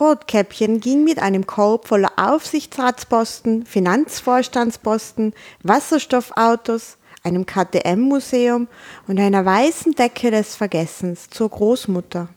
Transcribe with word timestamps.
Rotkäppchen 0.00 0.80
ging 0.80 1.04
mit 1.04 1.18
einem 1.18 1.46
Korb 1.46 1.86
voller 1.86 2.12
Aufsichtsratsposten, 2.16 3.66
Finanzvorstandsposten, 3.66 5.34
Wasserstoffautos, 5.62 6.96
einem 7.22 7.44
KTM-Museum 7.44 8.66
und 9.06 9.20
einer 9.20 9.44
weißen 9.44 9.92
Decke 9.92 10.30
des 10.30 10.56
Vergessens 10.56 11.28
zur 11.28 11.50
Großmutter. 11.50 12.28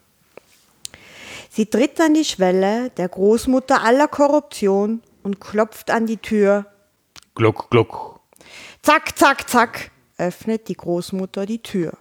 Sie 1.50 1.66
tritt 1.68 2.02
an 2.02 2.16
die 2.16 2.26
Schwelle 2.26 2.90
der 2.92 3.08
Großmutter 3.08 3.82
aller 3.82 4.10
Korruption 4.10 5.02
und 5.24 5.40
klopft 5.40 5.90
an 5.90 6.06
die 6.06 6.18
Tür. 6.18 6.66
Gluck, 7.36 7.70
gluck. 7.70 8.20
Zack, 8.82 9.18
zack, 9.18 9.50
zack, 9.50 9.92
öffnet 10.18 10.68
die 10.68 10.76
Großmutter 10.76 11.46
die 11.46 11.64
Tür. 11.64 11.94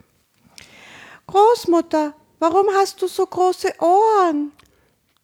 Großmutter, 1.29 2.15
warum 2.41 2.67
hast 2.75 3.01
du 3.01 3.07
so 3.07 3.25
große 3.25 3.75
Ohren? 3.79 4.51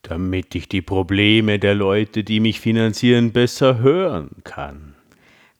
Damit 0.03 0.55
ich 0.55 0.69
die 0.69 0.83
Probleme 0.83 1.59
der 1.59 1.75
Leute, 1.75 2.25
die 2.25 2.41
mich 2.41 2.61
finanzieren, 2.61 3.33
besser 3.33 3.79
hören 3.79 4.31
kann. 4.45 4.95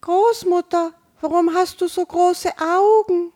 Großmutter, 0.01 0.93
warum 1.21 1.53
hast 1.55 1.81
du 1.81 1.89
so 1.89 2.05
große 2.07 2.51
Augen? 2.59 3.33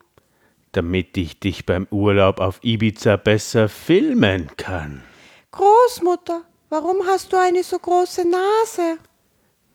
Damit 0.70 1.16
ich 1.16 1.38
dich 1.38 1.66
beim 1.66 1.86
Urlaub 1.90 2.40
auf 2.40 2.60
Ibiza 2.62 3.16
besser 3.16 3.68
filmen 3.68 4.50
kann. 4.56 5.02
Großmutter, 5.50 6.42
warum 6.70 7.06
hast 7.06 7.32
du 7.32 7.36
eine 7.36 7.62
so 7.62 7.78
große 7.78 8.26
Nase? 8.26 8.98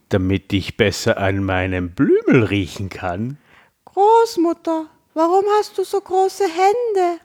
Damit 0.10 0.54
ich 0.54 0.78
besser 0.78 1.18
an 1.18 1.44
meinem 1.44 1.92
Blümel 1.92 2.46
riechen 2.46 2.90
kann. 2.90 3.38
Großmutter, 3.86 4.88
warum 5.14 5.44
hast 5.60 5.78
du 5.78 5.84
so 5.84 6.02
große 6.02 6.46
Hände? 6.46 7.20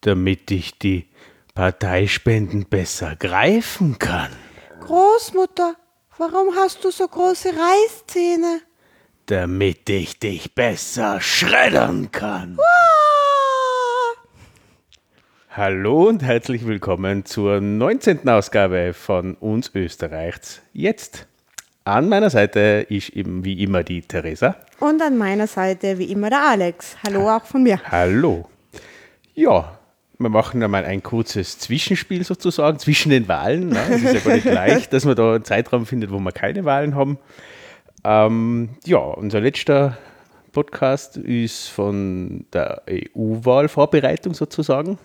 Damit 0.00 0.50
ich 0.50 0.78
die 0.78 1.07
Parteispenden 1.58 2.66
besser 2.66 3.16
greifen 3.16 3.98
kann. 3.98 4.30
Großmutter, 4.78 5.74
warum 6.16 6.54
hast 6.54 6.84
du 6.84 6.92
so 6.92 7.08
große 7.08 7.48
Reißzähne? 7.48 8.60
Damit 9.26 9.90
ich 9.90 10.20
dich 10.20 10.54
besser 10.54 11.20
schreddern 11.20 12.12
kann. 12.12 12.58
Hallo 15.50 16.06
und 16.06 16.22
herzlich 16.22 16.64
willkommen 16.64 17.24
zur 17.24 17.60
19. 17.60 18.28
Ausgabe 18.28 18.94
von 18.94 19.34
uns 19.34 19.72
Österreichs 19.74 20.62
jetzt. 20.72 21.26
An 21.82 22.08
meiner 22.08 22.30
Seite 22.30 22.86
ist 22.88 23.08
eben 23.08 23.44
wie 23.44 23.64
immer 23.64 23.82
die 23.82 24.02
Theresa. 24.02 24.54
Und 24.78 25.02
an 25.02 25.18
meiner 25.18 25.48
Seite 25.48 25.98
wie 25.98 26.12
immer 26.12 26.30
der 26.30 26.50
Alex. 26.50 26.96
Hallo 27.02 27.28
auch 27.28 27.44
von 27.44 27.64
mir. 27.64 27.82
Hallo. 27.90 28.48
Ja, 29.34 29.77
wir 30.18 30.28
machen 30.30 30.62
einmal 30.62 30.84
ein 30.84 31.02
kurzes 31.02 31.58
Zwischenspiel 31.58 32.24
sozusagen 32.24 32.78
zwischen 32.78 33.10
den 33.10 33.28
Wahlen. 33.28 33.68
Ne? 33.68 33.80
Es 33.90 34.02
ist 34.02 34.14
ja 34.14 34.20
gar 34.20 34.34
nicht 34.34 34.44
leicht, 34.52 34.92
dass 34.92 35.04
man 35.04 35.14
da 35.14 35.34
einen 35.34 35.44
Zeitraum 35.44 35.86
findet, 35.86 36.10
wo 36.10 36.18
wir 36.18 36.32
keine 36.32 36.64
Wahlen 36.64 36.94
haben. 36.94 37.18
Ähm, 38.04 38.70
ja, 38.84 38.98
unser 38.98 39.40
letzter 39.40 39.96
Podcast 40.52 41.16
ist 41.16 41.68
von 41.68 42.46
der 42.52 42.82
EU-Wahlvorbereitung 42.88 44.34
sozusagen 44.34 44.98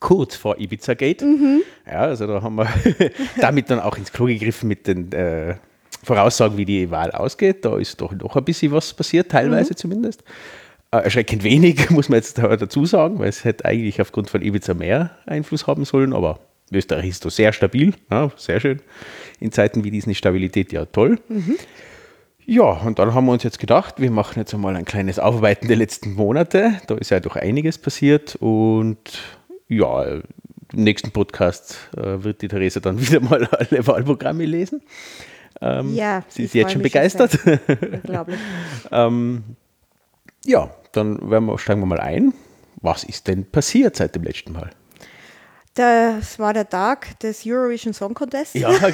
kurz 0.00 0.36
vor 0.36 0.58
Ibiza 0.58 0.94
Gate. 0.94 1.22
Mhm. 1.22 1.62
Ja, 1.86 2.00
also 2.00 2.26
da 2.26 2.42
haben 2.42 2.56
wir 2.56 2.68
damit 3.40 3.70
dann 3.70 3.80
auch 3.80 3.96
ins 3.96 4.12
Klo 4.12 4.26
gegriffen 4.26 4.68
mit 4.68 4.86
den 4.86 5.10
äh, 5.12 5.56
Voraussagen, 6.02 6.56
wie 6.56 6.64
die 6.64 6.90
Wahl 6.90 7.10
ausgeht. 7.12 7.64
Da 7.64 7.78
ist 7.78 8.00
doch 8.00 8.12
noch 8.12 8.36
ein 8.36 8.44
bisschen 8.44 8.72
was 8.72 8.92
passiert, 8.92 9.30
teilweise 9.30 9.72
mhm. 9.72 9.76
zumindest. 9.76 10.22
Äh, 10.94 11.02
erschreckend 11.02 11.42
wenig, 11.42 11.90
muss 11.90 12.08
man 12.08 12.18
jetzt 12.18 12.38
dazu 12.38 12.86
sagen, 12.86 13.18
weil 13.18 13.28
es 13.28 13.42
hätte 13.44 13.64
eigentlich 13.64 14.00
aufgrund 14.00 14.30
von 14.30 14.42
Ibiza 14.42 14.74
mehr 14.74 15.10
Einfluss 15.26 15.66
haben 15.66 15.84
sollen, 15.84 16.12
aber 16.12 16.38
Österreich 16.70 17.08
ist 17.08 17.24
doch 17.24 17.30
sehr 17.30 17.52
stabil, 17.52 17.94
ja, 18.12 18.30
sehr 18.36 18.60
schön. 18.60 18.80
In 19.40 19.50
Zeiten 19.50 19.82
wie 19.82 19.90
diesen 19.90 20.12
ist 20.12 20.18
Stabilität 20.18 20.72
ja 20.72 20.84
toll. 20.84 21.18
Mhm. 21.28 21.56
Ja, 22.46 22.64
und 22.64 23.00
dann 23.00 23.12
haben 23.12 23.26
wir 23.26 23.32
uns 23.32 23.42
jetzt 23.42 23.58
gedacht, 23.58 24.00
wir 24.00 24.10
machen 24.12 24.38
jetzt 24.38 24.54
einmal 24.54 24.76
ein 24.76 24.84
kleines 24.84 25.18
Aufarbeiten 25.18 25.66
der 25.66 25.76
letzten 25.78 26.12
Monate. 26.14 26.74
Da 26.86 26.94
ist 26.94 27.10
ja 27.10 27.18
doch 27.18 27.34
einiges 27.34 27.78
passiert 27.78 28.36
und 28.36 28.98
ja, 29.66 30.04
im 30.04 30.22
nächsten 30.74 31.10
Podcast 31.10 31.90
äh, 31.96 32.22
wird 32.22 32.40
die 32.42 32.48
Theresa 32.48 32.78
dann 32.78 33.00
wieder 33.04 33.20
mal 33.20 33.44
alle 33.46 33.84
Wahlprogramme 33.84 34.44
lesen. 34.44 34.80
Ähm, 35.60 35.92
ja, 35.94 36.22
sie 36.28 36.44
ist 36.44 36.54
jetzt 36.54 36.72
schon 36.72 36.82
begeistert. 36.82 37.38
Unglaublich. 38.04 38.38
ähm, 38.92 39.42
ja, 40.44 40.70
dann 40.96 41.18
wir, 41.30 41.58
steigen 41.58 41.80
wir 41.80 41.86
mal 41.86 42.00
ein. 42.00 42.32
Was 42.80 43.04
ist 43.04 43.28
denn 43.28 43.50
passiert 43.50 43.96
seit 43.96 44.14
dem 44.14 44.24
letzten 44.24 44.52
Mal? 44.52 44.70
Das 45.74 46.38
war 46.38 46.52
der 46.52 46.68
Tag 46.68 47.18
des 47.18 47.42
Eurovision 47.44 47.92
Song 47.92 48.14
Contest. 48.14 48.54
Ja, 48.54 48.70
ja 48.70 48.88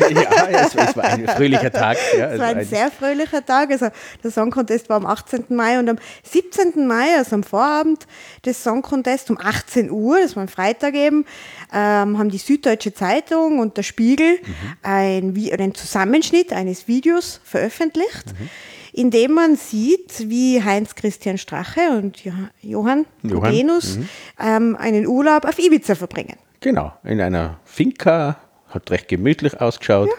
es, 0.65 0.75
es 0.75 0.97
war 0.97 1.05
ein 1.05 1.29
fröhlicher 1.37 1.71
Tag. 1.71 1.99
Ja, 2.17 2.31
es 2.31 2.39
war 2.39 2.47
ein, 2.47 2.59
ein 2.59 2.65
sehr 2.65 2.91
fröhlicher 2.91 3.45
Tag. 3.45 3.71
Also 3.71 3.89
der 4.25 4.31
Song 4.31 4.51
Contest 4.51 4.89
war 4.89 4.97
am 4.97 5.05
18. 5.05 5.45
Mai 5.51 5.79
und 5.79 5.91
am 5.91 5.99
17. 6.23 6.87
Mai, 6.87 7.19
also 7.19 7.37
am 7.37 7.43
Vorabend 7.43 8.07
des 8.47 8.65
Song 8.65 8.81
Contest 8.81 9.31
um 9.31 9.37
18 9.39 9.91
Uhr, 9.91 10.21
das 10.23 10.37
war 10.37 10.43
ein 10.43 10.49
Freitag 10.49 10.95
eben, 10.95 11.27
ähm, 11.71 12.17
haben 12.19 12.31
die 12.31 12.39
Süddeutsche 12.39 12.95
Zeitung 12.95 13.59
und 13.59 13.77
der 13.77 13.83
Spiegel 13.83 14.39
mhm. 14.41 14.55
ein, 14.83 15.51
einen 15.53 15.75
Zusammenschnitt 15.75 16.55
eines 16.55 16.89
Videos 16.89 17.43
veröffentlicht. 17.45 18.29
Mhm 18.39 18.49
in 18.93 19.11
dem 19.11 19.33
man 19.33 19.57
sieht, 19.57 20.29
wie 20.29 20.63
Heinz 20.63 20.95
Christian 20.95 21.39
Strache 21.39 21.81
und 21.99 22.23
Johann 22.63 23.07
Gudenus 23.23 23.97
mhm. 23.97 24.09
ähm, 24.39 24.77
einen 24.77 25.07
Urlaub 25.07 25.45
auf 25.45 25.59
Ibiza 25.59 25.95
verbringen. 25.95 26.37
Genau, 26.61 26.93
in 27.05 27.21
einer 27.21 27.59
Finca, 27.65 28.37
hat 28.69 28.91
recht 28.91 29.09
gemütlich 29.09 29.61
ausgeschaut. 29.61 30.09
Ja. 30.09 30.15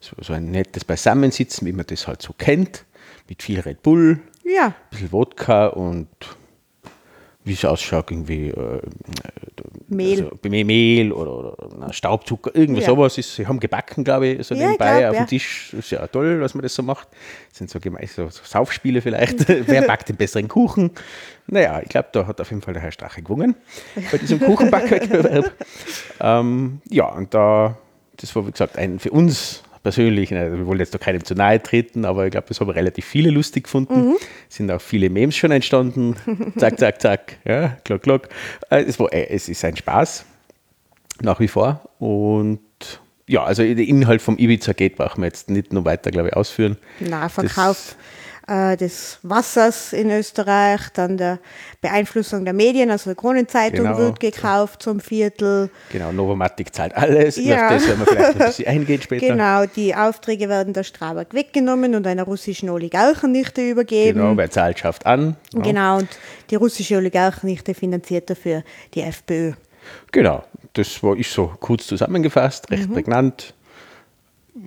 So, 0.00 0.16
so 0.20 0.32
ein 0.32 0.50
nettes 0.50 0.84
Beisammensitzen, 0.84 1.66
wie 1.66 1.72
man 1.72 1.86
das 1.86 2.06
halt 2.06 2.20
so 2.20 2.34
kennt, 2.36 2.84
mit 3.28 3.42
viel 3.42 3.60
Red 3.60 3.82
Bull, 3.82 4.20
ja. 4.44 4.66
ein 4.66 4.74
bisschen 4.90 5.12
Wodka 5.12 5.68
und 5.68 6.08
wie 7.44 7.52
es 7.52 7.64
ausschaut, 7.64 8.10
irgendwie 8.10 8.48
äh, 8.48 8.80
Mehl. 9.88 10.24
Also, 10.24 10.38
Mehl 10.48 11.12
oder, 11.12 11.58
oder 11.62 11.92
Staubzucker, 11.92 12.50
irgendwie 12.54 12.80
ja. 12.80 12.86
sowas. 12.86 13.18
Ist, 13.18 13.34
sie 13.34 13.46
haben 13.46 13.60
gebacken, 13.60 14.02
glaube 14.02 14.28
ich, 14.28 14.46
so 14.46 14.54
ja, 14.54 14.66
nebenbei 14.66 15.00
glaub, 15.00 15.10
auf 15.10 15.16
dem 15.18 15.26
Tisch. 15.26 15.74
Ist 15.74 15.90
ja 15.90 16.06
toll, 16.06 16.40
dass 16.40 16.54
man 16.54 16.62
das 16.62 16.74
so 16.74 16.82
macht. 16.82 17.08
Das 17.50 17.58
sind 17.58 17.70
so, 17.70 17.78
so, 17.78 18.28
so 18.30 18.40
Saufspiele 18.44 19.02
vielleicht. 19.02 19.46
Wer 19.68 19.82
backt 19.82 20.08
den 20.08 20.16
besseren 20.16 20.48
Kuchen? 20.48 20.90
Naja, 21.46 21.80
ich 21.82 21.90
glaube, 21.90 22.08
da 22.12 22.26
hat 22.26 22.40
auf 22.40 22.48
jeden 22.50 22.62
Fall 22.62 22.74
der 22.74 22.82
Herr 22.82 22.92
Strache 22.92 23.22
gewonnen 23.22 23.54
bei 24.10 24.18
diesem 24.18 24.40
Kuchenbackwettbewerb. 24.40 25.52
ähm, 26.20 26.80
ja, 26.88 27.06
und 27.06 27.34
da, 27.34 27.76
das 28.16 28.34
war 28.34 28.46
wie 28.46 28.52
gesagt 28.52 28.78
ein 28.78 28.98
für 28.98 29.10
uns 29.10 29.62
persönlich, 29.84 30.32
ne, 30.32 30.50
wir 30.58 30.66
wollen 30.66 30.80
jetzt 30.80 30.94
doch 30.94 30.98
keinem 30.98 31.24
zu 31.24 31.34
nahe 31.34 31.62
treten, 31.62 32.04
aber 32.04 32.24
ich 32.24 32.32
glaube, 32.32 32.48
das 32.48 32.58
haben 32.58 32.70
relativ 32.70 33.04
viele 33.04 33.30
lustig 33.30 33.64
gefunden. 33.64 34.08
Mhm. 34.08 34.16
sind 34.48 34.70
auch 34.72 34.80
viele 34.80 35.10
Memes 35.10 35.36
schon 35.36 35.52
entstanden. 35.52 36.16
zack, 36.58 36.80
zack, 36.80 37.00
zack. 37.00 37.36
Ja, 37.44 37.76
klock, 37.84 38.02
klock. 38.02 38.28
Äh, 38.70 38.82
es, 38.82 38.98
war, 38.98 39.12
äh, 39.12 39.28
es 39.28 39.48
ist 39.48 39.64
ein 39.64 39.76
Spaß, 39.76 40.24
nach 41.20 41.38
wie 41.38 41.48
vor. 41.48 41.88
Und 42.00 42.60
ja, 43.28 43.44
also 43.44 43.62
den 43.62 43.78
Inhalt 43.78 44.22
vom 44.22 44.38
Ibiza 44.38 44.72
Gate 44.72 44.96
brauchen 44.96 45.20
wir 45.20 45.26
jetzt 45.26 45.48
nicht 45.50 45.72
noch 45.72 45.84
weiter, 45.84 46.10
glaube 46.10 46.28
ich, 46.28 46.34
ausführen. 46.34 46.76
Na, 46.98 47.28
verkauft 47.28 47.96
äh, 48.46 48.76
des 48.76 49.18
Wassers 49.22 49.92
in 49.92 50.10
Österreich, 50.10 50.80
dann 50.92 51.16
der 51.16 51.38
Beeinflussung 51.80 52.44
der 52.44 52.54
Medien, 52.54 52.90
also 52.90 53.10
die 53.10 53.16
Kronenzeitung 53.16 53.86
genau. 53.86 53.98
wird 53.98 54.20
gekauft 54.20 54.82
zum 54.82 55.00
Viertel. 55.00 55.70
Genau, 55.90 56.12
Novomatic 56.12 56.74
zahlt 56.74 56.94
alles, 56.94 57.36
ja. 57.36 57.66
auf 57.66 57.72
das 57.74 57.88
werden 57.88 58.00
wir 58.00 58.06
vielleicht 58.06 58.32
ein 58.32 58.38
bisschen 58.46 58.66
eingehen 58.66 59.02
später. 59.02 59.26
Genau, 59.26 59.66
die 59.66 59.94
Aufträge 59.94 60.48
werden 60.48 60.72
der 60.72 60.84
Strabag 60.84 61.26
weggenommen 61.32 61.94
und 61.94 62.06
einer 62.06 62.24
russischen 62.24 62.68
Oligarchennichte 62.70 63.68
übergeben. 63.68 64.18
Genau, 64.18 64.36
wer 64.36 64.50
zahlt, 64.50 64.78
schafft 64.78 65.06
an. 65.06 65.36
Ja. 65.54 65.62
Genau, 65.62 65.98
und 65.98 66.08
die 66.50 66.56
russische 66.56 66.96
Oligarchennichte 66.96 67.74
finanziert 67.74 68.28
dafür 68.30 68.62
die 68.94 69.02
FPÖ. 69.02 69.52
Genau, 70.12 70.44
das 70.74 71.02
war 71.02 71.16
ich 71.16 71.28
so 71.28 71.52
kurz 71.60 71.86
zusammengefasst, 71.86 72.70
recht 72.70 72.88
mhm. 72.88 72.94
prägnant 72.94 73.54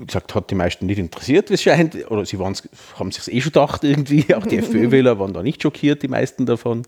gesagt, 0.06 0.36
hat 0.36 0.52
die 0.52 0.56
meisten 0.56 0.86
nicht 0.86 1.00
interessiert, 1.00 1.50
wie 1.50 1.56
es 1.56 1.62
scheint. 1.62 1.96
Oder 2.12 2.26
sie 2.26 2.38
haben 2.38 3.12
sich 3.12 3.34
eh 3.34 3.42
schon 3.42 3.52
gedacht, 3.52 3.84
irgendwie. 3.84 4.34
Auch 4.36 4.46
die 4.46 4.58
FPÖ-Wähler 4.60 5.20
waren 5.20 5.34
da 5.34 5.44
nicht 5.44 5.62
schockiert, 5.62 6.04
die 6.04 6.08
meisten 6.08 6.46
davon. 6.46 6.84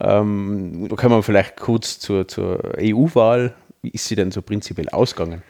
Ähm, 0.00 0.86
da 0.88 0.96
können 0.96 1.14
wir 1.14 1.22
vielleicht 1.22 1.56
kurz 1.56 1.98
zur, 1.98 2.26
zur 2.26 2.74
EU-Wahl. 2.78 3.54
Wie 3.82 3.90
ist 3.90 4.06
sie 4.06 4.16
denn 4.16 4.30
so 4.30 4.42
prinzipiell 4.42 4.88
ausgegangen? 4.88 5.42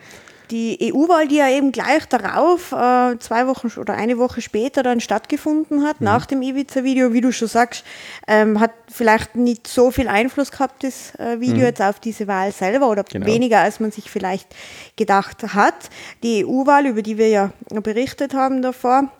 Die 0.50 0.92
EU-Wahl, 0.92 1.28
die 1.28 1.36
ja 1.36 1.48
eben 1.48 1.72
gleich 1.72 2.06
darauf, 2.06 2.72
äh, 2.72 3.18
zwei 3.18 3.46
Wochen 3.46 3.68
oder 3.78 3.94
eine 3.94 4.18
Woche 4.18 4.40
später 4.40 4.82
dann 4.82 5.00
stattgefunden 5.00 5.84
hat, 5.84 6.00
mhm. 6.00 6.06
nach 6.06 6.26
dem 6.26 6.42
Ibiza-Video, 6.42 7.12
wie 7.12 7.20
du 7.20 7.32
schon 7.32 7.48
sagst, 7.48 7.84
ähm, 8.26 8.60
hat 8.60 8.72
vielleicht 8.90 9.36
nicht 9.36 9.66
so 9.66 9.90
viel 9.90 10.08
Einfluss 10.08 10.50
gehabt, 10.50 10.84
das 10.84 11.14
äh, 11.16 11.40
Video 11.40 11.58
mhm. 11.58 11.64
jetzt 11.64 11.82
auf 11.82 12.00
diese 12.00 12.26
Wahl 12.26 12.52
selber 12.52 12.88
oder 12.90 13.04
genau. 13.04 13.26
weniger, 13.26 13.60
als 13.60 13.80
man 13.80 13.90
sich 13.90 14.10
vielleicht 14.10 14.48
gedacht 14.96 15.54
hat. 15.54 15.90
Die 16.22 16.44
EU-Wahl, 16.44 16.86
über 16.86 17.02
die 17.02 17.18
wir 17.18 17.28
ja 17.28 17.52
berichtet 17.70 18.34
haben 18.34 18.62
davor, 18.62 19.10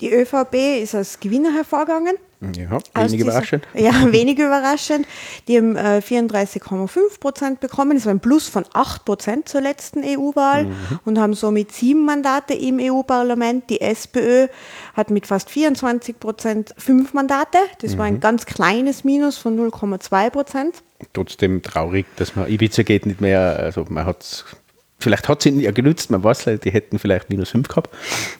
Die 0.00 0.12
ÖVP 0.12 0.82
ist 0.82 0.94
als 0.94 1.20
Gewinner 1.20 1.52
hervorgegangen. 1.52 2.14
Ja, 2.56 2.78
wenig 2.94 3.20
überraschend. 3.20 3.66
Ja, 3.74 4.10
wenig 4.12 4.38
überraschend. 4.38 5.06
Die 5.46 5.58
haben 5.58 5.76
äh, 5.76 6.00
34,5 6.02 7.20
Prozent 7.20 7.60
bekommen. 7.60 7.96
Das 7.98 8.06
war 8.06 8.14
ein 8.14 8.20
Plus 8.20 8.48
von 8.48 8.64
8 8.72 9.04
Prozent 9.04 9.48
zur 9.48 9.60
letzten 9.60 10.02
EU-Wahl 10.02 10.64
Mhm. 10.64 10.74
und 11.04 11.18
haben 11.18 11.34
somit 11.34 11.72
sieben 11.72 12.06
Mandate 12.06 12.54
im 12.54 12.78
EU-Parlament. 12.80 13.68
Die 13.68 13.82
SPÖ 13.82 14.48
hat 14.94 15.10
mit 15.10 15.26
fast 15.26 15.50
24 15.50 16.18
Prozent 16.18 16.74
fünf 16.78 17.12
Mandate. 17.12 17.58
Das 17.82 17.98
war 17.98 18.06
Mhm. 18.08 18.14
ein 18.16 18.20
ganz 18.20 18.46
kleines 18.46 19.04
Minus 19.04 19.36
von 19.36 19.54
0,2 19.56 20.30
Prozent. 20.30 20.76
Trotzdem 21.12 21.60
traurig, 21.60 22.06
dass 22.16 22.36
man 22.36 22.48
Ibiza 22.50 22.84
geht 22.84 23.04
nicht 23.04 23.20
mehr. 23.20 23.56
Also 23.58 23.84
man 23.90 24.06
hat 24.06 24.44
vielleicht 25.00 25.28
hat 25.28 25.40
es 25.40 25.46
ihnen 25.46 25.60
ja 25.60 25.70
genützt, 25.72 26.10
man 26.10 26.22
weiß 26.22 26.44
die 26.62 26.70
hätten 26.70 26.98
vielleicht 26.98 27.30
minus 27.30 27.50
5 27.50 27.66
gehabt. 27.68 27.90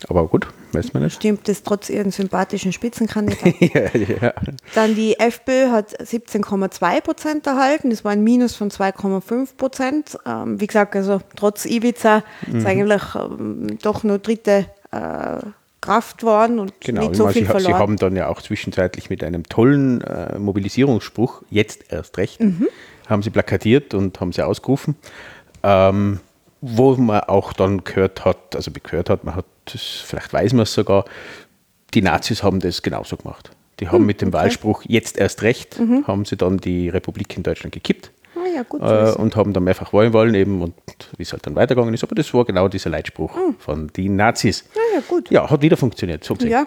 Aber 0.09 0.27
gut, 0.29 0.47
weiß 0.73 0.93
man 0.95 1.03
nicht. 1.03 1.17
Stimmt 1.17 1.49
das 1.49 1.63
trotz 1.63 1.89
ihren 1.91 2.11
sympathischen 2.13 2.73
Spitzenkandidaten? 2.73 3.55
ja, 3.61 3.91
ja. 4.23 4.35
Dann 4.75 4.95
die 4.95 5.19
FPÖ 5.19 5.71
hat 5.71 5.99
17,2 6.01 7.01
Prozent 7.01 7.47
erhalten. 7.47 7.91
Das 7.91 8.05
war 8.05 8.13
ein 8.13 8.23
Minus 8.23 8.55
von 8.55 8.71
2,5 8.71 9.57
Prozent. 9.57 10.19
Ähm, 10.27 10.61
wie 10.61 10.67
gesagt, 10.67 10.95
also 10.95 11.21
trotz 11.37 11.65
Ibiza 11.65 12.23
Mhm. 12.47 12.57
ist 12.59 12.67
eigentlich 12.67 13.03
ähm, 13.15 13.79
doch 13.83 14.03
nur 14.05 14.19
dritte 14.19 14.67
äh, 14.93 15.39
Kraft 15.81 16.23
worden 16.23 16.59
und 16.59 16.75
Genau, 16.81 17.01
nicht 17.03 17.13
ich 17.13 17.17
so 17.17 17.25
meine, 17.25 17.33
viel 17.33 17.43
sie, 17.47 17.49
ha- 17.49 17.59
sie 17.59 17.65
verloren. 17.65 17.81
haben 17.81 17.97
dann 17.97 18.15
ja 18.17 18.29
auch 18.29 18.43
zwischenzeitlich 18.43 19.09
mit 19.09 19.25
einem 19.25 19.45
tollen 19.45 20.03
äh, 20.03 20.39
Mobilisierungsspruch, 20.39 21.43
jetzt 21.51 21.91
erst 21.91 22.19
recht, 22.19 22.41
Mhm. 22.41 22.69
haben 23.09 23.23
sie 23.23 23.31
plakatiert 23.31 23.95
und 23.95 24.21
haben 24.21 24.33
sie 24.33 24.43
ausgerufen, 24.43 24.97
ähm, 25.63 26.21
wo 26.61 26.95
man 26.97 27.21
auch 27.21 27.53
dann 27.53 27.85
gehört 27.85 28.25
hat, 28.25 28.55
also 28.57 28.71
gehört 28.71 29.09
hat, 29.11 29.25
man 29.25 29.35
hat, 29.35 29.47
das, 29.67 29.83
vielleicht 29.83 30.33
weiß 30.33 30.53
man 30.53 30.63
es 30.65 30.75
sogar, 30.75 31.05
die 31.95 32.03
Nazis 32.03 32.43
haben 32.43 32.61
das 32.61 32.83
genauso 32.83 33.17
gemacht. 33.17 33.51
Die 33.81 33.89
haben 33.89 34.05
mit 34.05 34.21
dem 34.21 34.27
Hm, 34.29 34.35
okay. 34.35 34.39
Mhm. 34.39 34.45
Wahlspruch 34.45 34.83
jetzt 34.87 35.17
erst 35.19 35.43
recht, 35.43 35.81
haben 36.07 36.25
sie 36.27 36.37
dann 36.37 36.59
die 36.59 36.89
Republik 36.91 37.35
in 37.37 37.43
Deutschland 37.43 37.73
gekippt. 37.73 38.11
Ah 38.37 38.47
ja, 38.55 38.63
gut 38.63 38.81
äh, 38.83 39.13
und 39.21 39.37
haben 39.37 39.53
dann 39.53 39.65
mehrfach 39.65 39.93
wollen 39.93 40.13
wollen 40.13 40.35
eben 40.35 40.63
und 40.63 40.75
wie 41.17 41.23
es 41.23 41.33
halt 41.33 41.47
dann 41.47 41.55
weitergegangen 41.57 41.93
ist. 41.95 42.05
Aber 42.05 42.15
das 42.15 42.33
war 42.33 42.45
genau 42.45 42.69
dieser 42.69 42.91
Leitspruch 42.91 43.35
Hm. 43.35 43.57
von 43.59 43.89
den 43.89 44.17
Nazis. 44.17 44.65
Ah 44.75 44.95
ja, 44.97 45.01
gut. 45.07 45.31
Ja, 45.31 45.49
hat 45.51 45.63
wieder 45.63 45.77
funktioniert. 45.77 46.25
So 46.25 46.35
gesehen. 46.35 46.51
Ja. 46.51 46.67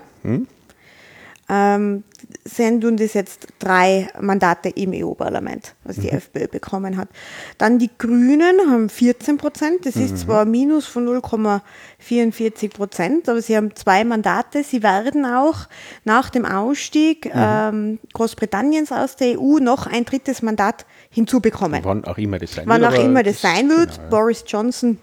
Ähm, 1.49 2.03
sie 2.45 2.79
tun 2.79 2.95
das 2.97 3.13
jetzt 3.13 3.47
drei 3.59 4.07
Mandate 4.19 4.69
im 4.69 4.93
EU-Parlament, 4.93 5.75
was 5.83 5.97
die 5.97 6.09
FPÖ 6.09 6.47
bekommen 6.47 6.97
hat. 6.97 7.09
Dann 7.57 7.79
die 7.79 7.89
Grünen 7.97 8.55
haben 8.69 8.89
14 8.89 9.37
Prozent. 9.37 9.85
Das 9.85 9.95
ist 9.95 10.19
zwar 10.19 10.43
ein 10.43 10.51
Minus 10.51 10.85
von 10.85 11.05
0,44 11.07 12.69
Prozent, 12.69 13.27
aber 13.27 13.41
sie 13.41 13.57
haben 13.57 13.75
zwei 13.75 14.03
Mandate. 14.03 14.63
Sie 14.63 14.83
werden 14.83 15.25
auch 15.25 15.67
nach 16.05 16.29
dem 16.29 16.45
Ausstieg 16.45 17.29
ähm, 17.33 17.99
Großbritanniens 18.13 18.91
aus 18.91 19.17
der 19.17 19.39
EU 19.39 19.59
noch 19.59 19.87
ein 19.87 20.05
drittes 20.05 20.41
Mandat 20.41 20.85
hinzubekommen. 21.09 21.81
Wann 21.83 22.05
auch 22.05 22.17
immer 22.17 22.39
das 22.39 22.53
sein 22.53 22.67
Wann 22.67 22.81
wird. 22.81 22.91
auch 22.91 22.95
aber 22.95 23.03
immer 23.03 23.23
das 23.23 23.41
sein 23.41 23.69
wird. 23.69 23.91
genau, 23.91 24.03
ja. 24.03 24.09
Boris 24.09 24.43
Johnson 24.47 24.97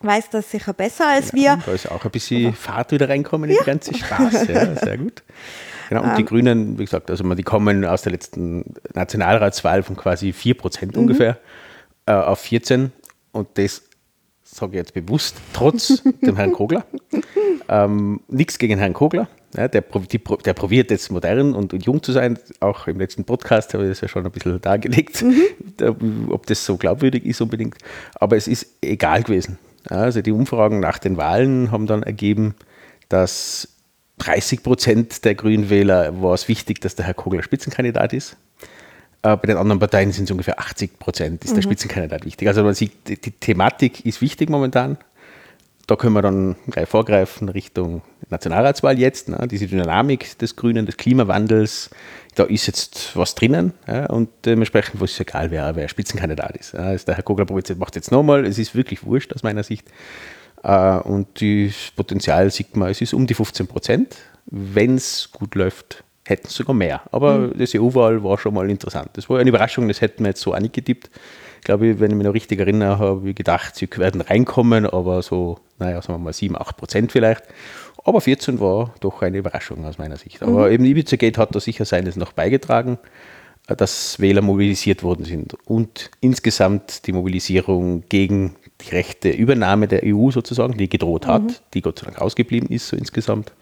weiß 0.00 0.30
das 0.30 0.50
sicher 0.50 0.72
besser 0.72 1.08
als 1.08 1.32
wir. 1.32 1.58
Da 1.64 1.72
ist 1.72 1.90
auch 1.90 2.04
ein 2.04 2.10
bisschen 2.10 2.54
Fahrt 2.54 2.92
wieder 2.92 3.08
reinkommen 3.08 3.50
in 3.50 3.56
die 3.58 3.64
ganze 3.64 3.94
Spaß. 3.94 4.48
Ja, 4.48 4.74
sehr 4.76 4.98
gut. 4.98 5.22
Genau, 5.88 6.02
und 6.02 6.10
Ähm. 6.10 6.16
die 6.16 6.24
Grünen, 6.24 6.78
wie 6.78 6.84
gesagt, 6.84 7.10
also 7.10 7.34
die 7.34 7.42
kommen 7.42 7.84
aus 7.84 8.02
der 8.02 8.12
letzten 8.12 8.74
Nationalratswahl 8.94 9.82
von 9.82 9.96
quasi 9.96 10.30
4% 10.32 10.92
Mhm. 10.96 11.02
ungefähr 11.02 11.38
äh, 12.06 12.12
auf 12.12 12.40
14 12.40 12.92
und 13.32 13.48
das 13.54 13.82
sage 14.42 14.72
ich 14.72 14.76
jetzt 14.76 14.94
bewusst, 14.94 15.36
trotz 15.52 16.02
dem 16.22 16.36
Herrn 16.36 16.52
Kogler. 16.52 16.84
Ähm, 17.68 18.20
Nichts 18.28 18.58
gegen 18.58 18.78
Herrn 18.78 18.92
Kogler. 18.92 19.28
Ja, 19.56 19.68
der, 19.68 19.82
die, 19.82 20.18
der 20.18 20.52
probiert 20.52 20.90
jetzt 20.90 21.10
modern 21.12 21.54
und, 21.54 21.72
und 21.72 21.86
jung 21.86 22.02
zu 22.02 22.10
sein. 22.12 22.38
Auch 22.60 22.88
im 22.88 22.98
letzten 22.98 23.24
Podcast 23.24 23.72
habe 23.72 23.84
ich 23.84 23.90
das 23.90 24.00
ja 24.00 24.08
schon 24.08 24.24
ein 24.26 24.32
bisschen 24.32 24.60
dargelegt, 24.60 25.24
da, 25.76 25.94
ob 26.28 26.46
das 26.46 26.64
so 26.64 26.76
glaubwürdig 26.76 27.24
ist 27.24 27.40
unbedingt. 27.40 27.76
Aber 28.16 28.36
es 28.36 28.48
ist 28.48 28.66
egal 28.82 29.22
gewesen. 29.22 29.58
Ja, 29.90 29.98
also 29.98 30.22
die 30.22 30.32
Umfragen 30.32 30.80
nach 30.80 30.98
den 30.98 31.16
Wahlen 31.16 31.70
haben 31.70 31.86
dann 31.86 32.02
ergeben, 32.02 32.54
dass 33.08 33.68
30 34.18 34.62
Prozent 34.62 35.24
der 35.24 35.34
Grünwähler 35.34 36.22
war 36.22 36.34
es 36.34 36.48
wichtig, 36.48 36.80
dass 36.80 36.94
der 36.94 37.06
Herr 37.06 37.14
Kogler 37.14 37.42
Spitzenkandidat 37.42 38.12
ist. 38.12 38.36
Äh, 39.22 39.36
bei 39.36 39.46
den 39.46 39.56
anderen 39.56 39.80
Parteien 39.80 40.12
sind 40.12 40.24
es 40.24 40.30
ungefähr 40.30 40.58
80 40.58 40.98
Prozent, 40.98 41.44
ist 41.44 41.56
der 41.56 41.62
Spitzenkandidat 41.62 42.24
wichtig. 42.24 42.46
Also 42.46 42.62
man 42.62 42.74
sieht, 42.74 42.92
die, 43.08 43.20
die 43.20 43.32
Thematik 43.32 44.04
ist 44.04 44.20
wichtig 44.20 44.50
momentan. 44.50 44.98
Da 45.86 45.96
können 45.96 46.14
wir 46.14 46.22
dann 46.22 46.56
gleich 46.68 46.88
vorgreifen 46.88 47.48
Richtung 47.48 48.02
Nationalratswahl 48.30 48.98
jetzt. 48.98 49.28
Ne? 49.28 49.46
Diese 49.50 49.66
Dynamik 49.66 50.38
des 50.38 50.56
Grünen, 50.56 50.86
des 50.86 50.96
Klimawandels, 50.96 51.90
da 52.36 52.44
ist 52.44 52.66
jetzt 52.66 53.16
was 53.16 53.34
drinnen. 53.34 53.74
Ja? 53.86 54.06
Und 54.06 54.30
dementsprechend 54.46 55.00
war 55.00 55.04
es 55.04 55.20
egal, 55.20 55.50
wer, 55.50 55.76
wer 55.76 55.88
Spitzenkandidat 55.88 56.56
ist. 56.56 56.72
Ja? 56.72 56.80
Also 56.80 57.06
der 57.06 57.16
Herr 57.16 57.22
Kogler 57.22 57.46
macht 57.76 57.96
jetzt 57.96 58.10
nochmal. 58.10 58.46
Es 58.46 58.58
ist 58.58 58.74
wirklich 58.74 59.04
wurscht 59.04 59.34
aus 59.34 59.42
meiner 59.42 59.62
Sicht. 59.62 59.86
Äh, 60.64 60.98
und 61.00 61.40
das 61.40 61.92
Potenzial 61.94 62.50
sieht 62.50 62.76
man, 62.76 62.90
es 62.90 63.00
ist 63.00 63.14
um 63.14 63.26
die 63.26 63.34
15 63.34 63.66
Prozent. 63.66 64.16
Wenn 64.46 64.96
es 64.96 65.30
gut 65.30 65.54
läuft, 65.54 66.02
hätten 66.26 66.46
es 66.48 66.54
sogar 66.54 66.74
mehr. 66.74 67.02
Aber 67.12 67.48
das 67.48 67.74
EU-Wahl 67.74 68.24
war 68.24 68.38
schon 68.38 68.54
mal 68.54 68.68
interessant. 68.68 69.10
Das 69.14 69.28
war 69.28 69.38
eine 69.38 69.48
Überraschung, 69.48 69.88
das 69.88 70.00
hätten 70.00 70.24
wir 70.24 70.30
jetzt 70.30 70.40
so 70.40 70.54
auch 70.54 70.60
nicht 70.60 70.74
getippt. 70.74 71.10
Ich 71.58 71.64
glaube, 71.64 71.98
wenn 72.00 72.10
ich 72.10 72.16
mich 72.16 72.26
noch 72.26 72.34
richtig 72.34 72.60
erinnere, 72.60 72.98
habe 72.98 73.30
ich 73.30 73.36
gedacht, 73.36 73.74
sie 73.76 73.88
werden 73.96 74.20
reinkommen, 74.20 74.86
aber 74.86 75.22
so, 75.22 75.58
naja, 75.78 76.02
sagen 76.02 76.14
wir 76.14 76.24
mal 76.24 76.32
7, 76.32 76.56
8 76.56 76.76
Prozent 76.76 77.12
vielleicht. 77.12 77.44
Aber 78.04 78.20
14 78.20 78.60
war 78.60 78.94
doch 79.00 79.22
eine 79.22 79.38
Überraschung 79.38 79.84
aus 79.86 79.96
meiner 79.96 80.16
Sicht. 80.16 80.42
Aber 80.42 80.70
eben 80.70 80.84
Ibiza 80.84 81.16
Gate 81.16 81.38
hat 81.38 81.54
da 81.54 81.60
sicher 81.60 81.86
seines 81.86 82.16
noch 82.16 82.32
beigetragen, 82.32 82.98
äh, 83.66 83.76
dass 83.76 84.20
Wähler 84.20 84.42
mobilisiert 84.42 85.02
worden 85.02 85.24
sind. 85.24 85.56
Und 85.64 86.10
insgesamt 86.20 87.06
die 87.06 87.12
Mobilisierung 87.12 88.04
gegen 88.10 88.56
die 88.84 88.94
rechte 88.94 89.30
Übernahme 89.30 89.88
der 89.88 90.02
EU 90.04 90.30
sozusagen, 90.30 90.76
die 90.76 90.88
gedroht 90.88 91.26
hat, 91.26 91.62
die 91.74 91.82
Gott 91.82 91.98
sei 91.98 92.06
Dank 92.06 92.20
ausgeblieben 92.20 92.68
ist, 92.68 92.88
so 92.88 92.96
insgesamt, 92.96 93.52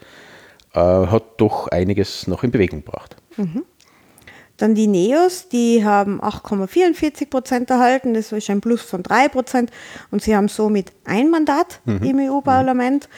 äh, 0.73 0.79
hat 0.79 1.23
doch 1.37 1.67
einiges 1.67 2.27
noch 2.27 2.43
in 2.43 2.51
Bewegung 2.51 2.83
gebracht. 2.83 3.15
Dann 4.57 4.75
die 4.75 4.85
Neos, 4.87 5.49
die 5.49 5.83
haben 5.83 6.21
8,44 6.21 7.27
Prozent 7.27 7.69
erhalten, 7.71 8.13
das 8.13 8.31
ist 8.31 8.49
ein 8.51 8.61
Plus 8.61 8.81
von 8.81 9.01
3 9.01 9.29
Prozent 9.29 9.71
und 10.11 10.21
sie 10.21 10.35
haben 10.35 10.47
somit 10.47 10.93
ein 11.05 11.31
Mandat 11.31 11.81
im 11.85 12.19
EU-Parlament. 12.19 13.09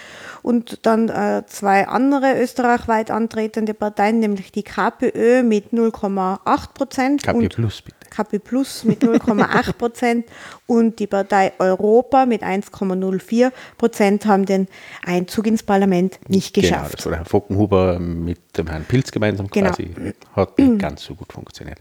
Und 0.44 0.86
dann 0.86 1.10
äh, 1.10 1.44
zwei 1.48 1.88
andere 1.88 2.42
österreichweit 2.42 3.12
antretende 3.12 3.74
Parteien, 3.74 4.20
nämlich 4.20 4.52
die 4.54 4.64
KPÖ 4.64 5.44
mit 5.44 5.74
0,8 5.74 6.74
Prozent 6.74 7.24
KP 7.24 7.38
und 7.38 7.50
Plus, 7.50 7.82
bitte. 7.82 7.95
KP 8.16 8.40
Plus 8.40 8.84
mit 8.84 9.02
0,8 9.04 9.74
Prozent 9.74 10.26
und 10.68 11.00
die 11.00 11.08
Partei 11.08 11.54
Europa 11.60 12.26
mit 12.26 12.44
1,04 12.44 13.52
Prozent 13.78 14.26
haben 14.26 14.46
den 14.46 14.68
Einzug 15.06 15.48
ins 15.48 15.64
Parlament 15.64 16.20
nicht 16.28 16.54
Genau, 16.54 16.68
geschafft. 16.68 16.98
das 16.98 17.06
war 17.06 17.12
der 17.12 17.20
Herr 17.20 17.26
Fockenhuber 17.26 18.00
mit 18.00 18.40
dem 18.58 18.68
Herrn 18.68 18.86
Pilz 18.86 19.12
gemeinsam 19.12 19.48
Genau. 19.48 19.70
quasi. 19.72 19.94
Hat 20.36 20.58
nicht 20.58 20.80
ganz 20.80 21.04
so 21.04 21.16
gut 21.16 21.34
funktioniert. 21.34 21.80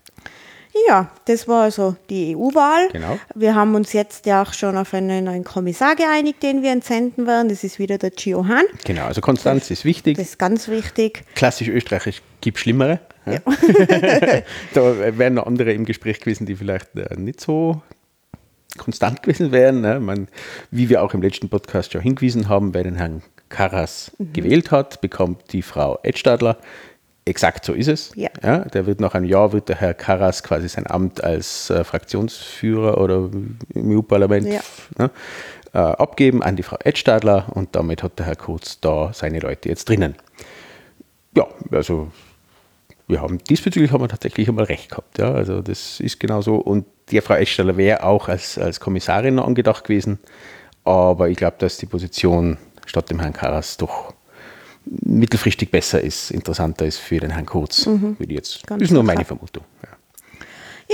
Ja, 0.88 1.08
das 1.26 1.46
war 1.46 1.62
also 1.62 1.94
die 2.10 2.34
EU-Wahl. 2.36 2.88
Genau. 2.92 3.16
Wir 3.36 3.54
haben 3.54 3.76
uns 3.76 3.92
jetzt 3.92 4.26
ja 4.26 4.42
auch 4.42 4.52
schon 4.52 4.76
auf 4.76 4.92
einen 4.92 5.22
neuen 5.24 5.44
Kommissar 5.44 5.94
geeinigt, 5.94 6.42
den 6.42 6.62
wir 6.64 6.72
entsenden 6.72 7.28
werden. 7.28 7.48
Das 7.48 7.62
ist 7.62 7.78
wieder 7.78 7.96
der 7.96 8.10
Gio 8.10 8.44
Hahn. 8.48 8.64
Genau, 8.84 9.04
also 9.04 9.20
Konstanz 9.20 9.70
ist 9.70 9.84
wichtig. 9.84 10.16
Das 10.16 10.30
ist 10.30 10.38
ganz 10.38 10.66
wichtig. 10.66 11.22
Klassisch 11.36 11.68
österreichisch 11.68 12.22
gibt 12.40 12.58
Schlimmere. 12.58 12.98
Ja. 13.26 13.38
da 14.74 15.18
wären 15.18 15.34
noch 15.34 15.46
andere 15.46 15.72
im 15.72 15.84
Gespräch 15.84 16.20
gewesen, 16.20 16.46
die 16.46 16.56
vielleicht 16.56 16.94
äh, 16.96 17.16
nicht 17.16 17.40
so 17.40 17.80
konstant 18.78 19.22
gewesen 19.22 19.52
wären. 19.52 19.80
Ne? 19.80 20.00
Man, 20.00 20.28
wie 20.70 20.88
wir 20.88 21.02
auch 21.02 21.14
im 21.14 21.22
letzten 21.22 21.48
Podcast 21.48 21.92
schon 21.92 22.02
hingewiesen 22.02 22.48
haben, 22.48 22.74
wer 22.74 22.82
den 22.84 22.96
Herrn 22.96 23.22
Karas 23.48 24.12
Mhm. 24.18 24.32
gewählt 24.32 24.70
hat, 24.70 25.00
bekommt 25.00 25.52
die 25.52 25.62
Frau 25.62 25.98
Edstadler. 26.02 26.58
Exakt 27.26 27.64
so 27.64 27.72
ist 27.72 27.88
es. 27.88 28.12
Ja. 28.16 28.28
der 28.64 28.84
wird 28.86 29.00
nach 29.00 29.14
einem 29.14 29.24
Jahr 29.24 29.52
wird 29.54 29.70
der 29.70 29.76
Herr 29.76 29.94
Karas 29.94 30.42
quasi 30.42 30.68
sein 30.68 30.86
Amt 30.86 31.24
als 31.24 31.70
äh, 31.70 31.82
Fraktionsführer 31.82 32.98
oder 33.00 33.30
im 33.72 33.96
EU-Parlament 33.96 34.46
Ja. 34.46 34.60
ne, 34.98 35.10
äh, 35.72 35.78
abgeben 35.78 36.42
an 36.42 36.56
die 36.56 36.62
Frau 36.62 36.76
Edstadler 36.84 37.46
und 37.54 37.74
damit 37.76 38.02
hat 38.02 38.18
der 38.18 38.26
Herr 38.26 38.36
Kurz 38.36 38.78
da 38.80 39.12
seine 39.14 39.38
Leute 39.38 39.70
jetzt 39.70 39.88
drinnen. 39.88 40.16
Ja, 41.34 41.46
also 41.70 42.10
wir 43.06 43.20
haben 43.20 43.38
diesbezüglich 43.38 43.92
haben 43.92 44.00
wir 44.02 44.08
tatsächlich 44.08 44.48
einmal 44.48 44.64
recht 44.64 44.90
gehabt. 44.90 45.18
Ja, 45.18 45.32
also 45.32 45.60
das 45.60 46.00
ist 46.00 46.18
genau 46.20 46.40
so. 46.40 46.56
Und 46.56 46.86
die 47.10 47.20
Frau 47.20 47.34
Edstadler 47.34 47.76
wäre 47.76 48.02
auch 48.02 48.28
als, 48.28 48.56
als 48.58 48.80
Kommissarin 48.80 49.38
angedacht 49.38 49.84
gewesen. 49.84 50.18
Aber 50.84 51.28
ich 51.28 51.36
glaube, 51.36 51.56
dass 51.58 51.76
die 51.78 51.86
Position 51.86 52.56
statt 52.86 53.10
dem 53.10 53.20
Herrn 53.20 53.32
Karas 53.32 53.76
doch 53.76 54.14
mittelfristig 54.86 55.70
besser 55.70 56.00
ist, 56.00 56.30
interessanter 56.30 56.84
ist 56.86 56.98
für 56.98 57.18
den 57.20 57.30
Herrn 57.30 57.46
Kurz. 57.46 57.86
Würde 57.86 58.16
ich 58.20 58.30
jetzt, 58.30 58.62
Mhm. 58.62 58.66
Ganz 58.66 58.80
das 58.80 58.88
ist 58.90 58.94
nur 58.94 59.02
meine 59.02 59.24
Vermutung. 59.24 59.64
Ja. 59.82 59.88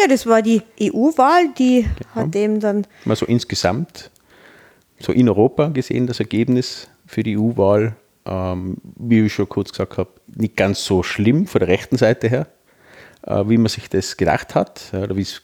Ja, 0.02 0.06
das 0.08 0.24
war 0.26 0.40
die 0.42 0.62
EU-Wahl, 0.80 1.48
die 1.58 1.82
Genau. 1.82 2.14
hat 2.14 2.36
eben 2.36 2.60
dann 2.60 2.86
Mal 3.04 3.16
so 3.16 3.26
insgesamt, 3.26 4.10
so 5.00 5.12
in 5.12 5.28
Europa 5.28 5.68
gesehen, 5.68 6.06
das 6.06 6.20
Ergebnis 6.20 6.88
für 7.06 7.24
die 7.24 7.36
EU-Wahl. 7.36 7.96
Äh, 8.30 8.52
ähm, 8.52 8.76
wie 8.96 9.26
ich 9.26 9.34
schon 9.34 9.48
kurz 9.48 9.70
gesagt 9.70 9.98
habe, 9.98 10.10
nicht 10.26 10.56
ganz 10.56 10.84
so 10.84 11.02
schlimm 11.02 11.46
von 11.46 11.58
der 11.58 11.68
rechten 11.68 11.96
Seite 11.96 12.28
her, 12.28 12.46
äh, 13.26 13.44
wie 13.46 13.58
man 13.58 13.68
sich 13.68 13.88
das 13.88 14.16
gedacht 14.16 14.54
hat, 14.54 14.90
ja, 14.92 15.02
oder 15.02 15.16
wie 15.16 15.22
es 15.22 15.42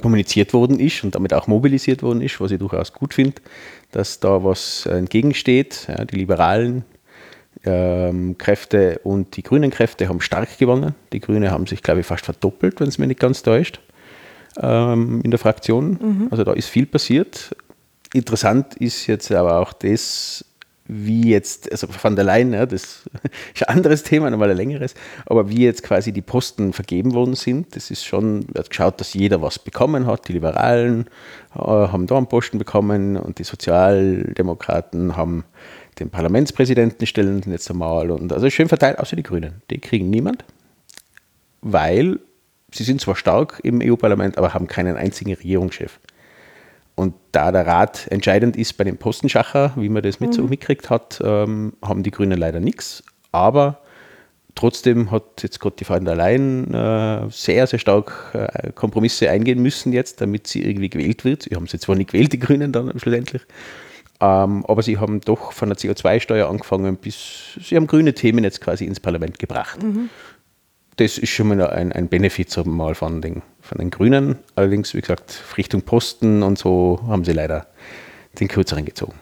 kommuniziert 0.00 0.52
worden 0.52 0.78
ist 0.78 1.04
und 1.04 1.14
damit 1.14 1.32
auch 1.32 1.46
mobilisiert 1.46 2.02
worden 2.02 2.20
ist, 2.20 2.40
was 2.40 2.50
ich 2.50 2.58
durchaus 2.58 2.92
gut 2.92 3.14
finde, 3.14 3.40
dass 3.92 4.20
da 4.20 4.44
was 4.44 4.84
entgegensteht. 4.86 5.86
Ja, 5.88 6.04
die 6.04 6.16
liberalen 6.16 6.84
ähm, 7.64 8.36
Kräfte 8.36 9.00
und 9.04 9.36
die 9.36 9.42
grünen 9.42 9.70
Kräfte 9.70 10.08
haben 10.08 10.20
stark 10.20 10.58
gewonnen. 10.58 10.94
Die 11.14 11.20
Grünen 11.20 11.50
haben 11.50 11.66
sich, 11.66 11.82
glaube 11.82 12.00
ich, 12.00 12.06
fast 12.06 12.26
verdoppelt, 12.26 12.78
wenn 12.80 12.88
es 12.88 12.98
mir 12.98 13.06
nicht 13.06 13.20
ganz 13.20 13.42
täuscht, 13.42 13.80
ähm, 14.60 15.22
in 15.24 15.30
der 15.30 15.38
Fraktion. 15.38 15.98
Mhm. 16.00 16.28
Also 16.30 16.44
da 16.44 16.52
ist 16.52 16.68
viel 16.68 16.84
passiert. 16.84 17.56
Interessant 18.12 18.74
ist 18.76 19.06
jetzt 19.06 19.32
aber 19.32 19.60
auch 19.60 19.72
das, 19.72 20.44
wie 20.88 21.30
jetzt, 21.30 21.70
also 21.70 21.86
von 21.88 22.16
der 22.16 22.24
Leyen, 22.24 22.52
ja, 22.52 22.66
das 22.66 23.04
ist 23.54 23.68
ein 23.68 23.76
anderes 23.76 24.02
Thema, 24.02 24.30
nochmal 24.30 24.50
ein 24.50 24.56
längeres, 24.56 24.94
aber 25.26 25.48
wie 25.48 25.64
jetzt 25.64 25.82
quasi 25.82 26.12
die 26.12 26.22
Posten 26.22 26.72
vergeben 26.72 27.14
worden 27.14 27.34
sind, 27.34 27.74
das 27.76 27.90
ist 27.90 28.04
schon, 28.04 28.46
hat 28.56 28.70
geschaut, 28.70 29.00
dass 29.00 29.14
jeder 29.14 29.42
was 29.42 29.58
bekommen 29.58 30.06
hat. 30.06 30.28
Die 30.28 30.32
Liberalen 30.32 31.06
äh, 31.54 31.58
haben 31.58 32.06
da 32.06 32.16
einen 32.16 32.28
Posten 32.28 32.58
bekommen 32.58 33.16
und 33.16 33.38
die 33.38 33.44
Sozialdemokraten 33.44 35.16
haben 35.16 35.44
den 35.98 36.10
Parlamentspräsidenten 36.10 37.06
stellen 37.06 37.42
jetzt 37.46 37.70
einmal 37.70 38.10
und 38.10 38.32
also 38.32 38.50
schön 38.50 38.68
verteilt, 38.68 38.98
außer 38.98 39.16
die 39.16 39.22
Grünen. 39.22 39.62
Die 39.70 39.78
kriegen 39.78 40.10
niemand, 40.10 40.44
weil 41.62 42.20
sie 42.70 42.84
sind 42.84 43.00
zwar 43.00 43.16
stark 43.16 43.60
im 43.62 43.80
EU-Parlament, 43.82 44.36
aber 44.38 44.52
haben 44.52 44.66
keinen 44.66 44.96
einzigen 44.96 45.32
Regierungschef. 45.32 45.98
Und 46.96 47.14
da 47.32 47.52
der 47.52 47.66
Rat 47.66 48.08
entscheidend 48.10 48.56
ist 48.56 48.78
bei 48.78 48.84
dem 48.84 48.96
Postenschacher, 48.96 49.72
wie 49.76 49.90
man 49.90 50.02
das 50.02 50.18
mit 50.18 50.30
mhm. 50.30 50.34
so 50.34 50.42
mitgekriegt 50.44 50.90
hat, 50.90 51.20
ähm, 51.22 51.74
haben 51.82 52.02
die 52.02 52.10
Grünen 52.10 52.38
leider 52.38 52.58
nichts. 52.58 53.04
Aber 53.32 53.80
trotzdem 54.54 55.10
hat 55.10 55.42
jetzt 55.42 55.60
gerade 55.60 55.76
die 55.76 55.84
von 55.84 56.06
der 56.06 56.16
Leyen 56.16 56.72
äh, 56.72 57.30
sehr, 57.30 57.66
sehr 57.66 57.78
stark 57.78 58.32
äh, 58.32 58.72
Kompromisse 58.72 59.30
eingehen 59.30 59.60
müssen 59.60 59.92
jetzt, 59.92 60.22
damit 60.22 60.46
sie 60.46 60.64
irgendwie 60.64 60.88
gewählt 60.88 61.24
wird. 61.26 61.42
Sie 61.42 61.54
haben 61.54 61.66
sie 61.66 61.78
zwar 61.78 61.96
nicht 61.96 62.12
gewählt, 62.12 62.32
die 62.32 62.38
Grünen 62.38 62.72
dann 62.72 62.98
schlussendlich, 62.98 63.42
ähm, 64.20 64.64
aber 64.66 64.82
sie 64.82 64.96
haben 64.96 65.20
doch 65.20 65.52
von 65.52 65.68
der 65.68 65.76
CO2-Steuer 65.76 66.48
angefangen 66.48 66.96
bis, 66.96 67.58
sie 67.60 67.76
haben 67.76 67.86
grüne 67.86 68.14
Themen 68.14 68.42
jetzt 68.42 68.62
quasi 68.62 68.86
ins 68.86 69.00
Parlament 69.00 69.38
gebracht. 69.38 69.82
Mhm 69.82 70.08
das 70.96 71.18
ist 71.18 71.30
schon 71.30 71.48
mal 71.48 71.70
ein, 71.70 71.92
ein 71.92 72.08
Benefit 72.08 72.64
mal 72.66 72.94
von 72.94 73.20
den, 73.20 73.42
von 73.66 73.78
den 73.78 73.90
Grünen. 73.90 74.38
Allerdings, 74.54 74.94
wie 74.94 75.00
gesagt, 75.00 75.42
Richtung 75.56 75.82
Posten 75.82 76.42
und 76.42 76.58
so 76.58 77.00
haben 77.06 77.24
sie 77.24 77.32
leider 77.32 77.66
den 78.40 78.48
kürzeren 78.48 78.84
gezogen. 78.84 79.14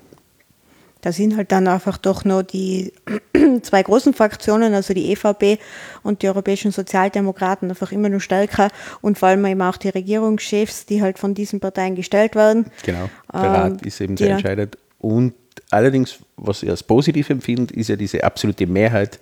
Da 1.00 1.12
sind 1.12 1.36
halt 1.36 1.52
dann 1.52 1.68
einfach 1.68 1.98
doch 1.98 2.24
noch 2.24 2.42
die 2.42 2.92
zwei 3.62 3.82
großen 3.82 4.14
Fraktionen, 4.14 4.72
also 4.72 4.94
die 4.94 5.12
EVP 5.12 5.58
und 6.02 6.22
die 6.22 6.28
Europäischen 6.28 6.70
Sozialdemokraten, 6.70 7.68
einfach 7.68 7.92
immer 7.92 8.08
noch 8.08 8.20
stärker 8.20 8.68
und 9.02 9.18
vor 9.18 9.28
allem 9.28 9.44
eben 9.44 9.60
auch 9.60 9.76
die 9.76 9.90
Regierungschefs, 9.90 10.86
die 10.86 11.02
halt 11.02 11.18
von 11.18 11.34
diesen 11.34 11.60
Parteien 11.60 11.94
gestellt 11.94 12.34
werden. 12.34 12.70
Genau, 12.84 13.10
der 13.32 13.40
Rat 13.40 13.72
ähm, 13.72 13.78
ist 13.86 14.00
eben 14.00 14.16
sehr 14.16 14.30
entscheidend. 14.30 14.78
Und 14.98 15.34
allerdings, 15.70 16.20
was 16.36 16.62
ich 16.62 16.70
als 16.70 16.82
positiv 16.82 17.28
empfinde, 17.28 17.74
ist 17.74 17.88
ja 17.88 17.96
diese 17.96 18.24
absolute 18.24 18.66
Mehrheit 18.66 19.20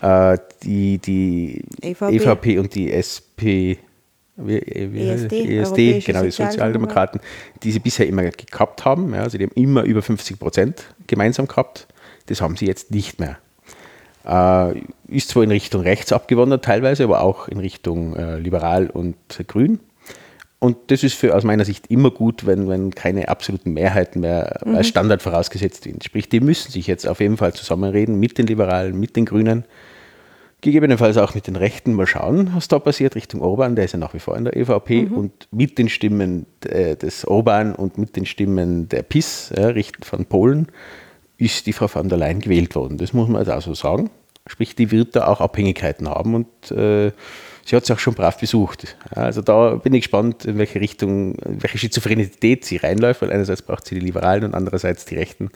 äh, 0.00 0.38
die, 0.62 0.98
die 0.98 1.64
EVP. 1.82 2.16
EVP. 2.16 2.58
und 2.58 2.74
die 2.76 2.92
SP, 2.94 3.78
wie, 4.38 4.62
wie 4.92 5.08
ESD, 5.08 5.32
ESD 5.32 6.06
genau, 6.06 6.22
die 6.22 6.30
Sozialdemokraten, 6.30 7.20
die 7.62 7.72
sie 7.72 7.80
bisher 7.80 8.06
immer 8.06 8.22
gehabt 8.22 8.84
haben. 8.84 9.12
Ja, 9.14 9.22
also 9.22 9.36
die 9.36 9.44
haben 9.44 9.52
immer 9.54 9.82
über 9.82 10.02
50 10.02 10.38
Prozent 10.38 10.84
gemeinsam 11.06 11.48
gehabt. 11.48 11.86
Das 12.26 12.40
haben 12.40 12.56
sie 12.56 12.66
jetzt 12.66 12.90
nicht 12.90 13.18
mehr. 13.18 13.38
Äh, 14.24 14.80
ist 15.08 15.30
zwar 15.30 15.42
in 15.42 15.50
Richtung 15.50 15.82
rechts 15.82 16.12
abgewandert 16.12 16.64
teilweise, 16.64 17.04
aber 17.04 17.22
auch 17.22 17.48
in 17.48 17.58
Richtung 17.58 18.14
äh, 18.16 18.38
liberal 18.38 18.88
und 18.88 19.16
grün. 19.46 19.80
Und 20.60 20.76
das 20.88 21.04
ist 21.04 21.14
für, 21.14 21.36
aus 21.36 21.44
meiner 21.44 21.64
Sicht 21.64 21.86
immer 21.88 22.10
gut, 22.10 22.44
wenn, 22.44 22.68
wenn 22.68 22.90
keine 22.90 23.28
absoluten 23.28 23.72
Mehrheiten 23.72 24.20
mehr 24.20 24.60
mhm. 24.64 24.74
als 24.74 24.88
Standard 24.88 25.22
vorausgesetzt 25.22 25.84
sind. 25.84 26.04
Sprich, 26.04 26.28
die 26.28 26.40
müssen 26.40 26.72
sich 26.72 26.86
jetzt 26.86 27.06
auf 27.06 27.20
jeden 27.20 27.36
Fall 27.36 27.54
zusammenreden 27.54 28.18
mit 28.18 28.38
den 28.38 28.46
Liberalen, 28.46 28.98
mit 28.98 29.14
den 29.14 29.24
Grünen, 29.24 29.64
gegebenenfalls 30.60 31.16
auch 31.16 31.34
mit 31.34 31.46
den 31.46 31.56
Rechten. 31.56 31.94
Mal 31.94 32.06
schauen, 32.06 32.52
was 32.54 32.68
da 32.68 32.78
passiert 32.78 33.14
Richtung 33.14 33.40
Orban. 33.40 33.76
Der 33.76 33.84
ist 33.84 33.92
ja 33.92 33.98
nach 33.98 34.14
wie 34.14 34.18
vor 34.18 34.36
in 34.36 34.44
der 34.44 34.56
EVP 34.56 35.02
mhm. 35.02 35.12
und 35.12 35.48
mit 35.50 35.78
den 35.78 35.88
Stimmen 35.88 36.46
äh, 36.64 36.96
des 36.96 37.26
Orban 37.26 37.74
und 37.74 37.98
mit 37.98 38.16
den 38.16 38.26
Stimmen 38.26 38.88
der 38.88 39.02
PIS 39.02 39.52
ja, 39.56 39.72
von 40.02 40.26
Polen 40.26 40.68
ist 41.36 41.66
die 41.66 41.72
Frau 41.72 41.88
von 41.88 42.08
der 42.08 42.18
Leyen 42.18 42.40
gewählt 42.40 42.74
worden. 42.74 42.98
Das 42.98 43.12
muss 43.12 43.28
man 43.28 43.36
also 43.36 43.52
auch 43.52 43.62
so 43.62 43.74
sagen. 43.74 44.10
Sprich, 44.46 44.74
die 44.74 44.90
wird 44.90 45.14
da 45.14 45.26
auch 45.26 45.40
Abhängigkeiten 45.40 46.08
haben 46.08 46.34
und 46.34 46.70
äh, 46.70 47.12
sie 47.64 47.76
hat 47.76 47.84
es 47.84 47.90
auch 47.90 47.98
schon 47.98 48.14
brav 48.14 48.38
besucht. 48.38 48.96
also 49.10 49.42
da 49.42 49.76
bin 49.76 49.92
ich 49.94 50.02
gespannt, 50.02 50.46
in 50.46 50.58
welche 50.58 50.80
Richtung, 50.80 51.34
in 51.36 51.62
welche 51.62 51.78
Schizophrenität 51.78 52.64
sie 52.64 52.78
reinläuft, 52.78 53.22
weil 53.22 53.30
einerseits 53.30 53.62
braucht 53.62 53.86
sie 53.86 53.94
die 53.94 54.00
Liberalen 54.00 54.44
und 54.44 54.54
andererseits 54.54 55.04
die 55.04 55.16
Rechten. 55.16 55.50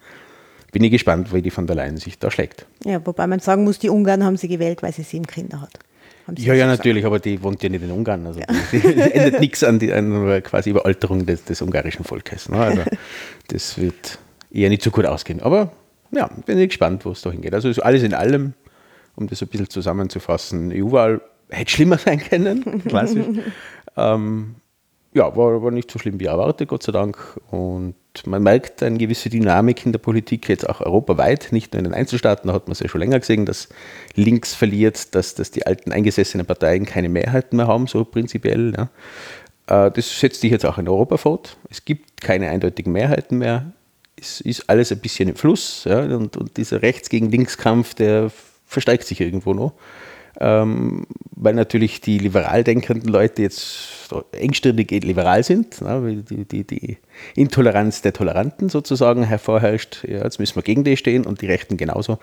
Bin 0.73 0.83
ich 0.83 0.91
gespannt, 0.91 1.33
wie 1.35 1.43
die 1.43 1.51
von 1.51 1.67
der 1.67 1.77
Leyen 1.77 1.99
sich 1.99 2.19
da 2.19 2.31
schlägt. 2.31 2.67
Ja, 2.85 3.05
wobei 3.07 3.27
man 3.27 3.41
sagen 3.41 3.63
muss, 3.65 3.79
die 3.79 3.91
Ungarn 3.91 4.25
haben 4.25 4.39
sie 4.39 4.49
gewählt, 4.49 4.83
weil 4.83 4.93
sie 4.93 5.03
sieben 5.03 5.27
Kinder 5.27 5.61
hat. 5.61 5.79
Ja, 6.39 6.55
ja, 6.55 6.67
natürlich, 6.67 7.05
aber 7.05 7.19
die 7.19 7.43
wohnt 7.43 7.63
ja 7.63 7.69
nicht 7.69 7.83
in 7.83 7.91
Ungarn. 7.91 8.27
Also 8.27 8.41
ja. 8.41 8.47
ändert 8.81 9.41
nichts 9.41 9.63
an, 9.63 9.79
die, 9.79 9.93
an 9.93 10.43
quasi 10.43 10.71
Überalterung 10.71 11.27
des, 11.27 11.45
des 11.45 11.61
ungarischen 11.61 12.05
Volkes. 12.05 12.49
Ne? 12.49 12.59
Also 12.59 12.83
das 13.49 13.77
wird 13.79 14.19
eher 14.51 14.71
nicht 14.71 14.83
so 14.83 14.91
gut 14.91 15.05
ausgehen. 15.05 15.41
Aber 15.41 15.73
ja, 16.11 16.29
bin 16.47 16.59
ich 16.59 16.69
gespannt, 16.69 17.05
wo 17.05 17.11
es 17.11 17.23
da 17.23 17.31
hingeht. 17.31 17.55
Also 17.55 17.69
alles 17.83 18.03
in 18.03 18.15
allem, 18.15 18.55
um 19.17 19.27
das 19.27 19.43
ein 19.43 19.49
bisschen 19.49 19.69
zusammenzufassen, 19.69 20.73
EU-Wahl 20.73 21.21
hätte 21.51 21.71
schlimmer 21.71 21.99
sein 21.99 22.19
können, 22.19 22.83
klassisch. 22.85 23.27
ähm, 23.97 24.55
ja, 25.15 25.37
war, 25.37 25.63
war 25.63 25.71
nicht 25.71 25.91
so 25.91 25.99
schlimm 25.99 26.19
wie 26.21 26.27
erwartet, 26.27 26.69
Gott 26.69 26.83
sei 26.83 26.93
Dank. 26.93 27.19
Und 27.51 27.95
man 28.27 28.43
merkt 28.43 28.83
eine 28.83 28.99
gewisse 28.99 29.31
Dynamik 29.31 29.87
in 29.87 29.93
der 29.93 29.99
Politik, 29.99 30.49
jetzt 30.49 30.69
auch 30.69 30.81
europaweit, 30.81 31.49
nicht 31.51 31.73
nur 31.73 31.79
in 31.79 31.85
den 31.85 31.95
Einzelstaaten, 31.95 32.49
da 32.49 32.55
hat 32.55 32.67
man 32.67 32.73
es 32.73 32.81
ja 32.81 32.89
schon 32.89 33.01
länger 33.01 33.19
gesehen, 33.19 33.47
dass 33.47 33.69
links 34.15 34.55
verliert, 34.55 35.15
dass, 35.15 35.35
dass 35.35 35.51
die 35.51 35.67
alten 35.67 35.93
eingesessenen 35.93 36.47
Parteien 36.47 36.85
keine 36.85 37.09
Mehrheiten 37.09 37.57
mehr 37.57 37.67
haben, 37.67 37.87
so 37.87 38.05
prinzipiell. 38.05 38.75
Ja. 38.77 39.87
Äh, 39.87 39.91
das 39.91 40.21
setzt 40.21 40.43
sich 40.43 40.51
jetzt 40.51 40.67
auch 40.67 40.79
in 40.79 40.89
Europa 40.89 41.17
fort. 41.17 41.57
Es 41.71 41.85
gibt 41.85 42.21
keine 42.21 42.51
eindeutigen 42.51 42.93
Mehrheiten 42.93 43.39
mehr. 43.39 43.73
Es 44.21 44.41
ist 44.41 44.69
alles 44.69 44.93
ein 44.93 45.01
bisschen 45.01 45.31
im 45.31 45.37
Fluss. 45.37 45.85
Ja, 45.85 46.01
und, 46.01 46.37
und 46.37 46.57
dieser 46.57 46.83
Rechts- 46.83 47.09
gegen 47.09 47.31
Linkskampf, 47.31 47.95
der 47.95 48.31
versteigt 48.67 49.05
sich 49.05 49.21
irgendwo 49.21 49.55
noch 49.55 49.73
ähm, 50.41 51.07
weil 51.37 51.55
natürlich 51.55 52.01
die 52.01 52.19
liberal 52.19 52.65
denkenden 52.65 53.09
Leute 53.11 53.43
jetzt 53.43 54.13
engstirnig 54.33 54.91
liberal 55.05 55.43
sind, 55.43 55.81
ne, 55.81 56.03
weil 56.03 56.17
die, 56.23 56.45
die, 56.45 56.65
die, 56.65 56.99
Intoleranz 57.35 58.03
der 58.03 58.13
Toleranten 58.13 58.69
sozusagen 58.69 59.25
hervorherrscht. 59.25 60.05
Ja, 60.05 60.25
jetzt 60.25 60.39
müssen 60.39 60.57
wir 60.57 60.63
gegen 60.63 60.85
die 60.85 60.97
stehen 60.97 61.27
und 61.27 61.41
die 61.41 61.47
Rechten 61.47 61.77
genauso. 61.77 62.19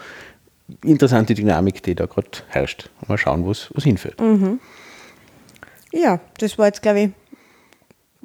Interessante 0.83 1.33
Dynamik, 1.33 1.81
die 1.83 1.95
da 1.95 2.05
gerade 2.05 2.29
herrscht. 2.47 2.89
Mal 3.07 3.17
schauen, 3.17 3.43
wo 3.43 3.51
es 3.51 3.69
hinführt. 3.83 4.19
Mhm. 4.21 4.59
Ja, 5.91 6.19
das 6.37 6.57
war 6.57 6.67
jetzt, 6.67 6.81
glaube 6.81 6.99
ich, 6.99 7.09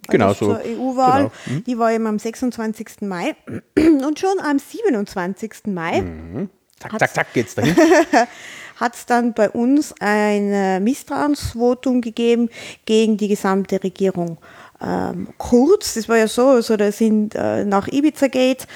genau 0.08 0.28
also 0.28 0.46
so. 0.46 0.54
zur 0.54 0.64
EU-Wahl. 0.64 1.30
Genau. 1.46 1.56
Mhm. 1.58 1.64
Die 1.64 1.78
war 1.78 1.92
eben 1.92 2.06
am 2.06 2.18
26. 2.18 3.02
Mai 3.02 3.34
und 3.76 4.18
schon 4.18 4.38
am 4.40 4.58
27. 4.58 5.66
Mai. 5.66 6.02
Mhm. 6.02 6.50
Zack, 6.78 6.98
zack, 6.98 7.14
zack 7.14 7.32
geht's 7.32 7.54
dahin. 7.54 7.74
hat 8.76 8.94
es 8.94 9.06
dann 9.06 9.34
bei 9.34 9.50
uns 9.50 9.94
ein 10.00 10.82
Misstrauensvotum 10.82 12.00
gegeben 12.00 12.50
gegen 12.86 13.16
die 13.16 13.28
gesamte 13.28 13.82
Regierung. 13.82 14.38
Ähm, 14.80 15.28
Kurz, 15.38 15.94
das 15.94 16.08
war 16.08 16.16
ja 16.16 16.28
so, 16.28 16.48
also 16.48 16.76
da 16.76 16.92
sind 16.92 17.34
äh, 17.34 17.64
nach 17.64 17.88
Ibiza 17.88 18.26
Gate, 18.26 18.66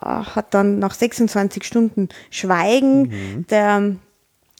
äh, 0.00 0.06
hat 0.06 0.54
dann 0.54 0.78
nach 0.78 0.94
26 0.94 1.64
Stunden 1.64 2.08
Schweigen 2.30 3.02
mhm. 3.02 3.46
der 3.48 3.96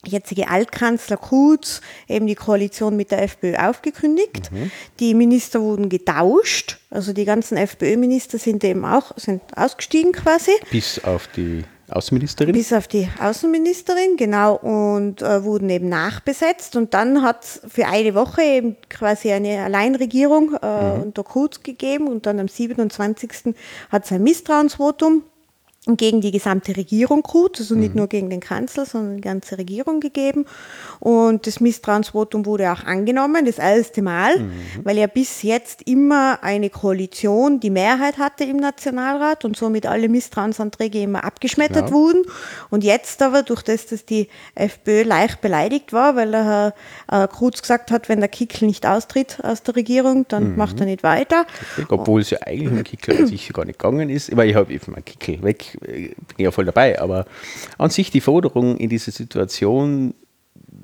jetzige 0.06 0.48
Altkanzler 0.48 1.18
Kurz 1.18 1.82
eben 2.08 2.26
die 2.26 2.34
Koalition 2.34 2.96
mit 2.96 3.10
der 3.10 3.22
FPÖ 3.22 3.56
aufgekündigt. 3.56 4.50
Mhm. 4.50 4.70
Die 4.98 5.14
Minister 5.14 5.60
wurden 5.60 5.88
getauscht, 5.88 6.78
also 6.90 7.12
die 7.12 7.24
ganzen 7.24 7.58
FPÖ-Minister 7.58 8.38
sind 8.38 8.64
eben 8.64 8.84
auch 8.84 9.12
sind 9.16 9.42
ausgestiegen 9.56 10.12
quasi. 10.12 10.52
Bis 10.70 11.02
auf 11.04 11.26
die 11.28 11.64
Außenministerin? 11.90 12.52
Bis 12.52 12.72
auf 12.72 12.88
die 12.88 13.08
Außenministerin, 13.20 14.16
genau, 14.16 14.56
und 14.56 15.22
äh, 15.22 15.44
wurden 15.44 15.68
eben 15.70 15.88
nachbesetzt. 15.88 16.76
Und 16.76 16.94
dann 16.94 17.22
hat 17.22 17.44
es 17.44 17.60
für 17.68 17.86
eine 17.86 18.14
Woche 18.14 18.42
eben 18.42 18.76
quasi 18.88 19.32
eine 19.32 19.62
Alleinregierung 19.64 20.56
äh, 20.60 20.96
mhm. 20.96 21.02
unter 21.02 21.24
Kurz 21.24 21.62
gegeben 21.62 22.08
und 22.08 22.26
dann 22.26 22.38
am 22.38 22.48
27. 22.48 23.54
hat 23.90 24.04
es 24.04 24.12
ein 24.12 24.22
Misstrauensvotum 24.22 25.22
gegen 25.96 26.20
die 26.20 26.30
gesamte 26.30 26.76
Regierung 26.76 27.22
gut, 27.22 27.58
also 27.58 27.74
nicht 27.74 27.94
Mhm. 27.94 28.00
nur 28.00 28.06
gegen 28.08 28.28
den 28.28 28.40
Kanzler, 28.40 28.84
sondern 28.84 29.16
die 29.16 29.22
ganze 29.22 29.56
Regierung 29.56 30.00
gegeben. 30.00 30.44
Und 30.98 31.46
das 31.46 31.58
Misstrauensvotum 31.60 32.44
wurde 32.44 32.70
auch 32.70 32.84
angenommen, 32.84 33.46
das 33.46 33.58
erste 33.58 34.02
Mal, 34.02 34.38
Mhm. 34.40 34.52
weil 34.84 34.98
ja 34.98 35.06
bis 35.06 35.42
jetzt 35.42 35.80
immer 35.88 36.40
eine 36.42 36.68
Koalition 36.68 37.60
die 37.60 37.70
Mehrheit 37.70 38.18
hatte 38.18 38.44
im 38.44 38.58
Nationalrat 38.58 39.46
und 39.46 39.56
somit 39.56 39.86
alle 39.86 40.10
Misstrauensanträge 40.10 41.00
immer 41.00 41.24
abgeschmettert 41.24 41.86
Klar. 41.86 41.92
wurden. 41.92 42.22
Und 42.68 42.84
jetzt 42.84 43.22
aber, 43.22 43.42
durch 43.42 43.62
das, 43.62 43.86
dass 43.86 44.04
die 44.04 44.28
FPÖ 44.54 45.02
leicht 45.04 45.40
beleidigt 45.40 45.94
war, 45.94 46.14
weil 46.14 46.30
der 46.30 46.44
Herr 47.08 47.24
äh, 47.24 47.26
Kruz 47.26 47.62
gesagt 47.62 47.90
hat, 47.90 48.10
wenn 48.10 48.20
der 48.20 48.28
Kickel 48.28 48.66
nicht 48.66 48.84
austritt 48.86 49.38
aus 49.42 49.62
der 49.62 49.76
Regierung, 49.76 50.26
dann 50.28 50.56
macht 50.56 50.78
er 50.80 50.84
nicht 50.84 51.02
weiter. 51.02 51.46
Obwohl 51.88 52.20
es 52.20 52.28
ja 52.30 52.38
eigentlich 52.44 52.70
um 52.70 52.84
Kickel 52.84 53.16
an 53.16 53.26
sich 53.26 53.50
gar 53.54 53.64
nicht 53.64 53.78
gegangen 53.78 54.10
ist. 54.10 54.36
Weil 54.36 54.50
ich 54.50 54.54
habe 54.56 54.70
eben 54.72 54.92
meinen 54.92 55.04
Kickel 55.06 55.42
weg, 55.42 55.69
äh, 55.82 56.08
bin 56.08 56.44
ja 56.44 56.50
voll 56.50 56.64
dabei. 56.64 57.00
Aber 57.00 57.26
an 57.78 57.90
sich 57.90 58.10
die 58.10 58.20
Forderung 58.20 58.76
in 58.76 58.88
dieser 58.88 59.12
Situation 59.12 60.14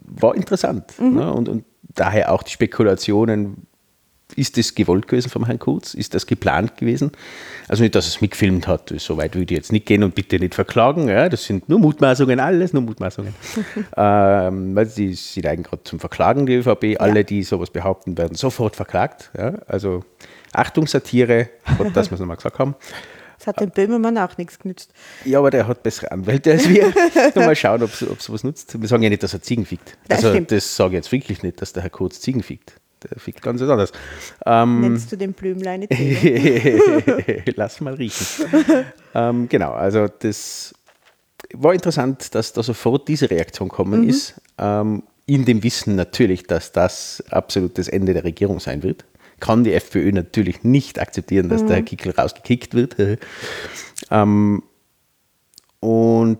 war 0.06 0.34
interessant. 0.34 0.98
Ne? 1.00 1.32
Und, 1.32 1.48
und 1.48 1.64
daher 1.82 2.32
auch 2.32 2.42
die 2.42 2.52
Spekulationen, 2.52 3.66
ist 4.34 4.58
das 4.58 4.74
gewollt 4.74 5.06
gewesen 5.06 5.30
vom 5.30 5.46
Herrn 5.46 5.60
Kurz? 5.60 5.94
Ist 5.94 6.14
das 6.14 6.26
geplant 6.26 6.76
gewesen? 6.76 7.12
Also 7.68 7.82
nicht, 7.82 7.94
dass 7.94 8.06
er 8.06 8.08
es 8.08 8.20
mitgefilmt 8.20 8.66
hat, 8.66 8.92
so 8.98 9.16
weit 9.16 9.34
würde 9.34 9.54
ich 9.54 9.56
jetzt 9.56 9.70
nicht 9.72 9.86
gehen 9.86 10.02
und 10.02 10.16
bitte 10.16 10.38
nicht 10.38 10.54
verklagen. 10.54 11.08
Ja? 11.08 11.28
Das 11.28 11.44
sind 11.44 11.68
nur 11.68 11.78
Mutmaßungen, 11.78 12.40
alles 12.40 12.72
nur 12.72 12.82
Mutmaßungen. 12.82 13.34
ähm, 13.96 14.74
weil 14.74 14.86
sie 14.86 15.14
sind 15.14 15.46
eigentlich 15.46 15.68
gerade 15.68 15.84
zum 15.84 16.00
Verklagen, 16.00 16.46
die 16.46 16.56
ÖVP. 16.56 17.00
Alle, 17.00 17.24
die 17.24 17.44
sowas 17.44 17.70
behaupten, 17.70 18.18
werden 18.18 18.34
sofort 18.34 18.74
verklagt. 18.74 19.30
Ja? 19.38 19.54
Also 19.68 20.04
Achtung, 20.52 20.86
Satire, 20.88 21.48
dass 21.94 22.10
wir 22.10 22.14
es 22.14 22.20
nochmal 22.20 22.36
gesagt 22.36 22.58
haben. 22.58 22.74
Das 23.38 23.46
hat 23.48 23.60
dem 23.60 23.70
Böhmermann 23.70 24.16
auch 24.18 24.36
nichts 24.38 24.58
genützt. 24.58 24.92
Ja, 25.24 25.38
aber 25.40 25.50
der 25.50 25.66
hat 25.68 25.82
bessere 25.82 26.10
Anwälte 26.10 26.52
als 26.52 26.68
wir. 26.68 26.92
Mal 27.34 27.54
schauen, 27.56 27.82
ob 27.82 27.90
es 27.92 28.32
was 28.32 28.44
nutzt. 28.44 28.80
Wir 28.80 28.88
sagen 28.88 29.02
ja 29.02 29.10
nicht, 29.10 29.22
dass 29.22 29.34
er 29.34 29.42
Ziegen 29.42 29.66
fickt. 29.66 29.96
Das 30.08 30.18
Also 30.18 30.30
stimmt. 30.30 30.52
das 30.52 30.76
sage 30.76 30.90
ich 30.90 30.96
jetzt 30.96 31.12
wirklich 31.12 31.42
nicht, 31.42 31.60
dass 31.60 31.72
der 31.72 31.82
Herr 31.82 31.90
Kurz 31.90 32.20
Ziegen 32.20 32.42
fickt. 32.42 32.74
Der 33.02 33.20
fickt 33.20 33.42
ganz 33.42 33.60
anders. 33.60 33.92
Ähm, 34.46 34.80
Nennst 34.80 35.12
du 35.12 35.16
den 35.16 35.34
Blümlein 35.34 35.80
nicht? 35.88 35.92
Lass 37.56 37.80
mal 37.80 37.94
riechen. 37.94 38.26
ähm, 39.14 39.48
genau, 39.48 39.72
also 39.72 40.08
das 40.08 40.74
war 41.52 41.74
interessant, 41.74 42.34
dass 42.34 42.52
da 42.52 42.62
sofort 42.62 43.06
diese 43.08 43.30
Reaktion 43.30 43.68
kommen 43.68 44.08
ist. 44.08 44.34
Ähm, 44.58 45.02
in 45.26 45.44
dem 45.44 45.62
Wissen 45.62 45.96
natürlich, 45.96 46.44
dass 46.44 46.72
das 46.72 47.22
absolut 47.30 47.78
das 47.78 47.88
Ende 47.88 48.14
der 48.14 48.24
Regierung 48.24 48.60
sein 48.60 48.82
wird. 48.82 49.04
Kann 49.40 49.64
die 49.64 49.74
FPÖ 49.74 50.12
natürlich 50.12 50.62
nicht 50.64 50.98
akzeptieren, 50.98 51.48
dass 51.48 51.64
der 51.66 51.76
Herr 51.76 51.82
Kickel 51.82 52.12
rausgekickt 52.12 52.74
wird. 52.74 52.96
ähm, 54.10 54.62
und 55.80 56.38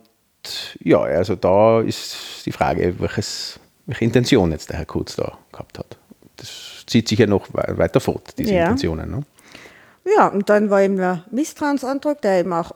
ja, 0.80 1.00
also 1.00 1.34
da 1.36 1.80
ist 1.80 2.16
die 2.46 2.52
Frage, 2.52 2.94
welches, 2.98 3.60
welche 3.86 4.04
Intention 4.04 4.50
jetzt 4.52 4.70
der 4.70 4.78
Herr 4.78 4.86
Kurz 4.86 5.16
da 5.16 5.36
gehabt 5.52 5.78
hat. 5.78 5.96
Das 6.36 6.84
zieht 6.86 7.08
sich 7.08 7.18
ja 7.18 7.26
noch 7.26 7.48
wei- 7.52 7.76
weiter 7.76 8.00
fort, 8.00 8.34
diese 8.38 8.52
Ja. 8.54 8.62
Intentionen. 8.64 9.10
Ne? 9.10 9.20
Ja, 10.16 10.28
und 10.28 10.48
dann 10.48 10.70
war 10.70 10.82
eben 10.82 10.96
der 10.96 11.24
Misstrauensantrag, 11.30 12.22
der 12.22 12.40
eben 12.40 12.52
auch 12.52 12.72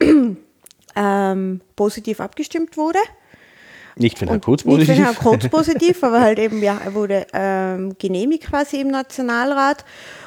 ähm, 0.96 1.60
positiv 1.76 2.20
abgestimmt 2.20 2.76
wurde. 2.76 2.98
Nicht 3.96 4.18
für 4.18 4.26
den 4.26 4.40
Kurz 4.40 4.64
Nicht 4.64 4.74
positiv. 4.74 4.88
für 4.88 4.94
den 4.94 5.04
Herrn 5.04 5.16
Kurz 5.16 5.48
positiv, 5.50 6.04
aber 6.04 6.20
halt 6.20 6.38
eben, 6.38 6.62
ja, 6.62 6.78
er 6.84 6.94
wurde 6.94 7.26
ähm, 7.32 7.94
genehmigt 7.98 8.44
quasi 8.44 8.80
im 8.80 8.88
Nationalrat. 8.88 9.84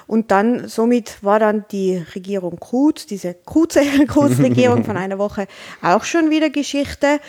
Und 0.07 0.31
dann, 0.31 0.67
somit 0.67 1.23
war 1.23 1.39
dann 1.39 1.65
die 1.71 2.03
Regierung 2.13 2.57
Kurz, 2.59 3.05
diese 3.05 3.33
kurze 3.33 3.81
Kurz-Regierung 4.07 4.83
von 4.85 4.97
einer 4.97 5.17
Woche, 5.17 5.47
auch 5.81 6.03
schon 6.03 6.29
wieder 6.29 6.49
Geschichte. 6.49 7.19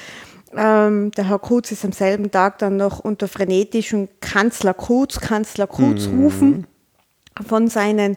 Ähm, 0.54 1.10
der 1.12 1.28
Herr 1.28 1.38
Kurz 1.38 1.72
ist 1.72 1.84
am 1.84 1.92
selben 1.92 2.30
Tag 2.30 2.58
dann 2.58 2.76
noch 2.76 3.00
unter 3.00 3.28
frenetischen 3.28 4.08
Kanzler 4.20 4.74
Kurz, 4.74 5.20
Kanzler 5.20 5.66
Kurz 5.66 6.06
rufen 6.06 6.66
von 7.46 7.68
seinen 7.68 8.16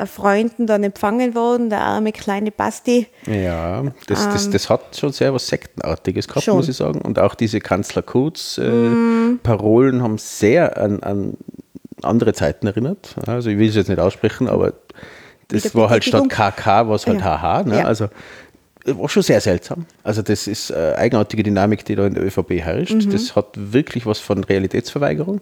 ÖVP-Freunden 0.00 0.66
dann 0.66 0.84
empfangen 0.84 1.34
worden, 1.34 1.70
der 1.70 1.80
arme 1.80 2.12
kleine 2.12 2.50
Basti. 2.50 3.06
Ja, 3.26 3.82
das, 4.06 4.28
das, 4.28 4.50
das 4.50 4.70
hat 4.70 4.96
schon 4.96 5.12
sehr 5.12 5.32
was 5.34 5.46
Sektenartiges 5.48 6.28
gehabt, 6.28 6.46
Ähm. 6.46 6.52
Schon. 6.52 6.56
muss 6.56 6.68
ich 6.68 6.76
sagen. 6.76 7.00
Und 7.00 7.18
auch 7.18 7.34
diese 7.34 7.60
Kanzler 7.60 8.02
Kurz-Parolen 8.02 10.02
haben 10.02 10.18
sehr 10.18 10.76
an, 10.78 11.02
an 11.02 11.36
andere 12.02 12.32
Zeiten 12.34 12.66
erinnert. 12.66 13.14
Also 13.26 13.50
ich 13.50 13.58
will 13.58 13.68
es 13.68 13.74
jetzt 13.74 13.88
nicht 13.88 14.00
aussprechen, 14.00 14.48
aber 14.48 14.74
das 15.48 15.74
war 15.74 15.90
halt 15.90 16.04
statt. 16.04 16.28
KK, 16.28 16.88
war 16.88 16.94
es 16.94 17.06
halt 17.06 17.20
Ja. 17.20 17.40
HH. 17.40 17.62
Ne? 17.68 17.78
Ja. 17.78 17.84
Also 17.84 18.04
äh, 18.84 18.96
war 18.98 19.08
schon 19.08 19.22
sehr 19.22 19.40
seltsam. 19.40 19.86
Also 20.02 20.22
das 20.22 20.46
ist 20.46 20.70
äh, 20.70 20.94
eigenartige 20.96 21.42
Dynamik, 21.42 21.84
die 21.84 21.94
da 21.94 22.06
in 22.06 22.14
der 22.14 22.24
ÖVP 22.24 22.50
herrscht. 22.60 22.94
Mhm. 22.94 23.10
Das 23.10 23.34
hat 23.36 23.46
wirklich 23.54 24.06
was 24.06 24.18
von 24.18 24.44
Realitätsverweigerung, 24.44 25.40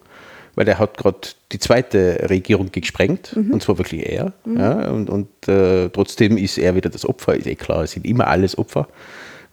weil 0.54 0.68
er 0.68 0.78
hat 0.78 0.96
gerade 0.96 1.18
die 1.52 1.58
zweite 1.58 2.26
Regierung 2.30 2.70
gesprengt 2.72 3.34
Mhm. 3.36 3.52
und 3.52 3.62
zwar 3.62 3.78
wirklich 3.78 4.08
er. 4.08 4.32
Ja, 4.46 4.90
und 4.90 5.10
und 5.10 5.28
äh, 5.48 5.88
trotzdem 5.90 6.36
ist 6.36 6.58
er 6.58 6.74
wieder 6.74 6.90
das 6.90 7.06
Opfer. 7.06 7.34
Ist 7.34 7.46
eh 7.46 7.54
klar, 7.54 7.82
es 7.84 7.92
sind 7.92 8.06
immer 8.06 8.26
alles 8.26 8.56
Opfer. 8.58 8.88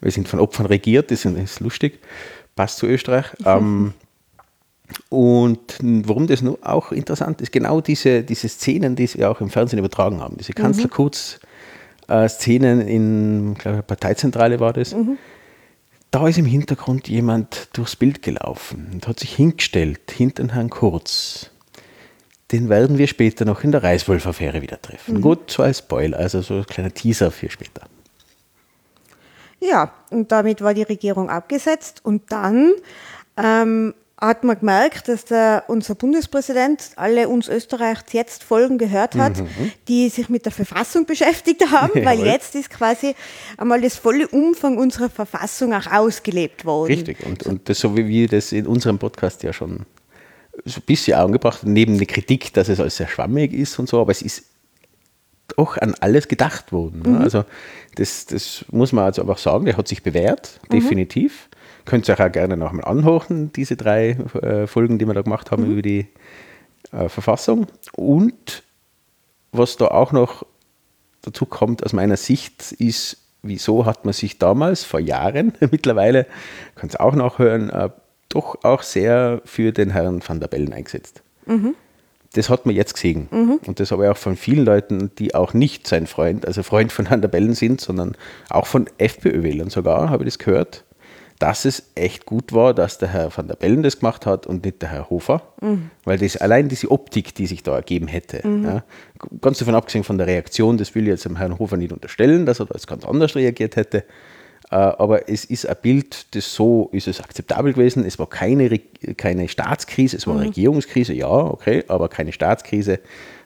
Wir 0.00 0.10
sind 0.10 0.28
von 0.28 0.40
Opfern 0.40 0.66
regiert, 0.66 1.10
das 1.10 1.24
ist, 1.24 1.60
lustig. 1.60 2.00
Passt 2.56 2.78
zu 2.78 2.86
Österreich. 2.86 3.26
Ähm, 3.46 3.94
und 5.08 5.78
warum 5.80 6.26
das 6.26 6.42
nur 6.42 6.58
auch 6.62 6.92
interessant 6.92 7.40
ist, 7.40 7.50
genau 7.50 7.80
diese, 7.80 8.22
diese 8.22 8.48
Szenen, 8.48 8.94
die 8.94 9.06
sie 9.06 9.24
auch 9.24 9.40
im 9.40 9.48
Fernsehen 9.48 9.78
übertragen 9.78 10.20
haben, 10.20 10.36
diese 10.36 10.52
Kanzler 10.52 10.88
Kurz 10.88 11.40
äh, 12.08 12.28
Szenen 12.28 12.82
in 12.82 13.54
glaube 13.54 13.78
ich, 13.78 13.86
Parteizentrale 13.86 14.60
war 14.60 14.72
das. 14.74 14.94
Da 16.12 16.28
ist 16.28 16.36
im 16.36 16.44
Hintergrund 16.44 17.08
jemand 17.08 17.70
durchs 17.72 17.96
Bild 17.96 18.20
gelaufen 18.20 18.90
und 18.92 19.08
hat 19.08 19.18
sich 19.18 19.34
hingestellt 19.34 20.10
hinter 20.10 20.46
Herrn 20.48 20.68
Kurz. 20.68 21.50
Den 22.52 22.68
werden 22.68 22.98
wir 22.98 23.06
später 23.06 23.46
noch 23.46 23.64
in 23.64 23.72
der 23.72 23.82
Reiswolf-Affäre 23.82 24.60
wieder 24.60 24.80
treffen. 24.80 25.22
Gut, 25.22 25.50
so 25.50 25.62
als 25.62 25.78
Spoiler, 25.78 26.18
also 26.18 26.42
so 26.42 26.56
ein 26.56 26.66
kleiner 26.66 26.92
Teaser 26.92 27.30
für 27.30 27.48
später. 27.48 27.86
Ja, 29.58 29.94
und 30.10 30.30
damit 30.32 30.60
war 30.60 30.74
die 30.74 30.82
Regierung 30.82 31.30
abgesetzt. 31.30 32.04
Und 32.04 32.30
dann 32.30 32.72
ähm, 33.38 33.94
hat 34.28 34.44
man 34.44 34.58
gemerkt, 34.58 35.08
dass 35.08 35.24
der, 35.24 35.64
unser 35.66 35.96
Bundespräsident 35.96 36.90
alle 36.94 37.28
uns 37.28 37.48
Österreichs 37.48 38.12
jetzt 38.12 38.44
Folgen 38.44 38.78
gehört 38.78 39.16
hat, 39.16 39.42
die 39.88 40.08
sich 40.10 40.28
mit 40.28 40.44
der 40.44 40.52
Verfassung 40.52 41.06
beschäftigt 41.06 41.70
haben, 41.72 42.04
weil 42.04 42.18
Jawohl. 42.18 42.32
jetzt 42.32 42.54
ist 42.54 42.70
quasi 42.70 43.16
einmal 43.56 43.80
das 43.80 43.96
volle 43.96 44.28
Umfang 44.28 44.78
unserer 44.78 45.10
Verfassung 45.10 45.74
auch 45.74 45.90
ausgelebt 45.90 46.64
worden. 46.64 46.92
Richtig. 46.92 47.26
Und, 47.26 47.42
und 47.42 47.68
das, 47.68 47.80
so 47.80 47.96
wie 47.96 48.06
wir 48.06 48.28
das 48.28 48.52
in 48.52 48.66
unserem 48.68 48.98
Podcast 48.98 49.42
ja 49.42 49.52
schon 49.52 49.80
so 50.64 50.78
ein 50.78 50.84
bisschen 50.86 51.18
angebracht 51.18 51.62
haben, 51.62 51.72
neben 51.72 51.98
der 51.98 52.06
Kritik, 52.06 52.52
dass 52.52 52.68
es 52.68 52.78
alles 52.78 52.96
sehr 52.96 53.08
schwammig 53.08 53.52
ist 53.52 53.78
und 53.80 53.88
so, 53.88 54.00
aber 54.00 54.12
es 54.12 54.22
ist 54.22 54.44
doch 55.56 55.76
an 55.78 55.94
alles 55.98 56.28
gedacht 56.28 56.70
worden. 56.70 57.02
Ne? 57.04 57.18
Also 57.18 57.44
das, 57.96 58.26
das 58.26 58.64
muss 58.70 58.92
man 58.92 59.06
also 59.06 59.22
einfach 59.22 59.38
sagen, 59.38 59.64
der 59.64 59.76
hat 59.76 59.88
sich 59.88 60.04
bewährt, 60.04 60.60
definitiv. 60.72 61.48
Könnt 61.84 62.08
ihr 62.08 62.14
euch 62.14 62.20
auch 62.20 62.32
gerne 62.32 62.56
noch 62.56 62.72
mal 62.72 62.84
anhören, 62.84 63.52
diese 63.52 63.76
drei 63.76 64.10
äh, 64.40 64.66
Folgen, 64.66 64.98
die 64.98 65.06
wir 65.06 65.14
da 65.14 65.22
gemacht 65.22 65.50
haben 65.50 65.70
über 65.70 65.82
die 65.82 66.06
äh, 66.92 67.08
Verfassung. 67.08 67.66
Und 67.94 68.62
was 69.52 69.76
da 69.76 69.88
auch 69.88 70.12
noch 70.12 70.46
dazu 71.22 71.46
kommt 71.46 71.84
aus 71.84 71.92
meiner 71.92 72.16
Sicht, 72.16 72.72
ist, 72.72 73.18
wieso 73.42 73.86
hat 73.86 74.04
man 74.04 74.14
sich 74.14 74.38
damals, 74.38 74.84
vor 74.84 75.00
Jahren 75.00 75.52
mittlerweile, 75.60 76.26
kannst 76.74 77.00
auch 77.00 77.14
nachhören, 77.14 77.70
äh, 77.70 77.90
doch 78.28 78.64
auch 78.64 78.82
sehr 78.82 79.42
für 79.44 79.72
den 79.72 79.90
Herrn 79.90 80.22
van 80.26 80.40
der 80.40 80.48
Bellen 80.48 80.72
eingesetzt. 80.72 81.22
Das 82.34 82.48
hat 82.48 82.64
man 82.64 82.74
jetzt 82.74 82.94
gesehen. 82.94 83.28
Und 83.66 83.78
das 83.78 83.90
habe 83.90 84.04
ich 84.04 84.10
auch 84.10 84.16
von 84.16 84.36
vielen 84.36 84.64
Leuten, 84.64 85.10
die 85.18 85.34
auch 85.34 85.52
nicht 85.52 85.86
sein 85.86 86.06
Freund, 86.06 86.46
also 86.46 86.62
Freund 86.62 86.90
von 86.90 87.10
Van 87.10 87.20
der 87.20 87.28
Bellen 87.28 87.52
sind, 87.54 87.82
sondern 87.82 88.16
auch 88.48 88.66
von 88.66 88.86
FPÖ-Wählern 88.96 89.68
sogar, 89.68 90.08
habe 90.08 90.24
ich 90.24 90.28
das 90.30 90.38
gehört, 90.38 90.84
dass 91.42 91.64
es 91.64 91.90
echt 91.96 92.24
gut 92.24 92.52
war, 92.52 92.72
dass 92.72 92.98
der 92.98 93.08
Herr 93.08 93.36
van 93.36 93.48
der 93.48 93.56
Bellen 93.56 93.82
das 93.82 93.98
gemacht 93.98 94.26
hat 94.26 94.46
und 94.46 94.64
nicht 94.64 94.80
der 94.80 94.90
Herr 94.90 95.10
Hofer. 95.10 95.42
Weil 96.04 96.18
das 96.18 96.36
allein 96.36 96.68
diese 96.68 96.90
Optik, 96.90 97.34
die 97.34 97.46
sich 97.46 97.62
da 97.64 97.74
ergeben 97.74 98.06
hätte, 98.06 98.40
ja, 98.64 98.84
ganz 99.40 99.58
davon 99.58 99.74
abgesehen 99.74 100.04
von 100.04 100.18
der 100.18 100.26
Reaktion, 100.28 100.76
das 100.78 100.94
will 100.94 101.02
ich 101.04 101.08
jetzt 101.08 101.24
dem 101.24 101.36
Herrn 101.36 101.58
Hofer 101.58 101.76
nicht 101.76 101.92
unterstellen, 101.92 102.46
dass 102.46 102.60
er 102.60 102.66
da 102.66 102.74
jetzt 102.74 102.86
ganz 102.86 103.04
anders 103.04 103.34
reagiert 103.34 103.74
hätte. 103.76 104.04
Äh, 104.70 104.76
Aber 104.76 105.28
es 105.28 105.44
ist 105.44 105.66
ein 105.68 105.76
Bild, 105.82 106.34
das 106.36 106.54
so 106.54 106.88
ist 106.92 107.08
es 107.08 107.20
akzeptabel 107.20 107.72
gewesen. 107.72 108.04
Es 108.04 108.18
war 108.20 108.28
keine, 108.28 108.70
Re- 108.70 109.14
keine 109.16 109.48
Staatskrise, 109.48 110.16
es 110.18 110.26
war 110.28 110.36
eine 110.36 110.44
Regierungskrise, 110.46 111.12
ja, 111.12 111.28
okay, 111.28 111.82
aber 111.88 112.08
keine 112.08 112.32
Staatskrise, 112.32 113.00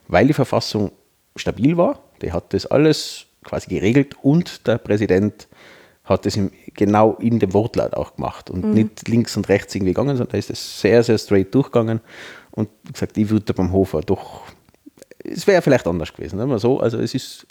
weil 0.09 0.27
die 0.27 0.35
Verfassung 0.35 0.93
stabil 1.35 1.77
war. 1.79 2.01
Der 2.21 2.33
hat 2.35 2.53
das 2.53 2.67
alles 2.67 3.27
quasi 3.43 3.71
geregelt 3.71 4.17
und 4.23 4.67
der 4.67 4.77
Präsident 4.79 5.49
hat 6.05 6.25
es 6.27 6.37
im, 6.37 6.53
genau 6.77 7.15
in 7.15 7.39
dem 7.39 7.53
Wortlaut 7.53 7.95
auch 7.95 8.17
gemacht 8.17 8.51
und 8.51 8.73
nicht 8.73 9.09
links 9.09 9.37
und 9.37 9.49
rechts 9.49 9.75
irgendwie 9.75 9.93
gegangen, 9.93 10.17
sondern 10.17 10.33
da 10.33 10.39
ist 10.39 10.51
es 10.51 10.81
sehr, 10.81 11.03
sehr 11.03 11.19
straight 11.19 11.55
durchgegangen. 11.55 12.01
Und 12.51 12.69
gesagt, 12.91 13.19
ich 13.19 13.29
würde 13.29 13.53
beim 13.53 13.73
Hofer 13.73 14.01
doch, 14.01 14.43
es 15.25 15.47
wäre 15.47 15.63
vielleicht 15.63 15.87
anders 15.87 16.13
gewesen, 16.13 16.39
wir 16.39 16.59
so. 16.59 16.81
Also 16.81 16.99
es 16.99 17.15
ist 17.15 17.47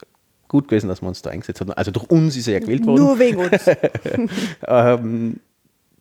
gut 0.48 0.68
gewesen, 0.68 0.88
dass 0.88 1.02
wir 1.02 1.08
uns 1.08 1.22
da 1.22 1.30
eingesetzt 1.30 1.62
haben. 1.62 1.72
Also 1.74 1.92
durch 1.92 2.10
uns 2.10 2.38
ist 2.38 2.48
er 2.48 2.54
ja 2.54 2.60
gewählt 2.60 2.86
worden. 2.86 3.04
Nur 3.04 3.20
wegen 3.20 3.38
uns. 3.38 3.66
ähm, 4.68 5.40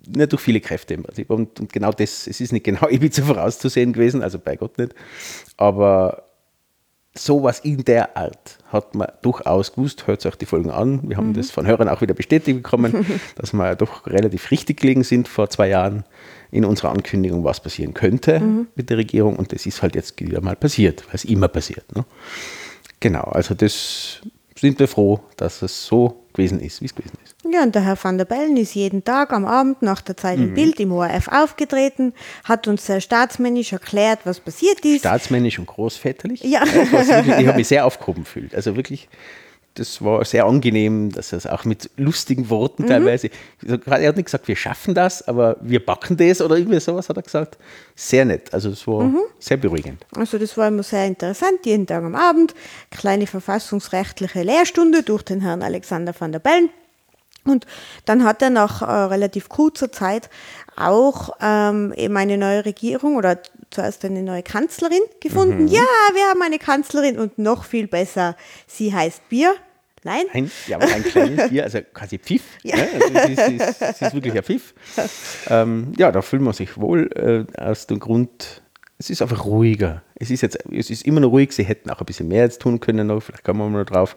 nicht 0.07 0.33
durch 0.33 0.43
viele 0.43 0.61
Kräfte 0.61 0.95
im 0.95 1.03
Prinzip. 1.03 1.31
Und, 1.31 1.61
und, 1.61 1.73
genau 1.73 1.91
das, 1.91 2.27
es 2.27 2.41
ist 2.41 2.53
nicht 2.53 2.65
genau 2.65 2.89
Ibiza 2.91 3.23
vorauszusehen 3.23 3.93
gewesen, 3.93 4.23
also 4.23 4.39
bei 4.39 4.57
Gott 4.57 4.79
nicht. 4.79 4.95
Aber 5.57 6.25
sowas 7.17 7.61
in 7.61 7.85
der 7.85 8.17
Art 8.17 8.59
hat 8.73 8.95
man 8.95 9.09
durchaus 9.23 9.73
gewusst, 9.73 10.07
hört 10.07 10.21
sich 10.21 10.33
auch 10.33 10.37
die 10.37 10.47
Folgen 10.47 10.71
an. 10.71 11.01
Wir 11.09 11.17
haben 11.17 11.29
mhm. 11.29 11.35
das 11.35 11.51
von 11.51 11.67
Hörern 11.67 11.89
auch 11.89 12.01
wieder 12.01 12.15
bestätigt 12.15 12.63
bekommen, 12.63 13.07
dass 13.37 13.53
wir 13.53 13.77
doch 13.77 14.07
relativ 14.07 14.51
richtig 14.51 14.81
gelegen 14.81 15.05
sind 15.05 15.29
vor 15.29 15.49
zwei 15.49 15.69
Jahren 15.69 16.05
in 16.51 16.65
unserer 16.65 16.91
Ankündigung, 16.91 17.45
was 17.45 17.61
passieren 17.61 17.95
könnte 17.95 18.41
mhm. 18.41 18.67
mit 18.75 18.91
der 18.91 18.99
Regierung. 18.99 19.37
Und 19.37 19.53
das 19.53 19.67
ist 19.67 19.83
halt 19.83 19.95
jetzt 19.95 20.21
wieder 20.21 20.41
mal 20.41 20.57
passiert, 20.57 21.07
weil 21.07 21.15
es 21.15 21.25
immer 21.25 21.49
passiert. 21.49 21.95
Ne? 21.95 22.05
Genau, 23.01 23.23
also 23.23 23.55
das 23.55 24.21
sind 24.59 24.79
wir 24.79 24.89
froh, 24.89 25.21
dass 25.37 25.63
es 25.63 25.87
so 25.87 26.24
gewesen 26.35 26.61
ist, 26.61 26.83
wie 26.83 26.87
es 26.87 26.95
gewesen 26.95 27.17
ist. 27.25 27.37
Ja, 27.51 27.63
und 27.63 27.75
der 27.75 27.83
Herr 27.83 27.97
van 28.03 28.19
der 28.19 28.27
Bellen 28.27 28.57
ist 28.57 28.75
jeden 28.75 29.05
Tag 29.05 29.33
am 29.33 29.47
Abend 29.47 29.81
nach 29.81 30.03
der 30.03 30.17
Zeit 30.17 30.39
im 30.39 30.51
mhm. 30.51 30.55
Bild 30.55 30.81
im 30.81 30.93
ORF 30.93 31.29
aufgetreten, 31.29 32.13
hat 32.45 32.69
uns 32.69 32.85
sehr 32.85 33.01
staatsmännisch 33.01 33.73
erklärt, 33.73 34.21
was 34.25 34.41
passiert 34.41 34.81
ist. 34.85 35.01
Staatsmännisch 35.01 35.59
und 35.59 35.67
großväterlich. 35.67 36.43
Ja. 36.43 36.63
Ich 36.65 37.47
habe 37.47 37.55
mich 37.57 37.69
sehr 37.69 37.87
aufgehoben 37.87 38.25
gefühlt. 38.25 38.55
Also 38.55 38.77
wirklich 38.77 39.09
das 39.75 40.03
war 40.03 40.25
sehr 40.25 40.47
angenehm, 40.47 41.11
dass 41.11 41.33
er 41.33 41.39
es 41.39 41.47
auch 41.47 41.65
mit 41.65 41.91
lustigen 41.97 42.49
Worten 42.49 42.85
mhm. 42.85 42.89
teilweise, 42.89 43.31
er 43.63 44.09
hat 44.09 44.17
nicht 44.17 44.27
gesagt, 44.27 44.47
wir 44.47 44.57
schaffen 44.57 44.95
das, 44.95 45.27
aber 45.27 45.57
wir 45.61 45.85
backen 45.85 46.17
das 46.17 46.41
oder 46.41 46.57
irgendwie 46.57 46.79
sowas 46.81 47.09
hat 47.09 47.17
er 47.17 47.23
gesagt. 47.23 47.59
Sehr 47.97 48.25
nett, 48.25 48.55
also 48.55 48.71
es 48.71 48.87
war 48.87 49.05
mhm. 49.05 49.21
sehr 49.39 49.57
beruhigend. 49.57 50.07
Also 50.17 50.39
das 50.39 50.57
war 50.57 50.69
immer 50.69 50.83
sehr 50.83 51.07
interessant, 51.07 51.65
jeden 51.65 51.87
Tag 51.87 52.05
am 52.05 52.15
Abend, 52.15 52.55
kleine 52.91 53.27
verfassungsrechtliche 53.27 54.43
Lehrstunde 54.43 55.03
durch 55.03 55.23
den 55.23 55.41
Herrn 55.41 55.63
Alexander 55.63 56.15
van 56.19 56.33
der 56.33 56.39
Bellen. 56.39 56.71
Und 57.45 57.67
dann 58.07 58.25
hat 58.25 58.41
er 58.41 58.51
nach 58.51 58.81
äh, 58.81 58.85
relativ 58.85 59.49
kurzer 59.49 59.93
Zeit 59.93 60.31
auch 60.77 61.31
ähm, 61.41 61.93
eben 61.97 62.17
eine 62.17 62.39
neue 62.39 62.65
Regierung 62.65 63.17
oder 63.17 63.39
zuerst 63.75 64.05
eine 64.05 64.23
neue 64.23 64.43
Kanzlerin 64.43 65.03
gefunden. 65.21 65.65
Mhm. 65.65 65.69
Ja, 65.69 65.83
wir 66.15 66.25
haben 66.31 66.43
eine 66.43 66.59
Kanzlerin 66.59 67.19
und 67.19 67.39
noch 67.39 67.65
viel 67.65 67.87
besser, 67.87 68.37
sie 68.67 68.95
heißt 68.95 69.29
Bier. 69.29 69.55
Nein? 70.05 70.25
Ein, 70.33 70.51
ja, 70.67 70.77
aber 70.77 70.87
ein 70.87 71.03
kleines 71.03 71.49
Bier, 71.49 71.65
also 71.65 71.79
quasi 71.93 72.19
Pfiff. 72.19 72.43
Ja. 72.63 72.77
Ne? 72.77 72.89
Also 72.95 73.15
es, 73.15 73.49
ist, 73.49 73.83
es, 73.83 74.03
ist, 74.03 74.15
wirklich 74.15 74.35
ein 74.35 74.43
Pfiff. 74.43 74.75
Ähm, 75.49 75.93
ja, 75.97 76.13
da 76.13 76.21
fühlt 76.21 76.43
man 76.43 76.53
sich 76.53 76.79
wohl 76.79 77.11
äh, 77.15 77.61
aus 77.61 77.87
dem 77.87 78.01
Grund, 78.01 78.63
es 78.99 79.09
ist 79.09 79.23
einfach 79.23 79.47
ruhiger. 79.47 80.03
Es 80.15 80.31
ist 80.31 80.43
jetzt, 80.43 80.59
es 80.71 80.91
ist 80.91 81.07
immer 81.07 81.21
noch 81.21 81.31
ruhig, 81.31 81.53
sie 81.53 81.65
hätten 81.65 81.91
auch 81.91 82.01
ein 82.01 82.07
bisschen 82.07 82.29
mehr 82.29 82.45
jetzt 82.45 82.61
tun 82.61 82.81
können, 82.81 83.07
noch, 83.07 83.23
vielleicht 83.23 83.45
kommen 83.45 83.61
wir 83.61 83.69
mal 83.71 83.85
drauf. 83.87 84.17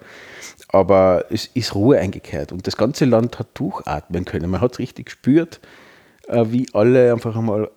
Aber 0.68 1.26
es 1.30 1.46
ist 1.54 1.74
Ruhe 1.74 1.98
eingekehrt 1.98 2.52
und 2.52 2.68
das 2.68 2.76
ganze 2.76 3.06
Land 3.06 3.40
hat 3.40 3.48
durchatmen 3.54 4.26
können. 4.26 4.50
Man 4.50 4.60
hat 4.60 4.74
es 4.74 4.80
richtig 4.80 5.06
gespürt, 5.06 5.62
äh, 6.28 6.44
wie 6.48 6.68
alle 6.74 7.14
einfach 7.14 7.36
einmal 7.36 7.72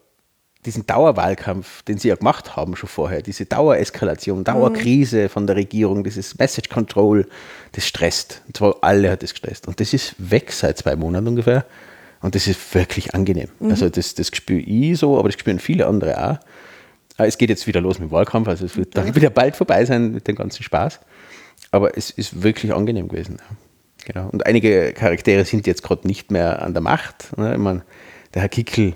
diesen 0.66 0.87
Dauerwahlkampf, 0.87 1.83
den 1.83 1.99
sie 1.99 2.09
ja 2.09 2.16
gemacht 2.16 2.55
haben 2.57 2.77
schon 2.77 2.88
vorher, 2.88 3.23
diese 3.23 3.46
Dauereskalation, 3.46 4.44
Dauerkrise 4.44 5.29
von 5.29 5.46
der 5.46 5.57
Regierung, 5.57 6.05
dieses 6.05 6.38
Message 6.38 6.68
Control, 6.68 7.27
das 7.73 7.87
stresst. 7.87 8.42
Und 8.46 8.59
zwar 8.59 8.77
alle 8.83 9.11
hat 9.11 9.23
es 9.23 9.33
gestresst. 9.33 9.66
Und 9.66 9.81
das 9.81 9.94
ist 9.94 10.14
weg 10.18 10.53
seit 10.53 10.77
zwei 10.77 10.96
Monaten 10.96 11.29
ungefähr. 11.29 11.64
Und 12.20 12.35
das 12.35 12.46
ist 12.46 12.75
wirklich 12.75 13.14
angenehm. 13.14 13.49
Mhm. 13.59 13.70
Also 13.70 13.88
das, 13.88 14.14
das 14.14 14.29
spüre 14.29 14.61
ich 14.61 14.99
so, 14.99 15.18
aber 15.18 15.29
das 15.31 15.40
spüren 15.40 15.59
viele 15.59 15.87
andere 15.87 16.18
auch. 16.18 16.38
Ah, 17.16 17.25
es 17.25 17.38
geht 17.38 17.49
jetzt 17.49 17.66
wieder 17.66 17.81
los 17.81 17.99
mit 17.99 18.11
dem 18.11 18.12
Wahlkampf, 18.12 18.49
also 18.49 18.64
es 18.64 18.77
wird 18.77 18.96
dann 18.96 19.14
wieder 19.14 19.31
bald 19.31 19.57
vorbei 19.57 19.85
sein 19.85 20.12
mit 20.12 20.29
dem 20.29 20.37
ganzen 20.37 20.62
Spaß. 20.62 21.01
Aber 21.70 21.96
es 21.96 22.11
ist 22.11 22.42
wirklich 22.42 22.73
angenehm 22.75 23.09
gewesen. 23.09 23.38
Genau. 24.05 24.29
Und 24.31 24.46
einige 24.46 24.92
Charaktere 24.92 25.44
sind 25.44 25.66
jetzt 25.66 25.83
gerade 25.83 26.07
nicht 26.07 26.31
mehr 26.31 26.62
an 26.62 26.73
der 26.75 26.83
Macht. 26.83 27.37
Ne? 27.37 27.53
Ich 27.53 27.59
meine, 27.59 27.83
der 28.35 28.42
Herr 28.42 28.49
Kickel 28.49 28.94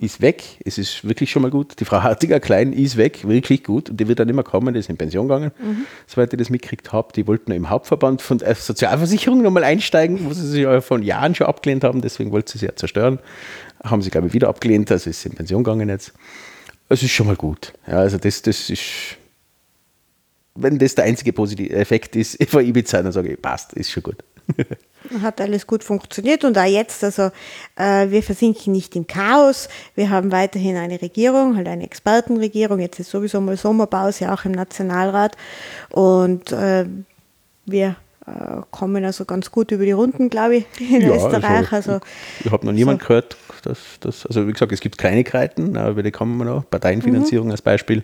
ist 0.00 0.20
weg. 0.20 0.44
Es 0.64 0.78
ist 0.78 1.06
wirklich 1.06 1.30
schon 1.30 1.42
mal 1.42 1.50
gut. 1.50 1.80
Die 1.80 1.84
Frau 1.84 2.02
Hartiger 2.02 2.38
Klein 2.38 2.72
ist 2.72 2.96
weg, 2.96 3.26
wirklich 3.26 3.64
gut. 3.64 3.90
Und 3.90 3.98
die 3.98 4.06
wird 4.06 4.20
dann 4.20 4.28
immer 4.28 4.44
kommen, 4.44 4.72
die 4.74 4.80
ist 4.80 4.88
in 4.88 4.96
Pension 4.96 5.26
gegangen, 5.26 5.50
mhm. 5.60 5.86
soweit 6.06 6.32
ich 6.32 6.38
das 6.38 6.50
mitgekriegt 6.50 6.92
habe. 6.92 7.12
Die 7.14 7.26
wollten 7.26 7.50
im 7.50 7.68
Hauptverband 7.68 8.22
von 8.22 8.38
der 8.38 8.54
Sozialversicherung 8.54 9.42
nochmal 9.42 9.64
einsteigen, 9.64 10.24
wo 10.24 10.32
sie 10.32 10.46
sich 10.46 10.62
ja 10.62 10.80
vor 10.80 11.00
Jahren 11.00 11.34
schon 11.34 11.48
abgelehnt 11.48 11.82
haben. 11.82 12.00
Deswegen 12.00 12.30
wollte 12.30 12.52
sie 12.52 12.58
sie 12.58 12.66
ja 12.66 12.76
zerstören. 12.76 13.18
Haben 13.82 14.02
sie, 14.02 14.10
glaube 14.10 14.28
ich, 14.28 14.32
wieder 14.32 14.48
abgelehnt. 14.48 14.90
Also 14.92 15.10
ist 15.10 15.26
in 15.26 15.32
Pension 15.32 15.64
gegangen 15.64 15.88
jetzt. 15.88 16.12
Es 16.88 17.02
ist 17.02 17.10
schon 17.10 17.26
mal 17.26 17.36
gut. 17.36 17.72
Ja, 17.86 17.98
also 17.98 18.18
das, 18.18 18.40
das 18.42 18.70
ist, 18.70 19.16
wenn 20.54 20.78
das 20.78 20.94
der 20.94 21.04
einzige 21.06 21.32
positive 21.32 21.74
Effekt 21.74 22.14
ist 22.14 22.42
von 22.48 22.64
Ibiza, 22.64 23.02
dann 23.02 23.12
sage 23.12 23.32
ich, 23.32 23.42
passt, 23.42 23.72
ist 23.72 23.90
schon 23.90 24.04
gut. 24.04 24.22
Hat 25.22 25.40
alles 25.40 25.66
gut 25.66 25.84
funktioniert 25.84 26.44
und 26.44 26.58
auch 26.58 26.64
jetzt, 26.64 27.04
also 27.04 27.30
äh, 27.76 28.10
wir 28.10 28.22
versinken 28.22 28.72
nicht 28.72 28.96
im 28.96 29.06
Chaos. 29.06 29.68
Wir 29.94 30.10
haben 30.10 30.32
weiterhin 30.32 30.76
eine 30.76 31.00
Regierung, 31.00 31.56
halt 31.56 31.68
eine 31.68 31.84
Expertenregierung. 31.84 32.80
Jetzt 32.80 32.98
ist 33.00 33.10
sowieso 33.10 33.40
mal 33.40 33.56
Sommerpause 33.56 34.32
auch 34.32 34.44
im 34.44 34.52
Nationalrat 34.52 35.36
und 35.90 36.52
äh, 36.52 36.86
wir 37.66 37.96
äh, 38.26 38.62
kommen 38.70 39.04
also 39.04 39.24
ganz 39.24 39.50
gut 39.50 39.70
über 39.70 39.84
die 39.84 39.92
Runden, 39.92 40.28
glaube 40.30 40.56
ich, 40.56 40.66
in 40.80 41.02
ja, 41.02 41.14
Österreich. 41.14 41.72
Also, 41.72 41.92
also 41.92 42.00
ich 42.44 42.50
habe 42.50 42.66
noch 42.66 42.72
niemand 42.72 43.00
so. 43.00 43.08
gehört, 43.08 43.36
dass 43.62 43.78
das, 44.00 44.26
also 44.26 44.46
wie 44.46 44.52
gesagt, 44.52 44.72
es 44.72 44.80
gibt 44.80 44.98
Kleinigkeiten, 44.98 45.76
aber 45.76 46.02
die 46.02 46.10
kommen 46.10 46.36
wir 46.38 46.44
noch. 46.44 46.68
Parteienfinanzierung 46.68 47.46
mhm. 47.46 47.52
als 47.52 47.62
Beispiel 47.62 48.02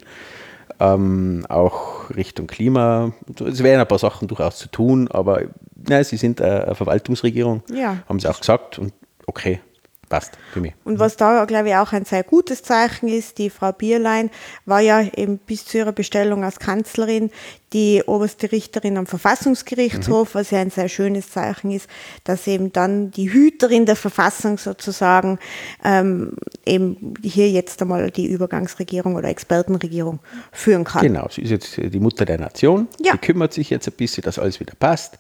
ähm, 0.81 1.45
auch 1.49 2.11
Richtung 2.11 2.47
Klima. 2.47 3.13
Es 3.47 3.63
wären 3.63 3.81
ein 3.81 3.89
paar 3.89 3.99
Sachen 3.99 4.29
durchaus 4.29 4.59
zu 4.59 4.69
tun, 4.69 5.09
aber 5.11 5.43
ja, 5.89 6.03
sie 6.03 6.17
sind 6.17 6.41
eine 6.41 6.75
Verwaltungsregierung, 6.75 7.63
ja. 7.73 7.99
haben 8.09 8.21
sie 8.21 8.29
auch 8.29 8.39
gesagt 8.39 8.79
und 8.79 8.93
okay, 9.27 9.61
passt 10.07 10.33
für 10.53 10.61
mich. 10.61 10.73
Und 10.85 10.99
was 10.99 11.17
da, 11.17 11.45
glaube 11.45 11.69
ich, 11.69 11.75
auch 11.77 11.93
ein 11.93 12.05
sehr 12.05 12.23
gutes 12.23 12.63
Zeichen 12.63 13.09
ist, 13.09 13.39
die 13.39 13.51
Frau 13.51 13.73
Bierlein 13.73 14.31
war 14.67 14.81
ja 14.81 15.01
eben 15.01 15.39
bis 15.39 15.65
zu 15.65 15.79
ihrer 15.79 15.93
Bestellung 15.93 16.45
als 16.45 16.59
Kanzlerin 16.59 17.31
die 17.75 18.03
oberste 18.07 18.53
Richterin 18.53 18.97
am 18.97 19.07
Verfassungsgerichtshof, 19.07 20.35
mhm. 20.35 20.39
was 20.39 20.51
ja 20.53 20.61
ein 20.61 20.71
sehr 20.71 20.89
schönes 20.89 21.31
Zeichen 21.31 21.73
ist, 21.73 21.89
dass 22.23 22.47
eben 22.47 22.73
dann 22.73 23.11
die 23.11 23.33
Hüterin 23.33 23.85
der 23.85 23.97
Verfassung 23.97 24.59
sozusagen 24.59 25.39
ähm, 25.85 26.37
eben 26.65 27.15
hier 27.23 27.51
jetzt 27.51 27.83
einmal 27.83 28.11
die 28.11 28.27
Übergangsregierung 28.27 29.17
oder 29.17 29.29
Expertenregierung 29.29 30.21
führen 30.53 30.85
kann. 30.85 31.03
Genau, 31.03 31.29
sie 31.29 31.43
ist 31.43 31.51
jetzt 31.51 31.77
die 31.77 32.01
Mutter 32.01 32.25
der 32.25 32.39
Nation, 32.39 32.87
ja. 33.05 33.13
sie 33.13 33.19
kümmert 33.19 33.53
sich 33.53 33.71
jetzt 33.71 33.89
ein 33.89 33.95
bisschen, 33.95 34.23
dass 34.23 34.39
alles 34.39 34.61
wieder 34.61 34.75
passt. 34.79 35.19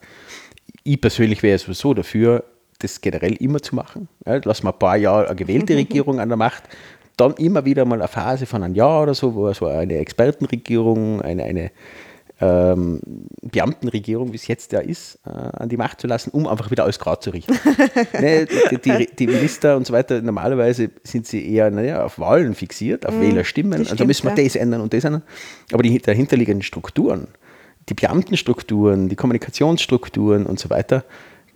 Ich 0.84 1.00
persönlich 1.00 1.42
wäre 1.42 1.58
sowieso 1.58 1.92
dafür, 1.92 2.44
das 2.78 3.00
generell 3.00 3.34
immer 3.34 3.60
zu 3.60 3.74
machen. 3.74 4.08
Ja, 4.26 4.40
lassen 4.42 4.64
wir 4.64 4.72
ein 4.72 4.78
paar 4.78 4.96
Jahre 4.96 5.26
eine 5.26 5.36
gewählte 5.36 5.76
Regierung 5.76 6.20
an 6.20 6.28
der 6.28 6.36
Macht, 6.36 6.64
dann 7.16 7.34
immer 7.34 7.64
wieder 7.64 7.84
mal 7.84 8.00
eine 8.00 8.08
Phase 8.08 8.46
von 8.46 8.62
einem 8.62 8.74
Jahr 8.74 9.02
oder 9.02 9.14
so, 9.14 9.34
wo 9.34 9.52
so 9.52 9.66
eine 9.66 9.98
Expertenregierung, 9.98 11.22
eine, 11.22 11.44
eine 11.44 11.70
ähm, 12.40 13.00
Beamtenregierung, 13.42 14.32
wie 14.32 14.36
es 14.36 14.48
jetzt 14.48 14.72
ja 14.72 14.80
ist, 14.80 15.20
äh, 15.24 15.30
an 15.30 15.68
die 15.68 15.76
Macht 15.76 16.00
zu 16.00 16.08
lassen, 16.08 16.30
um 16.30 16.48
einfach 16.48 16.70
wieder 16.70 16.82
alles 16.82 16.98
gerade 16.98 17.20
zu 17.20 17.30
richten. 17.30 17.52
ne, 18.20 18.46
die, 18.70 18.78
die, 18.78 19.06
die, 19.16 19.26
Minister 19.28 19.76
und 19.76 19.86
so 19.86 19.92
weiter, 19.92 20.20
normalerweise 20.20 20.90
sind 21.04 21.26
sie 21.26 21.48
eher 21.48 21.70
naja, 21.70 22.04
auf 22.04 22.18
Wahlen 22.18 22.54
fixiert, 22.54 23.06
auf 23.06 23.14
mm, 23.14 23.20
Wählerstimmen, 23.20 23.78
also 23.80 23.94
stimmt, 23.94 24.08
müssen 24.08 24.24
wir 24.24 24.36
ja. 24.36 24.44
das 24.44 24.56
ändern 24.56 24.80
und 24.80 24.92
das 24.92 25.04
ändern. 25.04 25.22
Aber 25.72 25.84
die 25.84 25.96
dahinterliegenden 25.98 26.62
Strukturen, 26.62 27.28
die 27.88 27.94
Beamtenstrukturen, 27.94 29.08
die 29.08 29.16
Kommunikationsstrukturen 29.16 30.44
und 30.46 30.58
so 30.58 30.70
weiter, 30.70 31.04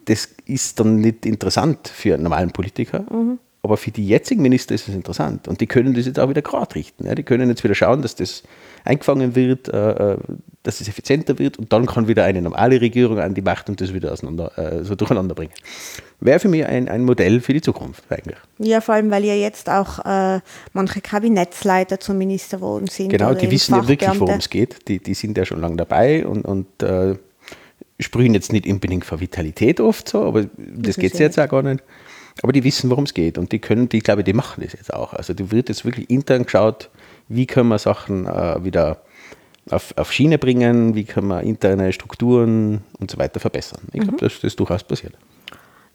das 0.08 0.28
ist 0.46 0.80
dann 0.80 0.96
nicht 0.96 1.26
interessant 1.26 1.88
für 1.88 2.14
einen 2.14 2.22
normalen 2.24 2.50
Politiker. 2.50 3.04
Mhm. 3.10 3.38
Aber 3.62 3.76
für 3.76 3.90
die 3.90 4.06
jetzigen 4.06 4.40
Minister 4.40 4.74
ist 4.74 4.88
es 4.88 4.94
interessant. 4.94 5.48
Und 5.48 5.60
die 5.60 5.66
können 5.66 5.92
das 5.92 6.06
jetzt 6.06 6.18
auch 6.18 6.28
wieder 6.30 6.42
gerade 6.42 6.74
richten. 6.76 7.06
Ja. 7.06 7.14
Die 7.14 7.24
können 7.24 7.48
jetzt 7.48 7.64
wieder 7.64 7.74
schauen, 7.74 8.02
dass 8.02 8.14
das 8.14 8.44
eingefangen 8.84 9.34
wird, 9.34 9.68
äh, 9.68 10.12
äh, 10.12 10.16
dass 10.62 10.80
es 10.80 10.88
effizienter 10.88 11.38
wird 11.38 11.58
und 11.58 11.72
dann 11.72 11.84
kann 11.84 12.08
wieder 12.08 12.24
eine 12.24 12.40
normale 12.40 12.80
Regierung 12.80 13.18
an 13.18 13.34
die 13.34 13.42
Macht 13.42 13.68
und 13.68 13.80
das 13.80 13.92
wieder 13.92 14.12
auseinander, 14.12 14.56
äh, 14.56 14.84
so 14.84 14.94
durcheinander 14.94 15.34
bringen. 15.34 15.52
Wäre 16.20 16.38
für 16.38 16.48
mich 16.48 16.64
ein, 16.64 16.88
ein 16.88 17.04
Modell 17.04 17.40
für 17.40 17.52
die 17.52 17.60
Zukunft 17.60 18.04
eigentlich. 18.10 18.38
Ja, 18.58 18.80
vor 18.80 18.94
allem, 18.94 19.10
weil 19.10 19.24
ja 19.24 19.34
jetzt 19.34 19.68
auch 19.68 19.98
äh, 20.04 20.40
manche 20.72 21.00
Kabinettsleiter 21.00 22.00
zum 22.00 22.16
Minister 22.16 22.58
geworden 22.58 22.86
sind. 22.86 23.10
Genau, 23.10 23.34
die 23.34 23.50
wissen 23.50 23.74
ja 23.74 23.86
wirklich, 23.86 24.20
worum 24.20 24.38
es 24.38 24.48
geht. 24.48 24.88
Die, 24.88 24.98
die 25.00 25.14
sind 25.14 25.36
ja 25.36 25.44
schon 25.44 25.60
lange 25.60 25.76
dabei 25.76 26.26
und, 26.26 26.42
und 26.44 26.82
äh, 26.82 27.16
sprühen 28.00 28.34
jetzt 28.34 28.52
nicht 28.52 28.66
unbedingt 28.66 29.04
für 29.04 29.20
Vitalität 29.20 29.80
oft 29.80 30.08
so, 30.08 30.24
aber 30.24 30.42
das, 30.42 30.50
das 30.56 30.96
geht 30.96 31.14
es 31.14 31.18
jetzt 31.18 31.38
auch 31.38 31.48
gar 31.48 31.62
nicht. 31.62 31.82
Aber 32.42 32.52
die 32.52 32.62
wissen, 32.62 32.88
worum 32.90 33.04
es 33.04 33.14
geht 33.14 33.36
und 33.36 33.50
die 33.50 33.58
können, 33.58 33.88
die 33.88 33.98
glaube 33.98 34.20
ich, 34.20 34.24
die 34.24 34.32
machen 34.32 34.62
das 34.62 34.72
jetzt 34.72 34.94
auch. 34.94 35.12
Also 35.12 35.34
die 35.34 35.50
wird 35.50 35.68
jetzt 35.68 35.84
wirklich 35.84 36.08
intern 36.08 36.44
geschaut, 36.44 36.90
wie 37.28 37.46
können 37.46 37.68
wir 37.68 37.78
Sachen 37.78 38.26
äh, 38.26 38.64
wieder 38.64 39.02
auf, 39.70 39.92
auf 39.96 40.12
Schiene 40.12 40.38
bringen, 40.38 40.94
wie 40.94 41.04
können 41.04 41.28
wir 41.28 41.42
interne 41.42 41.92
Strukturen 41.92 42.82
und 42.98 43.10
so 43.10 43.18
weiter 43.18 43.40
verbessern. 43.40 43.80
Ich 43.92 44.00
glaube, 44.00 44.12
mhm. 44.12 44.18
das, 44.18 44.34
das 44.34 44.44
ist 44.44 44.60
durchaus 44.60 44.84
passiert. 44.84 45.14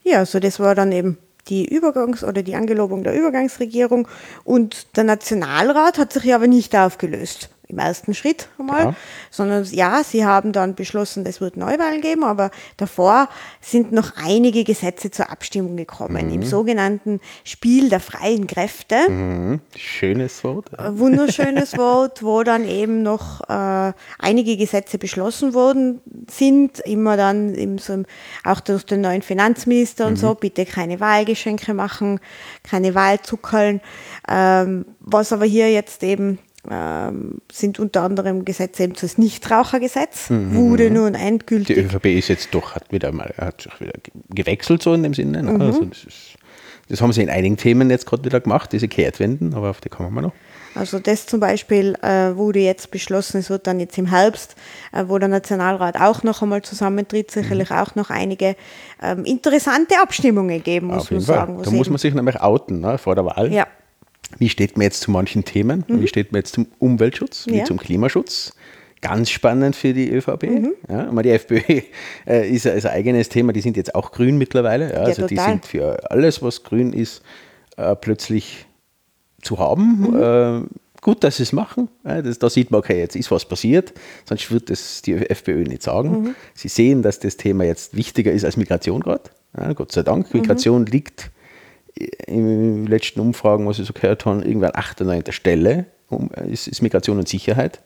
Ja, 0.04 0.20
also 0.20 0.40
das 0.40 0.60
war 0.60 0.76
dann 0.76 0.92
eben 0.92 1.18
die 1.48 1.68
Übergangs- 1.68 2.24
oder 2.24 2.44
die 2.44 2.56
Angelobung 2.56 3.04
der 3.04 3.18
Übergangsregierung 3.18 4.08
und 4.44 4.96
der 4.98 5.04
Nationalrat 5.04 5.98
hat 5.98 6.14
sich 6.14 6.26
ja 6.26 6.36
aber 6.36 6.48
nicht 6.48 6.76
aufgelöst. 6.76 7.50
Im 7.68 7.80
ersten 7.80 8.14
Schritt 8.14 8.50
einmal, 8.60 8.84
Ja. 8.84 8.96
sondern 9.32 9.64
ja, 9.66 10.04
sie 10.04 10.26
haben 10.26 10.52
dann 10.52 10.76
beschlossen, 10.76 11.26
es 11.26 11.40
wird 11.42 11.58
Neuwahlen 11.58 12.02
geben, 12.02 12.24
aber 12.24 12.52
davor 12.78 13.30
sind 13.62 13.92
noch 13.92 14.12
einige 14.16 14.64
Gesetze 14.64 15.12
zur 15.12 15.32
Abstimmung 15.32 15.78
gekommen, 15.78 16.28
Mhm. 16.28 16.34
im 16.34 16.44
sogenannten 16.44 17.20
Spiel 17.44 17.90
der 17.90 18.00
freien 18.00 18.48
Kräfte. 18.48 19.10
Mhm. 19.10 19.62
Schönes 19.76 20.44
Wort. 20.44 20.70
Wunderschönes 20.78 21.78
Wort, 21.78 22.22
wo 22.24 22.44
dann 22.44 22.68
eben 22.68 23.02
noch 23.02 23.42
äh, 23.50 23.94
einige 24.20 24.58
Gesetze 24.58 24.98
beschlossen 24.98 25.54
worden 25.54 26.02
sind, 26.30 26.80
immer 26.82 27.18
dann 27.18 27.56
eben 27.56 27.78
so, 27.78 28.04
auch 28.44 28.60
durch 28.60 28.86
den 28.86 29.02
neuen 29.02 29.22
Finanzminister 29.22 30.06
und 30.08 30.18
so, 30.18 30.36
bitte 30.36 30.66
keine 30.66 31.00
Wahlgeschenke 31.00 31.74
machen, 31.74 32.20
keine 32.64 32.94
Wahlzuckerln. 32.96 33.82
Ähm, 34.28 34.86
was 35.00 35.32
aber 35.34 35.46
hier 35.46 35.72
jetzt 35.72 36.04
eben 36.04 36.40
ähm, 36.70 37.42
sind 37.52 37.80
unter 37.80 38.02
anderem 38.04 38.46
Gesetze 38.46 38.84
eben 38.84 38.94
das 39.00 39.18
Nichtrauchergesetz, 39.18 40.30
wurde 40.30 40.90
nun 40.92 41.14
Die 41.14 41.20
endgültig 41.20 41.78
ÖVP 41.78 42.06
ist 42.06 42.30
jetzt 42.30 42.54
doch, 42.54 42.76
hat 42.76 42.92
wieder 42.92 43.12
mal, 43.12 43.34
hat 43.38 43.62
sich 43.62 43.80
wieder 43.82 43.94
ge- 43.94 44.14
gewechselt 44.30 44.82
so 44.82 44.94
in 44.94 45.04
dem 45.04 45.14
Sinne. 45.14 45.44
Mhm. 45.44 45.58
Ne? 45.58 45.66
Also 45.66 45.86
das, 45.86 46.04
ist, 46.06 46.36
das 46.90 47.02
haben 47.02 47.12
sie 47.14 47.22
in 47.22 47.30
einigen 47.30 47.58
Themen 47.58 47.90
jetzt 47.90 48.06
gerade 48.06 48.24
wieder 48.26 48.40
gemacht, 48.40 48.72
diese 48.72 48.88
Kehrtwenden, 48.88 49.54
aber 49.54 49.70
auf 49.70 49.82
die 49.82 49.90
kommen 49.90 50.14
wir 50.14 50.22
noch. 50.22 50.34
Also 50.76 50.98
das 50.98 51.28
zum 51.28 51.40
Beispiel 51.40 51.94
äh, 52.02 52.36
wurde 52.36 52.58
jetzt 52.60 52.90
beschlossen, 52.90 53.38
es 53.38 53.52
wird 53.52 53.68
dann 53.68 53.80
jetzt 53.80 53.96
im 54.00 54.08
Herbst, 54.08 54.56
äh, 54.92 55.04
wo 55.08 55.20
der 55.20 55.28
Nationalrat 55.30 56.00
auch 56.02 56.24
noch 56.24 56.42
einmal 56.42 56.64
zusammentritt, 56.64 57.30
sicherlich 57.30 57.70
Mhm. 57.70 57.76
auch 57.76 57.94
noch 57.96 58.10
einige 58.10 58.56
ähm, 59.02 59.24
interessante 59.26 60.00
Abstimmungen 60.02 60.64
geben, 60.64 60.88
muss 60.88 61.12
man 61.12 61.22
Fall. 61.22 61.36
sagen. 61.36 61.60
Da 61.62 61.70
muss 61.70 61.90
man 61.90 62.00
sich 62.00 62.14
nämlich 62.16 62.42
outen 62.42 62.80
ne, 62.80 62.98
vor 62.98 63.14
der 63.14 63.26
Wahl. 63.26 63.54
ja, 63.54 63.68
Wie 64.40 64.50
steht 64.50 64.78
man 64.78 64.84
jetzt 64.84 65.02
zu 65.02 65.12
manchen 65.12 65.46
Themen? 65.46 65.84
Wie 65.88 66.08
steht 66.08 66.32
man 66.32 66.40
jetzt 66.40 66.54
zum 66.54 66.68
Umweltschutz? 66.80 67.46
Wie 67.48 67.52
Mhm. 67.54 67.58
Ja. 67.60 67.66
zum 67.66 67.78
Klimaschutz? 67.78 68.54
Ganz 69.02 69.30
spannend 69.30 69.76
für 69.76 69.94
die 69.94 70.10
ÖVP. 70.10 70.44
Mhm. 70.44 70.74
Ja, 70.90 71.08
aber 71.10 71.24
die 71.24 71.30
FPÖ 71.32 71.60
äh, 72.28 72.50
ist, 72.50 72.66
ein- 72.68 72.86
eigenes 72.86 73.30
Thema. 73.30 73.52
Die 73.54 73.62
sind 73.62 73.76
jetzt 73.78 73.94
auch 73.96 74.12
grün 74.12 74.38
mittlerweile. 74.38 74.92
Ja, 74.94 75.00
also 75.02 75.28
die 75.28 75.36
total. 75.36 75.52
sind 75.52 75.66
für 75.66 76.10
alles, 76.12 76.42
was 76.42 76.64
grün 76.64 76.94
ist, 76.94 77.22
äh, 77.78 77.96
plötzlich 77.96 78.66
zu 79.42 79.60
haben. 79.60 80.10
Mhm. 80.12 80.22
Äh, 80.22 81.02
gut, 81.02 81.24
dass 81.26 81.36
sie 81.38 81.44
es 81.44 81.52
machen. 81.52 81.90
Ja, 82.06 82.22
das, 82.22 82.40
da 82.40 82.50
sieht 82.50 82.72
man, 82.72 82.80
okay, 82.80 82.98
jetzt 83.00 83.18
ist 83.18 83.30
was 83.30 83.44
passiert. 83.44 83.94
Sonst 84.24 84.50
wird 84.52 84.70
das 84.70 85.02
die 85.02 85.14
FPÖ 85.16 85.64
nicht 85.66 85.84
sagen. 85.84 86.10
Mhm. 86.22 86.36
Sie 86.54 86.70
sehen, 86.70 87.02
dass 87.02 87.20
das 87.20 87.36
Thema 87.36 87.66
jetzt 87.66 87.96
wichtiger 87.98 88.32
ist 88.32 88.46
als 88.46 88.56
Migration 88.56 89.02
gerade. 89.02 89.24
Ja, 89.58 89.74
Gott 89.74 89.92
sei 89.92 90.00
Mhm. 90.02 90.06
Dank. 90.06 90.34
Migration 90.34 90.86
liegt 90.86 91.30
in 91.96 92.48
den 92.48 92.88
letzten 92.88 93.20
Umfragen, 93.20 93.68
was 93.68 93.80
ich 93.80 93.88
so 93.88 93.94
gehört 93.94 94.26
habe, 94.26 94.44
irgendwann 94.44 94.72
an 94.72 94.80
8. 94.80 95.02
oder 95.02 95.12
9. 95.12 95.32
Stelle 95.32 95.86
ist, 96.48 96.68
ist 96.68 96.82
Migration 96.82 97.20
und 97.20 97.28
Sicherheit 97.28 97.82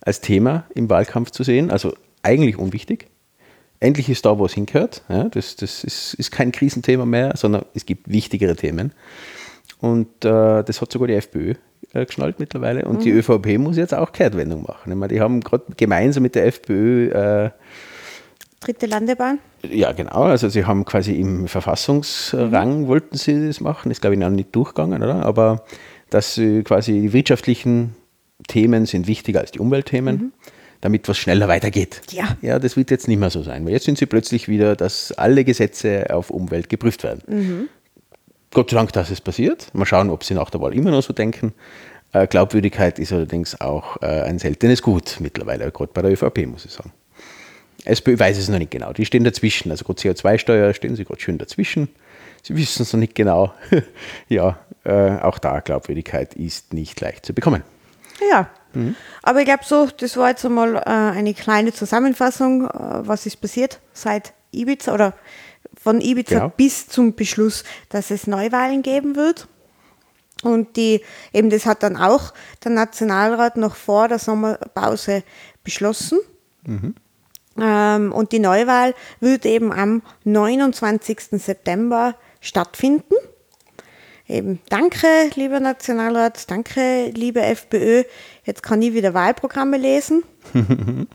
als 0.00 0.20
Thema 0.20 0.64
im 0.74 0.88
Wahlkampf 0.88 1.30
zu 1.30 1.42
sehen. 1.42 1.70
Also 1.70 1.94
eigentlich 2.22 2.58
unwichtig. 2.58 3.08
Endlich 3.80 4.08
ist 4.08 4.24
da, 4.24 4.38
wo 4.38 4.46
es 4.46 4.54
hingehört. 4.54 5.02
Ja, 5.08 5.24
das 5.24 5.56
das 5.56 5.84
ist, 5.84 6.14
ist 6.14 6.30
kein 6.30 6.50
Krisenthema 6.50 7.06
mehr, 7.06 7.36
sondern 7.36 7.64
es 7.74 7.86
gibt 7.86 8.10
wichtigere 8.10 8.56
Themen. 8.56 8.92
Und 9.80 10.24
äh, 10.24 10.64
das 10.64 10.80
hat 10.80 10.90
sogar 10.90 11.06
die 11.06 11.14
FPÖ 11.14 11.54
äh, 11.92 12.04
geschnallt 12.04 12.40
mittlerweile. 12.40 12.86
Und 12.86 13.04
die 13.04 13.10
ÖVP 13.10 13.58
muss 13.58 13.76
jetzt 13.76 13.94
auch 13.94 14.10
Kehrtwendung 14.10 14.62
machen. 14.62 14.90
Ich 14.90 14.98
meine, 14.98 15.12
die 15.12 15.20
haben 15.20 15.40
gerade 15.40 15.64
gemeinsam 15.76 16.24
mit 16.24 16.34
der 16.34 16.46
FPÖ 16.46 17.10
äh, 17.10 17.50
dritte 18.60 18.86
Landebahn. 18.86 19.38
ja, 19.62 19.92
genau. 19.92 20.22
Also 20.22 20.48
sie 20.48 20.64
haben 20.64 20.84
quasi 20.84 21.14
im 21.14 21.48
Verfassungsrang 21.48 22.88
wollten 22.88 23.16
sie 23.16 23.46
das 23.46 23.60
machen. 23.60 23.90
Ist, 23.90 24.00
glaube 24.00 24.14
ich, 24.14 24.20
noch 24.20 24.30
nicht 24.30 24.54
durchgegangen, 24.54 25.02
oder? 25.02 25.24
Aber 25.24 25.64
dass 26.10 26.34
sie 26.34 26.62
quasi 26.62 26.92
die 26.92 27.12
wirtschaftlichen 27.12 27.94
Themen 28.46 28.86
sind 28.86 29.06
wichtiger 29.06 29.40
als 29.40 29.50
die 29.50 29.58
Umweltthemen, 29.58 30.32
damit 30.80 31.08
was 31.08 31.18
schneller 31.18 31.48
weitergeht. 31.48 32.00
Ja. 32.10 32.36
Ja, 32.40 32.58
das 32.58 32.76
wird 32.76 32.90
jetzt 32.90 33.08
nicht 33.08 33.18
mehr 33.18 33.30
so 33.30 33.42
sein, 33.42 33.64
weil 33.64 33.72
jetzt 33.72 33.84
sind 33.84 33.98
sie 33.98 34.06
plötzlich 34.06 34.48
wieder, 34.48 34.76
dass 34.76 35.12
alle 35.12 35.44
Gesetze 35.44 36.06
auf 36.14 36.30
Umwelt 36.30 36.68
geprüft 36.68 37.02
werden. 37.02 37.68
Gott 38.52 38.70
sei 38.70 38.76
Dank, 38.76 38.92
dass 38.92 39.10
es 39.10 39.20
passiert. 39.20 39.74
Mal 39.74 39.84
schauen, 39.86 40.08
ob 40.10 40.24
sie 40.24 40.34
nach 40.34 40.50
der 40.50 40.60
Wahl 40.60 40.74
immer 40.74 40.90
noch 40.90 41.02
so 41.02 41.12
denken. 41.12 41.52
Äh, 42.12 42.26
Glaubwürdigkeit 42.26 42.98
ist 42.98 43.12
allerdings 43.12 43.60
auch 43.60 44.00
äh, 44.00 44.06
ein 44.06 44.38
seltenes 44.38 44.80
Gut 44.80 45.18
mittlerweile, 45.20 45.70
gerade 45.70 45.90
bei 45.92 46.00
der 46.00 46.12
ÖVP, 46.12 46.46
muss 46.46 46.64
ich 46.64 46.70
sagen. 46.72 46.92
SPÖ 47.84 48.18
weiß 48.18 48.38
es 48.38 48.48
noch 48.48 48.58
nicht 48.58 48.70
genau. 48.70 48.92
Die 48.92 49.06
stehen 49.06 49.24
dazwischen. 49.24 49.70
Also 49.70 49.84
gerade 49.84 50.00
CO2-Steuer 50.00 50.74
stehen 50.74 50.96
sie 50.96 51.04
gerade 51.04 51.20
schön 51.20 51.38
dazwischen. 51.38 51.88
Sie 52.42 52.56
wissen 52.56 52.82
es 52.82 52.92
noch 52.92 53.00
nicht 53.00 53.14
genau. 53.14 53.52
ja, 54.28 54.58
äh, 54.84 55.18
auch 55.18 55.38
da 55.38 55.60
Glaubwürdigkeit 55.60 56.34
ist 56.34 56.72
nicht 56.72 57.00
leicht 57.00 57.26
zu 57.26 57.32
bekommen. 57.32 57.62
Ja. 58.30 58.50
Aber 59.22 59.40
ich 59.40 59.44
glaube 59.46 59.64
so, 59.64 59.88
das 59.96 60.16
war 60.16 60.28
jetzt 60.28 60.44
einmal 60.44 60.76
äh, 60.76 60.80
eine 60.84 61.34
kleine 61.34 61.72
Zusammenfassung, 61.72 62.66
äh, 62.66 62.70
was 63.06 63.26
ist 63.26 63.40
passiert 63.40 63.80
seit 63.92 64.34
Ibiza 64.52 64.92
oder 64.92 65.14
von 65.80 66.00
Ibiza 66.00 66.34
Genau. 66.34 66.52
bis 66.56 66.86
zum 66.86 67.14
Beschluss, 67.14 67.64
dass 67.88 68.10
es 68.10 68.26
Neuwahlen 68.26 68.82
geben 68.82 69.16
wird. 69.16 69.48
Und 70.42 70.76
die, 70.76 71.02
eben 71.32 71.50
das 71.50 71.66
hat 71.66 71.82
dann 71.82 71.96
auch 71.96 72.32
der 72.62 72.70
Nationalrat 72.70 73.56
noch 73.56 73.74
vor 73.74 74.06
der 74.06 74.18
Sommerpause 74.18 75.24
beschlossen. 75.64 76.20
Ähm, 76.66 76.94
und 77.62 78.32
die 78.32 78.38
Neuwahl 78.38 78.94
wird 79.20 79.44
eben 79.46 79.72
am 79.72 80.02
29. 80.24 81.18
September 81.42 82.14
stattfinden. 82.40 83.14
Eben, 84.28 84.60
danke, 84.68 85.06
lieber 85.36 85.58
Nationalrat, 85.58 86.50
danke, 86.50 87.10
liebe 87.14 87.40
FPÖ. 87.40 88.04
Jetzt 88.44 88.62
kann 88.62 88.82
ich 88.82 88.92
wieder 88.92 89.14
Wahlprogramme 89.14 89.78
lesen. 89.78 90.22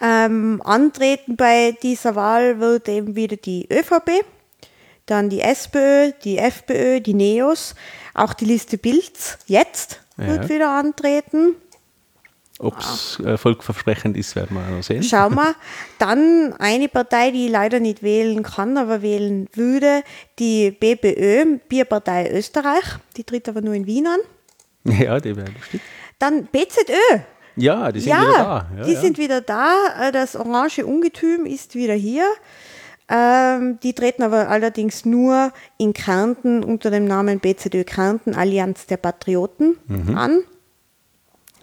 ähm, 0.00 0.62
antreten 0.62 1.36
bei 1.36 1.74
dieser 1.82 2.14
Wahl 2.14 2.60
wird 2.60 2.88
eben 2.88 3.16
wieder 3.16 3.36
die 3.36 3.66
ÖVP, 3.72 4.10
dann 5.06 5.30
die 5.30 5.40
SPÖ, 5.40 6.12
die 6.22 6.36
FPÖ, 6.38 7.00
die 7.00 7.14
NEOS, 7.14 7.74
auch 8.12 8.34
die 8.34 8.44
Liste 8.44 8.76
Bilds 8.76 9.38
jetzt 9.46 10.02
wird 10.16 10.44
Ja. 10.44 10.48
wieder 10.50 10.68
antreten. 10.70 11.56
Ob 12.60 12.76
es 12.78 13.20
äh, 13.20 13.36
volkversprechend 13.36 14.16
ist, 14.16 14.34
werden 14.34 14.56
wir 14.56 14.66
noch 14.76 14.82
sehen. 14.82 15.02
Schauen 15.04 15.34
wir. 15.36 15.54
Dann 16.00 16.54
eine 16.58 16.88
Partei, 16.88 17.30
die 17.30 17.46
ich 17.46 17.52
leider 17.52 17.78
nicht 17.78 18.02
wählen 18.02 18.42
kann, 18.42 18.76
aber 18.76 19.00
wählen 19.00 19.46
würde, 19.52 20.02
die 20.40 20.72
BPÖ, 20.72 21.58
Bierpartei 21.68 22.30
Österreich. 22.32 22.84
Die 23.16 23.22
tritt 23.22 23.48
aber 23.48 23.60
nur 23.60 23.74
in 23.74 23.86
Wien 23.86 24.08
an. 24.08 24.18
Ja, 24.84 25.20
die 25.20 25.36
wäre 25.36 25.50
lustig. 25.56 25.80
Dann 26.18 26.46
BZÖ. 26.46 27.18
Ja, 27.56 27.92
die 27.92 28.00
sind 28.00 28.10
ja, 28.10 28.20
wieder 28.22 28.32
da. 28.32 28.66
Ja, 28.78 28.84
die 28.84 28.92
ja. 28.92 29.00
sind 29.00 29.18
wieder 29.18 29.40
da. 29.40 29.74
Äh, 30.00 30.12
Das 30.12 30.34
orange 30.34 30.84
Ungetüm 30.84 31.46
ist 31.46 31.74
wieder 31.76 31.94
hier. 31.94 32.24
Ähm, 33.10 33.78
die 33.82 33.94
treten 33.94 34.22
aber 34.22 34.48
allerdings 34.48 35.04
nur 35.04 35.52
in 35.78 35.92
Kärnten 35.94 36.62
unter 36.62 36.90
dem 36.90 37.04
Namen 37.06 37.40
BZÖ 37.40 37.84
Kärnten 37.84 38.34
Allianz 38.34 38.86
der 38.86 38.98
Patrioten 38.98 39.78
Mhm. 39.86 40.18
an. 40.18 40.40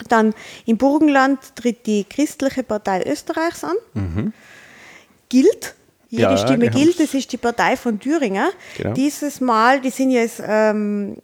Dann 0.09 0.33
im 0.65 0.77
Burgenland 0.77 1.39
tritt 1.55 1.85
die 1.87 2.03
Christliche 2.03 2.63
Partei 2.63 3.03
Österreichs 3.09 3.63
an. 3.63 3.75
Gilt. 5.29 5.75
Jede 6.09 6.27
Mhm. 6.27 6.31
Ja, 6.31 6.37
Stimme 6.37 6.69
gilt. 6.69 6.99
Das 6.99 7.13
ist 7.13 7.31
die 7.31 7.37
Partei 7.37 7.75
von 7.77 7.99
Thüringer. 7.99 8.49
Genau. 8.77 8.93
Dieses 8.93 9.41
Mal, 9.41 9.81
die 9.81 9.89
sind 9.89 10.11
jetzt 10.11 10.41
ähm, 10.45 11.17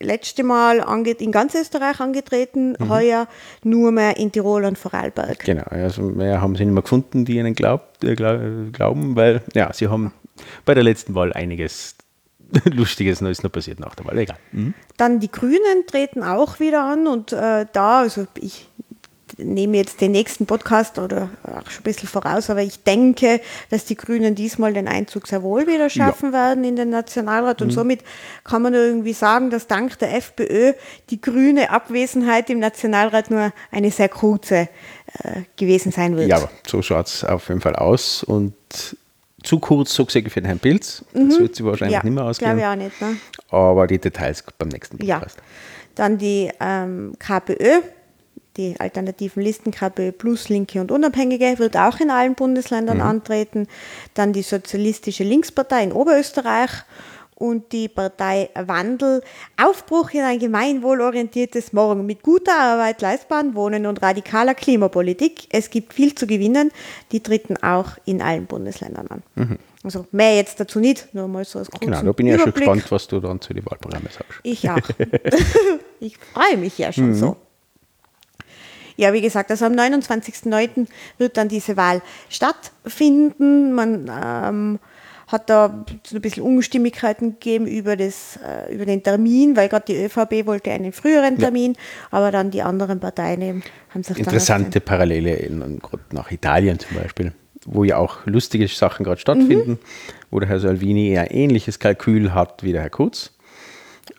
letzte 0.00 0.42
Mal 0.44 0.84
in 1.18 1.32
ganz 1.32 1.54
Österreich 1.54 2.00
angetreten, 2.00 2.76
Mhm. 2.78 2.88
heuer 2.90 3.28
nur 3.62 3.92
mehr 3.92 4.16
in 4.18 4.30
Tirol 4.30 4.64
und 4.64 4.76
Vorarlberg. 4.76 5.38
Genau, 5.44 5.64
also 5.70 6.02
mehr 6.02 6.40
haben 6.42 6.54
sie 6.56 6.64
nicht 6.66 6.74
mehr 6.74 6.82
gefunden, 6.82 7.24
die 7.24 7.38
ihnen 7.38 7.54
glaubt, 7.54 8.04
äh, 8.04 8.14
glau- 8.14 8.70
glauben, 8.72 9.16
weil 9.16 9.40
ja, 9.54 9.72
sie 9.72 9.88
haben 9.88 10.12
bei 10.64 10.74
der 10.74 10.82
letzten 10.82 11.14
Wahl 11.14 11.32
einiges 11.32 11.94
Lustiges 12.64 13.20
ist 13.20 13.42
noch 13.42 13.52
passiert 13.52 13.80
nach 13.80 13.94
der 13.94 14.06
Wahl. 14.06 14.18
Egal. 14.18 14.36
Dann 14.96 15.20
die 15.20 15.30
Grünen 15.30 15.86
treten 15.86 16.22
auch 16.22 16.60
wieder 16.60 16.84
an 16.84 17.06
und 17.06 17.32
äh, 17.32 17.66
da, 17.72 18.00
also 18.00 18.26
ich 18.40 18.68
nehme 19.36 19.78
jetzt 19.78 20.00
den 20.00 20.12
nächsten 20.12 20.46
Podcast 20.46 20.96
oder 21.00 21.28
auch 21.42 21.68
schon 21.68 21.80
ein 21.80 21.82
bisschen 21.82 22.08
voraus, 22.08 22.50
aber 22.50 22.62
ich 22.62 22.84
denke, 22.84 23.40
dass 23.68 23.84
die 23.84 23.96
Grünen 23.96 24.36
diesmal 24.36 24.72
den 24.72 24.86
Einzug 24.86 25.26
sehr 25.26 25.42
wohl 25.42 25.66
wieder 25.66 25.90
schaffen 25.90 26.32
werden 26.32 26.62
in 26.62 26.76
den 26.76 26.90
Nationalrat 26.90 27.58
Mhm. 27.60 27.66
und 27.66 27.70
somit 27.72 28.04
kann 28.44 28.62
man 28.62 28.74
irgendwie 28.74 29.12
sagen, 29.12 29.50
dass 29.50 29.66
dank 29.66 29.98
der 29.98 30.14
FPÖ 30.14 30.74
die 31.10 31.20
grüne 31.20 31.70
Abwesenheit 31.70 32.48
im 32.48 32.60
Nationalrat 32.60 33.30
nur 33.32 33.52
eine 33.72 33.90
sehr 33.90 34.08
kurze 34.08 34.68
äh, 35.24 35.42
gewesen 35.56 35.90
sein 35.90 36.16
wird. 36.16 36.28
Ja, 36.28 36.36
aber 36.36 36.50
so 36.64 36.80
schaut 36.82 37.06
es 37.08 37.24
auf 37.24 37.48
jeden 37.48 37.60
Fall 37.60 37.74
aus 37.74 38.22
und 38.22 38.54
zu 39.44 39.58
kurz, 39.58 39.94
so 39.94 40.04
gesehen 40.04 40.28
für 40.30 40.40
den 40.40 40.46
Herrn 40.46 40.58
Pilz. 40.58 41.04
Das 41.12 41.38
wird 41.38 41.54
sie 41.56 41.64
wahrscheinlich 41.64 42.02
Mhm. 42.02 42.02
ja, 42.02 42.04
nicht 42.04 42.14
mehr 42.14 42.22
glaube 42.24 42.30
ausgehen. 42.30 42.58
ich 42.58 42.64
auch 42.64 42.74
nicht. 42.76 43.00
Ne? 43.00 43.16
Aber 43.50 43.86
die 43.86 43.98
Details 43.98 44.44
beim 44.58 44.68
nächsten 44.68 45.02
Ja. 45.04 45.16
Podcast. 45.18 45.38
Dann 45.94 46.18
die 46.18 46.50
ähm, 46.60 47.12
KPÖ, 47.18 47.80
die 48.56 48.78
alternativen 48.78 49.42
Listen 49.42 49.70
KPÖ 49.70 50.12
Plus, 50.12 50.48
Linke 50.48 50.80
und 50.80 50.90
Unabhängige, 50.92 51.58
wird 51.58 51.76
auch 51.76 52.00
in 52.00 52.10
allen 52.10 52.34
Bundesländern 52.34 53.00
antreten. 53.00 53.66
Dann 54.14 54.32
die 54.32 54.42
Sozialistische 54.42 55.24
Linkspartei 55.24 55.82
in 55.84 55.92
Oberösterreich 55.92 56.70
und 57.34 57.72
die 57.72 57.88
Partei 57.88 58.50
Wandel 58.54 59.22
Aufbruch 59.60 60.10
in 60.10 60.22
ein 60.22 60.38
gemeinwohlorientiertes 60.38 61.72
Morgen 61.72 62.06
mit 62.06 62.22
guter 62.22 62.58
Arbeit, 62.58 63.00
leistbarem 63.02 63.54
Wohnen 63.54 63.86
und 63.86 64.02
radikaler 64.02 64.54
Klimapolitik. 64.54 65.48
Es 65.50 65.70
gibt 65.70 65.94
viel 65.94 66.14
zu 66.14 66.26
gewinnen. 66.26 66.70
Die 67.12 67.20
treten 67.20 67.56
auch 67.62 67.92
in 68.04 68.22
allen 68.22 68.46
Bundesländern 68.46 69.08
an. 69.08 69.22
Mhm. 69.34 69.58
Also 69.82 70.06
mehr 70.12 70.36
jetzt 70.36 70.58
dazu 70.58 70.80
nicht, 70.80 71.14
nur 71.14 71.28
mal 71.28 71.44
so 71.44 71.58
als 71.58 71.70
kurzen 71.70 71.90
Genau, 71.90 72.02
da 72.02 72.12
bin 72.12 72.26
ich 72.26 72.32
ja 72.32 72.38
schon 72.38 72.54
gespannt, 72.54 72.90
was 72.90 73.06
du 73.06 73.20
dann 73.20 73.40
zu 73.40 73.52
den 73.52 73.66
Wahlprogrammen 73.66 74.08
sagst. 74.10 74.40
Ich 74.42 74.68
auch. 74.70 74.78
ich 76.00 76.16
freue 76.16 76.56
mich 76.56 76.78
ja 76.78 76.90
schon 76.90 77.08
mhm. 77.08 77.14
so. 77.14 77.36
Ja, 78.96 79.12
wie 79.12 79.20
gesagt, 79.20 79.50
also 79.50 79.66
am 79.66 79.72
29.09. 79.72 80.86
wird 81.18 81.36
dann 81.36 81.48
diese 81.48 81.76
Wahl 81.76 82.00
stattfinden. 82.30 83.72
Man 83.72 84.10
ähm, 84.22 84.78
hat 85.26 85.50
da 85.50 85.84
so 86.06 86.16
ein 86.16 86.22
bisschen 86.22 86.42
Unstimmigkeiten 86.42 87.32
gegeben 87.32 87.66
über, 87.66 87.96
das, 87.96 88.38
äh, 88.46 88.74
über 88.74 88.84
den 88.84 89.02
Termin, 89.02 89.56
weil 89.56 89.68
gerade 89.68 89.84
die 89.86 90.04
ÖVP 90.04 90.46
wollte 90.46 90.70
einen 90.70 90.92
früheren 90.92 91.38
Termin, 91.38 91.72
ja. 91.72 91.78
aber 92.10 92.30
dann 92.30 92.50
die 92.50 92.62
anderen 92.62 93.00
Parteien 93.00 93.40
eben 93.42 93.62
haben 93.90 94.02
sich 94.02 94.18
Interessante 94.18 94.80
Parallele 94.80 95.34
in, 95.36 95.80
nach 96.12 96.30
Italien 96.30 96.78
zum 96.78 96.96
Beispiel, 96.96 97.32
wo 97.64 97.84
ja 97.84 97.96
auch 97.96 98.26
lustige 98.26 98.68
Sachen 98.68 99.04
gerade 99.04 99.20
stattfinden, 99.20 99.72
mhm. 99.72 99.78
wo 100.30 100.40
der 100.40 100.48
Herr 100.48 100.60
Salvini 100.60 101.10
eher 101.10 101.30
ähnliches 101.30 101.78
Kalkül 101.78 102.34
hat 102.34 102.62
wie 102.62 102.72
der 102.72 102.82
Herr 102.82 102.90
Kurz. 102.90 103.32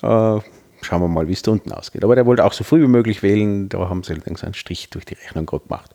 Äh, 0.02 0.40
schauen 0.86 1.02
wir 1.02 1.08
mal, 1.08 1.28
wie 1.28 1.34
es 1.34 1.42
da 1.42 1.52
unten 1.52 1.72
ausgeht. 1.72 2.04
Aber 2.04 2.16
der 2.16 2.26
wollte 2.26 2.46
auch 2.46 2.54
so 2.54 2.64
früh 2.64 2.82
wie 2.82 2.88
möglich 2.88 3.24
wählen, 3.24 3.70
da 3.70 3.90
haben 3.90 4.04
sie 4.04 4.14
allerdings 4.14 4.44
einen 4.44 4.54
Strich 4.54 4.90
durch 4.90 5.06
die 5.06 5.16
Rechnung 5.16 5.46
gemacht. 5.46 5.92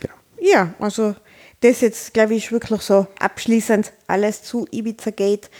Genau. 0.00 0.14
Ja, 0.40 0.74
also 0.78 1.14
das 1.60 1.80
jetzt, 1.80 2.14
glaube 2.14 2.34
ich, 2.34 2.52
wirklich 2.52 2.82
so 2.82 3.06
abschließend 3.18 3.92
alles 4.06 4.42
zu 4.42 4.66
Ibiza 4.70 5.10
Gate. 5.10 5.50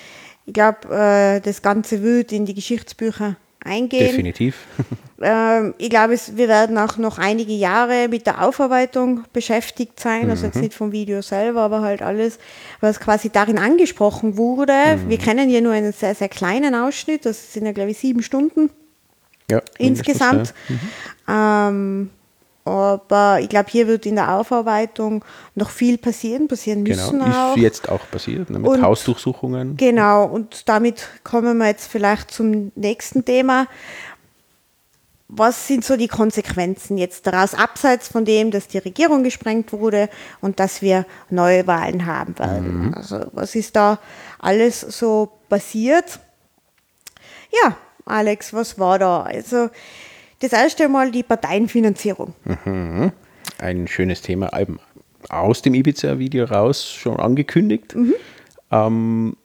Ich 0.45 0.55
glaube, 0.55 0.89
äh, 0.95 1.41
das 1.41 1.63
Ganze 1.63 2.03
wird 2.03 2.33
in 2.33 2.47
die 2.47 2.55
Geschichtsbücher 2.55 3.37
eingehen. 3.65 4.07
Definitiv. 4.07 4.57
Ähm, 5.19 5.75
ich 5.79 5.89
glaube, 5.89 6.15
wir 6.35 6.49
werden 6.49 6.77
auch 6.77 6.99
noch 6.99 7.17
einige 7.17 7.55
Jahre 7.55 8.09
mit 8.09 8.27
der 8.27 8.45
Aufarbeitung 8.45 9.25
beschäftigt 9.33 9.99
sein. 9.99 10.25
Mhm. 10.25 10.31
Also 10.31 10.45
jetzt 10.45 10.57
mhm. 10.57 10.61
nicht 10.61 10.75
vom 10.75 10.93
Video 10.93 11.23
selber, 11.23 11.63
aber 11.63 11.81
halt 11.81 12.03
alles, 12.03 12.39
was 12.81 13.01
quasi 13.01 13.31
darin 13.31 13.59
angesprochen 13.59 14.37
wurde. 14.37 14.75
Mhm. 14.75 15.09
Wir 15.09 15.17
kennen 15.17 15.49
ja 15.49 15.63
nur 15.63 15.73
einen 15.73 15.95
sehr, 15.95 16.15
sehr 16.15 16.29
kleinen 16.29 16.75
Ausschnitt. 16.75 17.25
Das 17.25 17.55
sind 17.55 17.65
ja, 17.65 17.73
glaube 17.73 17.93
ich, 17.93 17.99
sieben 17.99 18.23
Stunden 18.23 18.69
ja, 19.51 19.63
insgesamt. 19.79 20.53
Ja. 21.29 21.73
Mhm. 21.73 22.09
Ähm, 22.09 22.11
aber 22.67 23.39
ich 23.41 23.49
glaube, 23.49 23.71
hier 23.71 23.87
wird 23.87 24.07
in 24.07 24.17
der 24.17 24.35
Aufarbeitung 24.35 25.25
noch 25.55 25.71
viel 25.71 25.99
passieren, 25.99 26.49
passieren 26.49 26.85
genau, 26.85 27.13
müssen 27.13 27.21
genau, 27.21 27.55
ist 27.55 27.61
jetzt 27.61 27.89
auch 27.89 28.01
passiert, 28.11 28.51
ne, 28.51 28.59
mit 28.59 28.69
und, 28.69 28.83
Hausdurchsuchungen. 28.83 29.77
Genau, 29.77 30.25
und 30.25 30.69
damit 30.69 31.07
kommen 31.23 31.59
wir 31.59 31.69
jetzt 31.69 31.87
vielleicht 31.87 32.31
zum 32.31 32.73
nächsten 32.75 33.25
Thema. 33.25 33.69
Was 35.29 35.67
sind 35.67 35.85
so 35.85 35.97
die 35.97 36.09
Konsequenzen 36.09 36.99
jetzt 36.99 37.27
daraus, 37.27 37.55
abseits 37.55 38.09
von 38.09 38.25
dem, 38.25 38.51
dass 38.51 38.69
die 38.69 38.79
Regierung 38.79 39.23
gesprengt 39.23 39.73
wurde 39.73 40.09
und 40.41 40.61
dass 40.61 40.83
wir 40.83 41.05
neue 41.31 41.67
Wahlen 41.67 42.07
haben 42.07 42.39
werden? 42.39 42.87
Mhm. 42.87 42.95
Also 42.95 43.27
was 43.33 43.55
ist 43.55 43.77
da 43.77 43.99
alles 44.39 44.81
so 44.81 45.31
passiert? 45.49 46.21
Ja, 47.63 47.77
Alex, 48.05 48.53
was 48.53 48.79
war 48.79 48.99
da? 48.99 49.23
Also 49.23 49.71
das 50.41 50.53
erste 50.53 50.89
Mal 50.89 51.11
die 51.11 51.23
Parteienfinanzierung. 51.23 52.35
Mhm. 52.45 53.13
Ein 53.59 53.89
schönes 53.89 54.21
Thema, 54.21 54.51
aus 55.29 55.63
dem 55.63 55.75
Ibiza-Video 55.75 56.45
raus 56.45 56.85
schon 56.85 57.19
angekündigt. 57.19 57.95
Mhm. 57.95 58.15
Ähm, 58.71 59.37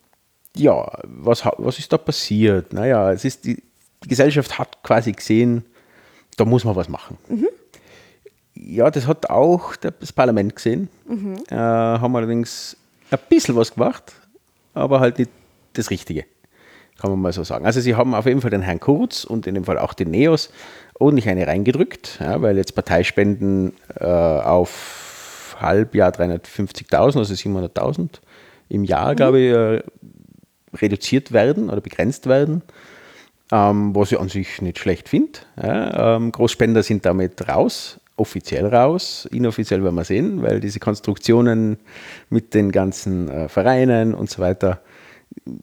ja, 0.56 0.92
was, 1.04 1.46
was 1.58 1.80
ist 1.80 1.92
da 1.94 1.98
passiert? 1.98 2.74
Naja, 2.74 3.12
es 3.12 3.26
ist 3.26 3.46
die, 3.46 3.64
die, 4.04 4.08
Gesellschaft 4.08 4.58
hat 4.60 4.84
quasi 4.84 5.12
gesehen, 5.12 5.64
da 6.38 6.46
muss 6.46 6.66
man 6.66 6.76
was 6.76 6.90
machen. 6.90 7.18
Mhm. 7.30 7.48
Ja, 8.54 8.92
das 8.92 9.08
hat 9.08 9.30
auch 9.30 9.76
das 9.76 10.12
Parlament 10.12 10.56
gesehen. 10.56 10.90
Mhm. 11.08 11.36
Äh, 11.50 11.56
haben 11.56 12.16
allerdings 12.16 12.76
ein 13.10 13.20
bisschen 13.30 13.56
was 13.56 13.74
gemacht, 13.74 14.14
aber 14.74 15.00
halt 15.00 15.20
nicht 15.20 15.32
das 15.74 15.90
Richtige 15.90 16.26
kann 17.02 17.12
man 17.12 17.20
mal 17.20 17.34
so 17.34 17.44
sagen. 17.44 17.66
Also 17.66 17.82
sie 17.82 17.96
haben 17.96 18.14
auf 18.14 18.26
jeden 18.26 18.42
Fall 18.42 18.52
den 18.52 18.62
Herrn 18.62 18.80
Kurz 18.80 19.24
und 19.24 19.48
in 19.48 19.56
dem 19.56 19.64
Fall 19.64 19.80
auch 19.80 19.94
den 19.94 20.12
Neos 20.12 20.52
ordentlich 21.00 21.28
eine 21.28 21.48
reingedrückt, 21.48 22.20
ja, 22.20 22.42
weil 22.42 22.58
jetzt 22.58 22.76
Parteispenden 22.76 23.74
äh, 24.00 24.06
auf 24.06 25.58
Halbjahr 25.60 26.12
350.000, 26.12 27.18
also 27.18 27.34
700.000 27.34 28.20
im 28.70 28.84
Jahr, 28.84 29.12
mhm. 29.12 29.16
glaube 29.16 29.40
ich, 29.40 29.52
äh, 29.52 29.84
reduziert 30.78 31.32
werden 31.32 31.70
oder 31.70 31.82
begrenzt 31.82 32.28
werden, 32.28 32.62
ähm, 33.52 33.96
was 33.96 34.12
ich 34.12 34.20
an 34.20 34.30
sich 34.30 34.62
nicht 34.62 34.80
schlecht 34.80 35.10
finde. 35.10 35.40
Ja, 35.62 36.16
ähm, 36.16 36.32
Großspender 36.32 36.84
sind 36.84 37.06
damit 37.06 37.48
raus, 37.50 38.00
offiziell 38.16 38.68
raus, 38.68 39.28
inoffiziell 39.32 39.84
werden 39.84 39.96
wir 39.96 40.04
sehen, 40.04 40.44
weil 40.44 40.60
diese 40.60 40.80
Konstruktionen 40.80 41.78
mit 42.30 42.54
den 42.54 42.72
ganzen 42.72 43.28
äh, 43.30 43.50
Vereinen 43.50 44.14
und 44.14 44.30
so 44.30 44.42
weiter 44.42 44.82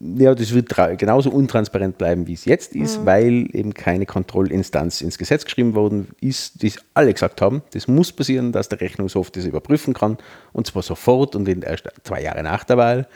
ja, 0.01 0.35
das 0.35 0.53
wird 0.55 0.75
genauso 0.99 1.31
untransparent 1.31 1.99
bleiben, 1.99 2.27
wie 2.27 2.33
es 2.33 2.45
jetzt 2.45 2.75
ist, 2.75 3.01
mhm. 3.01 3.07
weil 3.07 3.57
eben 3.57 3.75
keine 3.75 4.07
Kontrollinstanz 4.07 5.01
ins 5.01 5.19
Gesetz 5.19 5.45
geschrieben 5.45 5.75
worden 5.75 6.09
ist, 6.21 6.63
die 6.63 6.73
alle 6.95 7.13
gesagt 7.13 7.41
haben, 7.41 7.63
das 7.73 7.87
muss 7.87 8.13
passieren, 8.13 8.53
dass 8.53 8.69
der 8.69 8.81
Rechnungshof 8.81 9.31
das 9.31 9.45
überprüfen 9.45 9.95
kann 9.95 10.19
und 10.53 10.67
zwar 10.67 10.83
sofort 10.83 11.37
und 11.37 11.49
in 11.49 11.63
erst 11.63 11.89
zwei 12.03 12.23
Jahre 12.23 12.43
nach 12.43 12.65
der 12.65 12.77
Wahl. 12.77 13.09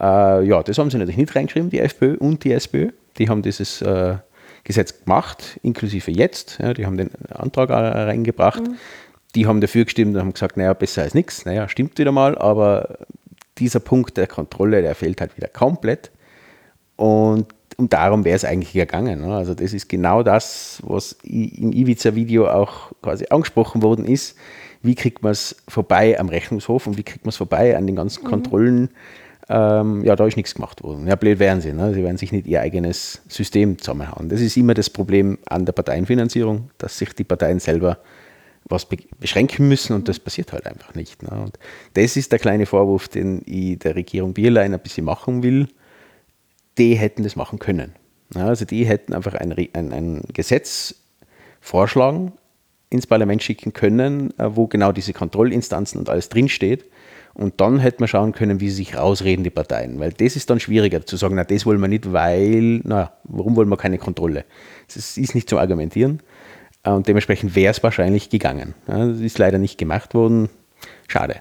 Äh, 0.00 0.46
ja, 0.46 0.62
das 0.62 0.78
haben 0.78 0.90
sie 0.90 0.98
natürlich 0.98 1.18
nicht 1.18 1.34
reingeschrieben, 1.34 1.70
die 1.70 1.80
FPÖ 1.80 2.16
und 2.16 2.44
die 2.44 2.52
SPÖ. 2.52 2.90
Die 3.18 3.28
haben 3.28 3.42
dieses 3.42 3.82
äh, 3.82 4.16
Gesetz 4.64 5.04
gemacht, 5.04 5.58
inklusive 5.62 6.10
jetzt. 6.10 6.58
Ja, 6.60 6.74
die 6.74 6.86
haben 6.86 6.96
den 6.96 7.10
Antrag 7.30 7.70
reingebracht. 7.70 8.62
Mhm. 8.62 8.76
Die 9.34 9.46
haben 9.46 9.60
dafür 9.60 9.84
gestimmt 9.84 10.14
und 10.14 10.20
haben 10.20 10.32
gesagt, 10.32 10.56
naja, 10.56 10.72
besser 10.72 11.02
als 11.02 11.14
nichts. 11.14 11.44
Naja, 11.44 11.68
stimmt 11.68 11.98
wieder 11.98 12.12
mal, 12.12 12.36
aber 12.36 12.98
dieser 13.60 13.80
Punkt 13.80 14.16
der 14.16 14.26
Kontrolle, 14.26 14.82
der 14.82 14.94
fehlt 14.94 15.20
halt 15.20 15.36
wieder 15.36 15.48
komplett. 15.48 16.10
Und, 16.96 17.46
und 17.76 17.92
darum 17.92 18.24
wäre 18.24 18.36
es 18.36 18.44
eigentlich 18.44 18.72
gegangen. 18.72 19.20
Ne? 19.20 19.34
Also 19.34 19.54
das 19.54 19.72
ist 19.72 19.88
genau 19.88 20.22
das, 20.22 20.82
was 20.84 21.12
im 21.22 21.72
Ibiza-Video 21.72 22.48
auch 22.48 22.92
quasi 23.02 23.26
angesprochen 23.30 23.82
worden 23.82 24.04
ist. 24.04 24.36
Wie 24.82 24.94
kriegt 24.94 25.22
man 25.22 25.32
es 25.32 25.56
vorbei 25.68 26.18
am 26.18 26.28
Rechnungshof 26.28 26.86
und 26.86 26.96
wie 26.96 27.02
kriegt 27.02 27.24
man 27.24 27.30
es 27.30 27.36
vorbei 27.36 27.76
an 27.76 27.86
den 27.86 27.96
ganzen 27.96 28.24
mhm. 28.24 28.28
Kontrollen? 28.28 28.90
Ähm, 29.48 30.04
ja, 30.04 30.14
da 30.16 30.26
ist 30.26 30.36
nichts 30.36 30.54
gemacht 30.54 30.82
worden. 30.82 31.06
Ja, 31.06 31.16
blöd 31.16 31.38
wären 31.38 31.60
sie. 31.60 31.72
Ne? 31.72 31.92
Sie 31.92 32.02
werden 32.02 32.16
sich 32.16 32.32
nicht 32.32 32.46
ihr 32.46 32.60
eigenes 32.60 33.20
System 33.28 33.78
zusammenhauen. 33.78 34.28
Das 34.28 34.40
ist 34.40 34.56
immer 34.56 34.74
das 34.74 34.88
Problem 34.88 35.38
an 35.46 35.66
der 35.66 35.72
Parteienfinanzierung, 35.72 36.70
dass 36.78 36.96
sich 36.96 37.14
die 37.14 37.24
Parteien 37.24 37.58
selber 37.58 37.98
was 38.70 38.86
beschränken 39.18 39.68
müssen 39.68 39.94
und 39.94 40.08
das 40.08 40.18
passiert 40.18 40.52
halt 40.52 40.66
einfach 40.66 40.94
nicht. 40.94 41.22
Ne? 41.22 41.30
Und 41.30 41.58
das 41.94 42.16
ist 42.16 42.32
der 42.32 42.38
kleine 42.38 42.66
Vorwurf, 42.66 43.08
den 43.08 43.42
ich 43.46 43.78
der 43.78 43.96
Regierung 43.96 44.32
Bierlein 44.32 44.72
ein 44.72 44.80
bisschen 44.80 45.04
machen 45.04 45.42
will. 45.42 45.68
Die 46.78 46.94
hätten 46.94 47.22
das 47.22 47.36
machen 47.36 47.58
können. 47.58 47.94
Ja, 48.34 48.46
also 48.46 48.64
die 48.64 48.84
hätten 48.84 49.12
einfach 49.12 49.34
ein, 49.34 49.52
ein, 49.52 49.92
ein, 49.92 50.22
Gesetz 50.32 50.94
vorschlagen, 51.60 52.32
ins 52.88 53.06
Parlament 53.06 53.42
schicken 53.42 53.72
können, 53.72 54.36
äh, 54.38 54.50
wo 54.54 54.68
genau 54.68 54.92
diese 54.92 55.12
Kontrollinstanzen 55.12 55.98
und 55.98 56.08
alles 56.08 56.28
drinsteht. 56.28 56.84
Und 57.34 57.60
dann 57.60 57.78
hätte 57.78 58.00
man 58.00 58.08
schauen 58.08 58.32
können, 58.32 58.60
wie 58.60 58.68
sie 58.70 58.76
sich 58.76 58.96
rausreden, 58.96 59.44
die 59.44 59.50
Parteien. 59.50 60.00
Weil 60.00 60.12
das 60.12 60.36
ist 60.36 60.50
dann 60.50 60.60
schwieriger 60.60 61.04
zu 61.06 61.16
sagen, 61.16 61.36
na, 61.36 61.44
das 61.44 61.64
wollen 61.64 61.80
wir 61.80 61.88
nicht, 61.88 62.12
weil, 62.12 62.80
na, 62.84 63.12
warum 63.24 63.56
wollen 63.56 63.68
wir 63.68 63.76
keine 63.76 63.98
Kontrolle? 63.98 64.44
Das 64.92 65.16
ist 65.16 65.34
nicht 65.34 65.48
zu 65.48 65.58
argumentieren. 65.58 66.20
Äh, 66.82 66.90
und 66.90 67.08
dementsprechend 67.08 67.54
wäre 67.54 67.70
es 67.70 67.82
wahrscheinlich 67.82 68.30
gegangen. 68.30 68.74
Das 68.86 69.18
ist 69.18 69.38
leider 69.38 69.58
nicht 69.58 69.78
gemacht 69.78 70.14
worden. 70.14 70.48
Schade. 71.08 71.36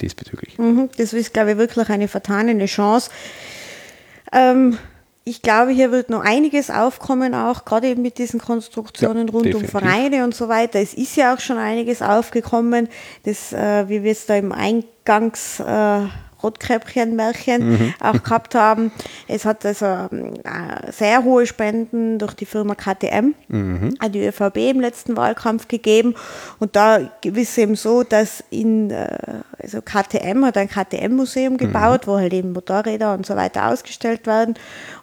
Diesbezüglich. 0.00 0.58
Mhm, 0.58 0.90
das 0.96 1.12
ist, 1.12 1.34
glaube 1.34 1.52
ich, 1.52 1.58
wirklich 1.58 1.88
eine 1.90 2.08
vertane 2.08 2.64
Chance. 2.66 3.10
Ähm, 4.32 4.78
ich 5.24 5.42
glaube, 5.42 5.72
hier 5.72 5.90
wird 5.90 6.08
noch 6.08 6.24
einiges 6.24 6.70
aufkommen, 6.70 7.34
auch 7.34 7.64
gerade 7.64 7.88
eben 7.88 8.00
mit 8.00 8.16
diesen 8.16 8.40
Konstruktionen 8.40 9.26
ja, 9.26 9.32
rund 9.32 9.44
definitiv. 9.44 9.74
um 9.74 9.80
Vereine 9.80 10.24
und 10.24 10.34
so 10.34 10.48
weiter. 10.48 10.80
Es 10.80 10.94
ist 10.94 11.16
ja 11.16 11.34
auch 11.34 11.40
schon 11.40 11.58
einiges 11.58 12.00
aufgekommen, 12.00 12.88
das, 13.24 13.52
äh, 13.52 13.88
wie 13.88 14.02
wir 14.02 14.12
es 14.12 14.24
da 14.24 14.36
im 14.36 14.52
Eingangs 14.52 15.60
äh, 15.60 16.06
Rotkräppchen-Märchen 16.42 17.70
mhm. 17.70 17.94
auch 18.00 18.22
gehabt 18.22 18.54
haben. 18.54 18.92
Es 19.26 19.44
hat 19.44 19.64
also 19.66 19.86
äh, 19.86 20.92
sehr 20.92 21.24
hohe 21.24 21.46
Spenden 21.46 22.18
durch 22.18 22.34
die 22.34 22.46
Firma 22.46 22.74
KTM 22.74 23.34
mhm. 23.48 23.94
an 23.98 24.12
die 24.12 24.24
ÖVP 24.24 24.56
im 24.70 24.80
letzten 24.80 25.16
Wahlkampf 25.16 25.68
gegeben. 25.68 26.14
Und 26.58 26.76
da 26.76 26.96
ist 26.96 27.10
es 27.36 27.58
eben 27.58 27.74
so, 27.74 28.02
dass 28.02 28.44
in, 28.50 28.90
äh, 28.90 29.30
also 29.60 29.82
KTM 29.82 30.44
hat 30.44 30.56
ein 30.56 30.68
KTM-Museum 30.68 31.56
gebaut, 31.56 32.06
mhm. 32.06 32.10
wo 32.10 32.18
halt 32.18 32.32
eben 32.32 32.52
Motorräder 32.52 33.14
und 33.14 33.26
so 33.26 33.34
weiter 33.34 33.66
ausgestellt 33.66 34.26
werden 34.26 34.54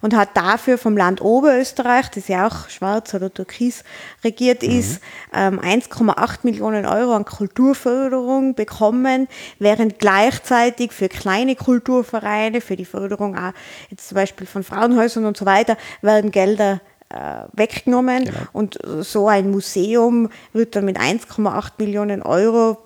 und 0.01 0.15
hat 0.15 0.29
dafür 0.35 0.77
vom 0.77 0.95
Land 0.95 1.21
Oberösterreich, 1.21 2.09
das 2.11 2.27
ja 2.27 2.47
auch 2.47 2.69
schwarz 2.69 3.13
oder 3.13 3.33
türkis 3.33 3.83
regiert 4.23 4.63
mhm. 4.63 4.79
ist, 4.79 5.01
ähm, 5.33 5.59
1,8 5.59 6.39
Millionen 6.43 6.85
Euro 6.85 7.13
an 7.13 7.25
Kulturförderung 7.25 8.55
bekommen, 8.55 9.27
während 9.59 9.99
gleichzeitig 9.99 10.93
für 10.93 11.09
kleine 11.09 11.55
Kulturvereine, 11.55 12.61
für 12.61 12.77
die 12.77 12.85
Förderung 12.85 13.37
auch 13.37 13.53
jetzt 13.89 14.07
zum 14.07 14.15
Beispiel 14.15 14.47
von 14.47 14.63
Frauenhäusern 14.63 15.25
und 15.25 15.35
so 15.35 15.45
weiter, 15.45 15.75
werden 16.01 16.31
Gelder 16.31 16.79
äh, 17.09 17.43
weggenommen 17.53 18.25
genau. 18.25 18.37
und 18.53 18.79
so 19.01 19.27
ein 19.27 19.51
Museum 19.51 20.29
wird 20.53 20.75
dann 20.75 20.85
mit 20.85 20.97
1,8 20.97 21.71
Millionen 21.77 22.21
Euro 22.21 22.77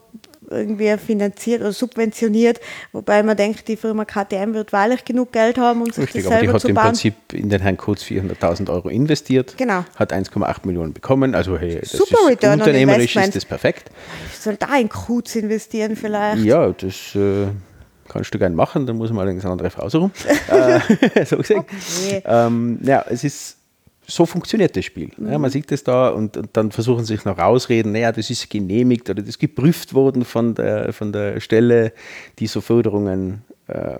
irgendwie 0.49 0.95
finanziert 0.97 1.61
oder 1.61 1.71
subventioniert, 1.71 2.59
wobei 2.91 3.23
man 3.23 3.37
denkt, 3.37 3.67
die 3.67 3.77
Firma 3.77 4.05
KTM 4.05 4.53
wird 4.53 4.73
wahrlich 4.73 5.05
genug 5.05 5.31
Geld 5.31 5.57
haben, 5.57 5.81
um 5.81 5.91
sich 5.91 6.05
Richtig, 6.05 6.23
das 6.23 6.39
selber 6.39 6.59
zu 6.59 6.67
bauen. 6.67 6.77
aber 6.77 6.91
die 6.91 6.97
hat 6.99 7.05
im 7.05 7.13
Prinzip 7.13 7.33
in 7.33 7.49
den 7.49 7.61
Herrn 7.61 7.77
Kurz 7.77 8.03
400.000 8.03 8.69
Euro 8.69 8.89
investiert, 8.89 9.55
genau. 9.57 9.85
hat 9.95 10.13
1,8 10.13 10.65
Millionen 10.65 10.93
bekommen, 10.93 11.35
also 11.35 11.57
hey, 11.57 11.79
das 11.79 11.91
Super 11.91 12.17
ist 12.23 12.29
Return 12.29 12.59
unternehmerisch 12.59 13.15
ist 13.15 13.35
das 13.35 13.45
perfekt. 13.45 13.91
Ich 14.31 14.39
soll 14.39 14.55
da 14.57 14.75
in 14.77 14.89
Kurz 14.89 15.35
investieren 15.35 15.95
vielleicht? 15.95 16.43
Ja, 16.43 16.69
das... 16.69 17.15
Äh, 17.15 17.47
kannst 18.09 18.33
du 18.33 18.39
gerne 18.39 18.55
machen, 18.55 18.85
dann 18.85 18.97
muss 18.97 19.11
man 19.11 19.19
allerdings 19.19 19.45
eine 19.45 19.53
andere 19.53 19.69
Frau 19.69 19.87
suchen. 19.87 20.11
äh, 20.49 21.25
so 21.25 21.37
gesagt. 21.37 21.69
Okay. 21.69 22.23
Ähm, 22.25 22.79
ja, 22.81 23.05
es 23.07 23.23
ist 23.23 23.58
so 24.09 24.25
funktioniert 24.25 24.75
das 24.75 24.85
Spiel. 24.85 25.11
Mhm. 25.17 25.31
Ja, 25.31 25.37
man 25.37 25.49
sieht 25.49 25.71
es 25.71 25.83
da 25.83 26.09
und, 26.09 26.37
und, 26.37 26.49
dann 26.53 26.71
versuchen 26.71 27.05
sie 27.05 27.15
sich 27.15 27.25
noch 27.25 27.37
rausreden, 27.37 27.91
naja, 27.91 28.11
das 28.11 28.29
ist 28.29 28.49
genehmigt 28.49 29.09
oder 29.09 29.21
das 29.21 29.29
ist 29.29 29.39
geprüft 29.39 29.93
worden 29.93 30.25
von 30.25 30.55
der, 30.55 30.93
von 30.93 31.11
der 31.11 31.39
Stelle, 31.39 31.93
die 32.39 32.47
so 32.47 32.61
Förderungen 32.61 33.43
äh, 33.67 33.97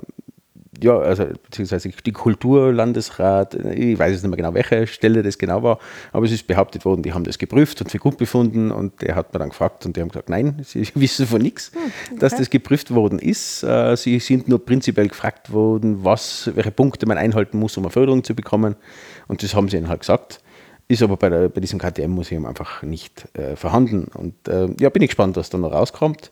ja, 0.81 0.97
also 0.97 1.25
beziehungsweise 1.25 1.89
die 1.89 2.11
Kulturlandesrat, 2.11 3.55
ich 3.55 3.97
weiß 3.97 4.11
jetzt 4.11 4.23
nicht 4.23 4.29
mehr 4.29 4.37
genau, 4.37 4.53
welche 4.53 4.87
Stelle 4.87 5.23
das 5.23 5.37
genau 5.37 5.63
war, 5.63 5.79
aber 6.11 6.25
es 6.25 6.31
ist 6.31 6.47
behauptet 6.47 6.85
worden, 6.85 7.03
die 7.03 7.13
haben 7.13 7.23
das 7.23 7.37
geprüft 7.37 7.81
und 7.81 7.91
für 7.91 7.97
gut 7.97 8.17
befunden 8.17 8.71
und 8.71 9.01
der 9.01 9.15
hat 9.15 9.33
mir 9.33 9.39
dann 9.39 9.49
gefragt 9.49 9.85
und 9.85 9.95
die 9.95 10.01
haben 10.01 10.09
gesagt, 10.09 10.29
nein, 10.29 10.59
sie 10.63 10.87
wissen 10.95 11.25
von 11.25 11.41
nichts, 11.41 11.71
hm, 11.73 11.81
okay. 11.81 12.19
dass 12.19 12.35
das 12.35 12.49
geprüft 12.49 12.93
worden 12.93 13.19
ist. 13.19 13.63
Äh, 13.63 13.95
sie 13.97 14.19
sind 14.19 14.47
nur 14.47 14.63
prinzipiell 14.63 15.07
gefragt 15.07 15.51
worden, 15.51 16.03
was, 16.03 16.49
welche 16.55 16.71
Punkte 16.71 17.05
man 17.05 17.17
einhalten 17.17 17.57
muss, 17.57 17.77
um 17.77 17.83
eine 17.83 17.91
Förderung 17.91 18.23
zu 18.23 18.35
bekommen 18.35 18.75
und 19.29 19.41
das 19.43 19.55
haben 19.55 19.69
sie 19.69 19.77
ihnen 19.77 19.87
halt 19.87 20.01
gesagt. 20.01 20.41
Ist 20.89 21.03
aber 21.03 21.17
bei, 21.17 21.29
der, 21.29 21.49
bei 21.49 21.61
diesem 21.61 21.79
KTM-Museum 21.79 22.47
einfach 22.47 22.81
nicht 22.81 23.27
äh, 23.37 23.55
vorhanden. 23.55 24.05
Und 24.05 24.47
äh, 24.47 24.67
ja, 24.79 24.89
bin 24.89 25.03
ich 25.03 25.09
gespannt, 25.09 25.37
was 25.37 25.51
da 25.51 25.59
noch 25.59 25.71
rauskommt. 25.71 26.31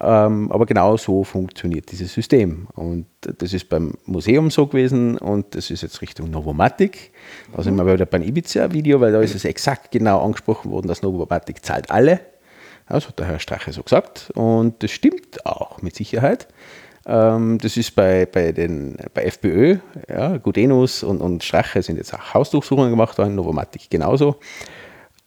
Ähm, 0.00 0.50
aber 0.50 0.64
genau 0.64 0.96
so 0.96 1.24
funktioniert 1.24 1.92
dieses 1.92 2.14
System. 2.14 2.68
Und 2.74 3.06
das 3.20 3.52
ist 3.52 3.68
beim 3.68 3.94
Museum 4.06 4.50
so 4.50 4.66
gewesen 4.66 5.18
und 5.18 5.54
das 5.54 5.70
ist 5.70 5.82
jetzt 5.82 6.00
Richtung 6.00 6.30
Novomatic. 6.30 7.12
Da 7.54 7.62
sind 7.62 7.76
wir 7.76 7.84
wieder 7.84 8.06
beim 8.06 8.22
Ibiza-Video, 8.22 9.00
weil 9.00 9.12
da 9.12 9.20
ist 9.20 9.34
es 9.34 9.44
exakt 9.44 9.90
genau 9.90 10.24
angesprochen 10.24 10.70
worden, 10.70 10.88
dass 10.88 11.02
Novomatic 11.02 11.62
zahlt 11.62 11.90
alle. 11.90 12.20
Das 12.88 13.08
hat 13.08 13.18
der 13.18 13.26
Herr 13.26 13.40
Strache 13.40 13.72
so 13.72 13.82
gesagt. 13.82 14.30
Und 14.34 14.82
das 14.82 14.90
stimmt 14.90 15.44
auch 15.44 15.82
mit 15.82 15.94
Sicherheit. 15.94 16.48
Ähm, 17.08 17.58
das 17.58 17.76
ist 17.76 17.96
bei, 17.96 18.26
bei, 18.26 18.52
den, 18.52 18.96
bei 19.14 19.24
FPÖ, 19.24 19.78
ja, 20.08 20.36
Gudenus 20.36 21.02
und, 21.02 21.20
und 21.20 21.42
Strache 21.42 21.82
sind 21.82 21.96
jetzt 21.96 22.14
auch 22.14 22.34
Hausdurchsuchungen 22.34 22.90
gemacht 22.90 23.18
worden, 23.18 23.34
Novomatic 23.34 23.88
genauso 23.90 24.36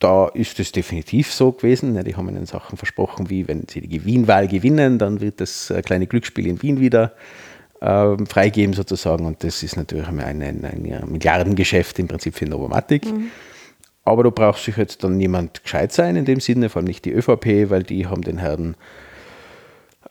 da 0.02 0.28
ist 0.30 0.60
es 0.60 0.72
definitiv 0.72 1.32
so 1.32 1.52
gewesen. 1.52 2.04
Die 2.04 2.16
haben 2.16 2.28
ihnen 2.28 2.48
Sachen 2.48 2.78
versprochen, 2.78 3.30
wie 3.30 3.48
wenn 3.48 3.68
sie 3.70 3.82
die 3.82 4.04
Wien-Wahl 4.04 4.48
gewinnen, 4.48 4.98
dann 4.98 5.22
wird 5.22 5.40
das 5.40 5.70
äh, 5.70 5.82
kleine 5.82 6.08
Glücksspiel 6.08 6.48
in 6.48 6.62
Wien 6.62 6.80
wieder 6.80 7.14
äh, 7.82 8.18
freigeben 8.26 8.74
sozusagen. 8.74 9.26
Und 9.26 9.44
das 9.44 9.62
ist 9.62 9.78
natürlich 9.78 10.08
ein, 10.08 10.20
ein, 10.20 10.66
ein 10.66 11.04
Milliardengeschäft 11.08 12.00
im 12.00 12.08
Prinzip 12.08 12.36
für 12.36 12.46
Novomatic. 12.46 13.06
Mhm. 13.06 13.28
Aber 14.04 14.24
da 14.24 14.32
braucht 14.32 14.64
sich 14.64 14.76
jetzt 14.76 15.04
dann 15.04 15.18
niemand 15.18 15.64
gescheit 15.64 15.94
sein 15.94 16.16
in 16.16 16.26
dem 16.26 16.40
Sinne, 16.40 16.70
vor 16.70 16.80
allem 16.80 16.88
nicht 16.88 17.06
die 17.06 17.12
ÖVP, 17.12 17.70
weil 17.70 17.84
die 17.84 18.08
haben 18.08 18.24
den 18.24 18.40
Herrn 18.40 18.76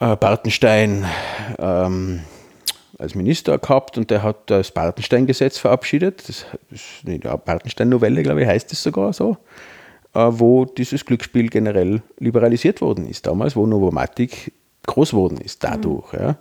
äh, 0.01 0.17
Bartenstein 0.17 1.07
ähm, 1.59 2.21
als 2.99 3.15
Minister 3.15 3.59
gehabt 3.59 3.97
und 3.97 4.11
der 4.11 4.23
hat 4.23 4.51
das 4.51 4.73
Bartenstein-Gesetz 4.73 5.59
verabschiedet. 5.59 6.29
Das 6.29 6.47
ist 6.71 6.85
eine 7.07 7.19
Bartenstein-Novelle, 7.19 8.23
glaube 8.23 8.43
ich, 8.43 8.49
heißt 8.49 8.73
es 8.73 8.83
sogar 8.83 9.13
so. 9.13 9.37
Äh, 10.13 10.27
wo 10.31 10.65
dieses 10.65 11.05
Glücksspiel 11.05 11.49
generell 11.49 12.03
liberalisiert 12.19 12.81
worden 12.81 13.09
ist, 13.09 13.27
damals, 13.27 13.55
wo 13.55 13.67
Novomatic 13.67 14.53
groß 14.87 15.13
worden 15.13 15.39
ist 15.39 15.63
dadurch. 15.63 16.13
Mhm. 16.13 16.19
Ja. 16.19 16.39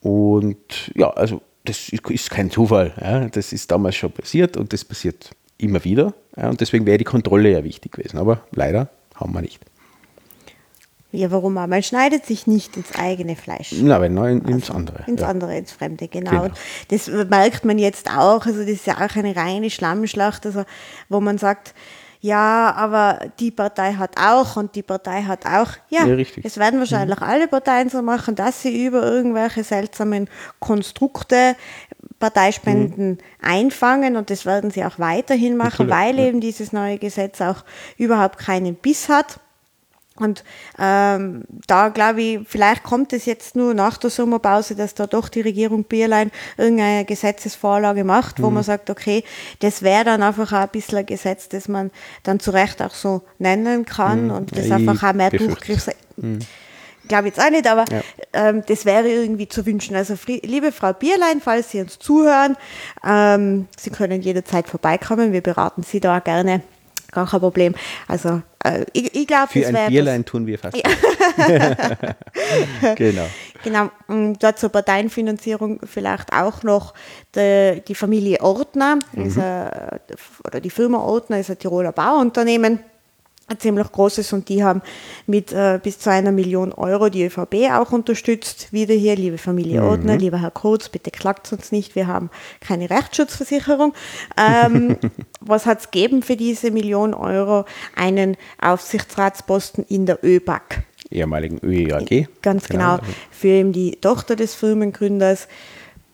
Und 0.00 0.92
ja, 0.94 1.10
also 1.10 1.40
das 1.64 1.88
ist 1.88 2.30
kein 2.30 2.50
Zufall. 2.50 2.92
Ja. 3.00 3.28
Das 3.28 3.52
ist 3.52 3.70
damals 3.70 3.96
schon 3.96 4.12
passiert 4.12 4.56
und 4.56 4.72
das 4.72 4.84
passiert 4.84 5.30
immer 5.58 5.82
wieder. 5.84 6.14
Ja. 6.36 6.48
Und 6.48 6.60
deswegen 6.60 6.86
wäre 6.86 6.98
die 6.98 7.04
Kontrolle 7.04 7.50
ja 7.50 7.64
wichtig 7.64 7.92
gewesen. 7.92 8.18
Aber 8.18 8.42
leider 8.52 8.88
haben 9.14 9.32
wir 9.32 9.40
nicht. 9.40 9.60
Ja, 11.12 11.30
warum 11.30 11.56
auch? 11.56 11.66
Man 11.66 11.82
schneidet 11.82 12.26
sich 12.26 12.46
nicht 12.46 12.76
ins 12.76 12.94
eigene 12.98 13.36
Fleisch. 13.36 13.72
Na, 13.80 14.00
wenn 14.00 14.14
nein, 14.14 14.42
ins 14.42 14.68
also, 14.68 14.74
andere. 14.74 15.04
Ins 15.06 15.20
ja. 15.20 15.28
andere, 15.28 15.56
ins 15.56 15.72
Fremde, 15.72 16.08
genau. 16.08 16.30
genau. 16.30 16.54
Das 16.88 17.08
merkt 17.08 17.64
man 17.64 17.78
jetzt 17.78 18.10
auch. 18.10 18.44
Also 18.44 18.60
das 18.60 18.70
ist 18.70 18.86
ja 18.86 18.94
auch 18.94 19.16
eine 19.16 19.34
reine 19.34 19.70
Schlammschlacht, 19.70 20.44
also, 20.46 20.64
wo 21.08 21.20
man 21.20 21.38
sagt, 21.38 21.74
ja, 22.20 22.74
aber 22.74 23.20
die 23.38 23.50
Partei 23.50 23.92
hat 23.92 24.18
auch 24.18 24.56
und 24.56 24.74
die 24.74 24.82
Partei 24.82 25.22
hat 25.22 25.46
auch. 25.46 25.68
Ja, 25.90 26.06
ja 26.06 26.24
es 26.42 26.58
werden 26.58 26.80
wahrscheinlich 26.80 27.20
mhm. 27.20 27.26
alle 27.26 27.46
Parteien 27.46 27.88
so 27.88 28.02
machen, 28.02 28.34
dass 28.34 28.62
sie 28.62 28.84
über 28.86 29.04
irgendwelche 29.04 29.62
seltsamen 29.62 30.28
Konstrukte 30.58 31.54
Parteispenden 32.18 33.10
mhm. 33.10 33.18
einfangen 33.40 34.16
und 34.16 34.30
das 34.30 34.46
werden 34.46 34.70
sie 34.70 34.84
auch 34.84 34.98
weiterhin 34.98 35.56
machen, 35.56 35.88
weil 35.90 36.18
eben 36.18 36.40
dieses 36.40 36.72
neue 36.72 36.98
Gesetz 36.98 37.40
auch 37.40 37.64
überhaupt 37.98 38.38
keinen 38.38 38.74
Biss 38.74 39.08
hat. 39.08 39.38
Und 40.18 40.44
ähm, 40.78 41.44
da 41.66 41.88
glaube 41.88 42.22
ich, 42.22 42.40
vielleicht 42.46 42.82
kommt 42.82 43.12
es 43.12 43.26
jetzt 43.26 43.56
nur 43.56 43.74
nach 43.74 43.98
der 43.98 44.10
Sommerpause, 44.10 44.74
dass 44.74 44.94
da 44.94 45.06
doch 45.06 45.28
die 45.28 45.40
Regierung 45.40 45.84
Bierlein 45.84 46.30
irgendeine 46.56 47.04
Gesetzesvorlage 47.04 48.04
macht, 48.04 48.42
wo 48.42 48.48
mhm. 48.48 48.54
man 48.54 48.62
sagt, 48.62 48.90
okay, 48.90 49.24
das 49.60 49.82
wäre 49.82 50.04
dann 50.04 50.22
einfach 50.22 50.52
auch 50.52 50.62
ein 50.62 50.68
bisschen 50.70 50.98
ein 50.98 51.06
Gesetz, 51.06 51.48
das 51.48 51.68
man 51.68 51.90
dann 52.22 52.40
zu 52.40 52.50
Recht 52.50 52.82
auch 52.82 52.94
so 52.94 53.22
nennen 53.38 53.84
kann 53.84 54.24
mhm. 54.24 54.30
und 54.30 54.56
das 54.56 54.68
ja, 54.68 54.76
einfach 54.76 55.02
auch 55.02 55.12
mehr 55.14 55.30
Durchgriff. 55.30 55.90
Mhm. 56.16 56.38
Glaube 57.08 57.28
jetzt 57.28 57.40
auch 57.40 57.50
nicht, 57.50 57.68
aber 57.68 57.84
ja. 57.90 58.02
ähm, 58.32 58.62
das 58.66 58.84
wäre 58.84 59.08
irgendwie 59.08 59.48
zu 59.48 59.64
wünschen. 59.64 59.94
Also 59.94 60.14
liebe 60.26 60.72
Frau 60.72 60.92
Bierlein, 60.92 61.40
falls 61.40 61.70
Sie 61.70 61.80
uns 61.80 61.98
zuhören, 61.98 62.56
ähm, 63.06 63.68
Sie 63.78 63.90
können 63.90 64.22
jederzeit 64.22 64.66
vorbeikommen. 64.66 65.32
Wir 65.32 65.40
beraten 65.40 65.84
Sie 65.84 66.00
da 66.00 66.18
gerne 66.18 66.62
gar 67.12 67.28
kein 67.28 67.40
Problem. 67.40 67.74
Also 68.08 68.42
äh, 68.64 68.84
ich, 68.92 69.14
ich 69.14 69.26
glaube, 69.26 69.48
Für 69.48 69.66
ein 69.66 69.88
Bierlein 69.88 70.22
das, 70.22 70.30
tun 70.30 70.46
wir 70.46 70.58
fast. 70.58 70.76
Ja. 70.76 70.82
genau. 72.94 73.26
Genau, 73.64 73.90
und 74.06 74.42
dort 74.42 74.58
zur 74.58 74.68
Parteienfinanzierung 74.68 75.80
vielleicht 75.84 76.32
auch 76.32 76.62
noch 76.62 76.94
die, 77.34 77.82
die 77.88 77.94
Familie 77.94 78.40
Ortner, 78.40 78.98
mhm. 79.12 79.40
ein, 79.40 79.70
oder 80.44 80.60
die 80.60 80.70
Firma 80.70 80.98
Ortner 80.98 81.40
ist 81.40 81.50
ein 81.50 81.58
Tiroler 81.58 81.92
Bauunternehmen 81.92 82.80
ziemlich 83.58 83.90
großes 83.92 84.32
und 84.32 84.48
die 84.48 84.64
haben 84.64 84.82
mit 85.26 85.52
äh, 85.52 85.78
bis 85.82 85.98
zu 85.98 86.10
einer 86.10 86.32
Million 86.32 86.72
Euro 86.72 87.08
die 87.08 87.24
ÖVP 87.24 87.70
auch 87.72 87.92
unterstützt. 87.92 88.72
Wieder 88.72 88.94
hier, 88.94 89.14
liebe 89.14 89.38
Familie 89.38 89.82
mhm. 89.82 89.88
Ordner, 89.88 90.16
lieber 90.16 90.40
Herr 90.40 90.50
Kurz, 90.50 90.88
bitte 90.88 91.10
klagt 91.10 91.52
uns 91.52 91.70
nicht, 91.70 91.94
wir 91.94 92.08
haben 92.08 92.30
keine 92.60 92.90
Rechtsschutzversicherung. 92.90 93.94
Ähm, 94.36 94.96
was 95.40 95.66
hat 95.66 95.80
es 95.80 95.90
gegeben 95.90 96.22
für 96.22 96.36
diese 96.36 96.70
Million 96.72 97.14
Euro? 97.14 97.64
Einen 97.94 98.36
Aufsichtsratsposten 98.60 99.84
in 99.88 100.06
der 100.06 100.24
ÖBAG. 100.24 100.84
Ehemaligen 101.10 101.60
ÖEAG. 101.62 102.28
Ganz 102.42 102.68
genau, 102.68 102.96
genau. 102.96 103.08
für 103.30 103.48
eben 103.48 103.72
die 103.72 103.92
Tochter 104.00 104.34
des 104.34 104.54
Firmengründers 104.56 105.46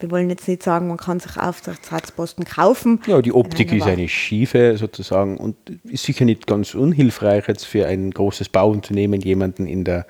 wir 0.03 0.11
wollen 0.11 0.28
jetzt 0.28 0.48
nicht 0.48 0.62
sagen, 0.62 0.88
man 0.88 0.96
kann 0.96 1.20
sich 1.20 1.36
Aufsichtsratsposten 1.36 2.44
kaufen. 2.44 3.00
Ja, 3.07 3.22
die 3.22 3.32
Optik 3.32 3.72
ist 3.72 3.86
eine 3.86 4.09
schiefe 4.09 4.76
sozusagen 4.76 5.36
und 5.36 5.57
ist 5.84 6.05
sicher 6.05 6.24
nicht 6.24 6.46
ganz 6.46 6.74
unhilfreich 6.74 7.46
jetzt 7.48 7.64
für 7.64 7.86
ein 7.86 8.11
großes 8.11 8.48
Bauunternehmen 8.48 9.20
jemanden 9.20 9.66
in 9.66 9.84
der 9.84 10.07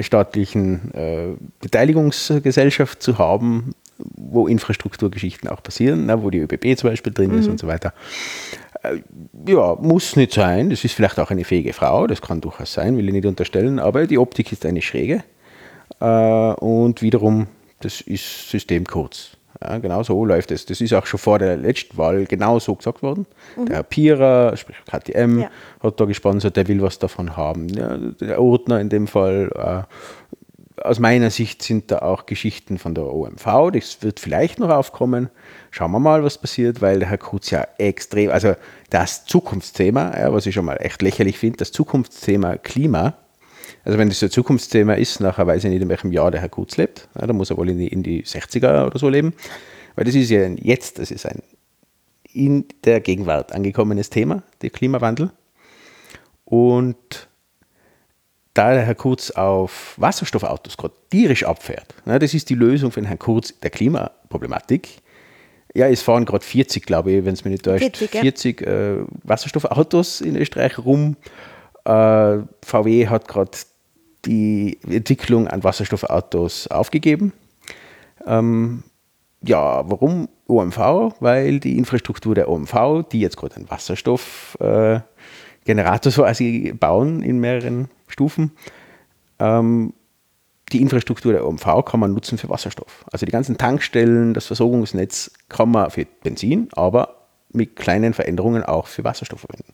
staatlichen 0.00 0.92
äh, 0.92 1.28
Beteiligungsgesellschaft 1.60 3.02
zu 3.02 3.18
haben, 3.18 3.74
wo 3.98 4.46
Infrastrukturgeschichten 4.46 5.48
auch 5.48 5.62
passieren, 5.62 6.06
na, 6.06 6.22
wo 6.22 6.30
die 6.30 6.38
ÖBB 6.38 6.76
zum 6.76 6.90
Beispiel 6.90 7.12
drin 7.12 7.32
mhm. 7.32 7.38
ist 7.38 7.48
und 7.48 7.58
so 7.58 7.66
weiter. 7.66 7.94
Äh, 8.82 8.98
ja, 9.46 9.76
muss 9.80 10.16
nicht 10.16 10.32
sein. 10.32 10.70
Das 10.70 10.84
ist 10.84 10.94
vielleicht 10.94 11.18
auch 11.18 11.30
eine 11.30 11.44
fähige 11.44 11.72
Frau, 11.72 12.06
das 12.06 12.22
kann 12.22 12.40
durchaus 12.40 12.72
sein, 12.72 12.96
will 12.96 13.06
ich 13.06 13.14
nicht 13.14 13.26
unterstellen, 13.26 13.78
aber 13.78 14.06
die 14.06 14.18
Optik 14.18 14.52
ist 14.52 14.66
eine 14.66 14.82
schräge. 14.82 15.22
Äh, 16.00 16.04
und 16.04 17.02
wiederum 17.02 17.48
das 17.80 18.00
ist 18.00 18.50
systemkurz. 18.50 19.38
Ja, 19.60 19.78
genau 19.78 20.02
so 20.02 20.24
läuft 20.24 20.50
es. 20.52 20.66
Das 20.66 20.80
ist 20.80 20.92
auch 20.94 21.06
schon 21.06 21.18
vor 21.18 21.38
der 21.38 21.56
letzten 21.56 21.96
Wahl 21.96 22.26
genau 22.26 22.58
so 22.58 22.74
gesagt 22.74 23.02
worden. 23.02 23.26
Mhm. 23.56 23.66
Der 23.66 23.76
Herr 23.76 23.82
Pierer, 23.82 24.56
sprich 24.56 24.76
KTM, 24.86 25.40
ja. 25.40 25.50
hat 25.80 25.98
da 25.98 26.04
gesponsert, 26.04 26.56
der 26.56 26.68
will 26.68 26.80
was 26.80 26.98
davon 26.98 27.36
haben. 27.36 27.68
Ja, 27.68 27.96
der 27.96 28.40
Ordner 28.40 28.80
in 28.80 28.88
dem 28.88 29.06
Fall. 29.06 29.50
Äh, 29.54 29.94
aus 30.84 31.00
meiner 31.00 31.30
Sicht 31.30 31.62
sind 31.62 31.90
da 31.90 31.98
auch 32.00 32.26
Geschichten 32.26 32.78
von 32.78 32.94
der 32.94 33.12
OMV, 33.12 33.72
das 33.72 34.00
wird 34.02 34.20
vielleicht 34.20 34.60
noch 34.60 34.70
aufkommen. 34.70 35.28
Schauen 35.70 35.90
wir 35.90 35.98
mal, 35.98 36.22
was 36.22 36.38
passiert, 36.38 36.80
weil 36.80 37.00
der 37.00 37.08
Herr 37.08 37.18
Kurz 37.18 37.50
ja 37.50 37.66
extrem, 37.78 38.30
also 38.30 38.54
das 38.90 39.24
Zukunftsthema, 39.24 40.16
ja, 40.16 40.32
was 40.32 40.46
ich 40.46 40.54
schon 40.54 40.64
mal 40.64 40.76
echt 40.76 41.02
lächerlich 41.02 41.38
finde, 41.38 41.58
das 41.58 41.72
Zukunftsthema 41.72 42.56
Klima, 42.56 43.14
also 43.88 43.98
wenn 43.98 44.10
das 44.10 44.22
ein 44.22 44.30
Zukunftsthema 44.30 44.92
ist, 44.92 45.18
nachher 45.20 45.46
weiß 45.46 45.64
ich 45.64 45.70
nicht, 45.70 45.80
in 45.80 45.88
welchem 45.88 46.12
Jahr 46.12 46.30
der 46.30 46.42
Herr 46.42 46.50
Kurz 46.50 46.76
lebt, 46.76 47.08
ja, 47.18 47.26
da 47.26 47.32
muss 47.32 47.48
er 47.48 47.56
wohl 47.56 47.70
in 47.70 47.78
die, 47.78 47.88
in 47.88 48.02
die 48.02 48.22
60er 48.22 48.86
oder 48.86 48.98
so 48.98 49.08
leben, 49.08 49.32
weil 49.96 50.04
das 50.04 50.14
ist 50.14 50.28
ja 50.28 50.46
jetzt, 50.46 50.98
das 50.98 51.10
ist 51.10 51.24
ein 51.24 51.42
in 52.30 52.66
der 52.84 53.00
Gegenwart 53.00 53.52
angekommenes 53.52 54.10
Thema, 54.10 54.42
der 54.60 54.68
Klimawandel. 54.68 55.30
Und 56.44 57.28
da 58.52 58.74
der 58.74 58.82
Herr 58.82 58.94
Kurz 58.94 59.30
auf 59.30 59.94
Wasserstoffautos 59.96 60.76
gerade 60.76 60.92
tierisch 61.08 61.44
abfährt, 61.44 61.94
na, 62.04 62.18
das 62.18 62.34
ist 62.34 62.50
die 62.50 62.56
Lösung 62.56 62.90
für 62.90 63.00
den 63.00 63.06
Herrn 63.06 63.18
Kurz 63.18 63.58
der 63.58 63.70
Klimaproblematik. 63.70 65.00
Ja, 65.74 65.88
es 65.88 66.02
fahren 66.02 66.26
gerade 66.26 66.44
40, 66.44 66.84
glaube 66.84 67.12
ich, 67.12 67.24
wenn 67.24 67.32
es 67.32 67.42
mir 67.46 67.52
nicht 67.52 67.64
täuscht, 67.64 67.96
40, 67.96 68.10
40 68.10 68.60
äh, 68.60 68.96
Wasserstoffautos 69.22 70.20
in 70.20 70.36
Österreich 70.36 70.76
rum. 70.76 71.16
Äh, 71.86 72.40
VW 72.62 73.06
hat 73.06 73.28
gerade 73.28 73.52
die 74.28 74.78
Entwicklung 74.86 75.48
an 75.48 75.64
Wasserstoffautos 75.64 76.68
aufgegeben. 76.68 77.32
Ähm, 78.26 78.84
ja, 79.42 79.88
warum 79.88 80.28
OMV? 80.46 80.78
Weil 81.20 81.60
die 81.60 81.78
Infrastruktur 81.78 82.34
der 82.34 82.48
OMV, 82.48 83.08
die 83.10 83.20
jetzt 83.20 83.36
gerade 83.36 83.56
einen 83.56 83.70
Wasserstoffgenerator 83.70 85.02
äh, 86.10 86.10
so 86.10 86.22
quasi 86.22 86.74
bauen 86.78 87.22
in 87.22 87.40
mehreren 87.40 87.88
Stufen. 88.06 88.52
Ähm, 89.38 89.94
die 90.72 90.82
Infrastruktur 90.82 91.32
der 91.32 91.46
OMV 91.46 91.84
kann 91.86 92.00
man 92.00 92.12
nutzen 92.12 92.36
für 92.36 92.50
Wasserstoff. 92.50 93.06
Also 93.10 93.24
die 93.24 93.32
ganzen 93.32 93.56
Tankstellen, 93.56 94.34
das 94.34 94.46
Versorgungsnetz 94.46 95.30
kann 95.48 95.70
man 95.70 95.90
für 95.90 96.04
Benzin, 96.22 96.68
aber 96.72 97.14
mit 97.50 97.76
kleinen 97.76 98.12
Veränderungen 98.12 98.62
auch 98.62 98.86
für 98.86 99.04
Wasserstoff 99.04 99.40
verwenden. 99.40 99.72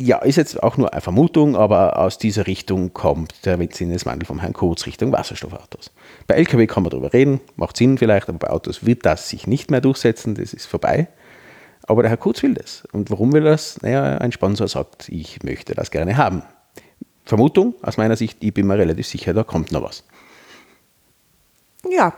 Ja, 0.00 0.18
ist 0.18 0.36
jetzt 0.36 0.62
auch 0.62 0.76
nur 0.76 0.92
eine 0.92 1.00
Vermutung, 1.00 1.56
aber 1.56 1.98
aus 1.98 2.18
dieser 2.18 2.46
Richtung 2.46 2.92
kommt 2.92 3.44
der 3.44 3.58
Sinneswandel 3.72 4.26
vom 4.26 4.38
Herrn 4.38 4.52
Kurz 4.52 4.86
Richtung 4.86 5.10
Wasserstoffautos. 5.10 5.90
Bei 6.28 6.36
Lkw 6.36 6.68
kann 6.68 6.84
man 6.84 6.90
darüber 6.90 7.12
reden, 7.12 7.40
macht 7.56 7.76
Sinn 7.76 7.98
vielleicht, 7.98 8.28
aber 8.28 8.38
bei 8.38 8.50
Autos 8.50 8.86
wird 8.86 9.04
das 9.04 9.28
sich 9.28 9.48
nicht 9.48 9.72
mehr 9.72 9.80
durchsetzen, 9.80 10.36
das 10.36 10.54
ist 10.54 10.66
vorbei. 10.66 11.08
Aber 11.82 12.02
der 12.02 12.10
Herr 12.10 12.16
Kurz 12.16 12.44
will 12.44 12.54
das. 12.54 12.84
Und 12.92 13.10
warum 13.10 13.32
will 13.32 13.42
das? 13.42 13.82
Naja, 13.82 14.18
ein 14.18 14.30
Sponsor 14.30 14.68
sagt, 14.68 15.08
ich 15.08 15.42
möchte 15.42 15.74
das 15.74 15.90
gerne 15.90 16.16
haben. 16.16 16.44
Vermutung 17.24 17.74
aus 17.82 17.96
meiner 17.96 18.14
Sicht, 18.14 18.38
ich 18.38 18.54
bin 18.54 18.68
mir 18.68 18.78
relativ 18.78 19.08
sicher, 19.08 19.34
da 19.34 19.42
kommt 19.42 19.72
noch 19.72 19.82
was. 19.82 20.04
Ja, 21.90 22.12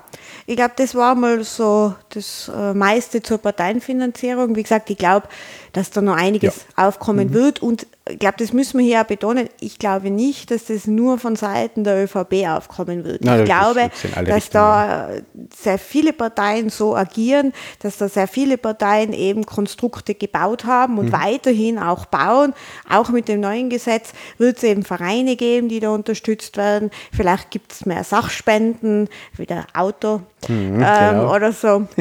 ich 0.46 0.56
glaube, 0.56 0.72
das 0.76 0.94
war 0.94 1.14
mal 1.14 1.44
so 1.44 1.94
das 2.08 2.50
äh, 2.54 2.74
meiste 2.74 3.22
zur 3.22 3.38
Parteienfinanzierung. 3.38 4.56
Wie 4.56 4.62
gesagt, 4.62 4.90
ich 4.90 4.98
glaube, 4.98 5.28
dass 5.72 5.90
da 5.90 6.00
noch 6.00 6.16
einiges 6.16 6.66
ja. 6.76 6.88
aufkommen 6.88 7.28
mhm. 7.28 7.34
wird. 7.34 7.62
Und 7.62 7.86
ich 8.08 8.18
glaube, 8.18 8.36
das 8.38 8.52
müssen 8.52 8.78
wir 8.78 8.84
hier 8.84 9.00
auch 9.00 9.06
betonen. 9.06 9.48
Ich 9.60 9.78
glaube 9.78 10.10
nicht, 10.10 10.50
dass 10.50 10.64
das 10.64 10.86
nur 10.86 11.18
von 11.18 11.36
Seiten 11.36 11.84
der 11.84 12.02
ÖVP 12.02 12.48
aufkommen 12.48 13.04
wird. 13.04 13.24
Nein, 13.24 13.40
ich 13.40 13.44
glaube, 13.44 13.90
dass 14.24 14.50
da 14.50 15.10
sehr 15.54 15.78
viele 15.78 16.12
Parteien 16.12 16.70
so 16.70 16.96
agieren, 16.96 17.52
dass 17.80 17.98
da 17.98 18.08
sehr 18.08 18.26
viele 18.26 18.58
Parteien 18.58 19.12
eben 19.12 19.46
Konstrukte 19.46 20.14
gebaut 20.14 20.64
haben 20.64 20.98
und 20.98 21.06
mhm. 21.06 21.12
weiterhin 21.12 21.78
auch 21.78 22.06
bauen. 22.06 22.54
Auch 22.88 23.10
mit 23.10 23.28
dem 23.28 23.40
neuen 23.40 23.70
Gesetz 23.70 24.12
wird 24.38 24.56
es 24.56 24.64
eben 24.64 24.82
Vereine 24.82 25.36
geben, 25.36 25.68
die 25.68 25.78
da 25.78 25.90
unterstützt 25.90 26.56
werden. 26.56 26.90
Vielleicht 27.12 27.50
gibt 27.50 27.72
es 27.72 27.86
mehr 27.86 28.02
Sachspenden, 28.02 29.08
wie 29.36 29.46
der 29.46 29.59
Auto 29.72 30.29
mhm, 30.48 30.74
ähm, 30.74 31.10
genau. 31.10 31.34
oder 31.34 31.52
so. 31.52 31.86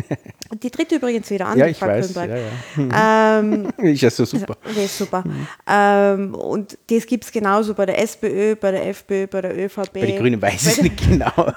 Die 0.64 0.72
dritte 0.72 0.96
übrigens 0.96 1.30
wieder 1.30 1.46
an. 1.46 1.60
Ja, 1.60 1.68
ich 1.68 1.80
weiß. 1.80 2.16
Ja, 2.16 2.26
ja. 2.26 3.40
Ähm, 3.40 3.68
ist 3.78 4.02
ja 4.02 4.10
so 4.10 4.26
super. 4.26 4.58
Das 4.64 4.78
ist 4.78 4.98
super. 4.98 5.24
Mhm. 5.24 5.48
Ähm, 5.68 6.34
und 6.34 6.78
das 6.90 7.06
gibt 7.06 7.26
es 7.26 7.32
genauso 7.32 7.76
bei 7.76 7.86
der 7.86 8.02
SPÖ, 8.02 8.56
bei 8.56 8.72
der 8.72 8.88
FPÖ, 8.88 9.28
bei 9.28 9.42
der 9.42 9.56
ÖVP. 9.56 9.94
Bei 9.94 10.06
den 10.08 10.18
Grünen 10.18 10.42
weiß 10.42 10.54
ich 10.54 10.68
es 10.70 10.82
nicht 10.82 11.08
genau. 11.08 11.32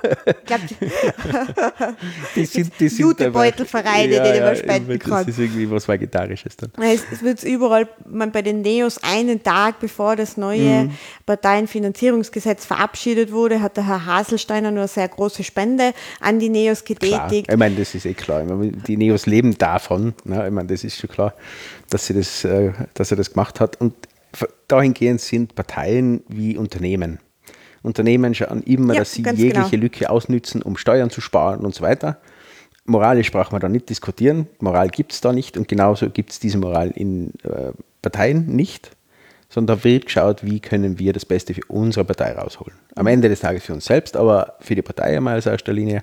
die 2.36 2.44
sind, 2.44 2.72
die 2.78 2.88
sind 2.88 3.00
Jutebeutelvereine, 3.00 4.14
ja, 4.14 4.32
die 4.32 4.40
man 4.40 4.56
spenden 4.56 4.98
kann. 4.98 5.26
Das 5.26 5.28
ist 5.28 5.38
irgendwie 5.38 5.70
was 5.70 5.88
Vegetarisches 5.88 6.56
dann. 6.58 6.70
Es, 6.82 7.02
es 7.10 7.22
wird 7.22 7.42
überall, 7.44 7.88
man 8.06 8.30
bei 8.30 8.42
den 8.42 8.60
Neos 8.60 8.98
einen 9.02 9.42
Tag 9.42 9.80
bevor 9.80 10.16
das 10.16 10.36
neue 10.36 10.84
mhm. 10.84 10.90
Parteienfinanzierungsgesetz 11.24 12.66
verabschiedet 12.66 13.32
wurde, 13.32 13.62
hat 13.62 13.78
der 13.78 13.86
Herr 13.86 14.04
Haselsteiner 14.04 14.70
nur 14.70 14.80
eine 14.80 14.88
sehr 14.88 15.08
große 15.08 15.44
Spende 15.44 15.94
an 16.20 16.38
die 16.38 16.50
Neos 16.50 16.71
getätigt. 16.80 17.14
Klar. 17.18 17.32
Ich 17.32 17.56
meine, 17.56 17.76
das 17.76 17.94
ist 17.94 18.06
eh 18.06 18.14
klar. 18.14 18.44
Meine, 18.44 18.72
die 18.72 18.96
Neos 18.96 19.26
leben 19.26 19.56
davon. 19.56 20.14
Ne? 20.24 20.46
Ich 20.46 20.52
meine, 20.52 20.68
das 20.68 20.84
ist 20.84 20.98
schon 20.98 21.10
klar, 21.10 21.34
dass, 21.90 22.06
sie 22.06 22.14
das, 22.14 22.44
äh, 22.44 22.72
dass 22.94 23.10
er 23.10 23.16
das 23.16 23.32
gemacht 23.32 23.60
hat. 23.60 23.80
Und 23.80 23.94
dahingehend 24.68 25.20
sind 25.20 25.54
Parteien 25.54 26.22
wie 26.28 26.56
Unternehmen. 26.56 27.18
Unternehmen 27.82 28.34
schauen 28.34 28.62
immer, 28.62 28.94
ja, 28.94 29.00
dass 29.00 29.12
sie 29.12 29.22
jegliche 29.22 29.70
genau. 29.70 29.82
Lücke 29.82 30.10
ausnützen, 30.10 30.62
um 30.62 30.76
Steuern 30.76 31.10
zu 31.10 31.20
sparen 31.20 31.64
und 31.64 31.74
so 31.74 31.82
weiter. 31.82 32.18
Moralisch 32.84 33.30
braucht 33.30 33.52
man 33.52 33.60
da 33.60 33.68
nicht 33.68 33.88
diskutieren. 33.90 34.48
Moral 34.60 34.88
gibt 34.88 35.12
es 35.12 35.20
da 35.20 35.32
nicht 35.32 35.56
und 35.56 35.68
genauso 35.68 36.10
gibt 36.10 36.32
es 36.32 36.40
diese 36.40 36.58
Moral 36.58 36.90
in 36.90 37.32
äh, 37.44 37.72
Parteien 38.00 38.46
nicht, 38.46 38.90
sondern 39.48 39.78
da 39.78 39.84
wird 39.84 40.06
geschaut, 40.06 40.44
wie 40.44 40.60
können 40.60 40.98
wir 40.98 41.12
das 41.12 41.24
Beste 41.24 41.54
für 41.54 41.62
unsere 41.68 42.04
Partei 42.04 42.32
rausholen. 42.32 42.76
Am 42.96 43.06
Ende 43.06 43.28
des 43.28 43.40
Tages 43.40 43.64
für 43.64 43.74
uns 43.74 43.84
selbst, 43.84 44.16
aber 44.16 44.56
für 44.60 44.74
die 44.74 44.82
Partei 44.82 45.16
einmal 45.16 45.34
als 45.34 45.46
erster 45.46 45.72
Linie. 45.72 46.02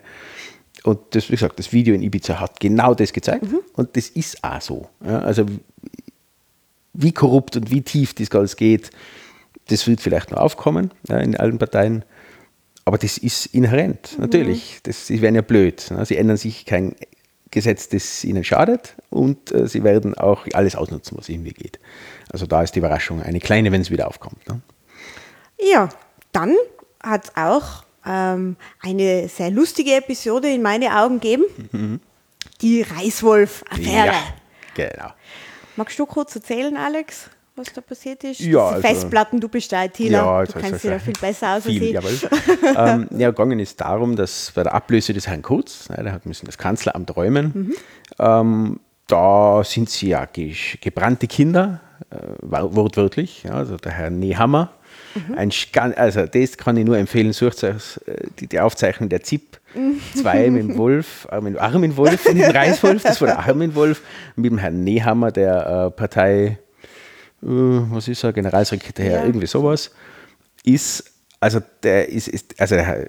Und 0.84 1.00
das, 1.12 1.30
wie 1.30 1.34
gesagt, 1.34 1.60
das 1.60 1.74
Video 1.74 1.94
in 1.94 2.02
Ibiza 2.02 2.40
hat 2.40 2.60
genau 2.60 2.94
das 2.94 3.12
gezeigt 3.14 3.44
mhm. 3.44 3.60
und 3.74 3.98
das 3.98 4.10
ist 4.10 4.44
auch 4.44 4.62
so. 4.62 4.90
Ja, 5.06 5.20
also 5.20 5.46
wie 6.94 7.12
korrupt 7.12 7.56
und 7.56 7.72
wie 7.72 7.82
tief 7.82 8.14
das 8.14 8.32
alles 8.32 8.56
geht, 8.56 8.90
das 9.68 9.88
wird 9.88 10.02
vielleicht 10.02 10.32
noch 10.32 10.40
aufkommen 10.40 10.92
ja, 11.08 11.18
in 11.18 11.38
allen 11.38 11.58
Parteien. 11.58 12.04
Aber 12.86 12.98
das 12.98 13.18
ist 13.18 13.48
inhärent, 13.48 14.18
natürlich. 14.18 14.76
Mhm. 14.76 14.80
Das, 14.84 15.08
sie 15.08 15.22
werden 15.22 15.36
ja 15.36 15.42
blöd. 15.42 15.92
Ne? 15.92 16.06
Sie 16.06 16.18
ändern 16.18 16.38
sich 16.38 16.66
kein 16.66 16.96
Gesetz, 17.52 17.90
das 17.90 18.24
ihnen 18.24 18.44
schadet 18.44 18.96
und 19.10 19.52
äh, 19.52 19.68
sie 19.68 19.84
werden 19.84 20.16
auch 20.16 20.46
alles 20.54 20.76
ausnutzen, 20.76 21.18
was 21.18 21.30
irgendwie 21.30 21.52
geht. 21.52 21.80
Also 22.32 22.46
da 22.46 22.62
ist 22.64 22.76
die 22.76 22.80
Überraschung 22.80 23.22
eine 23.22 23.40
kleine, 23.40 23.72
wenn 23.72 23.82
es 23.82 23.92
wieder 23.92 24.08
aufkommt. 24.08 24.48
Ne? 24.48 24.62
Ja, 25.72 25.90
dann 26.32 26.56
hat 27.02 27.26
es 27.26 27.32
auch 27.36 27.84
ähm, 28.06 28.56
eine 28.82 29.28
sehr 29.28 29.52
lustige 29.52 29.96
Episode 29.96 30.50
in 30.50 30.62
meine 30.62 31.00
Augen 31.00 31.20
geben. 31.20 31.44
Mhm. 31.72 32.00
Die 32.62 32.82
Reißwolf-Affäre. 32.82 34.08
Ja, 34.08 34.14
genau. 34.76 35.12
Magst 35.76 35.98
du 35.98 36.06
kurz 36.06 36.36
erzählen, 36.36 36.76
Alex? 36.76 37.30
was 37.60 37.74
da 37.74 37.82
passiert 37.82 38.24
ist? 38.24 38.40
Ja, 38.40 38.70
also, 38.70 38.82
Festplatten, 38.82 39.40
du 39.40 39.50
bist 39.50 39.72
da 39.72 39.84
ITler, 39.84 40.10
ja, 40.10 40.44
du 40.44 40.54
kennst 40.54 40.84
dich 40.84 40.92
da 40.92 41.00
viel 41.00 41.14
besser 41.14 41.58
aus 41.58 41.64
viel, 41.64 41.96
als 41.96 42.12
ich. 42.12 42.24
ähm, 42.78 43.08
ja, 43.12 43.30
gegangen 43.30 43.60
ist 43.60 43.80
darum, 43.80 44.16
dass 44.16 44.52
bei 44.56 44.64
der 44.64 44.74
Ablöse 44.74 45.14
des 45.14 45.28
Herrn 45.28 45.42
Kurz, 45.42 45.88
ja, 45.90 46.02
der 46.02 46.14
hat 46.14 46.26
müssen 46.26 46.46
das 46.46 46.58
Kanzleramt 46.58 47.16
räumen, 47.16 47.52
mhm. 47.54 47.76
ähm, 48.18 48.80
da 49.10 49.64
sind 49.64 49.90
sie 49.90 50.10
ja 50.10 50.26
gebrannte 50.26 51.28
Kinder, 51.28 51.82
äh, 52.10 52.16
wortwörtlich. 52.42 53.44
Ja, 53.44 53.52
also 53.52 53.78
der 53.78 53.92
Herr 53.92 54.10
Nehammer 54.10 54.72
Mhm. 55.16 55.36
Ein 55.36 55.52
also 55.96 56.26
das 56.26 56.58
kann 56.58 56.78
ich 56.78 56.86
nur 56.86 56.98
empfehlen, 56.98 57.34
sucht 57.34 57.64
euch 57.64 58.00
äh, 58.06 58.28
die, 58.40 58.48
die 58.48 58.60
Aufzeichnung 58.60 59.10
der 59.10 59.24
ZIP 59.24 59.60
2 60.16 60.50
mit 60.52 60.64
dem 60.64 60.78
Wolf, 60.78 61.28
äh, 61.32 61.42
mit 61.42 61.58
Armin 61.58 61.96
Wolf, 61.98 62.26
nicht 62.32 62.48
dem 62.48 62.56
Reiswolf, 62.56 63.04
das 63.04 63.22
war 63.22 63.28
der 63.28 63.40
Armin 63.40 63.76
Wolf, 63.76 64.02
mit 64.36 64.52
dem 64.52 64.58
Herrn 64.58 64.84
Nehammer, 64.84 65.32
der 65.32 65.88
äh, 65.88 65.92
Partei, 65.92 66.46
äh, 66.46 66.58
was 67.42 68.08
ist 68.08 68.24
er, 68.24 68.34
Generalsekretär, 68.34 69.20
ja. 69.20 69.26
irgendwie 69.26 69.48
sowas, 69.48 69.92
ist, 70.64 71.12
also 71.40 71.60
der 71.84 72.10
ist, 72.10 72.28
ist 72.28 72.60
also 72.60 72.76
der, 72.76 73.08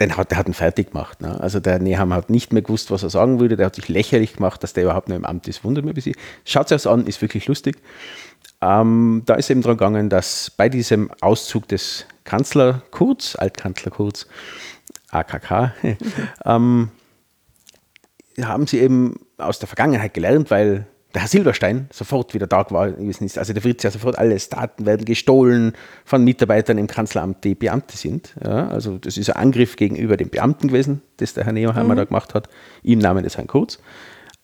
den 0.00 0.16
hat, 0.16 0.30
der 0.30 0.38
hat 0.38 0.48
ihn 0.48 0.54
fertig 0.54 0.92
gemacht. 0.92 1.20
Ne? 1.20 1.38
Also 1.40 1.60
der 1.60 1.78
Nehammer 1.78 2.16
hat 2.16 2.30
nicht 2.30 2.52
mehr 2.52 2.62
gewusst, 2.62 2.90
was 2.90 3.02
er 3.02 3.10
sagen 3.10 3.38
würde, 3.38 3.56
der 3.56 3.66
hat 3.66 3.74
sich 3.74 3.88
lächerlich 3.88 4.34
gemacht, 4.34 4.62
dass 4.62 4.72
der 4.72 4.84
überhaupt 4.84 5.08
noch 5.08 5.16
im 5.16 5.24
Amt 5.24 5.46
ist, 5.46 5.62
wundert 5.62 5.84
mich 5.84 5.92
ein 5.92 5.94
bisschen. 5.94 6.16
Schaut 6.44 6.70
es 6.70 6.86
euch 6.86 6.92
an, 6.92 7.06
ist 7.06 7.20
wirklich 7.22 7.46
lustig. 7.46 7.76
Ähm, 8.62 9.22
da 9.26 9.34
ist 9.34 9.50
eben 9.50 9.62
darum 9.62 9.78
gegangen, 9.78 10.08
dass 10.08 10.50
bei 10.50 10.68
diesem 10.68 11.10
Auszug 11.20 11.68
des 11.68 12.06
Kanzler 12.24 12.82
Kurz, 12.90 13.36
Altkanzler 13.36 13.90
Kurz, 13.90 14.26
AKK, 15.10 15.72
ähm, 16.44 16.90
haben 18.40 18.66
sie 18.66 18.80
eben 18.80 19.20
aus 19.38 19.58
der 19.58 19.68
Vergangenheit 19.68 20.14
gelernt, 20.14 20.50
weil 20.50 20.86
der 21.14 21.22
Herr 21.22 21.28
Silberstein 21.28 21.88
sofort 21.92 22.34
wieder 22.34 22.46
da 22.46 22.70
war. 22.70 22.92
Also 22.96 23.52
der 23.52 23.62
Fritz 23.62 23.82
ja 23.82 23.90
sofort, 23.90 24.18
alles 24.18 24.48
Daten 24.48 24.86
werden 24.86 25.04
gestohlen 25.04 25.72
von 26.04 26.22
Mitarbeitern 26.24 26.78
im 26.78 26.86
Kanzleramt, 26.86 27.42
die 27.44 27.54
Beamte 27.54 27.96
sind. 27.96 28.34
Ja, 28.44 28.68
also 28.68 28.98
das 28.98 29.16
ist 29.16 29.30
ein 29.30 29.36
Angriff 29.36 29.76
gegenüber 29.76 30.16
den 30.16 30.30
Beamten 30.30 30.68
gewesen, 30.68 31.02
das 31.16 31.34
der 31.34 31.44
Herr 31.44 31.52
Nehammer 31.52 31.94
mhm. 31.94 31.98
da 31.98 32.04
gemacht 32.04 32.34
hat, 32.34 32.48
im 32.82 33.00
Namen 33.00 33.24
des 33.24 33.36
Herrn 33.36 33.48
Kurz. 33.48 33.78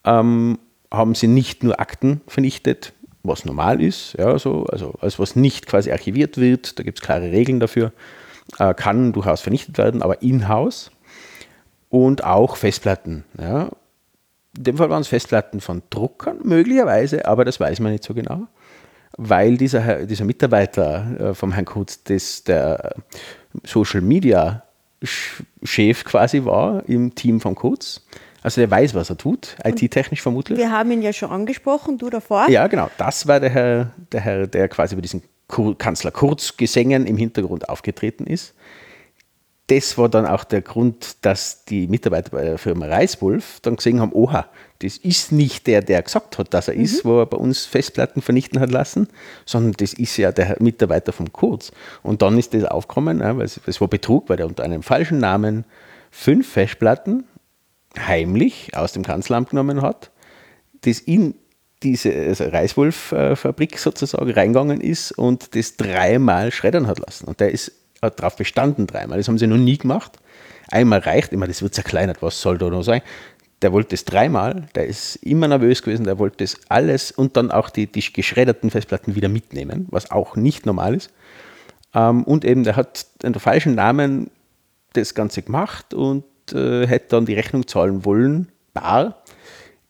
Ähm, 0.04 0.58
haben 0.90 1.14
sie 1.14 1.28
nicht 1.28 1.62
nur 1.62 1.80
Akten 1.80 2.20
vernichtet, 2.26 2.92
was 3.22 3.44
normal 3.44 3.82
ist, 3.82 4.14
ja, 4.18 4.38
so, 4.38 4.66
also 4.66 4.94
alles, 5.00 5.18
was 5.18 5.34
nicht 5.34 5.66
quasi 5.66 5.90
archiviert 5.90 6.38
wird, 6.38 6.78
da 6.78 6.84
gibt 6.84 6.98
es 6.98 7.04
klare 7.04 7.32
Regeln 7.32 7.58
dafür, 7.60 7.92
äh, 8.58 8.72
kann 8.74 9.12
durchaus 9.12 9.40
vernichtet 9.40 9.78
werden, 9.78 10.02
aber 10.02 10.22
in-house 10.22 10.92
und 11.88 12.24
auch 12.24 12.56
Festplatten. 12.56 13.24
Ja. 13.40 13.70
In 14.56 14.64
dem 14.64 14.76
Fall 14.76 14.90
waren 14.90 15.02
es 15.02 15.08
Festplatten 15.08 15.60
von 15.60 15.82
Druckern, 15.90 16.38
möglicherweise, 16.42 17.26
aber 17.26 17.44
das 17.44 17.60
weiß 17.60 17.80
man 17.80 17.92
nicht 17.92 18.04
so 18.04 18.14
genau, 18.14 18.46
weil 19.16 19.56
dieser, 19.56 20.06
dieser 20.06 20.24
Mitarbeiter 20.24 21.30
äh, 21.30 21.34
vom 21.34 21.52
Herrn 21.52 21.64
Kutz, 21.64 22.02
das 22.04 22.44
der 22.44 22.94
Social 23.64 24.00
Media 24.00 24.62
Chef 25.02 26.04
quasi 26.04 26.44
war 26.44 26.82
im 26.88 27.14
Team 27.14 27.40
von 27.40 27.54
Kurz. 27.54 28.02
Also 28.42 28.60
der 28.60 28.70
weiß, 28.70 28.94
was 28.94 29.10
er 29.10 29.16
tut, 29.16 29.56
IT-technisch 29.64 30.22
vermutlich. 30.22 30.56
Wir 30.56 30.70
haben 30.70 30.90
ihn 30.92 31.02
ja 31.02 31.12
schon 31.12 31.30
angesprochen, 31.30 31.98
du 31.98 32.10
davor. 32.10 32.48
Ja, 32.48 32.66
genau. 32.68 32.88
Das 32.96 33.26
war 33.26 33.40
der 33.40 33.50
Herr, 33.50 33.92
der, 34.12 34.20
Herr, 34.20 34.46
der 34.46 34.68
quasi 34.68 34.94
bei 34.94 35.00
diesen 35.00 35.22
Kanzler 35.78 36.12
Kurz-Gesängen 36.12 37.06
im 37.06 37.16
Hintergrund 37.16 37.68
aufgetreten 37.68 38.26
ist 38.26 38.54
das 39.68 39.98
war 39.98 40.08
dann 40.08 40.26
auch 40.26 40.44
der 40.44 40.62
Grund, 40.62 41.16
dass 41.22 41.64
die 41.64 41.88
Mitarbeiter 41.88 42.30
bei 42.30 42.44
der 42.44 42.58
Firma 42.58 42.86
Reiswolf 42.86 43.58
dann 43.62 43.76
gesehen 43.76 44.00
haben, 44.00 44.12
oha, 44.12 44.46
das 44.80 44.96
ist 44.96 45.32
nicht 45.32 45.66
der, 45.66 45.82
der 45.82 46.02
gesagt 46.02 46.38
hat, 46.38 46.54
dass 46.54 46.68
er 46.68 46.74
mhm. 46.74 46.82
ist, 46.82 47.04
wo 47.04 47.20
er 47.20 47.26
bei 47.26 47.36
uns 47.36 47.66
Festplatten 47.66 48.22
vernichten 48.22 48.60
hat 48.60 48.70
lassen, 48.70 49.08
sondern 49.44 49.72
das 49.72 49.92
ist 49.92 50.16
ja 50.18 50.30
der 50.30 50.56
Mitarbeiter 50.60 51.12
vom 51.12 51.32
Kurz. 51.32 51.72
Und 52.04 52.22
dann 52.22 52.38
ist 52.38 52.54
das 52.54 52.64
aufgekommen, 52.64 53.18
weil 53.20 53.42
es, 53.44 53.80
war 53.80 53.88
Betrug, 53.88 54.28
weil 54.28 54.38
er 54.38 54.46
unter 54.46 54.62
einem 54.62 54.84
falschen 54.84 55.18
Namen 55.18 55.64
fünf 56.12 56.48
Festplatten 56.48 57.24
heimlich 57.98 58.76
aus 58.76 58.92
dem 58.92 59.02
Kanzleramt 59.02 59.50
genommen 59.50 59.82
hat, 59.82 60.12
das 60.82 61.00
in 61.00 61.34
diese 61.82 62.12
also 62.14 62.44
Reiswolf-Fabrik 62.44 63.78
sozusagen 63.78 64.30
reingegangen 64.30 64.80
ist 64.80 65.12
und 65.12 65.56
das 65.56 65.76
dreimal 65.76 66.52
schreddern 66.52 66.86
hat 66.86 67.00
lassen. 67.00 67.26
Und 67.26 67.40
der 67.40 67.50
ist 67.50 67.72
hat 68.02 68.20
darauf 68.20 68.36
bestanden 68.36 68.86
dreimal. 68.86 69.18
Das 69.18 69.28
haben 69.28 69.38
sie 69.38 69.46
noch 69.46 69.56
nie 69.56 69.78
gemacht. 69.78 70.18
Einmal 70.70 71.00
reicht, 71.00 71.32
immer, 71.32 71.46
das 71.46 71.62
wird 71.62 71.74
zerkleinert, 71.74 72.22
was 72.22 72.40
soll 72.40 72.58
da 72.58 72.68
noch 72.68 72.82
sein? 72.82 73.02
Der 73.62 73.72
wollte 73.72 73.94
es 73.94 74.04
dreimal, 74.04 74.68
der 74.74 74.86
ist 74.86 75.16
immer 75.16 75.48
nervös 75.48 75.82
gewesen, 75.82 76.04
der 76.04 76.18
wollte 76.18 76.38
das 76.38 76.58
alles 76.68 77.10
und 77.10 77.36
dann 77.36 77.50
auch 77.50 77.70
die, 77.70 77.86
die 77.86 78.12
geschredderten 78.12 78.70
Festplatten 78.70 79.14
wieder 79.14 79.28
mitnehmen, 79.28 79.86
was 79.90 80.10
auch 80.10 80.36
nicht 80.36 80.66
normal 80.66 80.94
ist. 80.94 81.10
Ähm, 81.94 82.24
und 82.24 82.44
eben, 82.44 82.64
der 82.64 82.76
hat 82.76 83.06
unter 83.22 83.40
falschen 83.40 83.74
Namen 83.74 84.30
das 84.92 85.14
Ganze 85.14 85.42
gemacht 85.42 85.94
und 85.94 86.24
äh, 86.52 86.86
hätte 86.86 87.08
dann 87.10 87.26
die 87.26 87.34
Rechnung 87.34 87.66
zahlen 87.66 88.04
wollen, 88.04 88.48
bar. 88.74 89.22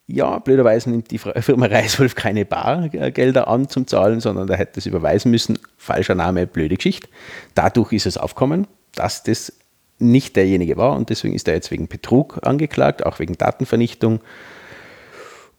Ja, 0.06 0.38
blöderweise 0.38 0.90
nimmt 0.90 1.10
die 1.10 1.18
Firma 1.18 1.66
Reiswolf 1.66 2.14
keine 2.14 2.44
Bargelder 2.44 3.48
an 3.48 3.68
zum 3.68 3.86
Zahlen, 3.86 4.20
sondern 4.20 4.46
da 4.46 4.54
hätte 4.54 4.78
es 4.78 4.86
überweisen 4.86 5.30
müssen. 5.30 5.58
Falscher 5.76 6.14
Name, 6.14 6.46
blöde 6.46 6.76
Geschichte. 6.76 7.08
Dadurch 7.54 7.92
ist 7.92 8.06
es 8.06 8.16
aufgekommen, 8.16 8.66
dass 8.94 9.22
das 9.22 9.52
nicht 9.98 10.36
derjenige 10.36 10.76
war 10.76 10.94
und 10.94 11.10
deswegen 11.10 11.34
ist 11.34 11.48
er 11.48 11.54
jetzt 11.54 11.70
wegen 11.70 11.88
Betrug 11.88 12.38
angeklagt, 12.42 13.04
auch 13.04 13.18
wegen 13.18 13.38
Datenvernichtung. 13.38 14.20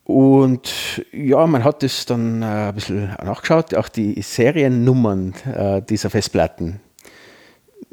Und 0.03 1.03
ja, 1.11 1.45
man 1.47 1.63
hat 1.63 1.83
das 1.83 2.05
dann 2.05 2.41
äh, 2.41 2.45
ein 2.45 2.75
bisschen 2.75 3.15
nachgeschaut, 3.23 3.75
auch 3.75 3.89
die 3.89 4.21
Seriennummern 4.21 5.33
äh, 5.53 5.81
dieser 5.81 6.09
Festplatten 6.09 6.79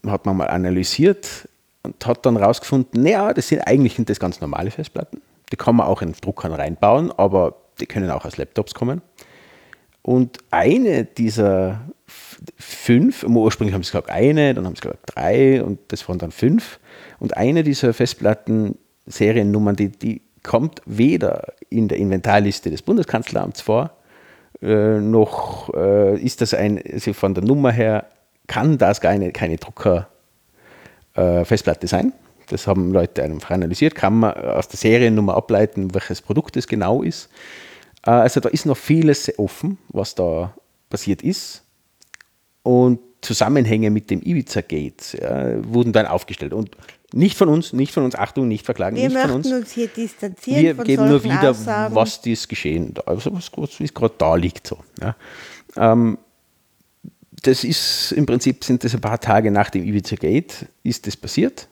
hat 0.06 0.26
man 0.26 0.36
mal 0.36 0.46
analysiert 0.46 1.48
und 1.82 2.06
hat 2.06 2.24
dann 2.26 2.36
herausgefunden, 2.36 3.02
naja, 3.02 3.32
das 3.32 3.48
sind 3.48 3.60
eigentlich 3.60 3.96
das 4.04 4.20
ganz 4.20 4.40
normale 4.40 4.70
Festplatten. 4.70 5.20
Die 5.52 5.56
kann 5.56 5.76
man 5.76 5.86
auch 5.86 6.02
in 6.02 6.12
Druckern 6.12 6.52
reinbauen, 6.52 7.12
aber 7.12 7.56
die 7.80 7.86
können 7.86 8.10
auch 8.10 8.24
aus 8.24 8.36
Laptops 8.36 8.74
kommen. 8.74 9.02
Und 10.02 10.38
eine 10.50 11.04
dieser 11.04 11.80
fünf, 12.58 13.24
ursprünglich 13.24 13.74
haben 13.74 13.82
sie 13.82 13.90
gesagt 13.90 14.10
eine, 14.10 14.54
dann 14.54 14.66
haben 14.66 14.76
sie 14.76 14.82
gesagt 14.82 15.00
drei 15.06 15.64
und 15.64 15.80
das 15.88 16.08
waren 16.08 16.18
dann 16.18 16.30
fünf. 16.30 16.78
Und 17.18 17.36
eine 17.36 17.62
dieser 17.62 17.92
Festplatten, 17.94 18.76
Seriennummern, 19.06 19.76
die, 19.76 19.88
die 19.88 20.22
kommt 20.42 20.82
weder 20.84 21.54
in 21.70 21.88
der 21.88 21.96
Inventarliste 21.98 22.70
des 22.70 22.82
Bundeskanzleramts 22.82 23.62
vor, 23.62 23.92
äh, 24.62 25.00
noch 25.00 25.74
äh, 25.74 26.16
ist 26.20 26.40
das 26.40 26.54
ein, 26.54 26.80
also 26.92 27.12
von 27.12 27.34
der 27.34 27.42
Nummer 27.44 27.72
her, 27.72 28.06
kann 28.46 28.78
das 28.78 29.00
keine, 29.00 29.32
keine 29.32 29.56
Drucker-Festplatte 29.56 31.86
äh, 31.86 31.88
sein. 31.88 32.12
Das 32.54 32.68
haben 32.68 32.92
Leute 32.92 33.24
einfach 33.24 33.50
analysiert, 33.50 33.96
kann 33.96 34.20
man 34.20 34.32
aus 34.32 34.68
der 34.68 34.78
Seriennummer 34.78 35.34
ableiten, 35.34 35.92
welches 35.92 36.22
Produkt 36.22 36.56
es 36.56 36.68
genau 36.68 37.02
ist. 37.02 37.28
Äh, 38.06 38.10
also 38.10 38.38
da 38.38 38.48
ist 38.48 38.64
noch 38.64 38.76
vieles 38.76 39.36
offen, 39.40 39.78
was 39.88 40.14
da 40.14 40.54
passiert 40.88 41.22
ist. 41.22 41.64
Und 42.62 43.00
Zusammenhänge 43.22 43.90
mit 43.90 44.08
dem 44.08 44.22
Ibiza-Gate 44.22 45.18
ja, 45.20 45.64
wurden 45.64 45.92
dann 45.92 46.06
aufgestellt. 46.06 46.52
Und 46.52 46.70
nicht 47.12 47.36
von 47.36 47.48
uns, 47.48 47.72
nicht 47.72 47.92
von 47.92 48.04
uns, 48.04 48.14
Achtung, 48.14 48.46
nicht 48.46 48.64
verklagen, 48.64 48.96
wir 48.96 49.08
nicht 49.08 49.18
von 49.18 49.30
uns. 49.32 49.50
uns 49.50 49.72
hier 49.72 49.88
distanzieren 49.88 50.62
Wir 50.62 50.76
von 50.76 50.84
geben 50.84 51.08
nur 51.08 51.24
wieder, 51.24 51.50
Aussagen. 51.50 51.94
was 51.94 52.20
dies 52.20 52.46
geschehen, 52.46 52.94
also 53.04 53.34
was, 53.34 53.50
was 53.56 53.94
gerade 53.94 54.14
da 54.16 54.36
liegt. 54.36 54.68
So, 54.68 54.78
ja. 55.00 55.16
ähm, 55.76 56.18
das 57.42 57.64
ist 57.64 58.12
im 58.12 58.26
Prinzip, 58.26 58.62
sind 58.62 58.84
das 58.84 58.94
ein 58.94 59.00
paar 59.00 59.20
Tage 59.20 59.50
nach 59.50 59.70
dem 59.70 59.84
Ibiza-Gate, 59.84 60.66
ist 60.84 61.06
das 61.06 61.16
passiert. 61.16 61.66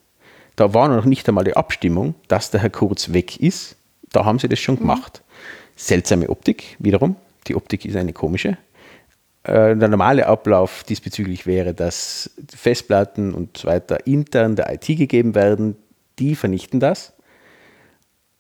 Da 0.56 0.74
war 0.74 0.88
noch 0.88 1.04
nicht 1.04 1.28
einmal 1.28 1.44
die 1.44 1.56
Abstimmung, 1.56 2.14
dass 2.28 2.50
der 2.50 2.60
Herr 2.60 2.70
Kurz 2.70 3.12
weg 3.12 3.40
ist. 3.40 3.76
Da 4.12 4.24
haben 4.24 4.38
sie 4.38 4.48
das 4.48 4.58
schon 4.58 4.76
mhm. 4.76 4.80
gemacht. 4.80 5.22
Seltsame 5.76 6.28
Optik, 6.28 6.76
wiederum. 6.78 7.16
Die 7.48 7.56
Optik 7.56 7.84
ist 7.84 7.96
eine 7.96 8.12
komische. 8.12 8.58
Äh, 9.44 9.76
der 9.76 9.88
normale 9.88 10.26
Ablauf 10.26 10.84
diesbezüglich 10.84 11.46
wäre, 11.46 11.74
dass 11.74 12.30
Festplatten 12.54 13.34
und 13.34 13.58
so 13.58 13.68
weiter 13.68 14.06
intern 14.06 14.54
der 14.56 14.72
IT 14.72 14.86
gegeben 14.86 15.34
werden. 15.34 15.76
Die 16.18 16.36
vernichten 16.36 16.78
das. 16.78 17.12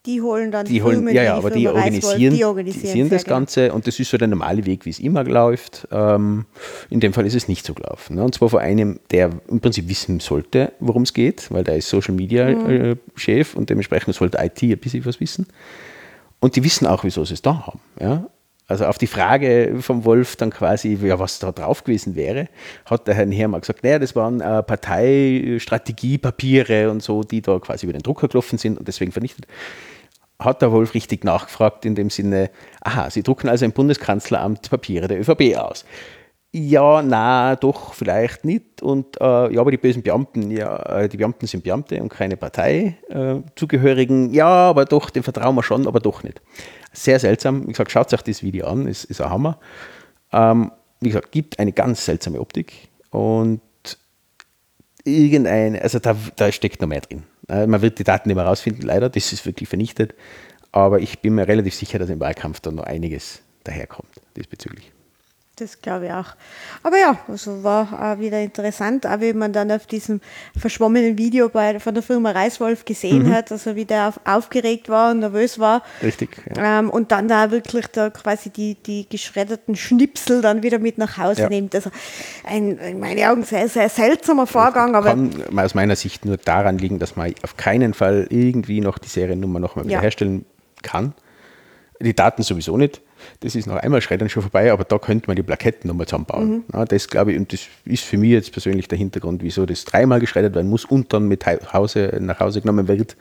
Die 0.04 0.20
holen 0.20 0.50
dann 0.50 0.66
die 0.66 0.82
holen, 0.82 1.06
ja, 1.14 1.22
ja, 1.22 1.34
aber 1.36 1.52
die 1.52 1.68
organisieren, 1.68 2.34
die 2.34 2.44
organisieren 2.44 3.08
das 3.08 3.24
Ganze 3.24 3.72
und 3.72 3.86
das 3.86 4.00
ist 4.00 4.10
so 4.10 4.18
der 4.18 4.26
normale 4.26 4.66
Weg, 4.66 4.84
wie 4.84 4.90
es 4.90 4.98
immer 4.98 5.22
läuft. 5.22 5.86
Ähm, 5.92 6.46
in 6.90 6.98
dem 6.98 7.12
Fall 7.12 7.24
ist 7.24 7.36
es 7.36 7.46
nicht 7.46 7.64
so 7.64 7.72
gelaufen. 7.72 8.16
Ne? 8.16 8.24
Und 8.24 8.34
zwar 8.34 8.48
vor 8.48 8.60
einem, 8.60 8.98
der 9.12 9.30
im 9.48 9.60
Prinzip 9.60 9.88
wissen 9.88 10.18
sollte, 10.18 10.72
worum 10.80 11.02
es 11.02 11.12
geht, 11.12 11.52
weil 11.52 11.62
der 11.62 11.76
ist 11.76 11.88
Social 11.88 12.14
Media 12.14 12.48
mhm. 12.48 12.70
äh, 12.70 12.96
Chef 13.14 13.54
und 13.54 13.70
dementsprechend 13.70 14.16
sollte 14.16 14.38
IT 14.38 14.60
ein 14.62 14.78
bisschen 14.78 15.04
was 15.04 15.20
wissen. 15.20 15.46
Und 16.40 16.56
die 16.56 16.64
wissen 16.64 16.88
auch, 16.88 17.04
wieso 17.04 17.24
sie 17.24 17.34
es 17.34 17.42
da 17.42 17.64
haben. 17.64 17.78
Ja? 18.00 18.26
Also 18.66 18.86
auf 18.86 18.98
die 18.98 19.06
Frage 19.06 19.76
vom 19.80 20.04
Wolf 20.04 20.34
dann 20.36 20.50
quasi, 20.50 20.98
ja, 21.00 21.18
was 21.18 21.38
da 21.38 21.52
drauf 21.52 21.84
gewesen 21.84 22.16
wäre, 22.16 22.48
hat 22.86 23.06
der 23.06 23.14
Herr 23.14 23.30
Hermann 23.30 23.60
gesagt, 23.60 23.84
naja, 23.84 23.98
das 23.98 24.16
waren 24.16 24.40
äh, 24.40 24.62
Parteistrategiepapiere 24.62 26.90
und 26.90 27.02
so, 27.02 27.22
die 27.22 27.42
da 27.42 27.58
quasi 27.58 27.84
über 27.86 27.92
den 27.92 28.02
Drucker 28.02 28.28
gelaufen 28.28 28.56
sind 28.58 28.78
und 28.78 28.88
deswegen 28.88 29.12
vernichtet 29.12 29.46
hat 30.44 30.62
der 30.62 30.72
Wolf 30.72 30.94
richtig 30.94 31.24
nachgefragt 31.24 31.84
in 31.84 31.94
dem 31.94 32.10
Sinne, 32.10 32.50
aha, 32.80 33.10
Sie 33.10 33.22
drucken 33.22 33.48
also 33.48 33.64
im 33.64 33.72
Bundeskanzleramt 33.72 34.70
Papiere 34.70 35.08
der 35.08 35.20
ÖVP 35.20 35.56
aus. 35.56 35.84
Ja, 36.54 37.00
na, 37.00 37.56
doch, 37.56 37.94
vielleicht 37.94 38.44
nicht. 38.44 38.82
Und 38.82 39.18
äh, 39.20 39.54
ja, 39.54 39.60
aber 39.60 39.70
die 39.70 39.78
bösen 39.78 40.02
Beamten, 40.02 40.50
ja, 40.50 40.76
äh, 41.00 41.08
die 41.08 41.16
Beamten 41.16 41.46
sind 41.46 41.64
Beamte 41.64 42.02
und 42.02 42.10
keine 42.10 42.36
Parteizugehörigen. 42.36 44.30
Äh, 44.30 44.36
ja, 44.36 44.46
aber 44.46 44.84
doch, 44.84 45.08
den 45.08 45.22
vertrauen 45.22 45.54
wir 45.56 45.62
schon, 45.62 45.86
aber 45.86 46.00
doch 46.00 46.22
nicht. 46.22 46.42
Sehr 46.92 47.18
seltsam. 47.18 47.62
Wie 47.66 47.72
gesagt, 47.72 47.90
schaut 47.90 48.12
euch 48.12 48.20
das 48.20 48.42
Video 48.42 48.66
an, 48.66 48.86
ist, 48.86 49.04
ist 49.04 49.22
ein 49.22 49.30
Hammer. 49.30 49.58
Ähm, 50.30 50.72
wie 51.00 51.08
gesagt, 51.08 51.32
gibt 51.32 51.58
eine 51.58 51.72
ganz 51.72 52.04
seltsame 52.04 52.38
Optik 52.38 52.90
und 53.10 53.62
irgendein, 55.04 55.80
also 55.80 56.00
da, 56.00 56.14
da 56.36 56.52
steckt 56.52 56.82
noch 56.82 56.88
mehr 56.88 57.00
drin. 57.00 57.24
Äh, 57.48 57.66
man 57.66 57.82
wird 57.82 57.98
die 57.98 58.04
Daten 58.04 58.28
nicht 58.28 58.36
mehr 58.36 58.46
rausfinden, 58.46 58.82
leider, 58.82 59.08
das 59.08 59.32
ist 59.32 59.44
wirklich 59.46 59.68
vernichtet. 59.68 60.14
Aber 60.72 61.00
ich 61.00 61.20
bin 61.20 61.34
mir 61.34 61.48
relativ 61.48 61.74
sicher, 61.74 61.98
dass 61.98 62.08
im 62.08 62.20
Wahlkampf 62.20 62.60
da 62.60 62.70
noch 62.70 62.84
einiges 62.84 63.42
daherkommt 63.64 64.20
diesbezüglich. 64.36 64.92
Das 65.56 65.82
glaube 65.82 66.06
ich 66.06 66.12
auch. 66.12 66.28
Aber 66.82 66.98
ja, 66.98 67.18
also 67.28 67.62
war 67.62 68.14
auch 68.14 68.18
wieder 68.18 68.40
interessant, 68.40 69.06
auch 69.06 69.20
wie 69.20 69.34
man 69.34 69.52
dann 69.52 69.70
auf 69.70 69.84
diesem 69.84 70.22
verschwommenen 70.58 71.18
Video 71.18 71.50
bei, 71.50 71.78
von 71.78 71.92
der 71.92 72.02
Firma 72.02 72.30
Reiswolf 72.30 72.86
gesehen 72.86 73.24
mhm. 73.24 73.34
hat, 73.34 73.52
also 73.52 73.76
wie 73.76 73.84
der 73.84 74.08
auf, 74.08 74.20
aufgeregt 74.24 74.88
war 74.88 75.10
und 75.10 75.18
nervös 75.18 75.58
war. 75.58 75.82
Richtig. 76.02 76.42
Ja. 76.56 76.78
Ähm, 76.78 76.88
und 76.88 77.12
dann 77.12 77.28
da 77.28 77.50
wirklich 77.50 77.86
da 77.88 78.08
quasi 78.08 78.48
die, 78.48 78.76
die 78.76 79.06
geschredderten 79.06 79.76
Schnipsel 79.76 80.40
dann 80.40 80.62
wieder 80.62 80.78
mit 80.78 80.96
nach 80.96 81.18
Hause 81.18 81.42
ja. 81.42 81.48
nimmt. 81.50 81.74
Also 81.74 81.90
ein, 82.44 82.78
in 82.78 82.98
meinen 82.98 83.22
Augen 83.22 83.42
sehr, 83.42 83.68
sehr 83.68 83.90
seltsamer 83.90 84.46
Vorgang. 84.46 84.94
Das 84.94 85.04
kann 85.04 85.58
aus 85.58 85.74
meiner 85.74 85.96
Sicht 85.96 86.24
nur 86.24 86.38
daran 86.38 86.78
liegen, 86.78 86.98
dass 86.98 87.14
man 87.14 87.34
auf 87.42 87.58
keinen 87.58 87.92
Fall 87.92 88.26
irgendwie 88.30 88.80
noch 88.80 88.96
die 88.96 89.08
Seriennummer 89.08 89.60
nochmal 89.60 89.86
ja. 89.90 90.00
herstellen 90.00 90.46
kann. 90.82 91.12
Die 92.00 92.16
Daten 92.16 92.42
sowieso 92.42 92.78
nicht 92.78 93.02
das 93.40 93.54
ist 93.54 93.66
noch 93.66 93.76
einmal 93.76 94.00
Schreddern 94.00 94.28
schon 94.28 94.42
vorbei, 94.42 94.72
aber 94.72 94.84
da 94.84 94.98
könnte 94.98 95.26
man 95.28 95.36
die 95.36 95.42
Plaketten 95.42 95.88
nochmal 95.88 96.06
zusammenbauen. 96.06 96.50
Mhm. 96.50 96.64
Ja, 96.72 96.84
das 96.84 97.08
glaube 97.08 97.32
ich, 97.32 97.38
und 97.38 97.52
das 97.52 97.66
ist 97.84 98.04
für 98.04 98.18
mich 98.18 98.30
jetzt 98.30 98.52
persönlich 98.52 98.88
der 98.88 98.98
Hintergrund, 98.98 99.42
wieso 99.42 99.66
das 99.66 99.84
dreimal 99.84 100.20
geschreddert 100.20 100.54
werden 100.54 100.70
muss 100.70 100.84
und 100.84 101.12
dann 101.12 101.28
mit 101.28 101.44
Hause, 101.46 102.18
nach 102.20 102.40
Hause 102.40 102.60
genommen 102.60 102.88
wird, 102.88 103.16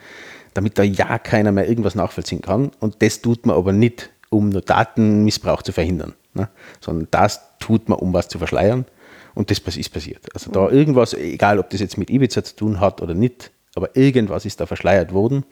damit 0.53 0.77
da 0.77 0.83
ja 0.83 1.17
keiner 1.17 1.51
mehr 1.51 1.67
irgendwas 1.67 1.95
nachvollziehen 1.95 2.41
kann. 2.41 2.71
Und 2.79 3.01
das 3.01 3.21
tut 3.21 3.45
man 3.45 3.55
aber 3.55 3.73
nicht, 3.73 4.09
um 4.29 4.49
nur 4.49 4.61
Datenmissbrauch 4.61 5.61
zu 5.61 5.71
verhindern, 5.71 6.13
ne? 6.33 6.49
sondern 6.79 7.07
das 7.11 7.41
tut 7.59 7.89
man, 7.89 7.99
um 7.99 8.13
was 8.13 8.27
zu 8.27 8.37
verschleiern. 8.37 8.85
Und 9.33 9.49
das 9.49 9.59
ist 9.59 9.89
passiert. 9.89 10.27
Also 10.33 10.51
da 10.51 10.69
irgendwas, 10.69 11.13
egal 11.13 11.59
ob 11.59 11.69
das 11.69 11.79
jetzt 11.79 11.97
mit 11.97 12.09
Ibiza 12.09 12.43
zu 12.43 12.55
tun 12.55 12.79
hat 12.79 13.01
oder 13.01 13.13
nicht, 13.13 13.51
aber 13.75 13.95
irgendwas 13.95 14.45
ist 14.45 14.59
da 14.59 14.65
verschleiert 14.65 15.13
worden, 15.13 15.45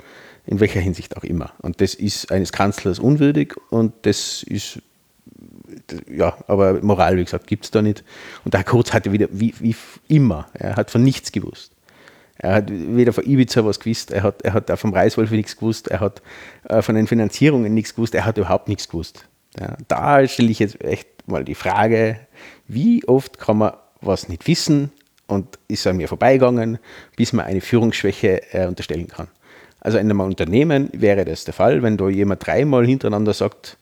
in 0.50 0.60
welcher 0.60 0.80
Hinsicht 0.80 1.16
auch 1.16 1.24
immer. 1.24 1.52
Und 1.60 1.80
das 1.80 1.94
ist 1.94 2.32
eines 2.32 2.52
Kanzlers 2.52 2.98
unwürdig 2.98 3.56
und 3.70 3.94
das 4.02 4.42
ist, 4.42 4.82
ja, 6.12 6.36
aber 6.48 6.82
Moral, 6.82 7.18
wie 7.18 7.24
gesagt, 7.24 7.46
gibt 7.46 7.66
es 7.66 7.72
da 7.72 7.84
nicht. 7.84 8.04
Und 8.44 8.56
der 8.56 8.62
Herr 8.62 8.66
Kurz 8.66 8.92
hatte 8.92 9.12
wieder, 9.12 9.28
wie, 9.32 9.54
wie 9.60 9.76
immer, 10.08 10.48
er 10.54 10.76
hat 10.76 10.90
von 10.90 11.04
nichts 11.04 11.32
gewusst. 11.32 11.72
Er 12.40 12.54
hat 12.56 12.72
weder 12.72 13.14
von 13.14 13.26
Ibiza 13.26 13.64
was 13.64 13.80
gewusst, 13.80 14.10
er 14.10 14.24
hat, 14.24 14.42
er 14.42 14.54
hat 14.54 14.72
auch 14.72 14.80
vom 14.80 14.92
Reiswolf 14.92 15.30
nichts 15.30 15.56
gewusst, 15.56 15.90
er 15.90 16.00
hat 16.00 16.24
äh, 16.64 16.82
von 16.82 16.96
den 16.96 17.06
Finanzierungen 17.06 17.72
nichts 17.72 17.94
gewusst, 17.94 18.16
er 18.16 18.26
hat 18.26 18.40
überhaupt 18.40 18.70
nichts 18.70 18.90
gewusst. 18.90 19.26
Ja, 19.60 19.78
da 19.88 20.28
stelle 20.28 20.50
ich 20.50 20.58
jetzt 20.58 20.84
echt 20.84 21.28
mal 21.28 21.44
die 21.44 21.54
Frage, 21.54 22.20
wie 22.68 23.08
oft 23.08 23.38
kann 23.38 23.58
man 23.58 23.74
was 24.02 24.30
nicht 24.30 24.48
wissen 24.48 24.92
und 25.28 25.60
ist 25.68 25.86
an 25.86 25.98
mir 25.98 26.08
vorbeigegangen, 26.08 26.80
bis 27.18 27.34
man 27.34 27.46
eine 27.46 27.62
Führungsschwäche 27.62 28.52
äh, 28.52 28.66
unterstellen 28.66 29.10
kann. 29.10 29.28
Also 29.82 29.98
in 29.98 30.10
einem 30.10 30.20
Unternehmen 30.20 30.90
wäre 30.94 31.26
das 31.26 31.46
der 31.46 31.54
Fall, 31.54 31.82
wenn 31.84 31.98
da 31.98 32.10
jemand 32.10 32.46
dreimal 32.46 32.86
hintereinander 32.86 33.34
sagt, 33.34 33.78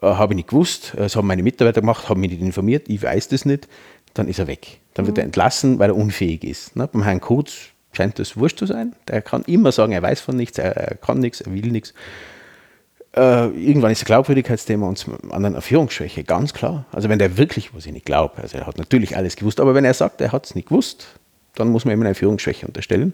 äh, 0.00 0.06
habe 0.06 0.34
ich 0.34 0.36
nicht 0.36 0.48
gewusst, 0.48 0.94
das 0.96 1.16
haben 1.16 1.26
meine 1.26 1.42
Mitarbeiter 1.42 1.80
gemacht, 1.80 2.08
haben 2.08 2.20
mich 2.20 2.30
nicht 2.30 2.42
informiert, 2.42 2.88
ich 2.88 3.02
weiß 3.02 3.28
das 3.28 3.44
nicht, 3.44 3.68
dann 4.14 4.28
ist 4.28 4.38
er 4.38 4.46
weg. 4.46 4.80
Dann 4.94 5.06
wird 5.06 5.18
er 5.18 5.24
mhm. 5.24 5.28
entlassen, 5.28 5.78
weil 5.78 5.90
er 5.90 5.96
unfähig 5.96 6.44
ist. 6.44 6.76
Ne? 6.76 6.86
Beim 6.86 7.02
Herrn 7.02 7.20
Kurz 7.20 7.52
scheint 7.92 8.18
das 8.18 8.36
wurscht 8.36 8.58
zu 8.58 8.66
sein. 8.66 8.94
Der 9.08 9.22
kann 9.22 9.42
immer 9.42 9.72
sagen, 9.72 9.92
er 9.92 10.02
weiß 10.02 10.20
von 10.20 10.36
nichts, 10.36 10.58
er, 10.58 10.76
er 10.76 10.96
kann 10.96 11.18
nichts, 11.18 11.40
er 11.40 11.52
will 11.52 11.70
nichts. 11.70 11.94
Äh, 13.16 13.48
irgendwann 13.50 13.92
ist 13.92 14.02
ein 14.02 14.06
Glaubwürdigkeitsthema 14.06 14.88
und 14.88 14.98
zum 14.98 15.14
anderen 15.30 15.54
eine 15.54 15.62
Führungsschwäche, 15.62 16.24
ganz 16.24 16.52
klar. 16.52 16.86
Also 16.90 17.08
wenn 17.08 17.18
der 17.18 17.36
wirklich, 17.36 17.74
was 17.74 17.86
ich 17.86 17.92
nicht 17.92 18.06
glaube, 18.06 18.42
also 18.42 18.58
er 18.58 18.66
hat 18.66 18.78
natürlich 18.78 19.16
alles 19.16 19.36
gewusst, 19.36 19.60
aber 19.60 19.74
wenn 19.74 19.84
er 19.84 19.94
sagt, 19.94 20.20
er 20.20 20.32
hat 20.32 20.46
es 20.46 20.54
nicht 20.54 20.68
gewusst, 20.68 21.06
dann 21.54 21.68
muss 21.68 21.84
man 21.84 21.94
ihm 21.94 22.02
eine 22.02 22.14
Führungsschwäche 22.14 22.66
unterstellen. 22.66 23.12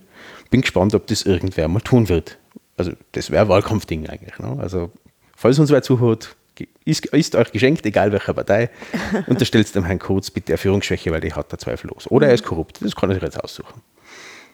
Bin 0.51 0.63
gespannt, 0.63 0.95
ob 0.95 1.07
das 1.07 1.23
irgendwer 1.23 1.69
mal 1.69 1.81
tun 1.81 2.09
wird. 2.09 2.39
Also 2.77 2.93
das 3.13 3.31
wäre 3.31 3.43
ein 3.43 3.49
Wahlkampfding 3.49 4.09
eigentlich. 4.09 4.39
Ne? 4.39 4.57
Also 4.59 4.91
falls 5.37 5.59
uns 5.59 5.71
wer 5.71 5.83
zuhört, 5.83 6.37
ist, 6.85 7.07
ist, 7.07 7.37
euch 7.37 7.53
geschenkt, 7.53 7.87
egal 7.87 8.13
welcher 8.13 8.35
Partei, 8.35 8.71
unterstellt 9.27 9.75
dem 9.75 9.85
Herrn 9.85 9.99
Kurz 9.99 10.31
bitte 10.31 10.53
eine 10.53 10.59
Führungsschwäche, 10.59 11.11
weil 11.11 11.21
die 11.21 11.33
hat 11.33 11.53
er 11.53 11.59
zweifellos. 11.59 12.11
Oder 12.11 12.29
er 12.29 12.35
ist 12.35 12.45
korrupt, 12.45 12.79
das 12.83 12.97
kann 12.97 13.11
er 13.11 13.15
sich 13.15 13.23
jetzt 13.23 13.43
aussuchen 13.43 13.81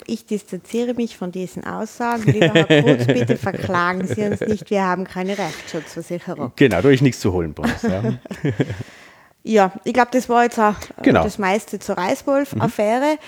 ich 0.06 0.26
distanziere 0.26 0.94
mich 0.94 1.16
von 1.16 1.32
diesen 1.32 1.64
Aussagen. 1.64 2.24
Lieber 2.24 2.52
Herr 2.52 2.82
Kurz, 2.82 3.06
bitte 3.06 3.36
verklagen 3.36 4.06
Sie 4.06 4.22
uns 4.22 4.40
nicht, 4.40 4.70
wir 4.70 4.82
haben 4.82 5.04
keine 5.04 5.36
Rechtsschutzversicherung. 5.36 6.52
Genau, 6.56 6.80
da 6.80 6.88
ist 6.88 7.02
nichts 7.02 7.20
zu 7.20 7.32
holen 7.32 7.54
bei 7.54 7.64
uns. 7.64 7.82
Ja, 7.82 8.02
ja 9.42 9.72
ich 9.84 9.92
glaube, 9.92 10.10
das 10.12 10.28
war 10.28 10.44
jetzt 10.44 10.58
auch 10.58 10.76
äh, 10.98 11.02
genau. 11.02 11.24
das 11.24 11.38
meiste 11.38 11.78
zur 11.78 11.98
Reiswolf-Affäre. 11.98 13.14
Mhm. 13.14 13.18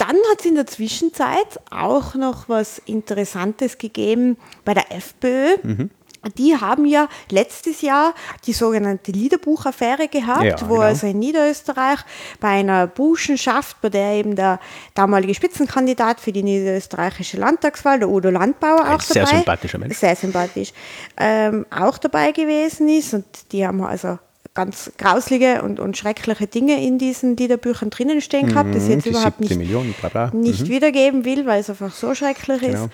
Dann 0.00 0.16
hat 0.30 0.40
es 0.40 0.46
in 0.46 0.54
der 0.54 0.66
Zwischenzeit 0.66 1.60
auch 1.70 2.14
noch 2.14 2.48
was 2.48 2.78
Interessantes 2.86 3.76
gegeben 3.76 4.38
bei 4.64 4.72
der 4.72 4.90
FPÖ. 4.90 5.56
Mhm 5.62 5.90
die 6.36 6.54
haben 6.54 6.84
ja 6.84 7.08
letztes 7.30 7.80
Jahr 7.80 8.14
die 8.46 8.52
sogenannte 8.52 9.10
Liederbuchaffäre 9.12 10.08
gehabt, 10.08 10.44
ja, 10.44 10.56
wo 10.68 10.74
genau. 10.74 10.80
also 10.80 11.06
in 11.06 11.18
Niederösterreich 11.18 12.00
bei 12.40 12.48
einer 12.48 12.86
Burschenschaft, 12.86 13.80
bei 13.80 13.88
der 13.88 14.12
eben 14.12 14.36
der 14.36 14.60
damalige 14.94 15.34
Spitzenkandidat 15.34 16.20
für 16.20 16.32
die 16.32 16.42
niederösterreichische 16.42 17.38
Landtagswahl, 17.38 18.00
der 18.00 18.10
Udo 18.10 18.30
Landbauer, 18.30 18.84
Ein 18.84 18.96
auch 18.96 19.00
sehr 19.00 19.24
dabei, 19.24 19.36
sympathischer 19.36 19.78
Mensch. 19.78 19.96
sehr 19.96 20.16
sympathisch, 20.16 20.72
ähm, 21.16 21.64
auch 21.70 21.96
dabei 21.96 22.32
gewesen 22.32 22.88
ist 22.88 23.14
und 23.14 23.24
die 23.52 23.66
haben 23.66 23.82
also 23.82 24.18
ganz 24.60 24.92
grauslige 24.98 25.62
und, 25.62 25.80
und 25.80 25.96
schreckliche 25.96 26.46
Dinge 26.46 26.84
in 26.84 26.98
diesen 26.98 27.34
Liederbüchern 27.34 27.88
drinnen 27.88 28.20
stehen 28.20 28.48
gehabt, 28.48 28.74
das 28.74 28.84
ich 28.84 28.90
jetzt 28.90 29.06
überhaupt 29.06 29.40
nicht, 29.40 29.58
bla 30.00 30.08
bla. 30.10 30.30
nicht 30.34 30.64
mhm. 30.64 30.68
wiedergeben 30.68 31.24
will, 31.24 31.46
weil 31.46 31.60
es 31.60 31.70
einfach 31.70 31.92
so 31.92 32.14
schrecklich 32.14 32.60
genau. 32.60 32.84
ist. 32.84 32.90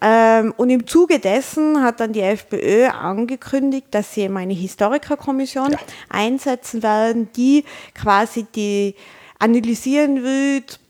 Ähm, 0.00 0.54
und 0.56 0.70
im 0.70 0.86
Zuge 0.86 1.18
dessen 1.18 1.82
hat 1.82 2.00
dann 2.00 2.14
die 2.14 2.22
FPÖ 2.22 2.88
angekündigt, 2.88 3.88
dass 3.90 4.14
sie 4.14 4.22
eben 4.22 4.36
eine 4.38 4.54
Historikerkommission 4.54 5.72
ja. 5.72 5.78
einsetzen 6.08 6.82
werden, 6.82 7.28
die 7.36 7.64
quasi 7.94 8.46
die 8.54 8.94
analysieren 9.38 10.22
wird, 10.22 10.80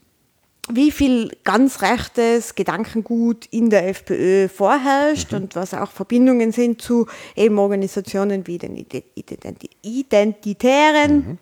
wie 0.73 0.91
viel 0.91 1.31
ganz 1.43 1.81
rechtes 1.81 2.55
Gedankengut 2.55 3.45
in 3.47 3.69
der 3.69 3.87
FPÖ 3.87 4.47
vorherrscht 4.47 5.31
mhm. 5.31 5.37
und 5.37 5.55
was 5.55 5.73
auch 5.73 5.91
Verbindungen 5.91 6.51
sind 6.51 6.81
zu 6.81 7.07
eben 7.35 7.57
Organisationen 7.59 8.47
wie 8.47 8.57
den 8.57 8.85
Identitären 9.81 11.13
mhm. 11.13 11.37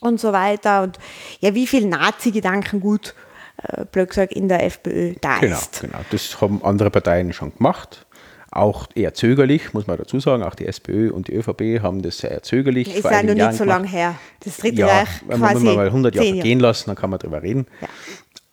und 0.00 0.20
so 0.20 0.32
weiter 0.32 0.82
und 0.82 0.98
ja, 1.40 1.54
wie 1.54 1.66
viel 1.66 1.86
Nazi-Gedankengut, 1.86 3.14
äh, 3.62 3.84
blöd 3.84 4.08
gesagt, 4.08 4.32
in 4.32 4.48
der 4.48 4.64
FPÖ 4.64 5.14
da 5.20 5.38
genau, 5.38 5.56
ist. 5.56 5.80
Genau, 5.80 5.98
das 6.10 6.40
haben 6.40 6.64
andere 6.64 6.90
Parteien 6.90 7.32
schon 7.32 7.54
gemacht. 7.54 8.06
Auch 8.50 8.88
eher 8.94 9.12
zögerlich, 9.12 9.74
muss 9.74 9.86
man 9.86 9.98
dazu 9.98 10.20
sagen. 10.20 10.42
Auch 10.42 10.54
die 10.54 10.66
SPÖ 10.66 11.10
und 11.12 11.28
die 11.28 11.34
ÖVP 11.34 11.82
haben 11.82 12.00
das 12.00 12.18
sehr 12.18 12.42
zögerlich. 12.42 12.96
Ist 12.96 13.04
ja 13.04 13.22
noch 13.22 13.34
nicht 13.34 13.52
so 13.52 13.64
lange 13.64 13.86
her. 13.86 14.14
Das 14.42 14.56
dritte 14.56 14.80
ja, 14.80 14.86
Reich 14.86 15.08
quasi. 15.28 15.56
Wenn 15.56 15.64
man 15.64 15.76
mal 15.76 15.86
100 15.86 16.14
Jahre 16.14 16.38
gehen 16.38 16.58
lassen, 16.58 16.88
dann 16.88 16.96
kann 16.96 17.10
man 17.10 17.18
darüber 17.18 17.42
reden. 17.42 17.66
Ja. 17.82 17.88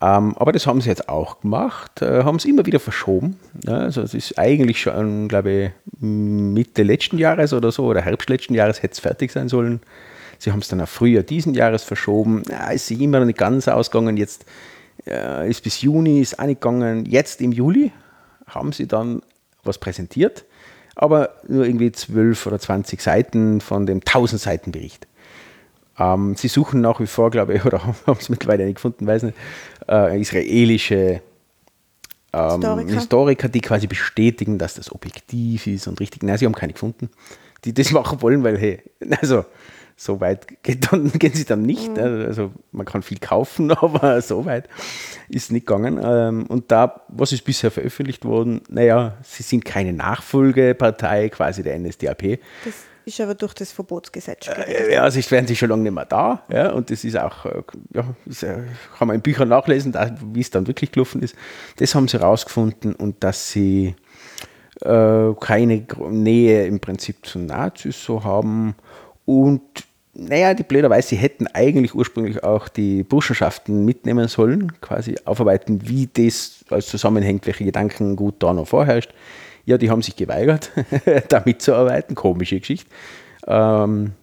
Ähm, 0.06 0.36
aber 0.38 0.52
das 0.52 0.68
haben 0.68 0.82
sie 0.82 0.90
jetzt 0.90 1.10
auch 1.10 1.42
gemacht, 1.42 2.04
äh, 2.04 2.24
haben 2.24 2.36
es 2.36 2.46
immer 2.46 2.66
wieder 2.68 2.80
verschoben. 2.80 3.40
Ja, 3.66 3.78
also 3.78 4.02
es 4.02 4.14
ist 4.14 4.38
eigentlich 4.38 4.80
schon, 4.80 5.28
glaube 5.28 5.52
ich, 5.52 5.72
Mitte 6.00 6.84
letzten 6.84 7.18
Jahres 7.18 7.54
oder 7.54 7.72
so 7.72 7.86
oder 7.86 8.02
Herbst 8.02 8.30
letzten 8.30 8.54
Jahres 8.54 8.84
hätte 8.84 8.94
es 8.94 9.00
fertig 9.00 9.32
sein 9.32 9.50
sollen. 9.50 9.82
Sie 10.38 10.52
haben 10.52 10.60
es 10.60 10.68
dann 10.68 10.82
auf 10.82 10.90
Frühjahr 10.90 11.24
diesen 11.24 11.56
Jahres 11.56 11.84
verschoben. 11.84 12.44
Ja, 12.50 12.70
ist 12.70 12.86
sie 12.86 13.04
immer 13.04 13.20
noch 13.20 13.26
nicht 13.26 13.40
ganz 13.40 13.68
ausgegangen. 13.68 14.16
Jetzt 14.16 14.46
äh, 15.08 15.50
ist 15.50 15.64
bis 15.64 15.82
Juni 15.82 16.22
ist 16.22 16.38
auch 16.38 16.46
nicht 16.46 16.62
gegangen. 16.62 17.06
Jetzt 17.06 17.42
im 17.42 17.52
Juli 17.52 17.92
haben 18.46 18.74
sie 18.74 18.88
dann 18.88 19.24
was 19.64 19.80
präsentiert, 19.80 20.46
aber 20.96 21.32
nur 21.48 21.66
irgendwie 21.66 21.92
12 21.92 22.46
oder 22.46 22.60
20 22.60 23.02
Seiten 23.02 23.60
von 23.60 23.88
dem 23.88 24.02
1000 24.02 24.40
Seiten 24.40 24.72
Bericht. 24.72 25.08
Ähm, 25.98 26.36
sie 26.36 26.48
suchen 26.48 26.82
nach 26.82 27.00
wie 27.00 27.08
vor, 27.08 27.32
glaube 27.32 27.54
ich, 27.54 27.66
oder 27.66 27.82
haben 27.86 28.18
es 28.20 28.30
mittlerweile 28.30 28.66
nicht 28.66 28.76
gefunden, 28.76 29.08
weiß 29.08 29.24
nicht, 29.24 29.38
äh, 29.88 30.20
israelische 30.20 31.22
ähm, 32.34 32.52
Historiker. 32.52 32.94
Historiker. 32.94 33.50
die 33.50 33.62
quasi 33.62 33.88
bestätigen, 33.88 34.58
dass 34.58 34.76
das 34.76 34.92
objektiv 34.92 35.68
ist 35.68 35.88
und 35.88 36.00
richtig. 36.00 36.24
Nein, 36.24 36.38
sie 36.38 36.46
haben 36.46 36.56
keine 36.56 36.74
gefunden, 36.74 37.10
die 37.64 37.74
das 37.74 37.92
machen 37.92 38.22
wollen, 38.22 38.44
weil, 38.44 38.58
hey, 38.58 38.82
also 39.22 39.46
so 39.98 40.20
weit 40.20 40.62
geht 40.62 40.92
dann, 40.92 41.12
gehen 41.20 41.34
sie 41.34 41.46
dann 41.46 41.62
nicht. 41.62 41.96
Mhm. 41.96 42.26
Also 42.26 42.52
man 42.72 42.86
kann 42.86 43.02
viel 43.02 43.20
kaufen, 43.20 43.72
aber 43.72 44.22
so 44.22 44.46
weit 44.46 44.68
ist 45.30 45.52
nicht 45.52 45.66
gegangen. 45.66 46.00
Ähm, 46.04 46.46
und 46.48 46.72
da, 46.72 47.02
was 47.08 47.32
ist 47.32 47.46
bisher 47.46 47.72
veröffentlicht 47.72 48.26
worden? 48.26 48.62
Naja, 48.70 49.18
sie 49.24 49.44
sind 49.44 49.64
keine 49.64 49.94
Nachfolgepartei 49.94 51.30
quasi 51.30 51.64
der 51.64 51.80
NSDAP. 51.80 52.40
Das 52.66 52.74
ist 53.06 53.22
aber 53.22 53.36
durch 53.36 53.54
das 53.54 53.72
Verbotsgesetz. 53.72 54.48
Äh, 54.48 54.94
ja, 54.94 55.04
also 55.04 55.20
werden 55.32 55.48
sie 55.48 55.56
schon 55.56 55.70
lange 55.70 55.84
nicht 55.84 55.94
mehr 55.94 56.06
da. 56.06 56.44
Ja, 56.50 56.72
und 56.72 56.90
das 56.90 57.04
ist 57.04 57.18
auch, 57.18 57.46
äh, 57.46 57.62
ja, 57.94 58.04
ist, 58.26 58.44
äh, 58.44 58.64
kann 58.98 59.08
man 59.08 59.16
in 59.16 59.22
Büchern 59.22 59.50
nachlesen, 59.50 59.96
wie 60.34 60.42
es 60.42 60.50
dann 60.50 60.68
wirklich 60.68 60.92
gelaufen 60.92 61.22
ist. 61.22 61.36
Das 61.78 61.94
haben 61.96 62.08
sie 62.08 62.20
herausgefunden 62.20 62.96
und 62.96 63.24
dass 63.24 63.52
sie 63.52 63.96
äh, 64.82 65.34
keine 65.40 65.86
Nähe 66.10 66.66
im 66.66 66.80
Prinzip 66.80 67.26
zu 67.26 67.40
Nazis 67.40 68.04
so 68.04 68.24
haben. 68.24 68.76
Und 69.26 69.62
naja, 70.14 70.54
die 70.54 70.64
blöderweise, 70.64 71.10
sie 71.10 71.16
hätten 71.18 71.48
eigentlich 71.48 71.94
ursprünglich 71.94 72.44
auch 72.44 72.70
die 72.70 73.04
Burschenschaften 73.04 73.84
mitnehmen 73.84 74.28
sollen, 74.30 74.72
quasi 74.80 75.18
aufarbeiten, 75.26 75.88
wie 75.88 76.08
das 76.12 76.64
als 76.70 76.88
zusammenhängt, 76.88 77.46
welche 77.46 77.66
Gedanken 77.66 78.16
gut 78.16 78.36
da 78.40 78.54
noch 78.54 78.68
vorherrscht. 78.68 79.14
Ja, 79.66 79.78
die 79.78 79.90
haben 79.90 80.02
sich 80.02 80.16
geweigert, 80.16 80.72
da 81.30 81.42
mitzuarbeiten. 81.44 82.16
Komische 82.16 82.60
Geschichte. 82.60 82.90
Ähm, 83.48 84.14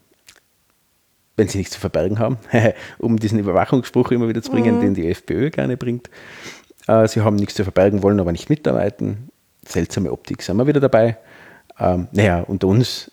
wenn 1.37 1.49
sie 1.49 1.59
nichts 1.59 1.75
zu 1.75 1.81
verbergen 1.81 2.19
haben, 2.19 2.39
um 2.99 3.19
diesen 3.19 3.39
Überwachungsspruch 3.39 4.11
immer 4.13 4.29
wieder 4.29 4.43
zu 4.43 4.51
bringen, 4.51 4.77
mhm. 4.77 4.81
den 4.81 4.95
die 4.95 5.09
FPÖ 5.09 5.51
gerne 5.51 5.77
bringt. 5.77 6.11
Äh, 6.87 7.09
sie 7.09 7.23
haben 7.23 7.37
nichts 7.37 7.55
zu 7.55 7.65
verbergen, 7.65 8.03
wollen 8.03 8.21
aber 8.21 8.33
nicht 8.33 8.51
mitarbeiten. 8.51 9.31
Seltsame 9.67 10.13
Optik, 10.13 10.43
sind 10.43 10.57
wir 10.57 10.67
wieder 10.67 10.81
dabei. 10.81 11.19
Ähm, 11.79 12.09
naja, 12.13 12.41
unter 12.41 12.67
uns, 12.67 13.11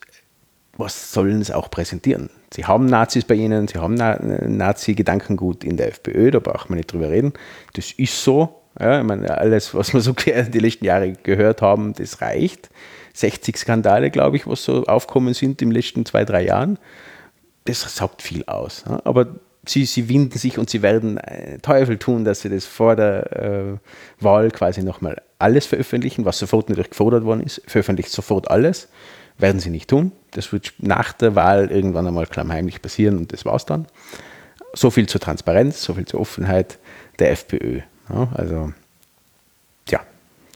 was 0.76 1.12
sollen 1.12 1.42
sie 1.42 1.54
auch 1.54 1.70
präsentieren? 1.70 2.30
Sie 2.52 2.64
haben 2.64 2.86
Nazis 2.86 3.24
bei 3.24 3.34
ihnen, 3.34 3.68
sie 3.68 3.78
haben 3.78 3.94
Na 3.94 4.18
Nazi-Gedankengut 4.20 5.62
in 5.62 5.76
der 5.76 5.88
FPÖ, 5.88 6.32
da 6.32 6.40
braucht 6.40 6.68
man 6.68 6.78
nicht 6.78 6.92
drüber 6.92 7.08
reden. 7.08 7.32
Das 7.74 7.92
ist 7.92 8.22
so, 8.22 8.59
ja, 8.78 9.00
ich 9.00 9.06
meine, 9.06 9.36
alles, 9.36 9.74
was 9.74 9.92
wir 9.92 10.00
so 10.00 10.12
die 10.14 10.58
letzten 10.58 10.84
Jahre 10.84 11.12
gehört 11.12 11.62
haben, 11.62 11.94
das 11.94 12.20
reicht. 12.20 12.70
60 13.14 13.56
Skandale, 13.56 14.10
glaube 14.10 14.36
ich, 14.36 14.46
was 14.46 14.64
so 14.64 14.84
aufkommen 14.84 15.34
sind 15.34 15.60
in 15.62 15.70
den 15.70 15.74
letzten 15.74 16.06
zwei, 16.06 16.24
drei 16.24 16.44
Jahren. 16.44 16.78
Das 17.64 17.80
sagt 17.94 18.22
viel 18.22 18.44
aus. 18.44 18.84
Aber 19.04 19.26
sie, 19.66 19.84
sie 19.84 20.08
winden 20.08 20.38
sich 20.38 20.58
und 20.58 20.70
sie 20.70 20.82
werden 20.82 21.18
äh, 21.18 21.58
Teufel 21.58 21.98
tun, 21.98 22.24
dass 22.24 22.40
sie 22.40 22.48
das 22.48 22.66
vor 22.66 22.96
der 22.96 23.36
äh, 23.36 24.22
Wahl 24.22 24.50
quasi 24.50 24.82
nochmal 24.82 25.20
alles 25.38 25.66
veröffentlichen, 25.66 26.24
was 26.24 26.38
sofort 26.38 26.68
natürlich 26.68 26.90
gefordert 26.90 27.24
worden 27.24 27.42
ist. 27.42 27.62
Veröffentlicht 27.66 28.10
sofort 28.10 28.50
alles. 28.50 28.88
Werden 29.38 29.60
sie 29.60 29.70
nicht 29.70 29.88
tun. 29.88 30.12
Das 30.32 30.52
wird 30.52 30.74
nach 30.78 31.12
der 31.12 31.34
Wahl 31.34 31.70
irgendwann 31.70 32.06
einmal 32.06 32.26
klammheimlich 32.26 32.82
passieren 32.82 33.16
und 33.16 33.32
das 33.32 33.44
war's 33.44 33.66
dann. 33.66 33.86
so 34.74 34.90
viel 34.90 35.08
zur 35.08 35.20
Transparenz, 35.20 35.82
so 35.82 35.94
viel 35.94 36.04
zur 36.04 36.20
Offenheit 36.20 36.78
der 37.18 37.32
FPÖ. 37.32 37.80
Also 38.10 38.72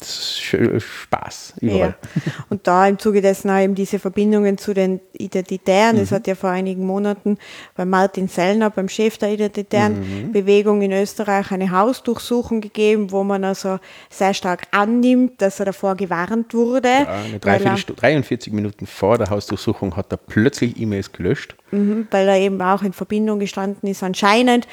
Spaß 0.06 1.54
überall. 1.60 1.96
Ja. 2.14 2.32
Und 2.50 2.66
da 2.66 2.86
im 2.86 2.98
Zuge 2.98 3.20
dessen 3.20 3.50
auch 3.50 3.58
eben 3.58 3.74
diese 3.74 3.98
Verbindungen 3.98 4.58
zu 4.58 4.74
den 4.74 5.00
Identitären. 5.12 5.96
Mhm. 5.96 6.02
Es 6.02 6.12
hat 6.12 6.26
ja 6.26 6.34
vor 6.34 6.50
einigen 6.50 6.86
Monaten 6.86 7.38
bei 7.74 7.84
Martin 7.84 8.28
Sellner, 8.28 8.70
beim 8.70 8.88
Chef 8.88 9.18
der 9.18 9.30
Identitären 9.30 10.26
mhm. 10.26 10.32
Bewegung 10.32 10.82
in 10.82 10.92
Österreich, 10.92 11.50
eine 11.50 11.70
Hausdurchsuchung 11.70 12.60
gegeben, 12.60 13.10
wo 13.10 13.24
man 13.24 13.44
also 13.44 13.78
sehr 14.10 14.34
stark 14.34 14.66
annimmt, 14.70 15.40
dass 15.40 15.60
er 15.60 15.66
davor 15.66 15.94
gewarnt 15.94 16.54
wurde. 16.54 16.88
Ja, 16.88 17.22
eine 17.22 17.38
43 17.38 18.52
Minuten 18.52 18.86
vor 18.86 19.18
der 19.18 19.30
Hausdurchsuchung 19.30 19.96
hat 19.96 20.12
er 20.12 20.18
plötzlich 20.18 20.78
E-Mails 20.80 21.12
gelöscht. 21.12 21.54
Mhm, 21.74 22.06
weil 22.10 22.28
er 22.28 22.38
eben 22.38 22.60
auch 22.62 22.82
in 22.82 22.92
Verbindung 22.92 23.40
gestanden 23.40 23.88
ist, 23.88 24.02
anscheinend 24.02 24.68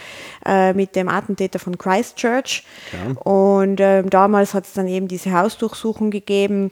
äh, 0.46 0.74
mit 0.74 0.96
dem 0.96 1.10
Attentäter 1.10 1.58
von 1.58 1.78
Christchurch. 1.78 2.64
Ja. 2.94 3.20
Und 3.22 3.80
äh, 3.80 4.04
damals 4.04 4.54
hat 4.54 4.66
es 4.66 4.74
dann 4.74 4.88
eben 4.88 5.08
diese 5.08 5.21
Hausdurchsuchung 5.30 6.10
gegeben. 6.10 6.72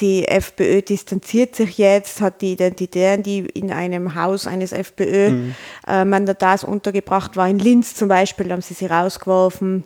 Die 0.00 0.28
FPÖ 0.28 0.82
distanziert 0.82 1.56
sich 1.56 1.78
jetzt, 1.78 2.20
hat 2.20 2.40
die 2.40 2.52
Identitären, 2.52 3.22
die 3.22 3.40
in 3.40 3.72
einem 3.72 4.14
Haus 4.14 4.46
eines 4.46 4.72
FPÖ-Mandatars 4.72 6.62
mhm. 6.62 6.68
äh, 6.68 6.72
untergebracht 6.72 7.36
war, 7.36 7.48
in 7.48 7.58
Linz 7.58 7.94
zum 7.94 8.08
Beispiel, 8.08 8.52
haben 8.52 8.62
sie 8.62 8.74
sie 8.74 8.86
rausgeworfen. 8.86 9.84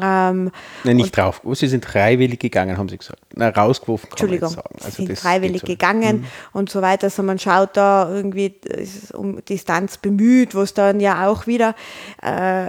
Ähm, 0.00 0.50
Nein, 0.84 0.96
nicht 0.96 1.16
drauf. 1.16 1.40
Sie 1.52 1.66
sind 1.66 1.84
freiwillig 1.84 2.38
gegangen, 2.38 2.76
haben 2.76 2.88
sie 2.88 2.98
gesagt. 2.98 3.20
Na, 3.34 3.48
rausgeworfen 3.48 4.08
kann 4.08 4.12
Entschuldigung, 4.12 4.50
man 4.50 4.56
sagen. 4.56 4.76
Also 4.84 5.06
sind 5.06 5.18
freiwillig 5.18 5.62
so. 5.62 5.66
gegangen 5.66 6.18
mhm. 6.18 6.26
und 6.52 6.70
so 6.70 6.82
weiter. 6.82 7.04
Also 7.04 7.22
man 7.22 7.38
schaut 7.38 7.76
da 7.76 8.08
irgendwie 8.10 8.54
um 9.14 9.44
Distanz 9.44 9.96
bemüht, 9.98 10.54
wo 10.54 10.60
es 10.60 10.74
dann 10.74 11.00
ja 11.00 11.28
auch 11.28 11.46
wieder, 11.46 11.74
äh, 12.22 12.68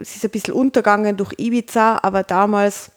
es 0.00 0.16
ist 0.16 0.24
ein 0.24 0.30
bisschen 0.30 0.54
untergegangen 0.54 1.16
durch 1.16 1.34
Ibiza, 1.38 2.00
aber 2.02 2.22
damals 2.22 2.90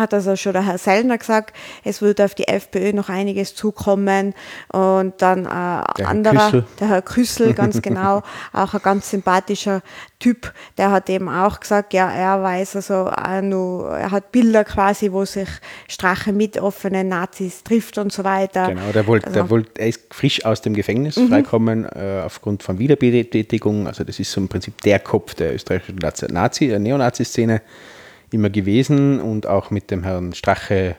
hat 0.00 0.14
also 0.14 0.34
schon 0.34 0.52
der 0.54 0.66
Herr 0.66 0.78
Sellner 0.78 1.18
gesagt, 1.18 1.54
es 1.84 2.02
wird 2.02 2.20
auf 2.20 2.34
die 2.34 2.48
FPÖ 2.48 2.92
noch 2.92 3.08
einiges 3.08 3.54
zukommen 3.54 4.34
und 4.72 5.14
dann 5.18 5.46
ein 5.46 5.84
der 5.98 6.08
anderer, 6.08 6.52
Herr 6.52 6.64
der 6.80 6.88
Herr 6.88 7.02
Küssel, 7.02 7.54
ganz 7.60 7.80
genau, 7.82 8.22
auch 8.52 8.74
ein 8.74 8.80
ganz 8.82 9.10
sympathischer 9.10 9.82
Typ, 10.18 10.52
der 10.76 10.90
hat 10.90 11.08
eben 11.08 11.28
auch 11.28 11.60
gesagt, 11.60 11.94
ja, 11.94 12.10
er 12.10 12.42
weiß 12.42 12.76
also 12.76 13.06
auch 13.06 13.40
nur, 13.40 13.90
er 13.90 14.10
hat 14.10 14.32
Bilder 14.32 14.64
quasi, 14.64 15.12
wo 15.12 15.24
sich 15.24 15.48
Strache 15.88 16.32
mit 16.32 16.58
offenen 16.58 17.08
Nazis 17.08 17.62
trifft 17.62 17.96
und 17.98 18.12
so 18.12 18.24
weiter. 18.24 18.68
Genau, 18.68 18.92
der 18.92 19.06
wollte, 19.06 19.28
also, 19.28 19.38
der 19.38 19.50
wollte, 19.50 19.80
er 19.80 19.88
ist 19.88 20.02
frisch 20.10 20.44
aus 20.44 20.60
dem 20.62 20.74
Gefängnis 20.74 21.16
mhm. 21.16 21.28
freikommen 21.28 21.84
äh, 21.84 22.22
aufgrund 22.24 22.62
von 22.62 22.78
Wiederbetätigung, 22.78 23.86
also 23.86 24.04
das 24.04 24.18
ist 24.18 24.32
so 24.32 24.40
im 24.40 24.48
Prinzip 24.48 24.80
der 24.82 24.98
Kopf 24.98 25.34
der 25.34 25.54
österreichischen 25.54 25.96
Nazi, 26.30 26.68
der 26.68 26.78
Neonazi-Szene 26.78 27.62
immer 28.32 28.50
gewesen 28.50 29.20
und 29.20 29.46
auch 29.46 29.70
mit 29.70 29.90
dem 29.90 30.02
Herrn 30.02 30.32
Strache 30.34 30.96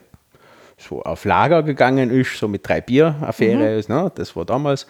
so 0.77 1.03
auf 1.03 1.25
Lager 1.25 1.63
gegangen 1.63 2.09
ist, 2.09 2.37
so 2.37 2.47
mit 2.47 2.67
drei 2.67 2.81
Bier-Affäre, 2.81 3.81
mhm. 3.87 3.95
ne, 3.95 4.11
das 4.15 4.35
war 4.35 4.45
damals. 4.45 4.87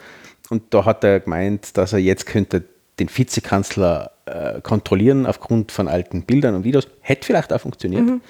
Und 0.50 0.74
da 0.74 0.86
hat 0.86 1.04
er 1.04 1.20
gemeint, 1.20 1.78
dass 1.78 1.94
er 1.94 2.00
jetzt 2.00 2.26
könnte 2.26 2.64
den 3.00 3.10
Vizekanzler 3.10 4.12
äh, 4.26 4.62
kontrollieren 4.62 5.26
aufgrund 5.26 5.72
von 5.72 5.88
alten 5.88 6.24
Bildern 6.24 6.56
und 6.56 6.64
Videos. 6.64 6.88
Hätte 7.02 7.26
vielleicht 7.26 7.52
auch 7.54 7.62
funktioniert. 7.62 8.04
Mhm. 8.04 8.22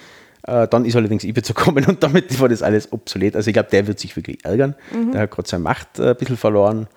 Äh, 0.44 0.66
dann 0.68 0.84
ist 0.84 0.96
allerdings 0.96 1.24
Ibiza 1.24 1.52
gekommen 1.52 1.84
und 1.86 2.02
damit 2.02 2.40
war 2.40 2.48
das 2.48 2.62
alles 2.62 2.92
obsolet. 2.92 3.36
Also 3.36 3.48
ich 3.48 3.54
glaube, 3.54 3.70
der 3.70 3.86
wird 3.86 3.98
sich 3.98 4.16
wirklich 4.16 4.44
ärgern. 4.44 4.74
Mhm. 4.92 5.12
Der 5.12 5.22
hat 5.22 5.30
gerade 5.30 5.48
seine 5.48 5.62
Macht 5.62 5.98
äh, 5.98 6.10
ein 6.10 6.16
bisschen 6.16 6.36
verloren. 6.36 6.88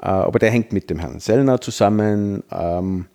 Äh, 0.00 0.06
aber 0.06 0.38
der 0.38 0.50
hängt 0.50 0.72
mit 0.72 0.90
dem 0.90 0.98
Herrn 0.98 1.20
Sellner 1.20 1.60
zusammen. 1.60 2.42
Ähm, 2.50 3.06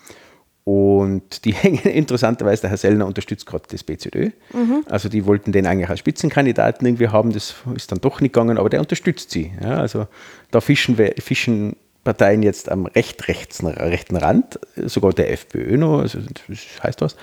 und 0.64 1.45
die 1.45 1.53
hängen 1.53 1.84
interessanterweise, 1.84 2.62
der 2.62 2.70
Herr 2.72 2.78
Sellner 2.78 3.05
unterstützt 3.05 3.45
gerade 3.45 3.64
das 3.70 3.84
BZÖ. 3.84 4.30
Mhm. 4.53 4.84
Also 4.88 5.10
die 5.10 5.26
wollten 5.26 5.51
den 5.51 5.66
eigentlich 5.66 5.89
als 5.89 5.99
Spitzenkandidaten 5.99 6.86
irgendwie 6.86 7.07
haben, 7.07 7.32
das 7.32 7.55
ist 7.76 7.91
dann 7.91 8.01
doch 8.01 8.22
nicht 8.22 8.34
gegangen, 8.34 8.57
aber 8.57 8.70
der 8.70 8.80
unterstützt 8.80 9.32
sie. 9.32 9.51
Ja, 9.62 9.78
also 9.80 10.07
da 10.51 10.62
fischen, 10.62 10.97
wir, 10.97 11.14
fischen 11.20 11.76
Parteien 12.03 12.43
jetzt 12.43 12.72
am 12.72 12.86
recht, 12.86 13.28
rechts, 13.28 13.64
rechten 13.64 14.16
Rand, 14.16 14.60
sogar 14.76 15.14
der 15.14 15.32
FPÖ 15.32 15.78
noch, 15.78 15.99
also 15.99 16.20
das 16.47 16.84
heißt 16.84 17.01
was. 17.01 17.16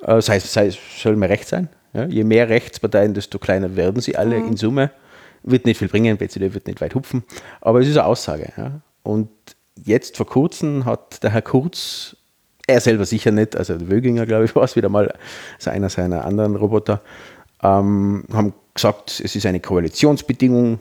Das 0.00 0.28
heißt, 0.28 0.56
es 0.56 0.78
soll 1.02 1.16
mehr 1.16 1.28
rechts 1.28 1.50
sein. 1.50 1.68
Ja, 1.92 2.06
je 2.06 2.22
mehr 2.22 2.48
Rechtsparteien, 2.48 3.14
desto 3.14 3.38
kleiner 3.38 3.74
werden 3.74 4.00
sie 4.00 4.16
alle 4.16 4.38
mhm. 4.38 4.48
in 4.48 4.56
Summe. 4.56 4.90
Wird 5.42 5.66
nicht 5.66 5.78
viel 5.78 5.88
bringen, 5.88 6.16
BZÖ 6.18 6.52
wird 6.52 6.66
nicht 6.66 6.80
weit 6.80 6.94
hupfen, 6.94 7.24
aber 7.60 7.80
es 7.80 7.88
ist 7.88 7.96
eine 7.96 8.06
Aussage. 8.06 8.52
Ja. 8.56 8.80
Und 9.02 9.30
jetzt 9.76 10.16
vor 10.16 10.26
kurzem 10.26 10.84
hat 10.84 11.22
der 11.22 11.30
Herr 11.30 11.42
Kurz 11.42 12.16
er 12.68 12.80
selber 12.80 13.06
sicher 13.06 13.32
nicht, 13.32 13.56
also 13.56 13.90
Wöginger, 13.90 14.26
glaube 14.26 14.44
ich, 14.44 14.54
war 14.54 14.62
es 14.62 14.76
wieder 14.76 14.88
mal, 14.88 15.12
also 15.56 15.70
einer 15.70 15.88
seiner 15.88 16.24
anderen 16.24 16.54
Roboter, 16.54 17.00
ähm, 17.62 18.24
haben 18.32 18.54
gesagt, 18.74 19.20
es 19.24 19.34
ist 19.34 19.46
eine 19.46 19.58
Koalitionsbedingung, 19.58 20.78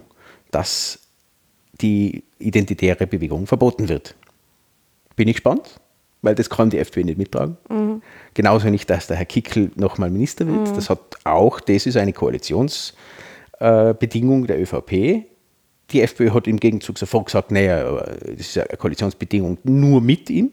dass 0.51 0.99
die 1.81 2.23
identitäre 2.39 3.07
Bewegung 3.07 3.47
verboten 3.47 3.89
wird. 3.89 4.15
Bin 5.15 5.27
ich 5.27 5.37
gespannt, 5.37 5.79
weil 6.21 6.35
das 6.35 6.49
kann 6.49 6.69
die 6.69 6.77
FPÖ 6.77 7.03
nicht 7.03 7.17
mittragen. 7.17 7.57
Mhm. 7.69 8.01
Genauso 8.33 8.69
nicht, 8.69 8.89
dass 8.89 9.07
der 9.07 9.17
Herr 9.17 9.25
Kickel 9.25 9.71
nochmal 9.75 10.11
Minister 10.11 10.45
wird. 10.45 10.69
Mhm. 10.69 10.75
Das 10.75 10.89
hat 10.89 10.99
auch, 11.23 11.59
das 11.59 11.85
ist 11.85 11.97
eine 11.97 12.13
Koalitionsbedingung 12.13 14.43
äh, 14.43 14.47
der 14.47 14.61
ÖVP. 14.61 15.25
Die 15.91 16.01
FPÖ 16.01 16.31
hat 16.31 16.47
im 16.47 16.59
Gegenzug 16.59 16.97
sofort 16.97 17.27
gesagt, 17.27 17.51
naja, 17.51 17.93
das 17.93 18.39
ist 18.39 18.57
eine 18.57 18.77
Koalitionsbedingung 18.77 19.57
nur 19.63 20.01
mit 20.01 20.29
ihm 20.29 20.51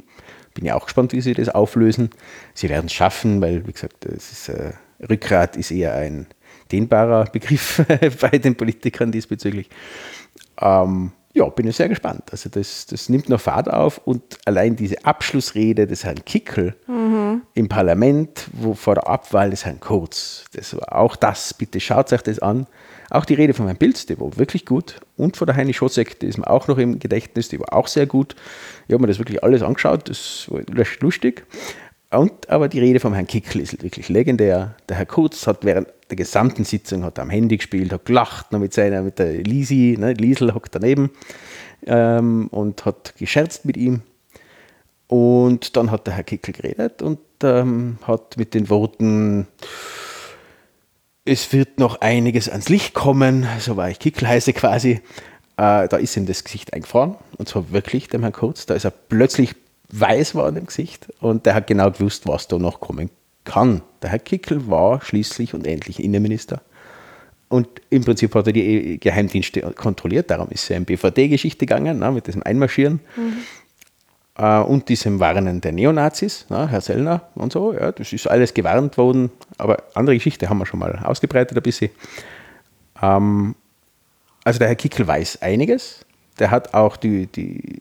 bin 0.55 0.65
ja 0.65 0.77
auch 0.77 0.85
gespannt, 0.85 1.13
wie 1.13 1.21
sie 1.21 1.35
das 1.35 1.49
auflösen. 1.49 2.11
Sie 2.55 2.69
werden 2.69 2.87
es 2.87 2.93
schaffen, 2.93 3.41
weil, 3.41 3.67
wie 3.67 3.73
gesagt, 3.73 4.05
ist, 4.05 4.49
äh, 4.49 4.73
Rückgrat 5.09 5.57
ist 5.57 5.71
eher 5.71 5.95
ein 5.95 6.27
dehnbarer 6.73 7.25
Begriff 7.33 7.83
bei 8.21 8.39
den 8.39 8.57
Politikern 8.57 9.13
diesbezüglich. 9.13 9.69
Ähm, 10.61 11.13
ja, 11.35 11.49
bin 11.49 11.67
ich 11.67 11.77
sehr 11.77 11.89
gespannt. 11.89 12.23
Also 12.31 12.49
das, 12.49 12.87
das 12.87 13.09
nimmt 13.09 13.29
noch 13.29 13.41
Fahrt 13.41 13.69
auf 13.69 14.01
und 14.05 14.23
allein 14.45 14.77
diese 14.77 15.05
Abschlussrede 15.05 15.89
des 15.89 16.05
Herrn 16.05 16.25
Kickel 16.25 16.77
mhm. 16.87 17.43
im 17.55 17.69
Parlament, 17.69 18.49
wo 18.53 18.75
vor 18.75 18.95
der 18.95 19.09
Abwahl 19.09 19.51
des 19.51 19.65
Herrn 19.65 19.81
Kurz, 19.81 20.45
das 20.53 20.77
war 20.77 20.95
auch 20.95 21.17
das, 21.17 21.53
bitte 21.53 21.81
schaut 21.81 22.13
euch 22.13 22.23
das 22.23 22.39
an. 22.39 22.69
Auch 23.11 23.25
die 23.25 23.35
Rede 23.35 23.55
von 23.55 23.67
Herrn 23.67 23.77
Pilz, 23.77 24.07
die 24.07 24.19
war 24.19 24.37
wirklich 24.37 24.67
gut. 24.67 25.01
Und 25.17 25.37
von 25.37 25.47
der 25.47 25.57
Heini 25.57 25.75
Schossek, 25.75 26.19
die 26.21 26.27
ist 26.27 26.39
mir 26.39 26.49
auch 26.49 26.69
noch 26.69 26.79
im 26.79 26.99
Gedächtnis, 26.99 27.49
die 27.49 27.61
war 27.61 27.73
auch 27.73 27.87
sehr 27.87 28.07
gut. 28.07 28.35
Ich 28.89 28.93
habe 28.93 29.03
mir 29.03 29.09
das 29.09 29.19
wirklich 29.19 29.43
alles 29.43 29.63
angeschaut, 29.63 30.09
das 30.09 30.47
war 30.49 30.63
lustig. 31.01 31.47
Und 32.11 32.49
aber 32.49 32.69
die 32.69 32.81
Rede 32.81 33.01
vom 33.01 33.15
Herrn 33.15 33.27
Kickel 33.27 33.61
ist 33.61 33.83
wirklich 33.83 34.09
legendär. 34.09 34.77
Der 34.89 34.97
Herr 34.97 35.07
Kurz 35.07 35.47
hat 35.47 35.65
während 35.65 35.89
der 36.11 36.17
gesamten 36.17 36.65
Sitzung 36.65 37.03
hat 37.03 37.19
am 37.19 37.31
Handy 37.31 37.57
gespielt, 37.57 37.93
hat 37.93 38.05
gelacht 38.05 38.53
noch 38.53 38.61
mit 38.61 38.73
seiner, 38.73 39.03
mit 39.03 39.19
der 39.19 39.43
Lisi, 39.43 39.97
ne, 39.99 40.13
Liesel 40.13 40.55
hockt 40.55 40.75
daneben 40.75 41.11
ähm, 41.87 42.49
und 42.49 42.85
hat 42.85 43.15
gescherzt 43.19 43.65
mit 43.65 43.77
ihm. 43.77 44.03
Und 45.07 45.77
dann 45.77 45.91
hat 45.91 46.07
der 46.07 46.15
Herr 46.15 46.25
Kickel 46.25 46.55
geredet 46.55 47.03
und 47.03 47.19
ähm, 47.43 47.99
hat 48.03 48.37
mit 48.37 48.55
den 48.55 48.71
Worten, 48.71 49.47
es 51.25 51.53
wird 51.53 51.79
noch 51.79 52.01
einiges 52.01 52.49
ans 52.49 52.68
Licht 52.68 52.95
kommen, 52.95 53.47
so 53.59 53.77
war 53.77 53.91
ich 53.91 53.99
Kickel 53.99 54.29
heiße 54.29 54.53
quasi, 54.53 55.01
äh, 55.57 55.89
da 55.89 55.97
ist 55.97 56.16
ihm 56.16 56.27
das 56.27 56.45
Gesicht 56.45 56.72
eingefroren 56.75 57.16
und 57.39 57.49
zwar 57.49 57.70
wirklich 57.72 58.09
dem 58.09 58.22
Herrn 58.22 58.33
Kurz, 58.33 58.66
da 58.66 58.75
ist 58.75 58.85
er 58.85 58.91
plötzlich 58.91 59.55
weiß 59.91 60.35
war 60.35 60.49
im 60.49 60.66
Gesicht 60.66 61.09
und 61.20 61.47
der 61.47 61.55
hat 61.55 61.66
genau 61.66 61.91
gewusst, 61.91 62.27
was 62.27 62.49
da 62.49 62.59
noch 62.59 62.81
kommen 62.81 63.11
kann. 63.45 63.83
Der 64.03 64.11
Herr 64.11 64.18
Kickel 64.18 64.68
war 64.68 65.01
schließlich 65.03 65.55
und 65.55 65.66
endlich 65.66 66.03
Innenminister. 66.03 66.62
Und 67.49 67.68
im 67.91 68.05
Prinzip 68.05 68.35
hat 68.35 68.47
er 68.47 68.53
die 68.53 68.99
Geheimdienste 68.99 69.61
kontrolliert, 69.61 70.31
darum 70.31 70.49
ist 70.51 70.68
er 70.70 70.79
in 70.79 70.85
BVD-Geschichte 70.85 71.66
gegangen, 71.66 71.99
na, 72.01 72.11
mit 72.11 72.27
diesem 72.27 72.43
Einmarschieren. 72.43 73.01
Mhm. 73.16 73.37
Äh, 74.37 74.61
und 74.61 74.89
diesem 74.89 75.20
Warnen 75.20 75.61
der 75.61 75.72
Neonazis, 75.72 76.47
na, 76.49 76.66
Herr 76.66 76.80
Sellner 76.80 77.22
und 77.35 77.53
so. 77.53 77.72
Ja, 77.72 77.93
das 77.93 78.12
ist 78.12 78.26
alles 78.26 78.55
gewarnt 78.55 78.99
worden, 78.99 79.30
aber 79.59 79.82
andere 79.95 80.16
Geschichte 80.16 80.49
haben 80.49 80.59
wir 80.59 80.66
schon 80.66 80.80
mal 80.80 80.99
ausgebreitet 81.05 81.57
ein 81.57 81.62
bisschen. 81.62 81.91
Ähm, 83.01 83.55
also 84.45 84.59
der 84.59 84.68
Herr 84.68 84.76
Kickel 84.76 85.07
weiß 85.07 85.43
einiges. 85.43 86.05
Der 86.39 86.51
hat 86.51 86.74
auch 86.74 86.97
die, 86.97 87.26
die 87.26 87.78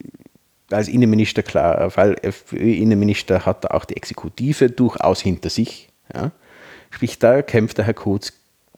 als 0.72 0.88
Innenminister, 0.88 1.44
klar, 1.44 1.92
weil 1.96 2.16
FPÖ-Innenminister 2.22 3.46
hat 3.46 3.66
er 3.66 3.76
auch 3.76 3.86
die 3.86 3.98
Exekutive 3.98 4.70
durchaus 4.70 5.22
hinter 5.22 5.50
sich. 5.50 5.90
Ja. 6.14 6.32
Sprich, 6.92 7.18
da 7.18 7.42
kämpft 7.42 7.80
der 7.80 7.86
Herr 7.86 7.94
Kurz 7.96 8.34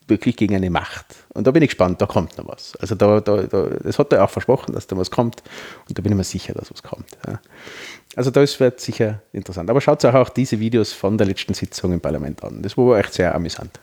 wirklich 0.07 0.35
gegen 0.35 0.55
eine 0.55 0.69
Macht. 0.69 1.05
Und 1.33 1.47
da 1.47 1.51
bin 1.51 1.63
ich 1.63 1.69
gespannt, 1.69 2.01
da 2.01 2.05
kommt 2.05 2.37
noch 2.37 2.47
was. 2.47 2.75
Also 2.77 2.95
da, 2.95 3.19
da, 3.19 3.43
da, 3.43 3.67
das 3.83 3.97
hat 3.99 4.13
er 4.13 4.23
auch 4.23 4.29
versprochen, 4.29 4.73
dass 4.73 4.87
da 4.87 4.97
was 4.97 5.11
kommt. 5.11 5.43
Und 5.87 5.97
da 5.97 6.01
bin 6.01 6.11
ich 6.11 6.17
mir 6.17 6.23
sicher, 6.23 6.53
dass 6.53 6.71
was 6.71 6.83
kommt. 6.83 7.09
Ja. 7.27 7.39
Also 8.15 8.31
das 8.31 8.59
wird 8.59 8.79
sicher 8.79 9.21
interessant. 9.33 9.69
Aber 9.69 9.81
schaut 9.81 10.03
euch 10.05 10.15
auch 10.15 10.29
diese 10.29 10.59
Videos 10.59 10.93
von 10.93 11.17
der 11.17 11.27
letzten 11.27 11.53
Sitzung 11.53 11.93
im 11.93 12.01
Parlament 12.01 12.43
an. 12.43 12.61
Das 12.61 12.77
war 12.77 12.97
echt 12.97 13.13
sehr 13.13 13.33
amüsant. 13.33 13.79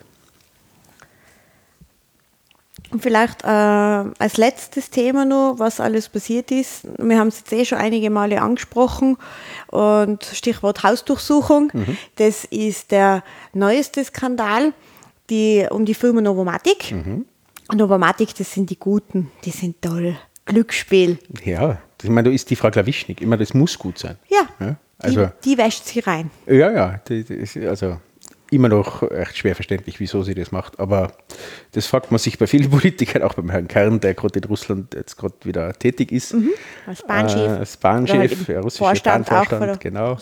Und 2.90 3.02
vielleicht 3.02 3.42
äh, 3.42 3.46
als 3.46 4.36
letztes 4.36 4.90
Thema 4.90 5.24
noch, 5.24 5.54
was 5.58 5.80
alles 5.80 6.10
passiert 6.10 6.50
ist. 6.50 6.86
Wir 6.98 7.18
haben 7.18 7.28
es 7.28 7.38
jetzt 7.38 7.52
eh 7.52 7.64
schon 7.64 7.78
einige 7.78 8.10
Male 8.10 8.42
angesprochen 8.42 9.16
und 9.68 10.24
Stichwort 10.24 10.82
Hausdurchsuchung. 10.82 11.70
Mhm. 11.72 11.96
Das 12.16 12.44
ist 12.44 12.90
der 12.90 13.24
neueste 13.54 14.04
Skandal 14.04 14.74
die, 15.30 15.66
um 15.70 15.84
die 15.84 15.94
Firma 15.94 16.20
Novomatic. 16.20 16.92
Mhm. 16.92 17.26
Novomatic, 17.72 18.34
das 18.36 18.52
sind 18.52 18.70
die 18.70 18.78
Guten, 18.78 19.30
die 19.44 19.50
sind 19.50 19.80
toll. 19.80 20.16
Glücksspiel. 20.44 21.18
Ja, 21.44 21.78
ich 22.02 22.10
meine, 22.10 22.28
da 22.28 22.34
ist 22.34 22.50
die 22.50 22.56
Frau 22.56 22.70
Klawischnik. 22.70 23.20
Ich 23.20 23.26
meine, 23.26 23.40
das 23.42 23.54
muss 23.54 23.78
gut 23.78 23.98
sein. 23.98 24.18
Ja, 24.28 24.48
ja 24.58 24.76
also, 24.98 25.26
die, 25.44 25.50
die 25.50 25.58
wäscht 25.58 25.84
sie 25.84 26.00
rein. 26.00 26.30
Ja, 26.46 26.70
ja, 26.70 27.00
die, 27.08 27.24
die, 27.24 27.66
also 27.66 27.98
immer 28.52 28.68
noch 28.68 29.02
echt 29.10 29.38
schwer 29.38 29.54
verständlich, 29.54 29.98
wieso 29.98 30.22
sie 30.22 30.34
das 30.34 30.52
macht. 30.52 30.78
Aber 30.78 31.12
das 31.72 31.86
fragt 31.86 32.10
man 32.10 32.18
sich 32.18 32.38
bei 32.38 32.46
vielen 32.46 32.70
Politikern, 32.70 33.22
auch 33.22 33.34
beim 33.34 33.50
Herrn 33.50 33.68
Kern, 33.68 34.00
der 34.00 34.14
gerade 34.14 34.38
in 34.38 34.44
Russland 34.44 34.94
jetzt 34.94 35.16
gerade 35.16 35.34
wieder 35.44 35.72
tätig 35.72 36.12
ist. 36.12 36.34
Mhm. 36.34 36.50
Als 36.86 37.02
Bahnchef. 37.02 37.36
Äh, 37.38 37.48
als 37.48 37.76
Bahnchef, 37.76 38.48
ja, 38.48 38.60
russischer 38.60 38.84
Vorstand 38.84 39.28
Bahnvorstand, 39.28 39.80
genau. 39.80 40.18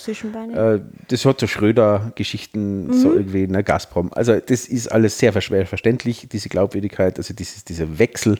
Äh, 0.54 0.80
das 1.08 1.24
hat 1.24 1.40
so 1.40 1.46
Schröder-Geschichten, 1.46 2.86
mhm. 2.86 2.92
so 2.92 3.12
irgendwie, 3.12 3.46
ne, 3.46 3.64
Gazprom. 3.64 4.10
Also 4.12 4.38
das 4.38 4.66
ist 4.66 4.88
alles 4.88 5.18
sehr 5.18 5.38
schwer 5.40 5.66
verständlich, 5.66 6.28
diese 6.30 6.48
Glaubwürdigkeit, 6.48 7.18
also 7.18 7.34
dieses, 7.34 7.64
dieser 7.64 7.98
Wechsel 7.98 8.38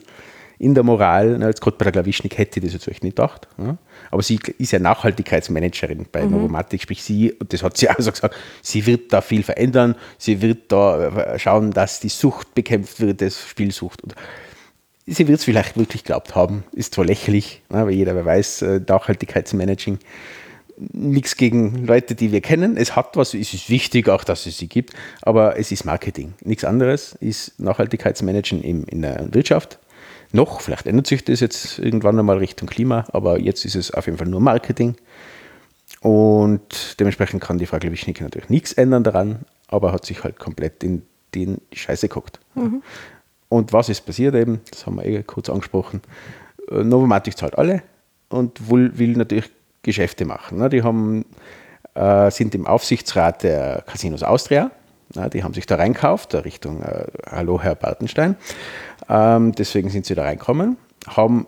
in 0.57 0.75
der 0.75 0.83
Moral. 0.83 1.37
Ne, 1.37 1.47
jetzt 1.47 1.61
gerade 1.61 1.77
bei 1.77 1.83
der 1.83 1.91
Klawischnik 1.91 2.37
hätte 2.37 2.59
ich 2.59 2.65
das 2.65 2.73
jetzt 2.73 2.87
echt 2.87 3.03
nicht 3.03 3.15
gedacht. 3.15 3.47
Ja. 3.57 3.77
Aber 4.11 4.21
sie 4.21 4.39
ist 4.57 4.71
ja 4.71 4.79
Nachhaltigkeitsmanagerin 4.79 6.05
bei 6.11 6.23
mhm. 6.23 6.31
Novomatic, 6.31 6.81
sprich 6.81 7.03
sie, 7.03 7.31
und 7.33 7.51
das 7.51 7.63
hat 7.63 7.77
sie 7.77 7.89
auch 7.89 7.99
so 7.99 8.11
gesagt, 8.11 8.35
sie 8.61 8.85
wird 8.85 9.11
da 9.13 9.21
viel 9.21 9.43
verändern, 9.43 9.95
sie 10.17 10.41
wird 10.41 10.71
da 10.71 11.07
äh, 11.07 11.39
schauen, 11.39 11.71
dass 11.71 11.99
die 11.99 12.09
Sucht 12.09 12.53
bekämpft 12.53 12.99
wird, 12.99 13.21
das 13.21 13.41
Spielsucht. 13.41 14.03
Und 14.03 14.15
sie 15.07 15.27
wird 15.27 15.39
es 15.39 15.45
vielleicht 15.45 15.77
wirklich 15.77 16.03
geglaubt 16.03 16.35
haben, 16.35 16.63
ist 16.73 16.93
zwar 16.93 17.05
lächerlich, 17.05 17.61
ne, 17.69 17.85
weil 17.85 17.93
jeder 17.93 18.23
weiß, 18.23 18.61
äh, 18.61 18.81
Nachhaltigkeitsmanaging 18.85 19.99
nichts 20.93 21.37
gegen 21.37 21.85
Leute, 21.85 22.15
die 22.15 22.31
wir 22.31 22.41
kennen. 22.41 22.75
Es 22.75 22.95
hat 22.95 23.15
was, 23.15 23.33
es 23.33 23.53
ist 23.53 23.69
wichtig 23.69 24.09
auch, 24.09 24.23
dass 24.23 24.45
es 24.45 24.57
sie 24.57 24.67
gibt, 24.67 24.93
aber 25.21 25.57
es 25.57 25.71
ist 25.71 25.85
Marketing. 25.85 26.33
Nichts 26.43 26.63
anderes 26.63 27.15
ist 27.19 27.59
Nachhaltigkeitsmanagen 27.59 28.63
in, 28.63 28.83
in 28.85 29.01
der 29.01 29.33
Wirtschaft 29.33 29.79
noch. 30.33 30.61
Vielleicht 30.61 30.87
ändert 30.87 31.07
sich 31.07 31.23
das 31.23 31.39
jetzt 31.39 31.79
irgendwann 31.79 32.17
einmal 32.17 32.37
Richtung 32.37 32.67
Klima, 32.67 33.05
aber 33.11 33.39
jetzt 33.39 33.65
ist 33.65 33.75
es 33.75 33.91
auf 33.91 34.05
jeden 34.05 34.17
Fall 34.17 34.27
nur 34.27 34.41
Marketing. 34.41 34.95
Und 36.01 36.99
dementsprechend 36.99 37.41
kann 37.41 37.57
die 37.57 37.65
Frau 37.65 37.77
Klewischnicke 37.77 38.23
natürlich 38.23 38.49
nichts 38.49 38.73
ändern 38.73 39.03
daran, 39.03 39.39
aber 39.67 39.91
hat 39.91 40.05
sich 40.05 40.23
halt 40.23 40.39
komplett 40.39 40.83
in 40.83 41.03
den 41.35 41.61
Scheiße 41.71 42.07
geguckt. 42.07 42.39
Mhm. 42.55 42.81
Und 43.49 43.73
was 43.73 43.89
ist 43.89 44.05
passiert 44.05 44.35
eben? 44.35 44.61
Das 44.71 44.85
haben 44.85 44.95
wir 44.95 45.05
eh 45.05 45.23
kurz 45.23 45.49
angesprochen. 45.49 46.01
Äh, 46.69 46.83
Novomatic 46.83 47.37
zahlt 47.37 47.57
alle 47.57 47.83
und 48.29 48.69
will, 48.69 49.17
natürlich 49.17 49.51
Geschäfte 49.83 50.25
machen. 50.25 50.59
Ne? 50.59 50.69
Die 50.69 50.83
haben, 50.83 51.25
äh, 51.93 52.31
sind 52.31 52.55
im 52.55 52.65
Aufsichtsrat 52.65 53.43
der 53.43 53.83
Casinos 53.87 54.23
Austria. 54.23 54.71
Die 55.33 55.43
haben 55.43 55.53
sich 55.53 55.65
da 55.65 55.75
reinkauft, 55.75 56.33
Richtung 56.35 56.81
äh, 56.81 57.05
Hallo 57.29 57.61
Herr 57.61 57.75
Bartenstein. 57.75 58.37
Ähm, 59.11 59.51
deswegen 59.51 59.89
sind 59.89 60.05
sie 60.05 60.15
da 60.15 60.23
reinkommen, 60.23 60.77
haben 61.05 61.45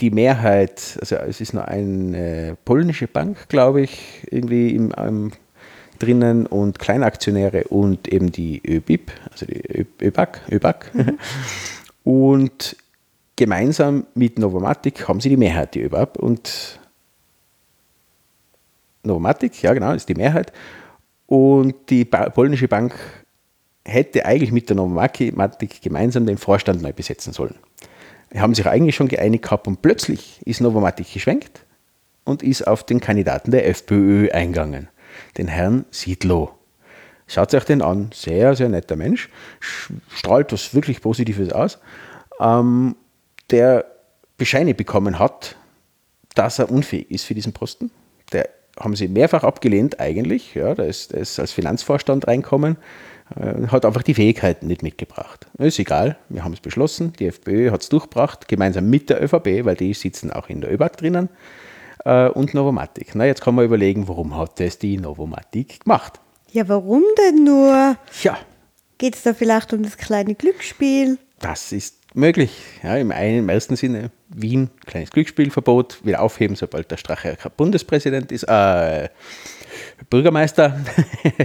die 0.00 0.10
Mehrheit, 0.10 0.96
also 1.00 1.16
es 1.16 1.42
ist 1.42 1.52
nur 1.52 1.68
eine 1.68 2.56
polnische 2.64 3.06
Bank, 3.06 3.48
glaube 3.48 3.82
ich, 3.82 4.26
irgendwie 4.30 4.74
im, 4.74 4.92
im, 4.92 5.32
drinnen 5.98 6.46
und 6.46 6.78
Kleinaktionäre 6.78 7.64
und 7.64 8.08
eben 8.08 8.32
die 8.32 8.62
ÖBIP, 8.66 9.10
also 9.30 9.46
die 9.46 9.86
ÖBAG, 10.02 10.40
ÖBAG. 10.50 10.94
Mhm. 10.94 11.18
und 12.04 12.76
gemeinsam 13.36 14.06
mit 14.14 14.38
Novomatic 14.38 15.06
haben 15.08 15.20
sie 15.20 15.28
die 15.28 15.36
Mehrheit, 15.36 15.74
die 15.74 15.82
ÖBAG 15.82 16.16
und 16.18 16.78
Novomatic, 19.02 19.62
ja 19.62 19.72
genau, 19.74 19.92
ist 19.92 20.08
die 20.08 20.14
Mehrheit. 20.14 20.52
Und 21.26 21.74
die 21.90 22.04
polnische 22.04 22.68
Bank 22.68 22.94
hätte 23.86 24.26
eigentlich 24.26 24.52
mit 24.52 24.68
der 24.68 24.76
Novomatic 24.76 25.80
gemeinsam 25.82 26.26
den 26.26 26.38
Vorstand 26.38 26.82
neu 26.82 26.92
besetzen 26.92 27.32
sollen. 27.32 27.54
Die 28.32 28.40
haben 28.40 28.54
sich 28.54 28.66
eigentlich 28.66 28.96
schon 28.96 29.08
geeinigt 29.08 29.44
gehabt 29.44 29.66
und 29.68 29.82
plötzlich 29.82 30.40
ist 30.44 30.60
Novomatic 30.60 31.12
geschwenkt 31.12 31.64
und 32.24 32.42
ist 32.42 32.66
auf 32.66 32.84
den 32.84 33.00
Kandidaten 33.00 33.52
der 33.52 33.68
FPÖ 33.68 34.30
eingegangen, 34.32 34.88
den 35.38 35.48
Herrn 35.48 35.84
Siedlow. 35.90 36.50
Schaut 37.28 37.50
sich 37.50 37.64
den 37.64 37.82
an, 37.82 38.10
sehr, 38.12 38.54
sehr 38.54 38.68
netter 38.68 38.96
Mensch, 38.96 39.28
strahlt 40.08 40.52
was 40.52 40.74
wirklich 40.74 41.00
Positives 41.00 41.52
aus, 41.52 41.78
ähm, 42.40 42.96
der 43.50 43.84
Bescheine 44.36 44.74
bekommen 44.74 45.18
hat, 45.18 45.56
dass 46.34 46.58
er 46.58 46.70
unfähig 46.70 47.10
ist 47.10 47.24
für 47.24 47.34
diesen 47.34 47.52
Posten. 47.52 47.90
Der 48.32 48.48
haben 48.78 48.94
sie 48.94 49.08
mehrfach 49.08 49.42
abgelehnt 49.42 49.98
eigentlich, 50.00 50.54
ja, 50.54 50.74
der 50.74 50.86
ist, 50.86 51.12
ist 51.12 51.38
als 51.40 51.52
Finanzvorstand 51.52 52.26
reinkommen, 52.26 52.76
hat 53.34 53.84
einfach 53.84 54.02
die 54.02 54.14
Fähigkeiten 54.14 54.68
nicht 54.68 54.82
mitgebracht. 54.82 55.46
Ist 55.58 55.78
egal, 55.78 56.16
wir 56.28 56.44
haben 56.44 56.52
es 56.52 56.60
beschlossen, 56.60 57.12
die 57.18 57.26
FPÖ 57.26 57.72
hat 57.72 57.82
es 57.82 57.88
durchgebracht, 57.88 58.46
gemeinsam 58.46 58.88
mit 58.88 59.10
der 59.10 59.22
ÖVP, 59.22 59.64
weil 59.64 59.74
die 59.74 59.94
sitzen 59.94 60.30
auch 60.30 60.48
in 60.48 60.60
der 60.60 60.72
ÖBAG 60.72 60.96
drinnen, 60.96 61.28
äh, 62.06 62.28
und 62.28 62.54
Novomatic. 62.54 63.14
Na, 63.14 63.26
jetzt 63.26 63.42
kann 63.42 63.54
man 63.54 63.64
überlegen, 63.64 64.08
warum 64.08 64.36
hat 64.36 64.60
das 64.60 64.78
die 64.78 64.96
Novomatic 64.96 65.80
gemacht? 65.80 66.20
Ja, 66.52 66.68
warum 66.68 67.02
denn 67.18 67.44
nur? 67.44 67.96
Ja. 68.22 68.38
Geht 68.98 69.16
es 69.16 69.24
da 69.24 69.34
vielleicht 69.34 69.72
um 69.74 69.82
das 69.82 69.98
kleine 69.98 70.34
Glücksspiel? 70.34 71.18
Das 71.40 71.72
ist 71.72 71.96
möglich. 72.14 72.50
Ja, 72.82 72.96
im, 72.96 73.10
einen, 73.10 73.40
im 73.40 73.48
ersten 73.48 73.76
Sinne 73.76 74.10
Wien, 74.28 74.70
kleines 74.86 75.10
Glücksspielverbot, 75.10 76.04
wieder 76.04 76.22
aufheben, 76.22 76.56
sobald 76.56 76.90
der 76.90 76.96
Strache 76.96 77.36
Bundespräsident 77.56 78.32
ist, 78.32 78.44
äh, 78.44 79.08
Bürgermeister, 80.10 80.78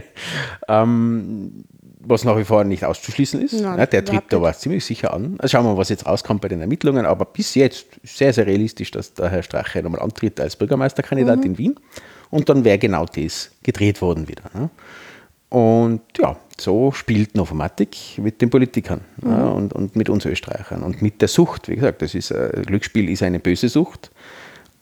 ähm, 0.68 1.64
was 2.00 2.24
nach 2.24 2.38
wie 2.38 2.44
vor 2.44 2.64
nicht 2.64 2.84
auszuschließen 2.84 3.42
ist. 3.42 3.54
Nein, 3.62 3.80
ja, 3.80 3.86
der 3.86 4.04
tritt 4.04 4.26
da 4.30 4.42
was 4.42 4.60
ziemlich 4.60 4.84
sicher 4.86 5.14
an. 5.14 5.36
Also 5.40 5.52
schauen 5.52 5.66
wir 5.66 5.74
mal, 5.74 5.78
was 5.78 5.90
jetzt 5.90 6.06
rauskommt 6.06 6.42
bei 6.42 6.48
den 6.48 6.62
Ermittlungen, 6.62 7.06
aber 7.06 7.26
bis 7.26 7.56
jetzt 7.56 7.86
sehr, 8.04 8.34
sehr 8.34 8.48
realistisch, 8.48 8.92
dass 8.92 9.14
der 9.14 9.30
Herr 9.30 9.44
Strache 9.44 9.82
nochmal 9.84 10.02
antritt 10.02 10.40
als 10.40 10.56
Bürgermeisterkandidat 10.56 11.40
mhm. 11.40 11.46
in 11.46 11.58
Wien. 11.58 11.76
Und 12.30 12.50
dann 12.50 12.64
wäre 12.64 12.78
genau 12.78 13.06
das 13.06 13.52
gedreht 13.64 14.02
worden 14.02 14.28
wieder. 14.28 14.44
Ne? 14.54 14.70
Und 15.50 16.02
ja, 16.18 16.38
so 16.58 16.94
spielt 16.94 17.36
Novomatic 17.36 18.18
mit 18.18 18.42
den 18.42 18.50
Politikern 18.50 19.02
mhm. 19.22 19.30
ja, 19.30 19.48
und, 19.50 19.74
und 19.74 19.96
mit 19.96 20.10
uns 20.10 20.26
Österreichern 20.26 20.82
und 20.82 21.02
mit 21.02 21.22
der 21.22 21.28
Sucht. 21.28 21.68
Wie 21.68 21.76
gesagt, 21.76 22.02
das 22.02 22.16
ist, 22.16 22.32
äh, 22.32 22.62
Glücksspiel 22.66 23.10
ist 23.10 23.22
eine 23.22 23.40
böse 23.40 23.68
Sucht. 23.68 24.12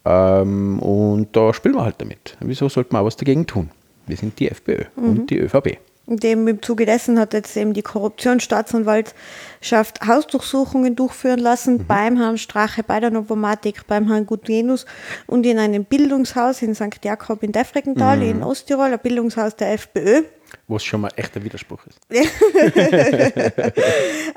Ähm, 0.05 0.79
und 0.79 1.35
da 1.35 1.53
spielen 1.53 1.75
wir 1.75 1.83
halt 1.83 1.95
damit. 1.99 2.37
Wieso 2.39 2.69
sollte 2.69 2.93
man 2.93 3.01
auch 3.01 3.05
was 3.05 3.17
dagegen 3.17 3.45
tun? 3.45 3.69
Wir 4.07 4.17
sind 4.17 4.39
die 4.39 4.49
FPÖ 4.49 4.85
mhm. 4.95 5.09
und 5.09 5.29
die 5.29 5.39
ÖVP. 5.39 5.77
Und 6.09 6.23
dem 6.23 6.47
im 6.47 6.61
Zuge 6.63 6.87
dessen 6.87 7.19
hat 7.19 7.33
jetzt 7.33 7.55
eben 7.55 7.73
die 7.73 7.83
Korruptionsstaatsanwaltschaft 7.83 10.07
Hausdurchsuchungen 10.07 10.95
durchführen 10.95 11.39
lassen 11.39 11.73
mhm. 11.73 11.85
beim 11.85 12.17
Herrn 12.17 12.39
Strache, 12.39 12.81
bei 12.81 12.99
der 12.99 13.11
Novomatik, 13.11 13.85
beim 13.85 14.07
Herrn 14.07 14.25
Gutjenus 14.25 14.87
und 15.27 15.45
in 15.45 15.59
einem 15.59 15.85
Bildungshaus 15.85 16.63
in 16.63 16.73
St. 16.73 16.97
Jakob 17.03 17.43
in 17.43 17.51
Defreckenthal 17.51 18.17
mhm. 18.17 18.23
in 18.23 18.41
Osttirol, 18.43 18.91
ein 18.91 18.99
Bildungshaus 18.99 19.55
der 19.55 19.73
FPÖ. 19.73 20.23
Wo 20.67 20.77
es 20.77 20.83
schon 20.83 21.01
mal 21.01 21.11
echter 21.15 21.43
Widerspruch 21.43 21.81
ist. 21.87 21.99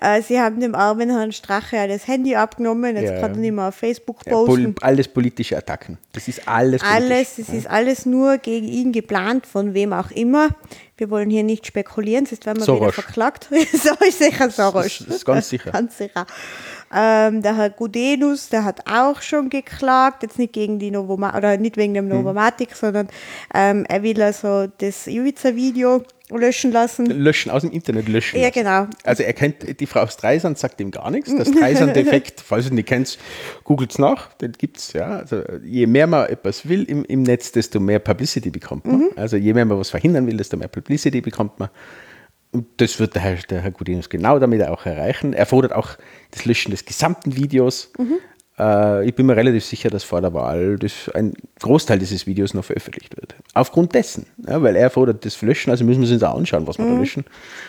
Äh, 0.01 0.21
sie 0.23 0.41
haben 0.41 0.59
dem 0.59 0.75
armen 0.75 1.11
Herrn 1.11 1.31
Strache 1.31 1.87
das 1.87 2.09
Handy 2.09 2.35
abgenommen, 2.35 2.97
jetzt 2.97 3.11
ja. 3.11 3.21
kann 3.21 3.33
er 3.33 3.37
nicht 3.37 3.53
mehr 3.53 3.69
auf 3.69 3.77
Facebook 3.77 4.25
posten. 4.25 4.75
Ja, 4.81 4.87
alles 4.87 5.07
politische 5.07 5.57
Attacken. 5.57 5.97
Das 6.11 6.27
ist 6.27 6.49
alles 6.49 6.83
Alles, 6.83 7.37
das 7.37 7.49
ist 7.51 7.69
alles 7.69 8.05
nur 8.05 8.39
gegen 8.39 8.67
ihn 8.67 8.91
geplant, 8.91 9.47
von 9.47 9.75
wem 9.75 9.93
auch 9.93 10.11
immer. 10.11 10.49
Wir 10.97 11.11
wollen 11.11 11.31
hier 11.31 11.43
nicht 11.43 11.67
spekulieren, 11.67 12.27
sonst 12.27 12.47
werden 12.47 12.59
wir 12.59 12.65
Soros. 12.65 12.81
wieder 12.81 12.93
verklagt. 12.93 13.49
so 13.73 14.05
ist 14.05 14.19
sicher 14.19 14.51
Soros. 14.51 15.05
Das 15.07 15.17
ist 15.17 15.25
ganz 15.25 15.49
sicher. 15.49 15.71
ganz 15.71 15.97
sicher. 15.97 16.27
Ähm, 16.95 17.43
der 17.43 17.57
Herr 17.57 17.71
Gudenus, 17.71 18.49
der 18.49 18.65
hat 18.65 18.91
auch 18.91 19.23
schon 19.23 19.51
geklagt, 19.51 20.23
jetzt 20.23 20.39
nicht 20.39 20.53
gegen 20.53 20.79
die 20.79 20.91
Novomatic, 20.91 21.39
oder 21.39 21.57
nicht 21.57 21.77
wegen 21.77 21.95
dem 21.95 22.11
hm. 22.11 22.19
Novomatic, 22.19 22.71
mhm. 22.71 22.75
sondern 22.75 23.09
ähm, 23.55 23.85
er 23.89 24.03
will 24.03 24.21
also 24.21 24.67
das 24.79 25.07
Ibiza-Video 25.07 26.03
löschen 26.39 26.73
lassen. 26.73 27.07
Löschen, 27.07 27.51
aus 27.51 27.63
dem 27.63 27.71
Internet 27.71 28.09
löschen. 28.09 28.41
Ja, 28.41 28.51
genau. 28.51 28.87
Also 29.05 29.23
er 29.23 29.33
kennt 29.33 29.81
die 29.81 29.87
Frau 29.87 30.01
aus 30.01 30.15
Streisand, 30.15 30.59
sagt 30.59 30.81
ihm 30.81 30.91
gar 30.91 31.11
nichts. 31.11 31.35
Das 31.35 31.49
Streisand-Defekt, 31.57 32.41
falls 32.41 32.69
du 32.69 32.75
nicht 32.75 32.89
kennst, 32.89 33.19
googelt 33.65 33.93
es 33.93 33.99
nach, 33.99 34.33
den 34.35 34.53
gibt 34.53 34.79
es. 34.79 34.93
Ja. 34.93 35.19
Also 35.19 35.43
je 35.65 35.87
mehr 35.87 36.07
man 36.07 36.29
etwas 36.29 36.69
will 36.69 36.85
im, 36.85 37.05
im 37.05 37.23
Netz, 37.23 37.53
desto 37.53 37.81
mehr 37.81 37.99
Publicity 37.99 38.51
bekommt 38.51 38.87
man. 38.87 38.99
Mhm. 38.99 39.09
Also 39.17 39.37
je 39.37 39.53
mehr 39.53 39.65
man 39.65 39.79
was 39.79 39.91
verhindern 39.91 40.27
will, 40.27 40.37
desto 40.37 40.57
mehr 40.57 40.69
Publicity 40.69 41.21
bekommt 41.21 41.59
man. 41.59 41.69
Und 42.53 42.67
das 42.77 43.01
wird 43.01 43.15
der 43.15 43.23
Herr, 43.23 43.37
der 43.37 43.63
Herr 43.63 43.71
Gudinus 43.71 44.09
genau 44.09 44.39
damit 44.39 44.63
auch 44.63 44.85
erreichen. 44.85 45.33
Er 45.33 45.47
fordert 45.47 45.73
auch 45.73 45.97
das 46.31 46.45
Löschen 46.45 46.71
des 46.71 46.85
gesamten 46.85 47.35
Videos. 47.35 47.91
Mhm. 47.99 48.19
Äh, 48.59 49.09
ich 49.09 49.15
bin 49.15 49.27
mir 49.27 49.37
relativ 49.37 49.65
sicher, 49.65 49.89
dass 49.89 50.05
vor 50.05 50.21
der 50.21 50.35
Wahl 50.35 50.77
das, 50.79 51.11
ein 51.15 51.33
Großteil 51.61 51.99
dieses 51.99 52.27
Videos 52.27 52.53
noch 52.53 52.65
veröffentlicht 52.65 53.17
wird. 53.17 53.35
Aufgrund 53.55 53.95
dessen, 53.95 54.27
ja, 54.47 54.63
weil 54.63 54.77
er 54.77 54.91
fordert 54.91 55.25
das 55.25 55.41
Löschen, 55.41 55.71
also 55.71 55.85
müssen 55.85 56.03
wir 56.03 56.11
uns 56.11 56.21
da 56.21 56.33
anschauen, 56.33 56.67
was 56.67 56.79
wir 56.79 56.85
da 56.85 56.93
löschen. 56.93 57.25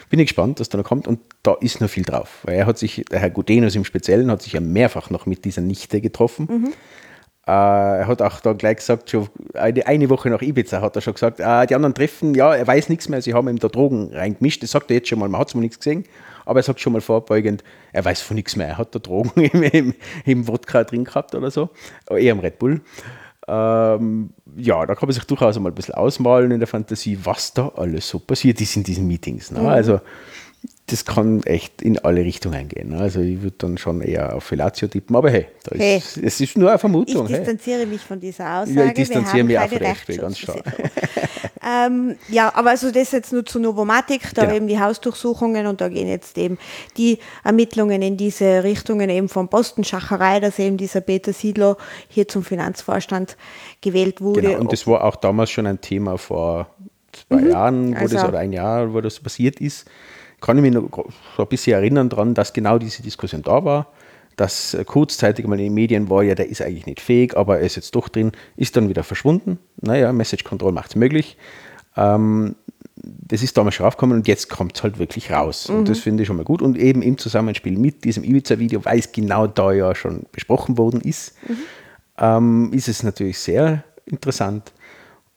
Bin 0.10 0.20
ich 0.20 0.28
gespannt, 0.28 0.60
was 0.60 0.68
da 0.68 0.78
noch 0.78 0.86
kommt 0.86 1.08
und 1.08 1.20
da 1.44 1.56
ist 1.62 1.80
noch 1.80 1.90
viel 1.90 2.04
drauf. 2.04 2.42
Weil 2.44 2.56
er 2.56 2.66
hat 2.66 2.78
sich, 2.78 3.06
der 3.10 3.20
Herr 3.20 3.30
Gudenus 3.30 3.76
im 3.76 3.86
Speziellen, 3.86 4.30
hat 4.30 4.42
sich 4.42 4.54
ja 4.54 4.60
mehrfach 4.60 5.10
noch 5.10 5.26
mit 5.26 5.46
dieser 5.46 5.62
Nichte 5.62 6.02
getroffen. 6.02 6.48
Äh, 6.50 6.72
er 7.46 8.08
hat 8.08 8.22
auch 8.22 8.40
da 8.40 8.54
gleich 8.54 8.78
gesagt, 8.78 9.10
schon 9.10 9.28
eine, 9.54 9.86
eine 9.86 10.10
Woche 10.10 10.30
nach 10.30 10.42
Ibiza 10.42 10.82
hat 10.82 10.96
er 10.96 11.02
schon 11.02 11.14
gesagt, 11.14 11.42
äh, 11.42 11.68
die 11.68 11.76
anderen 11.76 11.94
treffen, 11.94 12.36
ja, 12.36 12.56
er 12.56 12.66
weiß 12.66 12.88
nichts 12.88 13.10
mehr, 13.10 13.22
sie 13.22 13.34
haben 13.34 13.50
ihm 13.50 13.60
da 13.60 13.68
Drogen 13.68 14.14
reingemischt. 14.14 14.64
Das 14.64 14.72
sagt 14.72 14.90
er 14.92 14.98
jetzt 14.98 15.10
schon 15.10 15.20
mal, 15.20 15.28
man 15.28 15.42
hat 15.42 15.50
es 15.50 15.56
mal 15.56 15.62
nichts 15.62 15.78
gesehen, 15.78 16.06
aber 16.46 16.62
er 16.62 16.64
sagt 16.64 16.80
schon 16.80 16.94
mal 16.94 17.02
vorbeugend, 17.02 17.64
er 17.92 18.06
weiß 18.06 18.22
von 18.22 18.36
nichts 18.36 18.56
mehr, 18.56 18.68
er 18.68 18.78
hat 18.78 18.96
da 18.96 19.00
Drogen 19.00 19.32
im, 19.42 19.64
im, 19.64 19.94
im 20.26 20.48
Wodka 20.48 20.86
drin 20.86 21.04
gehabt 21.04 21.36
oder 21.36 21.52
so, 21.52 21.70
eher 22.10 22.32
im 22.32 22.40
Red 22.40 22.60
Bull. 22.60 22.82
Ähm, 23.46 24.30
ja, 24.56 24.86
da 24.86 24.96
kann 24.96 25.08
man 25.08 25.14
sich 25.14 25.26
durchaus 25.26 25.60
mal 25.60 25.70
ein 25.70 25.76
bisschen 25.76 25.96
ausmalen 25.96 26.52
in 26.52 26.60
der 26.60 26.68
Fantasie, 26.68 27.20
was 27.24 27.54
da 27.54 27.74
alles 27.76 28.08
so 28.08 28.20
passiert 28.20 28.62
ist 28.62 28.78
in 28.78 28.84
diesen 28.84 29.06
Meetings. 29.06 29.52
Ne? 29.52 29.60
Also 29.70 30.00
das 30.88 31.06
kann 31.06 31.42
echt 31.44 31.82
in 31.82 31.98
alle 32.00 32.22
Richtungen 32.26 32.68
gehen. 32.68 32.90
ne? 32.90 32.98
Also 33.00 33.22
ich 33.22 33.42
würde 33.42 33.56
dann 33.58 33.78
schon 33.78 34.02
eher 34.02 34.36
auf 34.36 34.44
Fellatio 34.44 34.90
tippen, 34.90 35.16
aber 35.16 35.30
hey, 35.32 35.46
da 35.64 35.78
Hey. 35.78 35.98
ist, 35.98 36.18
es 36.18 36.42
ist 36.42 36.58
nur 36.58 36.68
eine 36.68 36.76
Ich 36.76 36.82
Vermutung. 36.82 37.26
hey. 37.28 37.38
distanziere 37.38 37.86
mich 37.86 38.02
von 38.02 38.20
dieser 38.20 38.60
Aussage. 38.62 38.80
Ja, 38.80 38.86
ich 38.88 38.94
distanziere 38.94 39.44
mich 39.46 39.58
auch 39.58 39.72
FPÖ, 39.72 40.18
ganz 40.18 40.40
stark. 40.40 40.62
ähm, 41.66 42.16
ja, 42.28 42.52
aber 42.54 42.72
also 42.72 42.92
das 42.92 43.12
jetzt 43.12 43.32
nur 43.32 43.46
zu 43.46 43.60
Novomatic, 43.60 44.34
da 44.36 44.42
Genau. 44.44 44.56
eben 44.56 44.68
die 44.68 44.78
Hausdurchsuchungen 44.80 45.68
und 45.68 45.80
da 45.80 45.88
gehen 45.88 46.08
jetzt 46.10 46.38
eben 46.38 46.58
die 46.98 47.20
Ermittlungen 47.46 48.02
in 48.02 48.18
diese 48.18 48.64
Richtungen 48.64 49.10
eben 49.10 49.30
von 49.30 49.48
Postenschacherei, 49.48 50.42
dass 50.42 50.60
eben 50.60 50.76
dieser 50.76 51.00
Peter 51.02 51.32
Siedler 51.32 51.78
hier 52.10 52.28
zum 52.28 52.44
Finanzvorstand 52.44 53.38
gewählt 53.82 54.20
wurde. 54.20 54.42
Genau, 54.42 54.60
und 54.60 54.72
das 54.74 54.86
war 54.86 55.04
auch 55.06 55.16
damals 55.16 55.50
schon 55.50 55.66
ein 55.66 55.80
Thema 55.80 56.18
vor 56.18 56.68
zwei 57.30 57.42
Jahren, 57.48 57.94
wo 57.94 58.00
Also- 58.00 58.16
das, 58.16 58.26
oder 58.26 58.40
ein 58.40 58.52
Jahr, 58.52 58.94
wo 58.94 59.00
das 59.00 59.20
passiert 59.20 59.62
ist. 59.62 59.86
Kann 60.44 60.58
ich 60.58 60.62
mich 60.62 60.74
noch 60.74 60.90
so 61.38 61.44
ein 61.44 61.48
bisschen 61.48 61.74
erinnern 61.74 62.10
daran, 62.10 62.34
dass 62.34 62.52
genau 62.52 62.78
diese 62.78 63.02
Diskussion 63.02 63.42
da 63.42 63.64
war. 63.64 63.88
Dass 64.36 64.74
äh, 64.74 64.84
kurzzeitig 64.84 65.48
mal 65.48 65.58
in 65.58 65.68
den 65.68 65.74
Medien 65.74 66.10
war, 66.10 66.22
ja, 66.22 66.36
der 66.36 66.50
ist 66.50 66.62
eigentlich 66.62 66.86
nicht 66.86 67.00
fähig, 67.00 67.38
aber 67.38 67.60
er 67.60 67.66
ist 67.66 67.78
jetzt 67.78 67.96
doch 67.96 68.10
drin, 68.10 68.34
ist 68.58 68.76
dann 68.76 68.90
wieder 68.90 69.04
verschwunden. 69.04 69.58
Naja, 69.80 70.12
Message 70.12 70.44
Control 70.44 70.74
macht 70.74 70.90
es 70.90 70.96
möglich. 70.98 71.38
Ähm, 71.96 72.56
das 72.96 73.42
ist 73.42 73.56
damals 73.58 73.76
schon 73.76 73.86
aufgekommen 73.86 74.18
und 74.18 74.28
jetzt 74.28 74.50
kommt 74.50 74.76
es 74.76 74.84
halt 74.84 75.00
wirklich 75.00 75.32
raus. 75.32 75.70
Und 75.70 75.88
das 75.88 76.00
finde 76.00 76.24
ich 76.24 76.28
schon 76.28 76.36
mal 76.36 76.44
gut. 76.44 76.62
Und 76.62 76.78
eben 76.78 77.02
im 77.02 77.18
Zusammenspiel 77.18 77.78
mit 77.78 78.04
diesem 78.04 78.26
Ibiza-Video, 78.26 78.84
weil 78.84 79.00
es 79.00 79.12
genau 79.14 79.48
da 79.48 79.72
ja 79.72 79.96
schon 79.96 80.26
besprochen 80.34 80.78
worden 80.78 81.00
ist, 81.00 81.36
ähm, 82.18 82.70
ist 82.74 82.90
es 82.90 83.02
natürlich 83.02 83.40
sehr 83.40 83.84
interessant. 84.06 84.74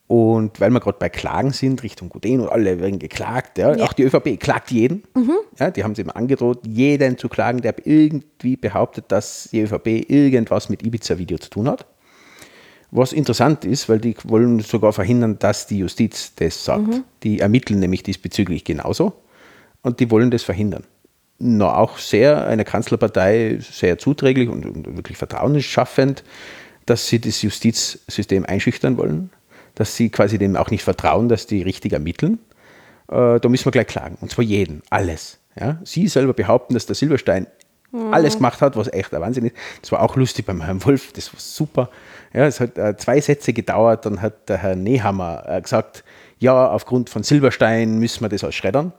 Und 0.08 0.60
weil 0.60 0.70
wir 0.70 0.78
gerade 0.78 0.98
bei 0.98 1.08
Klagen 1.08 1.52
sind, 1.52 1.82
Richtung 1.82 2.08
Guden 2.10 2.40
und 2.40 2.48
alle 2.48 2.78
werden 2.78 3.00
geklagt, 3.00 3.58
ja, 3.58 3.74
auch 3.82 3.92
die 3.92 4.04
ÖVP 4.04 4.38
klagt 4.38 4.70
jeden. 4.70 5.02
Ja, 5.58 5.70
die 5.72 5.82
haben 5.82 5.92
es 5.92 5.98
eben 5.98 6.10
angedroht, 6.10 6.60
jeden 6.64 7.18
zu 7.18 7.28
klagen, 7.28 7.60
der 7.60 7.74
irgendwie 7.84 8.56
behauptet, 8.56 9.06
dass 9.08 9.48
die 9.50 9.62
ÖVP 9.62 10.08
irgendwas 10.08 10.68
mit 10.68 10.84
Ibiza-Video 10.86 11.38
zu 11.38 11.50
tun 11.50 11.68
hat. 11.68 11.86
Was 12.92 13.12
interessant 13.12 13.64
ist, 13.64 13.88
weil 13.88 13.98
die 13.98 14.14
wollen 14.24 14.60
sogar 14.60 14.92
verhindern, 14.92 15.40
dass 15.40 15.66
die 15.66 15.78
Justiz 15.78 16.34
das 16.36 16.64
sagt. 16.64 16.88
Die 17.24 17.40
ermitteln 17.40 17.80
nämlich 17.80 18.04
diesbezüglich 18.04 18.62
genauso 18.62 19.12
und 19.82 19.98
die 19.98 20.10
wollen 20.12 20.30
das 20.30 20.44
verhindern. 20.44 20.84
Na, 21.38 21.76
auch 21.76 21.98
sehr, 21.98 22.46
eine 22.46 22.64
Kanzlerpartei, 22.64 23.58
sehr 23.60 23.98
zuträglich 23.98 24.48
und, 24.48 24.64
und 24.64 24.96
wirklich 24.96 25.18
vertrauensschaffend, 25.18 26.22
dass 26.86 27.08
sie 27.08 27.20
das 27.20 27.42
Justizsystem 27.42 28.46
einschüchtern 28.46 28.96
wollen, 28.96 29.30
dass 29.76 29.94
sie 29.94 30.10
quasi 30.10 30.38
dem 30.38 30.56
auch 30.56 30.70
nicht 30.70 30.82
vertrauen, 30.82 31.28
dass 31.28 31.46
die 31.46 31.62
richtig 31.62 31.92
ermitteln. 31.92 32.40
Äh, 33.08 33.38
da 33.38 33.48
müssen 33.48 33.66
wir 33.66 33.72
gleich 33.72 33.86
klagen. 33.86 34.18
Und 34.20 34.32
zwar 34.32 34.44
jeden, 34.44 34.82
alles. 34.90 35.38
Ja? 35.58 35.78
Sie 35.84 36.08
selber 36.08 36.32
behaupten, 36.32 36.74
dass 36.74 36.86
der 36.86 36.96
Silberstein 36.96 37.46
alles 38.10 38.36
gemacht 38.36 38.60
hat, 38.60 38.76
was 38.76 38.92
echt 38.92 39.14
ein 39.14 39.20
Wahnsinn 39.20 39.46
ist. 39.46 39.56
Das 39.80 39.92
war 39.92 40.02
auch 40.02 40.16
lustig 40.16 40.44
beim 40.44 40.62
Herrn 40.62 40.84
Wolf, 40.84 41.12
das 41.12 41.32
war 41.32 41.40
super. 41.40 41.90
Ja, 42.32 42.46
es 42.46 42.60
hat 42.60 42.76
äh, 42.76 42.96
zwei 42.96 43.20
Sätze 43.20 43.52
gedauert, 43.52 44.04
dann 44.04 44.20
hat 44.20 44.48
der 44.48 44.58
Herr 44.58 44.76
Nehammer 44.76 45.44
äh, 45.46 45.60
gesagt, 45.60 46.04
ja, 46.38 46.68
aufgrund 46.68 47.08
von 47.08 47.22
Silberstein 47.22 47.98
müssen 47.98 48.22
wir 48.22 48.28
das 48.28 48.44
ausschreddern. 48.44 48.92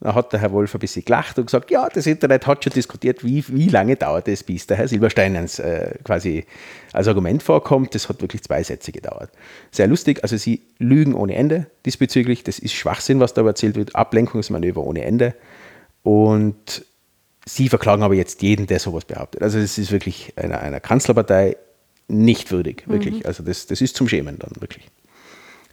Dann 0.00 0.14
hat 0.14 0.32
der 0.32 0.40
Herr 0.40 0.52
Wolf 0.52 0.74
ein 0.74 0.80
bisschen 0.80 1.04
gelacht 1.04 1.38
und 1.38 1.46
gesagt, 1.46 1.70
ja, 1.70 1.88
das 1.88 2.06
Internet 2.06 2.46
hat 2.46 2.64
schon 2.64 2.72
diskutiert, 2.72 3.24
wie, 3.24 3.44
wie 3.48 3.68
lange 3.68 3.96
dauert 3.96 4.28
es, 4.28 4.42
bis 4.42 4.66
der 4.66 4.76
Herr 4.76 4.88
Silberstein 4.88 5.36
als, 5.36 5.58
äh, 5.58 5.94
quasi 6.04 6.44
als 6.92 7.08
Argument 7.08 7.42
vorkommt. 7.42 7.94
Das 7.94 8.08
hat 8.08 8.20
wirklich 8.20 8.42
zwei 8.42 8.62
Sätze 8.62 8.92
gedauert. 8.92 9.30
Sehr 9.70 9.86
lustig, 9.86 10.22
also 10.22 10.36
sie 10.36 10.62
lügen 10.78 11.14
ohne 11.14 11.34
Ende 11.34 11.66
diesbezüglich. 11.86 12.44
Das 12.44 12.58
ist 12.58 12.74
Schwachsinn, 12.74 13.20
was 13.20 13.34
da 13.34 13.44
erzählt 13.46 13.76
wird, 13.76 13.94
Ablenkungsmanöver 13.94 14.82
ohne 14.82 15.04
Ende. 15.04 15.34
Und 16.02 16.84
sie 17.46 17.68
verklagen 17.68 18.02
aber 18.02 18.14
jetzt 18.14 18.42
jeden, 18.42 18.66
der 18.66 18.78
sowas 18.78 19.04
behauptet. 19.04 19.42
Also 19.42 19.58
es 19.58 19.78
ist 19.78 19.92
wirklich 19.92 20.34
einer, 20.36 20.60
einer 20.60 20.80
Kanzlerpartei 20.80 21.56
nicht 22.08 22.50
würdig, 22.50 22.84
wirklich. 22.86 23.26
Also 23.26 23.42
das, 23.42 23.66
das 23.66 23.80
ist 23.80 23.96
zum 23.96 24.08
Schämen 24.08 24.38
dann, 24.38 24.52
wirklich. 24.60 24.88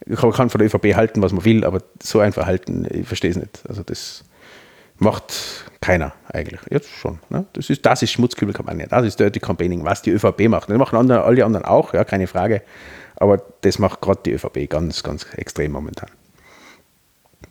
Man 0.05 0.31
kann 0.31 0.49
von 0.49 0.59
der 0.59 0.67
ÖVP 0.67 0.95
halten, 0.95 1.21
was 1.21 1.31
man 1.31 1.45
will, 1.45 1.63
aber 1.63 1.81
so 2.01 2.19
ein 2.19 2.33
Verhalten, 2.33 2.87
ich 2.89 3.07
verstehe 3.07 3.31
es 3.31 3.37
nicht. 3.37 3.61
Also 3.67 3.83
das 3.83 4.23
macht 4.97 5.65
keiner 5.81 6.13
eigentlich. 6.31 6.61
Jetzt 6.69 6.89
schon. 6.89 7.19
Ne? 7.29 7.45
Das 7.53 7.69
ist, 7.69 7.85
das 7.85 8.01
ist 8.01 8.11
Schmutzkübelkampagne, 8.11 8.87
das 8.87 9.05
ist 9.05 9.19
Dirty 9.19 9.39
Campaigning, 9.39 9.83
was 9.83 10.01
die 10.01 10.11
ÖVP 10.11 10.47
macht. 10.47 10.69
Das 10.69 10.77
machen 10.77 10.97
andere, 10.97 11.23
alle 11.23 11.45
anderen 11.45 11.65
auch, 11.65 11.93
ja, 11.93 12.03
keine 12.03 12.27
Frage. 12.27 12.61
Aber 13.15 13.43
das 13.61 13.77
macht 13.79 14.01
gerade 14.01 14.21
die 14.25 14.31
ÖVP 14.31 14.69
ganz, 14.69 15.03
ganz 15.03 15.25
extrem 15.35 15.71
momentan. 15.71 16.09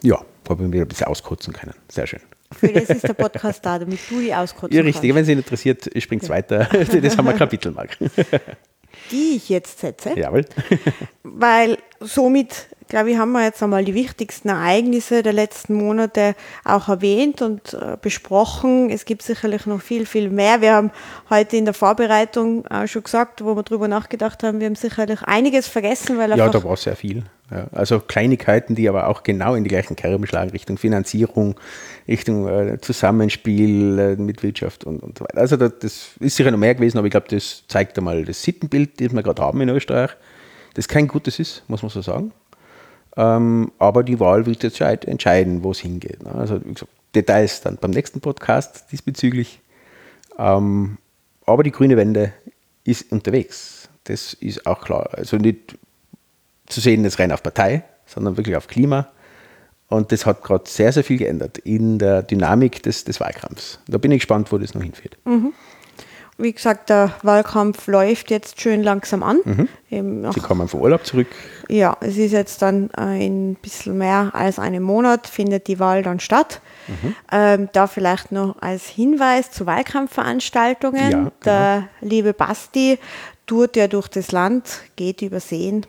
Ja, 0.03 0.21
habe 0.49 0.65
ich 0.65 0.73
wieder 0.73 0.85
ein 0.85 0.89
bisschen 0.89 1.07
auskotzen 1.07 1.53
können. 1.53 1.75
Sehr 1.89 2.07
schön. 2.07 2.21
Für 2.53 2.69
das 2.69 2.91
ist 2.91 3.07
der 3.07 3.15
Podcast 3.15 3.65
da, 3.65 3.79
damit 3.79 4.01
du 4.09 4.21
die 4.21 4.35
auskotzen 4.35 4.77
Ja, 4.77 4.83
richtig. 4.83 5.15
Wenn 5.15 5.23
es 5.23 5.29
Ihnen 5.29 5.39
interessiert, 5.41 5.89
springt 6.03 6.29
weiter. 6.29 6.69
Das 7.03 7.17
haben 7.17 7.27
wir 7.27 7.35
Kapitelmarken. 7.35 8.11
Die 9.11 9.37
ich 9.37 9.49
jetzt 9.49 9.81
setze. 9.81 10.19
Jawohl. 10.19 10.45
weil 11.23 11.79
somit, 12.01 12.67
glaube 12.89 13.11
ich, 13.11 13.19
haben 13.19 13.33
wir 13.33 13.45
jetzt 13.45 13.63
einmal 13.63 13.85
die 13.85 13.95
wichtigsten 13.95 14.49
Ereignisse 14.49 15.23
der 15.23 15.33
letzten 15.33 15.75
Monate 15.75 16.35
auch 16.65 16.89
erwähnt 16.89 17.43
und 17.43 17.75
äh, 17.75 17.97
besprochen. 18.01 18.91
Es 18.91 19.05
gibt 19.05 19.23
sicherlich 19.23 19.67
noch 19.67 19.81
viel, 19.81 20.07
viel 20.07 20.31
mehr. 20.31 20.61
Wir 20.61 20.75
haben 20.75 20.91
heute 21.29 21.57
in 21.57 21.65
der 21.65 21.75
Vorbereitung 21.75 22.67
auch 22.67 22.87
schon 22.87 23.05
gesagt, 23.05 23.45
wo 23.45 23.55
wir 23.57 23.63
drüber 23.63 23.89
nachgedacht 23.89 24.43
haben, 24.43 24.61
wir 24.61 24.67
haben 24.67 24.77
sicherlich 24.77 25.23
einiges 25.23 25.69
vergessen, 25.69 26.19
weil 26.19 26.37
Ja, 26.37 26.49
da 26.49 26.63
war 26.65 26.77
sehr 26.77 26.97
viel. 26.97 27.25
Ja, 27.51 27.67
also 27.73 27.99
Kleinigkeiten, 27.99 28.77
die 28.77 28.89
aber 28.89 29.09
auch 29.09 29.25
genau 29.25 29.55
in 29.57 29.65
die 29.65 29.71
gleichen 29.71 29.97
Kerben 29.97 30.25
schlagen, 30.27 30.51
Richtung 30.51 30.79
Finanzierung, 30.79 31.57
Richtung 32.07 32.47
äh, 32.47 32.79
Zusammenspiel 32.81 33.99
äh, 33.99 34.17
mit 34.17 34.43
Wirtschaft 34.45 34.85
und, 34.85 35.03
und 35.03 35.19
so 35.19 35.25
weiter. 35.25 35.39
Also 35.39 35.57
da, 35.57 35.69
das 35.69 36.11
ist 36.21 36.37
sicher 36.37 36.53
noch 36.53 36.59
mehr 36.59 36.77
gewesen, 36.77 36.99
aber 36.99 37.09
ich 37.09 37.11
glaube, 37.11 37.27
das 37.29 37.65
zeigt 37.67 37.99
einmal 37.99 38.25
das 38.25 38.43
Sittenbild, 38.43 39.01
das 39.01 39.13
wir 39.13 39.23
gerade 39.23 39.43
haben 39.43 39.61
in 39.61 39.69
Österreich, 39.69 40.11
das 40.75 40.87
kein 40.87 41.09
gutes 41.09 41.41
ist, 41.41 41.65
muss 41.67 41.83
man 41.83 41.91
so 41.91 42.03
sagen. 42.03 42.33
Ähm, 43.17 43.73
aber 43.79 44.05
die 44.05 44.21
Wahl 44.21 44.47
wird 44.47 44.63
jetzt 44.63 44.77
scheit- 44.77 45.05
entscheiden, 45.05 45.65
wo 45.65 45.73
es 45.73 45.81
hingeht. 45.81 46.23
ne? 46.23 46.33
Also 46.33 46.61
gesagt, 46.61 46.93
Details 47.15 47.61
dann 47.63 47.77
beim 47.77 47.91
nächsten 47.91 48.21
Podcast 48.21 48.85
diesbezüglich. 48.93 49.61
Ähm, 50.39 50.99
aber 51.45 51.65
die 51.65 51.73
grüne 51.73 51.97
Wende 51.97 52.33
ist 52.85 53.11
unterwegs. 53.11 53.89
Das 54.05 54.35
ist 54.35 54.65
auch 54.67 54.81
klar. 54.81 55.11
Also 55.13 55.37
nicht 55.37 55.77
zu 56.71 56.81
sehen 56.81 57.05
jetzt 57.05 57.19
rein 57.19 57.33
auf 57.33 57.43
Partei, 57.43 57.85
sondern 58.07 58.37
wirklich 58.37 58.57
auf 58.57 58.67
Klima. 58.67 59.09
Und 59.89 60.13
das 60.13 60.25
hat 60.25 60.43
gerade 60.43 60.69
sehr, 60.69 60.93
sehr 60.93 61.03
viel 61.03 61.19
geändert 61.19 61.59
in 61.59 61.99
der 61.99 62.23
Dynamik 62.23 62.83
des, 62.83 63.05
des 63.05 63.21
Wahlkampfs. 63.21 63.81
Da 63.89 63.99
bin 63.99 64.13
ich 64.13 64.21
gespannt, 64.21 64.53
wo 64.53 64.59
das 64.59 64.75
noch 64.75 64.83
hinführt. 64.83 65.19
wie 66.41 66.53
gesagt, 66.53 66.91
der 66.91 67.13
Wahlkampf 67.23 67.87
läuft 67.87 68.31
jetzt 68.31 68.61
schön 68.61 68.83
langsam 68.83 69.23
an. 69.23 69.41
Mhm. 69.45 70.33
Sie 70.33 70.41
kommen 70.41 70.69
vom 70.69 70.81
Urlaub 70.81 71.05
zurück. 71.05 71.29
Ja, 71.69 71.97
es 72.01 72.17
ist 72.17 72.33
jetzt 72.33 72.63
dann 72.63 72.89
in 72.91 73.53
ein 73.53 73.55
bisschen 73.57 73.99
mehr 73.99 74.31
als 74.33 74.59
einem 74.59 74.83
Monat 74.83 75.27
findet 75.27 75.67
die 75.67 75.79
Wahl 75.79 76.03
dann 76.03 76.21
statt. 76.21 76.61
Mhm. 76.89 77.15
Ähm, 77.31 77.69
da 77.73 77.87
vielleicht 77.87 78.33
noch 78.33 78.61
als 78.61 78.87
Hinweis 78.87 79.51
zu 79.51 79.67
Wahlkampfveranstaltungen. 79.67 81.11
Ja, 81.11 81.19
genau. 81.19 81.33
Der 81.45 81.89
liebe 82.01 82.33
Basti 82.33 82.99
tourt 83.47 83.77
ja 83.77 83.89
durch 83.89 84.09
das 84.09 84.33
Land, 84.33 84.83
geht 84.97 85.23
über 85.23 85.41
Seen. 85.41 85.87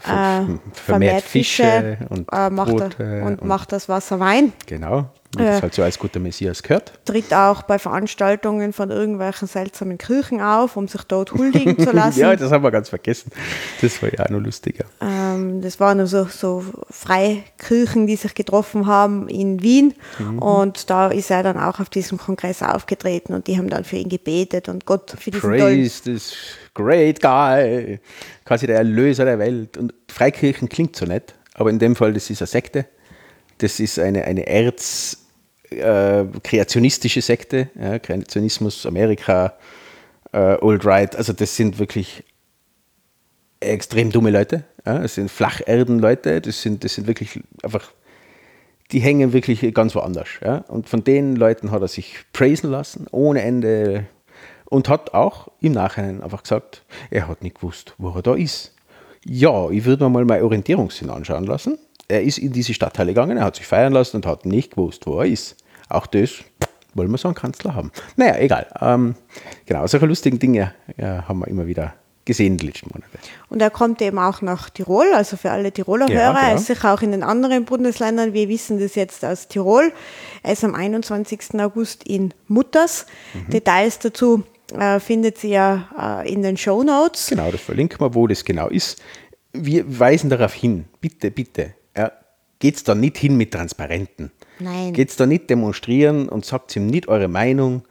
Ver- 0.00 0.46
vermehrt 0.72 1.22
Fische 1.22 1.98
und 2.10 2.26
äh, 2.32 2.50
macht 2.50 2.70
Brote 2.70 3.22
und, 3.24 3.40
und- 3.40 3.44
macht 3.48 3.72
das 3.72 3.88
Wasser 3.88 4.20
Wein. 4.20 4.52
Genau, 4.66 5.06
wie 5.36 5.42
das 5.44 5.62
halt 5.62 5.74
so 5.74 5.82
als 5.82 5.98
guter 5.98 6.20
Messias 6.20 6.62
gehört. 6.62 6.92
Tritt 7.04 7.32
auch 7.32 7.62
bei 7.62 7.78
Veranstaltungen 7.78 8.72
von 8.72 8.90
irgendwelchen 8.90 9.48
seltsamen 9.48 9.98
Kirchen 9.98 10.40
auf, 10.40 10.76
um 10.76 10.86
sich 10.88 11.02
dort 11.04 11.32
huldigen 11.32 11.78
zu 11.78 11.90
lassen. 11.92 12.20
Ja, 12.20 12.36
das 12.36 12.52
haben 12.52 12.62
wir 12.62 12.70
ganz 12.70 12.88
vergessen. 12.90 13.30
Das 13.80 14.00
war 14.02 14.12
ja 14.12 14.24
auch 14.26 14.28
noch 14.30 14.40
lustiger. 14.40 14.84
Ähm, 15.00 15.60
das 15.62 15.80
waren 15.80 16.04
so, 16.06 16.24
so 16.24 16.62
Freikirchen, 16.90 18.06
die 18.06 18.16
sich 18.16 18.34
getroffen 18.34 18.86
haben 18.86 19.28
in 19.28 19.62
Wien. 19.62 19.94
Mhm. 20.18 20.38
Und 20.38 20.90
da 20.90 21.08
ist 21.08 21.30
er 21.30 21.42
dann 21.42 21.58
auch 21.58 21.80
auf 21.80 21.88
diesem 21.88 22.18
Kongress 22.18 22.62
aufgetreten 22.62 23.34
und 23.34 23.46
die 23.46 23.56
haben 23.58 23.68
dann 23.70 23.84
für 23.84 23.96
ihn 23.96 24.08
gebetet 24.08 24.68
und 24.68 24.86
Gott 24.86 25.14
für 25.18 25.30
diesen 25.30 25.48
Praise 25.50 26.02
this 26.02 26.34
great 26.74 27.20
guy, 27.20 27.98
quasi 28.44 28.66
der 28.66 28.76
Erlöser 28.76 29.24
der 29.24 29.38
Welt. 29.38 29.76
Und 29.76 29.94
Freikirchen 30.08 30.68
klingt 30.68 30.96
so 30.96 31.06
nett, 31.06 31.34
aber 31.54 31.70
in 31.70 31.78
dem 31.78 31.96
Fall, 31.96 32.12
das 32.12 32.28
ist 32.30 32.42
eine 32.42 32.48
Sekte. 32.48 32.86
Das 33.58 33.80
ist 33.80 33.98
eine, 33.98 34.24
eine 34.24 34.46
Erz- 34.46 35.18
äh, 35.70 36.24
Sekte, 37.20 37.68
ja, 37.80 37.98
Kreationismus, 37.98 38.84
Amerika, 38.86 39.54
äh, 40.32 40.56
Old 40.60 40.84
Right, 40.84 41.16
also 41.16 41.32
das 41.32 41.56
sind 41.56 41.78
wirklich 41.78 42.24
extrem 43.60 44.10
dumme 44.10 44.30
Leute. 44.30 44.64
Ja, 44.84 44.98
das 44.98 45.14
sind 45.14 45.30
Flacherden-Leute, 45.30 46.40
das 46.40 46.60
sind, 46.60 46.84
das 46.84 46.94
sind 46.94 47.06
wirklich 47.06 47.40
einfach, 47.62 47.90
die 48.92 49.00
hängen 49.00 49.32
wirklich 49.32 49.72
ganz 49.72 49.94
woanders. 49.94 50.28
Ja. 50.44 50.58
Und 50.68 50.88
von 50.88 51.02
den 51.02 51.36
Leuten 51.36 51.70
hat 51.70 51.80
er 51.80 51.88
sich 51.88 52.16
praisen 52.32 52.70
lassen, 52.70 53.06
ohne 53.10 53.42
Ende. 53.42 54.06
Und 54.66 54.88
hat 54.88 55.14
auch 55.14 55.48
im 55.60 55.72
Nachhinein 55.72 56.22
einfach 56.22 56.42
gesagt, 56.42 56.84
er 57.10 57.28
hat 57.28 57.42
nicht 57.42 57.56
gewusst, 57.56 57.94
wo 57.98 58.10
er 58.10 58.22
da 58.22 58.34
ist. 58.34 58.74
Ja, 59.24 59.70
ich 59.70 59.84
würde 59.84 60.04
mir 60.04 60.10
mal 60.10 60.24
mein 60.24 60.42
Orientierungssinn 60.42 61.10
anschauen 61.10 61.44
lassen. 61.44 61.78
Er 62.08 62.22
ist 62.22 62.38
in 62.38 62.52
diese 62.52 62.74
Stadtteile 62.74 63.12
gegangen, 63.12 63.38
er 63.38 63.44
hat 63.44 63.56
sich 63.56 63.66
feiern 63.66 63.92
lassen 63.92 64.16
und 64.16 64.26
hat 64.26 64.44
nicht 64.44 64.72
gewusst, 64.72 65.06
wo 65.06 65.20
er 65.20 65.26
ist. 65.26 65.56
Auch 65.88 66.06
das 66.06 66.44
wollen 66.94 67.10
wir 67.10 67.18
so 67.18 67.28
einen 67.28 67.34
Kanzler 67.34 67.74
haben. 67.74 67.90
Naja, 68.16 68.36
egal. 68.38 68.66
Ähm, 68.80 69.14
genau, 69.66 69.86
solche 69.86 70.06
lustigen 70.06 70.38
Dinge 70.38 70.74
ja, 70.96 71.26
haben 71.26 71.40
wir 71.40 71.48
immer 71.48 71.66
wieder 71.66 71.94
gesehen 72.24 72.56
die 72.56 72.66
letzten 72.66 72.88
Monate. 72.88 73.18
Und 73.48 73.60
er 73.60 73.70
kommt 73.70 74.00
eben 74.00 74.18
auch 74.18 74.40
nach 74.40 74.70
Tirol, 74.70 75.12
also 75.14 75.36
für 75.36 75.50
alle 75.50 75.72
Tiroler 75.72 76.08
ja, 76.08 76.20
Hörer. 76.20 76.48
Er 76.48 76.54
ist 76.54 76.66
sicher 76.66 76.94
auch 76.94 77.02
in 77.02 77.12
den 77.12 77.22
anderen 77.22 77.64
Bundesländern. 77.64 78.32
Wir 78.32 78.48
wissen 78.48 78.80
das 78.80 78.94
jetzt 78.94 79.24
aus 79.24 79.48
Tirol. 79.48 79.92
Er 80.42 80.52
ist 80.52 80.64
am 80.64 80.74
21. 80.74 81.60
August 81.60 82.04
in 82.04 82.32
Mutters. 82.48 83.06
Mhm. 83.34 83.50
Details 83.50 83.98
dazu 83.98 84.44
äh, 84.72 85.00
findet 85.00 85.42
ihr 85.44 85.50
ja 85.50 86.22
äh, 86.22 86.32
in 86.32 86.42
den 86.42 86.56
Show 86.56 86.82
Notes. 86.82 87.28
Genau, 87.28 87.50
das 87.50 87.60
verlinken 87.60 88.00
wir, 88.00 88.14
wo 88.14 88.26
das 88.26 88.44
genau 88.44 88.68
ist. 88.68 89.02
Wir 89.52 89.98
weisen 89.98 90.30
darauf 90.30 90.54
hin, 90.54 90.86
bitte, 91.00 91.30
bitte, 91.30 91.74
ja, 91.96 92.12
geht 92.58 92.76
es 92.76 92.84
da 92.84 92.94
nicht 92.94 93.18
hin 93.18 93.36
mit 93.36 93.52
Transparenten. 93.52 94.32
Nein. 94.58 94.92
Geht 94.92 95.10
es 95.10 95.16
da 95.16 95.26
nicht 95.26 95.50
demonstrieren 95.50 96.28
und 96.28 96.44
sagt 96.44 96.74
ihm 96.76 96.86
nicht 96.86 97.08
eure 97.08 97.28
Meinung 97.28 97.82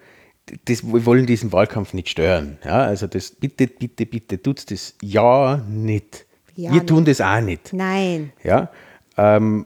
das, 0.66 0.84
wir 0.84 1.06
wollen 1.06 1.26
diesen 1.26 1.52
Wahlkampf 1.52 1.94
nicht 1.94 2.10
stören. 2.10 2.58
Ja, 2.64 2.84
also 2.84 3.08
das 3.08 3.32
bitte, 3.32 3.68
bitte, 3.68 4.06
bitte 4.06 4.42
tut 4.42 4.70
das 4.72 4.96
ja 5.02 5.58
nicht. 5.70 6.26
Ja, 6.56 6.72
wir 6.72 6.82
nicht. 6.82 6.88
tun 6.88 7.06
das 7.06 7.22
auch 7.22 7.42
nicht. 7.42 7.74
Nein. 7.74 8.34
Ja, 8.44 8.70
ähm, 9.18 9.66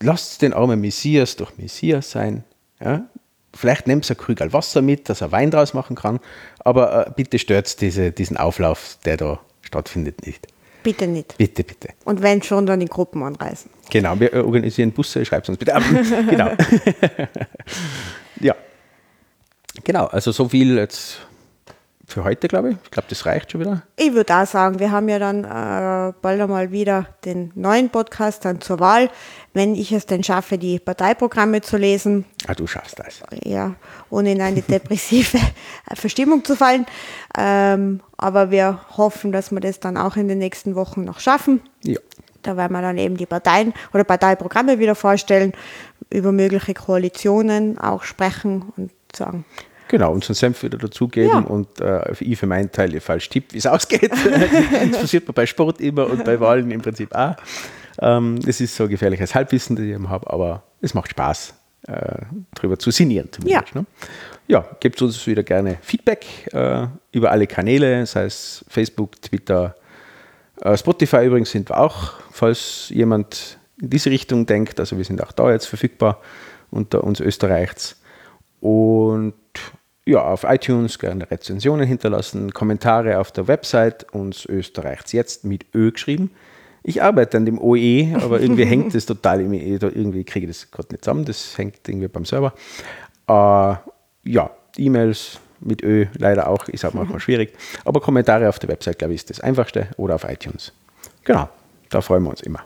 lasst 0.00 0.42
den 0.42 0.52
armen 0.52 0.80
Messias 0.80 1.36
doch 1.36 1.56
Messias 1.56 2.10
sein. 2.10 2.44
Ja? 2.80 3.06
Vielleicht 3.54 3.86
nehmt 3.86 4.10
ein 4.10 4.16
Krügel 4.16 4.52
Wasser 4.52 4.82
mit, 4.82 5.08
dass 5.08 5.20
er 5.20 5.32
Wein 5.32 5.50
draus 5.50 5.74
machen 5.74 5.96
kann, 5.96 6.20
aber 6.58 7.06
äh, 7.06 7.10
bitte 7.14 7.38
stört 7.38 7.80
diese, 7.80 8.10
diesen 8.10 8.36
Auflauf, 8.36 8.98
der 9.04 9.16
da 9.16 9.40
stattfindet, 9.62 10.26
nicht. 10.26 10.46
Bitte 10.82 11.06
nicht. 11.06 11.38
Bitte, 11.38 11.64
bitte. 11.64 11.88
Und 12.04 12.20
wenn 12.20 12.42
schon, 12.42 12.66
dann 12.66 12.80
in 12.80 12.88
Gruppen 12.88 13.22
anreisen. 13.22 13.70
Genau, 13.90 14.20
wir 14.20 14.34
organisieren 14.44 14.92
Busse, 14.92 15.24
schreibt 15.24 15.48
uns 15.48 15.56
bitte. 15.56 15.72
genau. 16.28 16.50
ja. 18.40 18.54
Genau, 19.82 20.06
also 20.06 20.30
so 20.30 20.48
viel 20.48 20.76
jetzt 20.76 21.18
für 22.14 22.22
heute, 22.22 22.46
glaube 22.46 22.70
ich. 22.70 22.76
Ich 22.84 22.90
glaube, 22.92 23.08
das 23.10 23.26
reicht 23.26 23.50
schon 23.50 23.60
wieder. 23.60 23.82
Ich 23.96 24.14
würde 24.14 24.36
auch 24.36 24.46
sagen, 24.46 24.78
wir 24.78 24.92
haben 24.92 25.08
ja 25.08 25.18
dann 25.18 25.42
äh, 25.42 26.12
bald 26.22 26.40
einmal 26.40 26.70
wieder 26.70 27.08
den 27.24 27.50
neuen 27.56 27.90
Podcast 27.90 28.44
dann 28.44 28.60
zur 28.60 28.78
Wahl, 28.78 29.10
wenn 29.52 29.74
ich 29.74 29.90
es 29.90 30.06
denn 30.06 30.22
schaffe, 30.22 30.56
die 30.56 30.78
Parteiprogramme 30.78 31.60
zu 31.60 31.76
lesen. 31.76 32.24
Ah, 32.46 32.54
du 32.54 32.68
schaffst 32.68 33.00
das. 33.00 33.20
Ja, 33.42 33.74
ohne 34.10 34.30
in 34.30 34.40
eine 34.40 34.62
depressive 34.62 35.38
Verstimmung 35.94 36.44
zu 36.44 36.54
fallen. 36.54 36.86
Ähm, 37.36 38.00
aber 38.16 38.52
wir 38.52 38.78
hoffen, 38.96 39.32
dass 39.32 39.50
wir 39.50 39.58
das 39.58 39.80
dann 39.80 39.96
auch 39.96 40.16
in 40.16 40.28
den 40.28 40.38
nächsten 40.38 40.76
Wochen 40.76 41.02
noch 41.02 41.18
schaffen. 41.18 41.62
Ja. 41.82 41.98
Da 42.42 42.56
werden 42.56 42.74
wir 42.74 42.82
dann 42.82 42.96
eben 42.96 43.16
die 43.16 43.26
Parteien 43.26 43.74
oder 43.92 44.04
Parteiprogramme 44.04 44.78
wieder 44.78 44.94
vorstellen, 44.94 45.52
über 46.10 46.30
mögliche 46.30 46.74
Koalitionen 46.74 47.76
auch 47.76 48.04
sprechen 48.04 48.72
und 48.76 48.92
sagen. 49.12 49.44
Genau, 49.94 50.10
unseren 50.10 50.34
Senf 50.34 50.64
wieder 50.64 50.76
dazugeben 50.76 51.30
ja. 51.30 51.38
und 51.38 51.80
äh, 51.80 52.10
ich 52.18 52.36
für 52.36 52.48
meinen 52.48 52.72
Teil 52.72 52.98
falsch 52.98 53.28
tipp, 53.28 53.52
wie 53.52 53.58
es 53.58 53.66
ausgeht. 53.68 54.10
das 54.90 55.00
passiert 55.02 55.28
mir 55.28 55.32
bei 55.32 55.46
Sport 55.46 55.80
immer 55.80 56.10
und 56.10 56.24
bei 56.24 56.40
Wahlen 56.40 56.72
im 56.72 56.82
Prinzip 56.82 57.14
auch. 57.14 57.36
Ähm, 58.00 58.40
es 58.44 58.60
ist 58.60 58.74
so 58.74 58.88
gefährliches 58.88 59.36
Halbwissen, 59.36 59.76
das 59.76 59.84
ich 59.84 59.92
eben 59.92 60.10
habe, 60.10 60.28
aber 60.28 60.64
es 60.80 60.94
macht 60.94 61.12
Spaß, 61.12 61.54
äh, 61.86 62.22
darüber 62.56 62.76
zu 62.76 62.90
sinnieren 62.90 63.28
zumindest. 63.30 63.72
Ja, 63.72 63.80
ne? 63.82 63.86
ja 64.48 64.66
gebt 64.80 65.00
uns 65.00 65.24
wieder 65.28 65.44
gerne 65.44 65.78
Feedback 65.80 66.26
äh, 66.52 66.88
über 67.12 67.30
alle 67.30 67.46
Kanäle, 67.46 68.04
sei 68.04 68.24
es 68.24 68.64
Facebook, 68.66 69.22
Twitter, 69.22 69.76
äh, 70.60 70.76
Spotify 70.76 71.24
übrigens 71.24 71.52
sind 71.52 71.70
wir 71.70 71.78
auch, 71.78 72.14
falls 72.32 72.88
jemand 72.88 73.58
in 73.80 73.90
diese 73.90 74.10
Richtung 74.10 74.44
denkt. 74.44 74.80
Also 74.80 74.96
wir 74.96 75.04
sind 75.04 75.22
auch 75.22 75.30
da 75.30 75.52
jetzt 75.52 75.66
verfügbar 75.66 76.20
unter 76.72 77.04
uns 77.04 77.20
Österreichs. 77.20 78.00
Und 78.60 79.34
ja, 80.06 80.22
auf 80.22 80.44
iTunes 80.44 80.98
gerne 80.98 81.30
Rezensionen 81.30 81.86
hinterlassen, 81.86 82.52
Kommentare 82.52 83.18
auf 83.18 83.32
der 83.32 83.48
Website, 83.48 84.12
uns 84.12 84.44
Österreichs 84.46 85.12
jetzt 85.12 85.44
mit 85.44 85.66
Ö 85.74 85.92
geschrieben. 85.92 86.30
Ich 86.82 87.02
arbeite 87.02 87.38
an 87.38 87.46
dem 87.46 87.58
OE, 87.58 88.14
aber 88.20 88.40
irgendwie 88.40 88.64
hängt 88.66 88.94
das 88.94 89.06
total 89.06 89.40
im 89.40 89.54
E, 89.54 89.78
irgendwie 89.80 90.24
kriege 90.24 90.46
ich 90.46 90.52
das 90.52 90.70
gerade 90.70 90.88
nicht 90.92 91.04
zusammen, 91.04 91.24
das 91.24 91.56
hängt 91.56 91.88
irgendwie 91.88 92.08
beim 92.08 92.26
Server. 92.26 92.52
Äh, 93.26 93.74
ja, 94.30 94.50
E-Mails 94.76 95.40
mit 95.60 95.82
Ö 95.82 96.06
leider 96.18 96.48
auch, 96.48 96.68
ist 96.68 96.84
auch 96.84 96.92
manchmal 96.92 97.20
schwierig. 97.20 97.54
Aber 97.86 98.00
Kommentare 98.00 98.48
auf 98.48 98.58
der 98.58 98.68
Website, 98.68 98.98
glaube 98.98 99.14
ich, 99.14 99.20
ist 99.20 99.30
das 99.30 99.40
einfachste 99.40 99.88
oder 99.96 100.16
auf 100.16 100.24
iTunes. 100.24 100.72
Genau, 101.24 101.48
da 101.88 102.02
freuen 102.02 102.22
wir 102.24 102.30
uns 102.30 102.42
immer. 102.42 102.60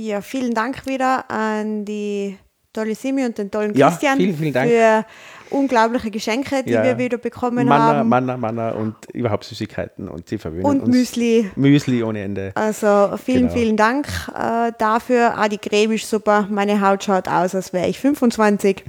Ja, 0.00 0.22
vielen 0.22 0.54
Dank 0.54 0.86
wieder 0.86 1.30
an 1.30 1.84
die 1.84 2.38
tolle 2.72 2.94
Simi 2.94 3.24
und 3.24 3.36
den 3.36 3.50
tollen 3.50 3.74
ja, 3.74 3.88
Christian 3.88 4.16
vielen, 4.16 4.36
vielen 4.36 4.52
Dank. 4.52 4.70
für 4.70 5.04
unglaubliche 5.50 6.10
Geschenke, 6.10 6.62
die 6.62 6.72
ja. 6.72 6.82
wir 6.82 6.98
wieder 6.98 7.18
bekommen 7.18 7.66
Manna, 7.66 7.96
haben. 7.96 8.08
Manna, 8.08 8.36
Manna 8.36 8.70
und 8.70 8.94
überhaupt 9.12 9.44
Süßigkeiten 9.44 10.08
und 10.08 10.28
sie 10.28 10.38
verwöhnen 10.38 10.64
und 10.64 10.82
uns. 10.82 10.88
Müsli. 10.88 11.50
Müsli 11.56 12.02
ohne 12.02 12.22
Ende. 12.22 12.52
Also 12.54 13.16
vielen, 13.22 13.42
genau. 13.42 13.52
vielen 13.52 13.76
Dank 13.76 14.06
äh, 14.34 14.72
dafür. 14.78 15.34
Auch 15.38 15.48
die 15.48 15.58
Creme 15.58 15.92
ist 15.92 16.08
super. 16.08 16.46
Meine 16.50 16.80
Haut 16.80 17.04
schaut 17.04 17.28
aus, 17.28 17.54
als 17.54 17.72
wäre 17.72 17.88
ich 17.88 17.98
25. 17.98 18.84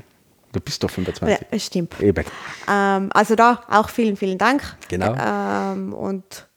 Du 0.51 0.59
bist 0.59 0.83
doch 0.83 0.89
25. 0.89 1.47
Ja, 1.51 1.59
stimmt. 1.59 1.99
Eben. 2.01 2.25
Ähm, 2.67 3.09
also 3.13 3.35
da 3.35 3.61
auch 3.69 3.89
vielen, 3.89 4.17
vielen 4.17 4.37
Dank. 4.37 4.63
Genau. 4.87 5.15
Ähm, 5.15 5.93
und 5.93 6.47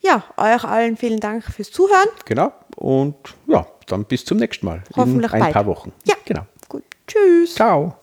ja, 0.00 0.24
euch 0.36 0.64
allen 0.64 0.96
vielen 0.96 1.20
Dank 1.20 1.44
fürs 1.44 1.70
Zuhören. 1.70 2.08
Genau. 2.24 2.52
Und 2.76 3.16
ja, 3.46 3.66
dann 3.86 4.04
bis 4.04 4.24
zum 4.24 4.38
nächsten 4.38 4.66
Mal. 4.66 4.82
Hoffentlich 4.96 5.32
in 5.32 5.36
ein 5.36 5.40
bald. 5.40 5.52
paar 5.52 5.66
Wochen. 5.66 5.92
Ja. 6.04 6.14
Genau. 6.24 6.46
Gut. 6.68 6.84
Tschüss. 7.06 7.54
Ciao. 7.54 7.96